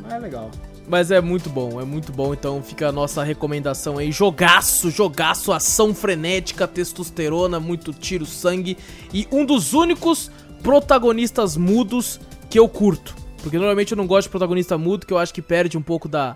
Mas 0.02 0.14
é 0.14 0.20
legal. 0.20 0.50
Mas 0.88 1.12
é 1.12 1.22
muito 1.22 1.50
bom, 1.50 1.80
é 1.80 1.86
muito 1.86 2.12
bom. 2.12 2.34
Então 2.34 2.62
fica 2.62 2.90
a 2.90 2.92
nossa 2.92 3.24
recomendação 3.24 3.98
aí. 3.98 4.12
Jogaço, 4.12 4.92
jogaço, 4.92 5.52
ação 5.52 5.94
frenética, 5.94 6.68
testosterona, 6.68 7.60
muito 7.60 7.94
tiro, 7.94 8.26
sangue. 8.26 8.78
E 9.14 9.28
um 9.32 9.46
dos 9.46 9.74
únicos 9.74 10.30
protagonistas 10.62 11.56
mudos 11.56 12.20
que 12.50 12.60
eu 12.60 12.68
curto. 12.68 13.16
Porque 13.42 13.58
normalmente 13.58 13.92
eu 13.92 13.98
não 13.98 14.08
gosto 14.08 14.28
de 14.28 14.32
protagonista 14.32 14.78
mudo, 14.78 15.06
que 15.06 15.14
eu 15.14 15.18
acho 15.18 15.34
que 15.34 15.42
perde 15.42 15.78
um 15.78 15.82
pouco 15.82 16.08
da. 16.08 16.36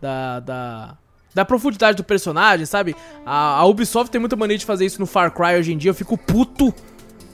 Da. 0.00 0.40
Da, 0.40 0.96
da 1.34 1.44
profundidade 1.44 1.96
do 1.96 2.02
personagem, 2.02 2.66
sabe? 2.66 2.96
A, 3.24 3.58
a 3.58 3.64
Ubisoft 3.66 4.10
tem 4.10 4.18
muita 4.20 4.34
mania 4.34 4.58
de 4.58 4.64
fazer 4.64 4.86
isso 4.86 4.98
no 4.98 5.06
Far 5.06 5.30
Cry 5.32 5.56
hoje 5.58 5.72
em 5.72 5.78
dia. 5.78 5.90
Eu 5.90 5.94
fico 5.94 6.16
puto 6.16 6.74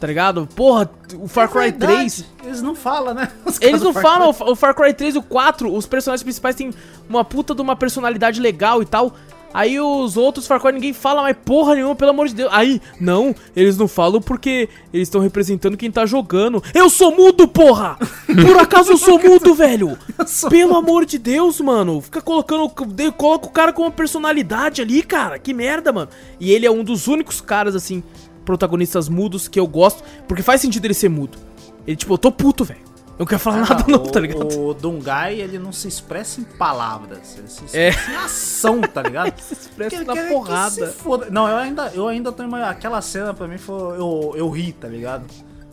Tá 0.01 0.07
ligado? 0.07 0.49
Porra, 0.55 0.91
o 1.19 1.27
Far 1.29 1.49
Cry 1.49 1.69
É 1.69 1.71
verdade, 1.71 1.95
3. 1.95 2.25
Eles 2.45 2.63
não 2.63 2.75
falam, 2.75 3.15
né? 3.15 3.31
Os 3.47 3.59
Eles 3.61 3.81
não 3.81 3.93
Far 3.93 4.03
falam, 4.03 4.35
Cry. 4.35 4.51
o 4.51 4.57
Far 4.57 4.75
Cry 4.75 4.93
3 4.93 5.15
e 5.15 5.19
o 5.19 5.23
4, 5.23 5.73
os 5.73 5.87
personagens 5.87 6.23
principais 6.23 6.55
têm 6.57 6.71
uma 7.09 7.25
puta 7.25 7.55
de 7.55 7.63
uma 7.63 7.75
personalidade 7.77 8.41
legal 8.41 8.83
e 8.83 8.87
tal. 8.87 9.15
Aí 9.55 9.79
os 9.79 10.17
outros 10.17 10.49
Far 10.49 10.61
Cry 10.61 10.73
ninguém 10.73 10.93
fala 10.93 11.23
mais 11.23 11.37
porra 11.45 11.77
nenhuma, 11.77 11.95
pelo 11.95 12.11
amor 12.11 12.27
de 12.27 12.35
Deus. 12.35 12.51
Aí, 12.53 12.83
não, 13.01 13.33
eles 13.55 13.79
não 13.79 13.87
falam 13.87 14.21
porque 14.21 14.69
eles 14.93 15.07
estão 15.07 15.21
representando 15.21 15.77
quem 15.77 15.93
tá 15.93 16.05
jogando. 16.05 16.61
Eu 16.75 16.91
sou 16.91 17.15
mudo, 17.17 17.47
porra! 17.47 17.97
Por 18.27 18.59
acaso 18.59 18.91
eu 18.91 18.99
sou 18.99 19.17
mudo, 19.23 19.55
velho? 19.55 19.97
sou 20.27 20.51
Pelo 20.51 20.77
amor 20.77 21.07
de 21.07 21.19
Deus, 21.19 21.61
mano. 21.61 22.01
Fica 22.01 22.21
colocando. 22.21 22.69
Coloca 23.17 23.47
o 23.47 23.51
cara 23.51 23.73
com 23.73 23.83
uma 23.83 23.93
personalidade 23.93 24.83
ali, 24.83 25.05
cara. 25.05 25.39
Que 25.39 25.55
merda, 25.55 25.93
mano. 25.93 26.11
E 26.41 26.51
ele 26.51 26.67
é 26.67 26.71
um 26.71 26.83
dos 26.83 27.07
únicos 27.07 27.41
caras, 27.41 27.77
assim, 27.77 28.03
protagonistas 28.45 29.09
mudos 29.09 29.49
que 29.49 29.59
eu 29.59 29.67
gosto. 29.67 30.03
Porque 30.29 30.43
faz 30.43 30.61
sentido 30.61 30.85
ele 30.85 30.95
ser 30.95 31.09
mudo. 31.09 31.39
Ele, 31.87 31.97
tipo, 31.97 32.13
eu 32.15 32.19
tô 32.19 32.31
puto, 32.33 32.65
velho. 32.65 32.81
Eu 33.17 33.21
não 33.21 33.27
quero 33.27 33.39
falar 33.39 33.59
nada, 33.59 33.85
Ah, 33.87 33.91
não, 33.91 33.99
o, 34.03 34.11
tá 34.11 34.19
ligado? 34.19 34.59
O 34.61 34.75
Dungai, 34.75 35.41
ele 35.41 35.57
não 35.57 35.71
se 35.71 35.87
expressa 35.87 36.41
em 36.41 36.45
palavras, 36.45 37.37
ele 37.39 37.47
se 37.47 37.63
É. 37.77 37.91
expressa 37.91 38.11
em 38.11 38.17
ação, 38.17 38.81
tá 38.81 39.03
ligado? 39.03 39.33
Se 39.41 39.53
expressa 39.55 39.95
ele 39.97 40.05
na 40.05 40.17
porrada. 40.29 40.71
se 40.71 40.87
foda. 40.95 41.29
Não, 41.31 41.47
eu 41.49 41.57
ainda, 41.57 41.93
eu 41.95 42.09
ainda 42.09 42.33
tenho 42.33 42.49
uma, 42.49 42.69
aquela 42.69 43.01
cena 43.01 43.33
pra 43.33 43.47
mim 43.47 43.57
foi 43.57 43.99
eu, 43.99 44.33
eu 44.37 44.51
ri, 44.51 44.73
tá 44.73 44.89
ligado? 44.89 45.25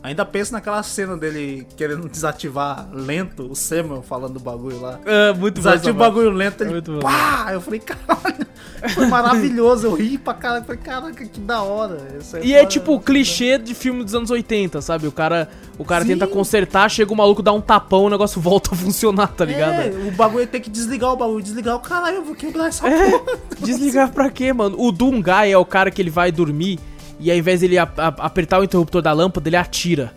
Ainda 0.03 0.25
penso 0.25 0.51
naquela 0.53 0.81
cena 0.81 1.15
dele 1.15 1.67
querendo 1.77 2.09
desativar 2.09 2.87
lento 2.91 3.43
o 3.51 3.55
Samuel 3.55 4.01
falando 4.01 4.33
do 4.33 4.39
bagulho 4.39 4.81
lá. 4.81 4.99
É, 5.05 5.31
muito 5.33 5.61
bom. 5.61 5.69
Desativa 5.69 5.91
o 5.95 5.99
bagulho 5.99 6.31
lento, 6.31 6.61
É 6.61 6.65
ele 6.65 6.73
muito 6.73 6.91
bom. 6.93 6.99
pá! 7.01 7.49
Eu 7.51 7.61
falei, 7.61 7.79
caralho, 7.79 8.47
foi 8.95 9.05
maravilhoso, 9.05 9.85
eu 9.85 9.93
ri 9.93 10.17
pra 10.17 10.33
caralho, 10.33 10.65
falei, 10.65 10.81
caraca, 10.81 11.23
que 11.25 11.39
da 11.39 11.61
hora. 11.61 11.99
E 12.41 12.53
é 12.55 12.65
tipo 12.65 12.95
o 12.95 12.99
clichê 12.99 13.59
de 13.59 13.75
filme 13.75 14.03
dos 14.03 14.15
anos 14.15 14.31
80, 14.31 14.81
sabe? 14.81 15.05
O 15.05 15.11
cara, 15.11 15.47
o 15.77 15.85
cara 15.85 16.03
Sim. 16.03 16.13
tenta 16.13 16.25
consertar, 16.25 16.89
chega 16.89 17.13
o 17.13 17.15
maluco, 17.15 17.43
dá 17.43 17.53
um 17.53 17.61
tapão, 17.61 18.05
o 18.05 18.09
negócio 18.09 18.41
volta 18.41 18.71
a 18.73 18.75
funcionar, 18.75 19.27
tá 19.27 19.45
ligado? 19.45 19.81
É, 19.81 19.89
o 20.07 20.11
bagulho 20.11 20.47
tem 20.47 20.59
que 20.59 20.69
desligar 20.71 21.11
o 21.13 21.15
bagulho, 21.15 21.43
desligar 21.43 21.75
o 21.75 21.79
caralho, 21.79 22.17
eu 22.17 22.25
vou 22.25 22.33
quebrar 22.33 22.69
essa 22.69 22.87
É, 22.87 23.11
porra. 23.11 23.37
desligar 23.61 24.09
pra 24.11 24.31
quê, 24.31 24.51
mano? 24.51 24.75
O 24.79 24.91
Dungai 24.91 25.51
é 25.51 25.57
o 25.59 25.65
cara 25.65 25.91
que 25.91 26.01
ele 26.01 26.09
vai 26.09 26.31
dormir 26.31 26.79
e 27.21 27.31
ao 27.31 27.37
invés 27.37 27.61
dele 27.61 27.77
a- 27.77 27.89
a- 27.97 28.07
apertar 28.25 28.59
o 28.59 28.63
interruptor 28.63 29.01
da 29.01 29.13
lâmpada, 29.13 29.47
ele 29.49 29.55
atira. 29.57 30.11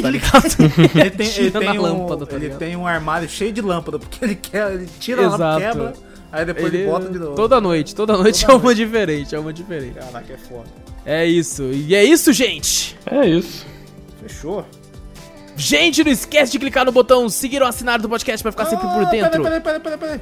Tá 0.00 0.08
ligado? 0.10 0.44
Ele 0.94 1.10
tem, 1.10 1.26
ele 1.26 1.48
Atira 1.48 1.58
tem 1.58 1.68
na 1.68 1.72
um, 1.74 1.82
lâmpada, 1.82 2.24
tá 2.26 2.36
ele 2.36 2.44
ligado? 2.44 2.58
tem 2.60 2.76
um 2.76 2.86
armário 2.86 3.28
cheio 3.28 3.52
de 3.52 3.60
lâmpada, 3.60 3.98
porque 3.98 4.24
ele 4.24 4.36
quer, 4.36 4.72
ele 4.74 4.88
tira 5.00 5.22
Exato. 5.24 5.58
quebra, 5.60 5.92
aí 6.30 6.44
depois 6.44 6.66
ele, 6.66 6.76
Ele- 6.82 6.86
bota 6.90 7.08
de 7.08 7.18
novo. 7.18 7.34
Toda 7.34 7.60
noite, 7.60 7.92
toda 7.94 8.16
noite 8.16 8.46
Toda 8.46 8.52
é 8.52 8.56
uma 8.56 8.74
diferente, 8.76 9.34
é 9.34 9.38
uma 9.40 9.52
diferente. 9.52 9.94
Caraca, 9.94 10.32
é 10.32 10.36
foda. 10.36 10.68
É 11.04 11.26
isso. 11.26 11.64
E 11.64 11.96
é 11.96 12.04
isso, 12.04 12.32
gente. 12.32 12.96
É 13.06 13.26
isso. 13.26 13.66
Fechou? 14.20 14.64
Gente, 15.56 16.04
não 16.04 16.12
esquece 16.12 16.52
de 16.52 16.58
clicar 16.60 16.84
no 16.84 16.92
botão 16.92 17.28
seguir 17.28 17.60
ou 17.60 17.66
assinar 17.68 18.00
do 18.00 18.08
podcast 18.08 18.40
pra 18.42 18.52
ficar 18.52 18.66
sempre 18.66 18.86
por 18.86 19.02
Ah, 19.02 19.04
dentro. 19.10 19.42
Peraí, 19.42 19.60
peraí, 19.60 19.80
peraí, 19.80 19.98
peraí. 19.98 20.20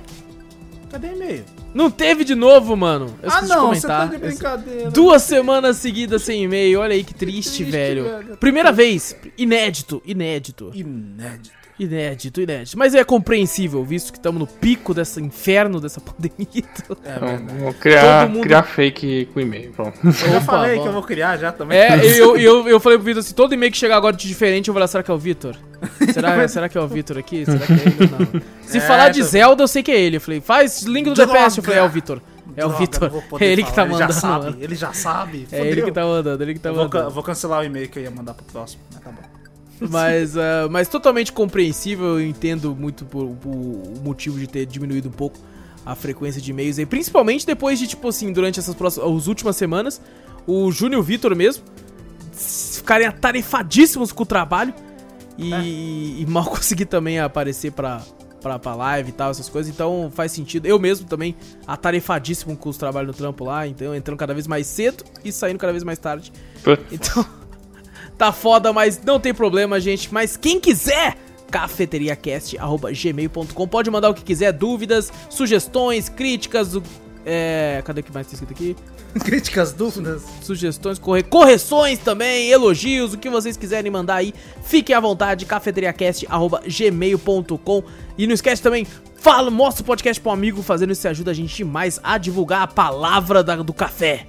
Cadê 0.91 1.12
e-mail? 1.12 1.45
Não 1.73 1.89
teve 1.91 2.25
de 2.25 2.35
novo, 2.35 2.77
mano. 2.77 3.17
Eu 3.23 3.31
Ah, 3.31 3.43
não, 3.43 3.69
você 3.69 3.87
tá 3.87 4.07
de 4.07 4.19
brincadeira. 4.19 4.91
Duas 4.91 5.23
semanas 5.23 5.77
seguidas 5.77 6.23
sem 6.23 6.43
e-mail, 6.43 6.81
olha 6.81 6.95
aí 6.95 7.05
que 7.05 7.15
triste, 7.15 7.59
triste, 7.59 7.65
velho. 7.71 8.05
velho. 8.05 8.37
Primeira 8.39 8.73
vez, 8.73 9.17
inédito, 9.39 10.03
inédito, 10.05 10.73
Inédito. 10.75 11.60
Inédito, 11.85 12.40
inédito. 12.40 12.78
Mas 12.78 12.94
é 12.94 13.02
compreensível, 13.02 13.82
visto 13.85 14.12
que 14.12 14.19
estamos 14.19 14.39
no 14.39 14.47
pico 14.47 14.93
desse 14.93 15.20
inferno, 15.20 15.81
dessa 15.81 16.01
pandemia. 16.02 16.47
então. 16.55 16.97
É 17.05 17.16
Então, 17.16 17.28
verdade. 17.28 17.59
vou 17.59 17.74
criar, 17.74 18.28
mundo- 18.28 18.43
criar 18.43 18.62
fake 18.62 19.28
com 19.32 19.40
e-mail. 19.40 19.73
Pronto. 19.73 19.98
Eu 20.05 20.12
já 20.12 20.40
falei 20.40 20.78
que 20.78 20.86
eu 20.86 20.93
vou 20.93 21.02
criar 21.02 21.36
já 21.39 21.51
também. 21.52 21.78
É, 21.78 21.97
eu, 22.19 22.36
eu, 22.36 22.69
eu 22.69 22.78
falei 22.81 22.98
pro 22.98 23.05
Vitor 23.07 23.20
assim, 23.20 23.35
todo 23.35 23.55
e-mail 23.55 23.73
que 23.73 23.78
chegar 23.78 23.97
agora 23.97 24.15
de 24.16 24.28
diferente, 24.28 24.69
eu 24.69 24.74
vou 24.74 24.81
lá, 24.81 24.86
será 24.86 25.02
que 25.02 25.11
é 25.11 25.15
o 25.15 25.19
Vitor? 25.19 25.57
Será, 26.12 26.47
será 26.48 26.69
que 26.69 26.77
é 26.77 26.81
o 26.81 26.86
Vitor 26.86 27.16
aqui? 27.19 27.44
Será 27.44 27.59
que 27.59 27.73
é 27.73 27.77
ele? 27.77 28.11
Não. 28.35 28.43
Se 28.62 28.78
É, 28.78 28.81
falar 28.82 29.09
de 29.09 29.23
Zelda, 29.23 29.62
eu 29.62 29.69
sei 29.69 29.82
que 29.82 29.90
é 29.90 29.98
ele. 30.01 30.16
Eu 30.19 30.20
falei, 30.20 30.40
faz 30.40 30.82
link 30.82 31.07
do 31.07 31.15
Droga! 31.15 31.32
DPS. 31.32 31.57
Eu 31.59 31.62
falei, 31.65 31.78
é 31.81 31.82
o 31.82 31.89
Vitor. 31.89 32.20
É 32.57 32.65
o 32.65 32.69
Droga, 32.69 32.78
Vitor. 32.85 33.11
vou 33.11 33.23
poder 33.23 33.44
É 33.44 33.48
ele 33.52 33.62
que 33.62 33.69
tá 33.73 33.86
falar, 33.86 33.89
mandando. 33.89 34.05
Ele 34.05 34.12
já 34.12 34.20
sabe, 34.20 34.65
ele 34.65 34.74
já 34.74 34.93
sabe. 34.93 35.48
É 35.52 35.66
ele 35.66 35.82
que 35.82 35.93
tá 35.93 36.05
mandando, 36.05 36.43
ele 36.43 36.52
que 36.55 36.61
tá 36.61 36.69
Eu 36.69 36.74
vou, 36.74 36.85
mandando. 36.85 37.11
vou 37.11 37.23
cancelar 37.23 37.61
o 37.61 37.65
e-mail 37.65 37.89
que 37.89 37.98
eu 37.98 38.02
ia 38.02 38.11
mandar 38.11 38.35
pro 38.35 38.44
próximo. 38.44 38.82
Mas 38.93 39.02
tá 39.02 39.11
bom. 39.11 39.20
Mas, 39.90 40.36
ah, 40.36 40.69
mas 40.70 40.89
totalmente 40.89 41.32
compreensível, 41.32 42.19
eu 42.20 42.27
entendo 42.27 42.77
muito 42.77 43.05
por- 43.07 43.28
por- 43.36 43.48
o 43.51 43.94
motivo 44.05 44.39
de 44.39 44.47
ter 44.47 44.66
diminuído 44.66 45.09
um 45.09 45.12
pouco 45.12 45.39
a 45.86 45.94
frequência 45.94 46.40
de 46.40 46.51
e-mails 46.51 46.78
aí, 46.78 46.85
principalmente 46.85 47.47
depois 47.47 47.78
de, 47.78 47.86
tipo 47.86 48.07
assim, 48.09 48.32
durante 48.32 48.61
essas 48.61 48.74
próximas, 48.74 49.11
as 49.11 49.27
últimas 49.27 49.57
semanas, 49.57 50.01
o 50.47 50.70
Júnior 50.70 50.98
e 50.98 51.01
o 51.01 51.02
Vitor 51.02 51.35
mesmo 51.35 51.65
ficarem 52.32 53.07
atarefadíssimos 53.07 54.12
com 54.12 54.23
o 54.23 54.27
trabalho 54.27 54.74
e, 55.39 56.20
e 56.20 56.27
mal 56.28 56.44
consegui 56.51 56.85
também 56.85 57.19
aparecer 57.19 57.73
pra, 57.73 58.02
pra, 58.43 58.59
pra 58.59 58.74
live 58.74 59.09
e 59.09 59.12
tal, 59.12 59.31
essas 59.31 59.48
coisas, 59.48 59.73
então 59.73 60.11
faz 60.15 60.32
sentido. 60.32 60.66
Eu 60.66 60.78
mesmo 60.78 61.07
também 61.07 61.35
atarefadíssimo 61.66 62.57
com 62.57 62.69
os 62.69 62.77
trabalhos 62.77 63.09
no 63.09 63.15
trampo 63.15 63.44
lá, 63.44 63.66
então 63.66 63.94
entrando 63.94 64.19
cada 64.19 64.35
vez 64.35 64.47
mais 64.47 64.66
cedo 64.66 65.05
e 65.24 65.32
saindo 65.32 65.59
cada 65.59 65.73
vez 65.73 65.82
mais 65.85 65.98
tarde. 65.98 66.31
Então, 66.93 67.24
tá 68.21 68.31
foda, 68.33 68.73
mas 68.73 69.01
não 69.03 69.19
tem 69.19 69.33
problema, 69.35 69.81
gente. 69.81 70.13
Mas 70.13 70.37
quem 70.37 70.61
quiser, 70.61 71.17
cafeteriacast.gmail.com 71.51 73.67
Pode 73.69 73.91
mandar 73.91 74.11
o 74.11 74.15
que 74.15 74.23
quiser, 74.23 74.53
dúvidas, 74.53 75.13
sugestões, 75.29 76.09
críticas, 76.09 76.75
o- 76.77 76.83
é... 77.25 77.83
Cadê 77.85 78.01
o 78.01 78.05
que 78.05 78.13
mais 78.13 78.27
tá 78.27 78.33
escrito 78.35 78.53
aqui? 78.53 78.77
Críticas, 79.25 79.73
dúvidas. 79.73 80.23
Sugestões, 80.43 80.99
corre... 80.99 81.23
correções 81.23 81.99
também, 81.99 82.51
elogios, 82.51 83.13
o 83.15 83.19
que 83.19 83.29
vocês 83.29 83.57
quiserem 83.57 83.91
mandar 83.91 84.17
aí, 84.17 84.33
fiquem 84.63 84.95
à 84.95 85.01
vontade, 85.01 85.45
cafeteriacast.gmail.com 85.47 87.83
E 88.17 88.27
não 88.27 88.35
esquece 88.35 88.63
também, 88.63 88.87
fala, 89.17 89.51
mostra 89.51 89.83
o 89.83 89.87
podcast 89.87 90.21
pro 90.21 90.31
amigo, 90.31 90.63
fazendo 90.63 90.93
isso 90.93 91.09
ajuda 91.09 91.33
a 91.33 91.35
gente 91.35 91.57
demais 91.57 91.99
a 92.03 92.17
divulgar 92.19 92.63
a 92.63 92.67
palavra 92.69 93.43
da- 93.43 93.57
do 93.57 93.73
café. 93.75 94.27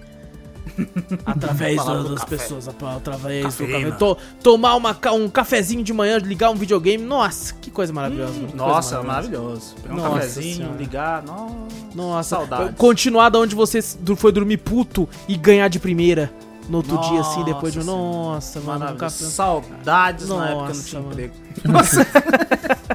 Através 1.25 1.83
do- 1.83 2.09
das 2.09 2.23
café. 2.23 2.37
pessoas, 2.37 2.67
através 2.67 3.43
Cafeína. 3.43 3.77
do 3.79 3.83
café. 3.85 3.97
To- 3.97 4.17
tomar 4.41 4.75
uma, 4.75 4.95
um 5.13 5.29
cafezinho 5.29 5.83
de 5.83 5.93
manhã, 5.93 6.17
ligar 6.17 6.49
um 6.49 6.55
videogame, 6.55 7.03
nossa, 7.03 7.53
que 7.55 7.69
coisa 7.71 7.91
maravilhosa. 7.91 8.33
mano, 8.33 8.47
que 8.47 8.53
coisa 8.57 8.65
Nossa, 8.73 9.03
maravilhoso. 9.03 9.75
Pegar 9.81 9.93
um 9.93 9.97
Nossa 9.97 10.09
cafezinho, 10.15 10.55
Senhora. 10.55 10.75
ligar. 10.77 11.23
Nossa, 11.23 11.55
Nossa, 11.95 12.29
Saudades. 12.35 12.75
continuar 12.77 13.29
da 13.29 13.39
onde 13.39 13.55
você 13.55 13.79
foi 14.15 14.31
dormir 14.31 14.57
puto 14.57 15.07
e 15.27 15.35
ganhar 15.35 15.67
de 15.67 15.79
primeira 15.79 16.31
no 16.69 16.77
outro 16.77 16.97
dia, 17.01 17.19
assim, 17.21 17.39
Nossa 17.39 17.43
depois 17.53 17.73
de. 17.73 17.83
Nossa, 17.83 18.59
mano, 18.61 18.91
um 18.91 18.95
café. 18.95 19.25
Saudades 19.25 20.29
na 20.29 20.49
época 20.49 20.51
que 20.51 20.51
eu 20.51 20.55
não 20.63 20.63
Nossa, 20.63 20.83
tinha 20.83 21.01
mano. 21.01 21.11
emprego. 21.21 21.33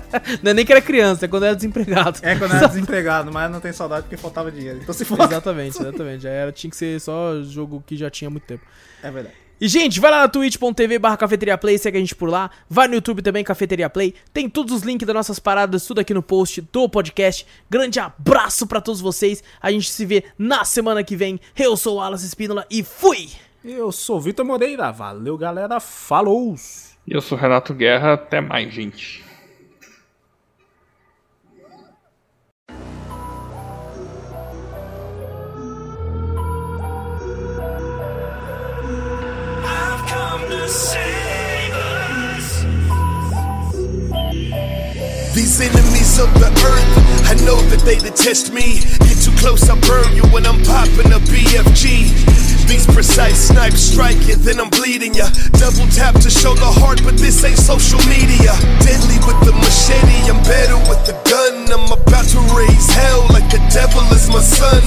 Não 0.43 0.51
é 0.51 0.55
nem 0.55 0.65
que 0.65 0.73
era 0.73 0.81
criança, 0.81 1.25
é 1.25 1.29
quando 1.29 1.45
era 1.45 1.55
desempregado. 1.55 2.19
É 2.23 2.37
quando 2.37 2.53
eu 2.53 2.57
era 2.59 2.69
desempregado, 2.69 3.33
mas 3.33 3.51
não 3.51 3.61
tem 3.61 3.73
saudade 3.73 4.03
porque 4.03 4.17
faltava 4.17 4.51
dinheiro. 4.51 4.81
Então 4.83 4.95
se 4.95 5.05
for. 5.05 5.21
Exatamente, 5.21 5.79
exatamente. 5.79 6.23
Já 6.23 6.31
era, 6.31 6.53
tinha 6.53 6.71
que 6.71 6.77
ser 6.77 7.01
só 7.01 7.43
jogo 7.43 7.83
que 7.87 7.97
já 7.97 8.11
tinha 8.11 8.31
muito 8.31 8.45
tempo. 8.45 8.65
É 9.03 9.11
verdade. 9.11 9.35
E, 9.59 9.69
gente, 9.69 10.01
vai 10.01 10.11
lá 10.11 10.21
na 10.21 10.29
twitch.tv 10.29 10.99
barra 10.99 11.17
Cafeteria 11.17 11.57
Play, 11.57 11.79
segue 11.79 11.97
a 11.97 12.01
gente 12.01 12.15
por 12.15 12.29
lá. 12.29 12.51
Vai 12.69 12.87
no 12.89 12.95
YouTube 12.95 13.23
também, 13.23 13.43
Cafeteria 13.43 13.89
Play. 13.89 14.15
Tem 14.31 14.51
todos 14.51 14.75
os 14.75 14.83
links 14.83 15.07
das 15.07 15.17
nossas 15.17 15.39
paradas, 15.39 15.87
tudo 15.87 15.99
aqui 15.99 16.13
no 16.13 16.23
post 16.23 16.61
do 16.71 16.87
podcast. 16.91 17.47
Grande 17.71 17.99
abraço 17.99 18.67
pra 18.67 18.83
todos 18.83 19.01
vocês. 19.01 19.43
A 19.63 19.71
gente 19.71 19.91
se 19.91 20.05
vê 20.05 20.25
na 20.39 20.63
semana 20.67 21.03
que 21.03 21.17
vem. 21.17 21.41
Eu 21.57 21.75
sou 21.75 21.97
o 21.97 22.01
Alas 22.03 22.23
Espínola 22.23 22.67
e 22.71 22.83
fui! 22.83 23.31
Eu 23.65 23.91
sou 23.91 24.19
o 24.19 24.21
Vitor 24.21 24.45
Moreira. 24.45 24.93
Valeu, 24.93 25.39
galera. 25.39 25.81
Falou! 25.81 26.55
E 27.07 27.15
eu 27.15 27.23
sou 27.23 27.39
Renato 27.39 27.73
Guerra. 27.73 28.13
Até 28.13 28.43
mais, 28.43 28.75
gente. 28.75 29.26
These 45.33 45.61
enemies 45.61 46.19
of 46.19 46.35
the 46.41 46.51
earth, 46.67 47.31
I 47.31 47.35
know 47.47 47.61
that 47.71 47.83
they 47.85 47.99
detest 47.99 48.53
me. 48.53 48.81
Get 49.07 49.23
too 49.23 49.31
close, 49.39 49.71
I 49.71 49.79
burn 49.79 50.17
you 50.17 50.25
when 50.35 50.45
I'm 50.45 50.61
popping 50.65 51.13
a 51.13 51.21
BFG. 51.23 52.56
These 52.67 52.87
precise 52.87 53.49
snipes 53.49 53.81
strike 53.81 54.27
you, 54.27 54.37
then 54.37 54.61
I'm 54.61 54.71
bleeding 54.71 55.15
ya. 55.15 55.29
Double 55.57 55.87
tap 55.95 56.15
to 56.21 56.31
show 56.31 56.55
the 56.55 56.67
heart, 56.67 57.01
but 57.05 57.17
this 57.17 57.45
ain't 57.45 57.59
social 57.59 58.01
media. 58.11 58.53
Deadly 58.83 59.19
with 59.25 59.39
the 59.47 59.55
machete, 59.55 60.29
I'm 60.29 60.43
better 60.45 60.77
with 60.91 61.03
the 61.07 61.15
gun. 61.31 61.71
I'm 61.73 61.87
about 61.91 62.27
to 62.35 62.41
raise 62.59 62.89
hell 62.91 63.27
like 63.31 63.49
the 63.51 63.63
devil 63.73 64.03
is 64.13 64.29
my 64.29 64.41
son. 64.41 64.83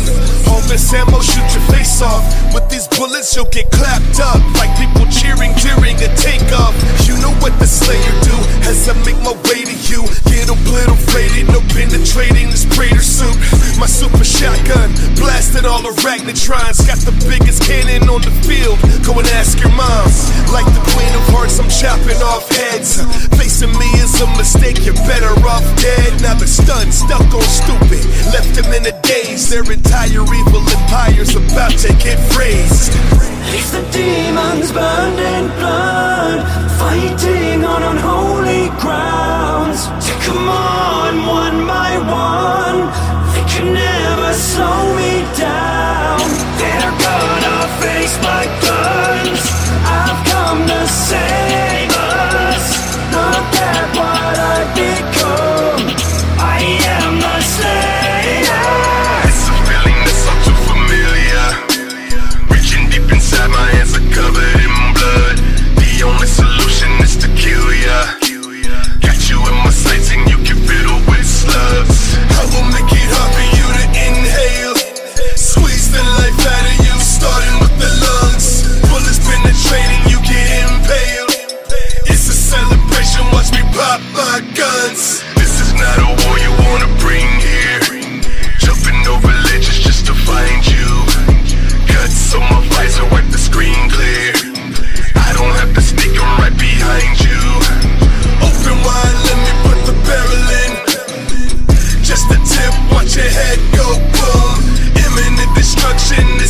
This 0.69 0.93
ammo, 0.93 1.17
shoot 1.17 1.49
your 1.49 1.65
face 1.73 1.99
off. 1.99 2.21
With 2.53 2.69
these 2.69 2.85
bullets, 2.93 3.33
you'll 3.35 3.49
get 3.49 3.71
clapped 3.71 4.21
up 4.21 4.37
like 4.61 4.69
people 4.77 5.01
cheering 5.09 5.49
during 5.57 5.97
a 5.97 6.09
takeoff. 6.13 6.77
You 7.09 7.17
know 7.17 7.33
what 7.41 7.57
the 7.57 7.65
Slayer 7.65 8.13
do 8.21 8.37
as 8.69 8.85
I 8.85 8.93
make 9.01 9.17
my 9.25 9.33
way 9.49 9.65
to 9.65 9.75
you. 9.89 10.05
Get 10.29 10.45
obliterated, 10.45 11.49
no 11.49 11.65
penetrating 11.73 12.53
this 12.53 12.69
Praetor 12.69 13.01
suit. 13.01 13.33
My 13.81 13.89
super 13.89 14.21
shotgun 14.21 14.93
blasted 15.17 15.65
all 15.65 15.81
arachnotrons. 15.81 16.85
Got 16.85 17.01
the 17.01 17.17
biggest 17.25 17.65
cannon 17.69 18.09
on 18.09 18.21
the 18.25 18.33
field. 18.41 18.81
Go 19.05 19.13
and 19.21 19.29
ask 19.37 19.61
your 19.61 19.69
moms. 19.77 20.25
Like 20.49 20.65
the 20.73 20.81
Queen 20.97 21.13
of 21.13 21.21
Hearts, 21.29 21.61
I'm 21.61 21.69
chopping 21.69 22.17
off 22.25 22.49
heads. 22.49 22.97
Facing 23.37 23.69
me 23.77 23.85
is 24.01 24.17
a 24.17 24.27
mistake, 24.41 24.81
you're 24.81 24.97
better 25.05 25.29
off 25.45 25.61
dead. 25.77 26.17
Now 26.25 26.33
they're 26.33 26.49
stunned, 26.49 26.89
stuck 26.89 27.29
on 27.29 27.45
stupid. 27.45 28.01
Left 28.33 28.49
them 28.57 28.73
in 28.73 28.89
a 28.89 28.95
daze. 29.05 29.53
Their 29.53 29.61
entire 29.69 30.25
evil 30.25 30.65
empire's 30.65 31.37
about 31.37 31.77
to 31.85 31.93
get 32.01 32.17
raised. 32.33 32.97
It's 33.53 33.69
the 33.69 33.85
demons 33.93 34.71
burned 34.73 35.21
in 35.21 35.45
blood, 35.61 36.41
fighting 36.81 37.65
on 37.65 37.81
unholy 37.83 38.73
grounds. 38.81 39.85
So 40.01 40.13
come 40.25 40.49
on, 40.49 41.13
one. 41.25 41.48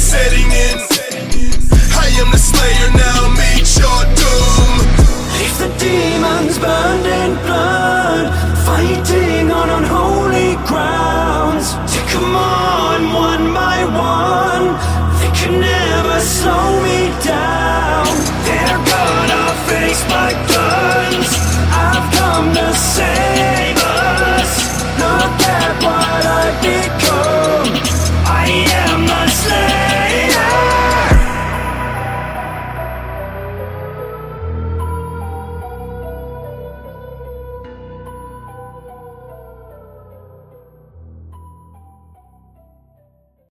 setting 0.09 0.51
in. 0.51 0.68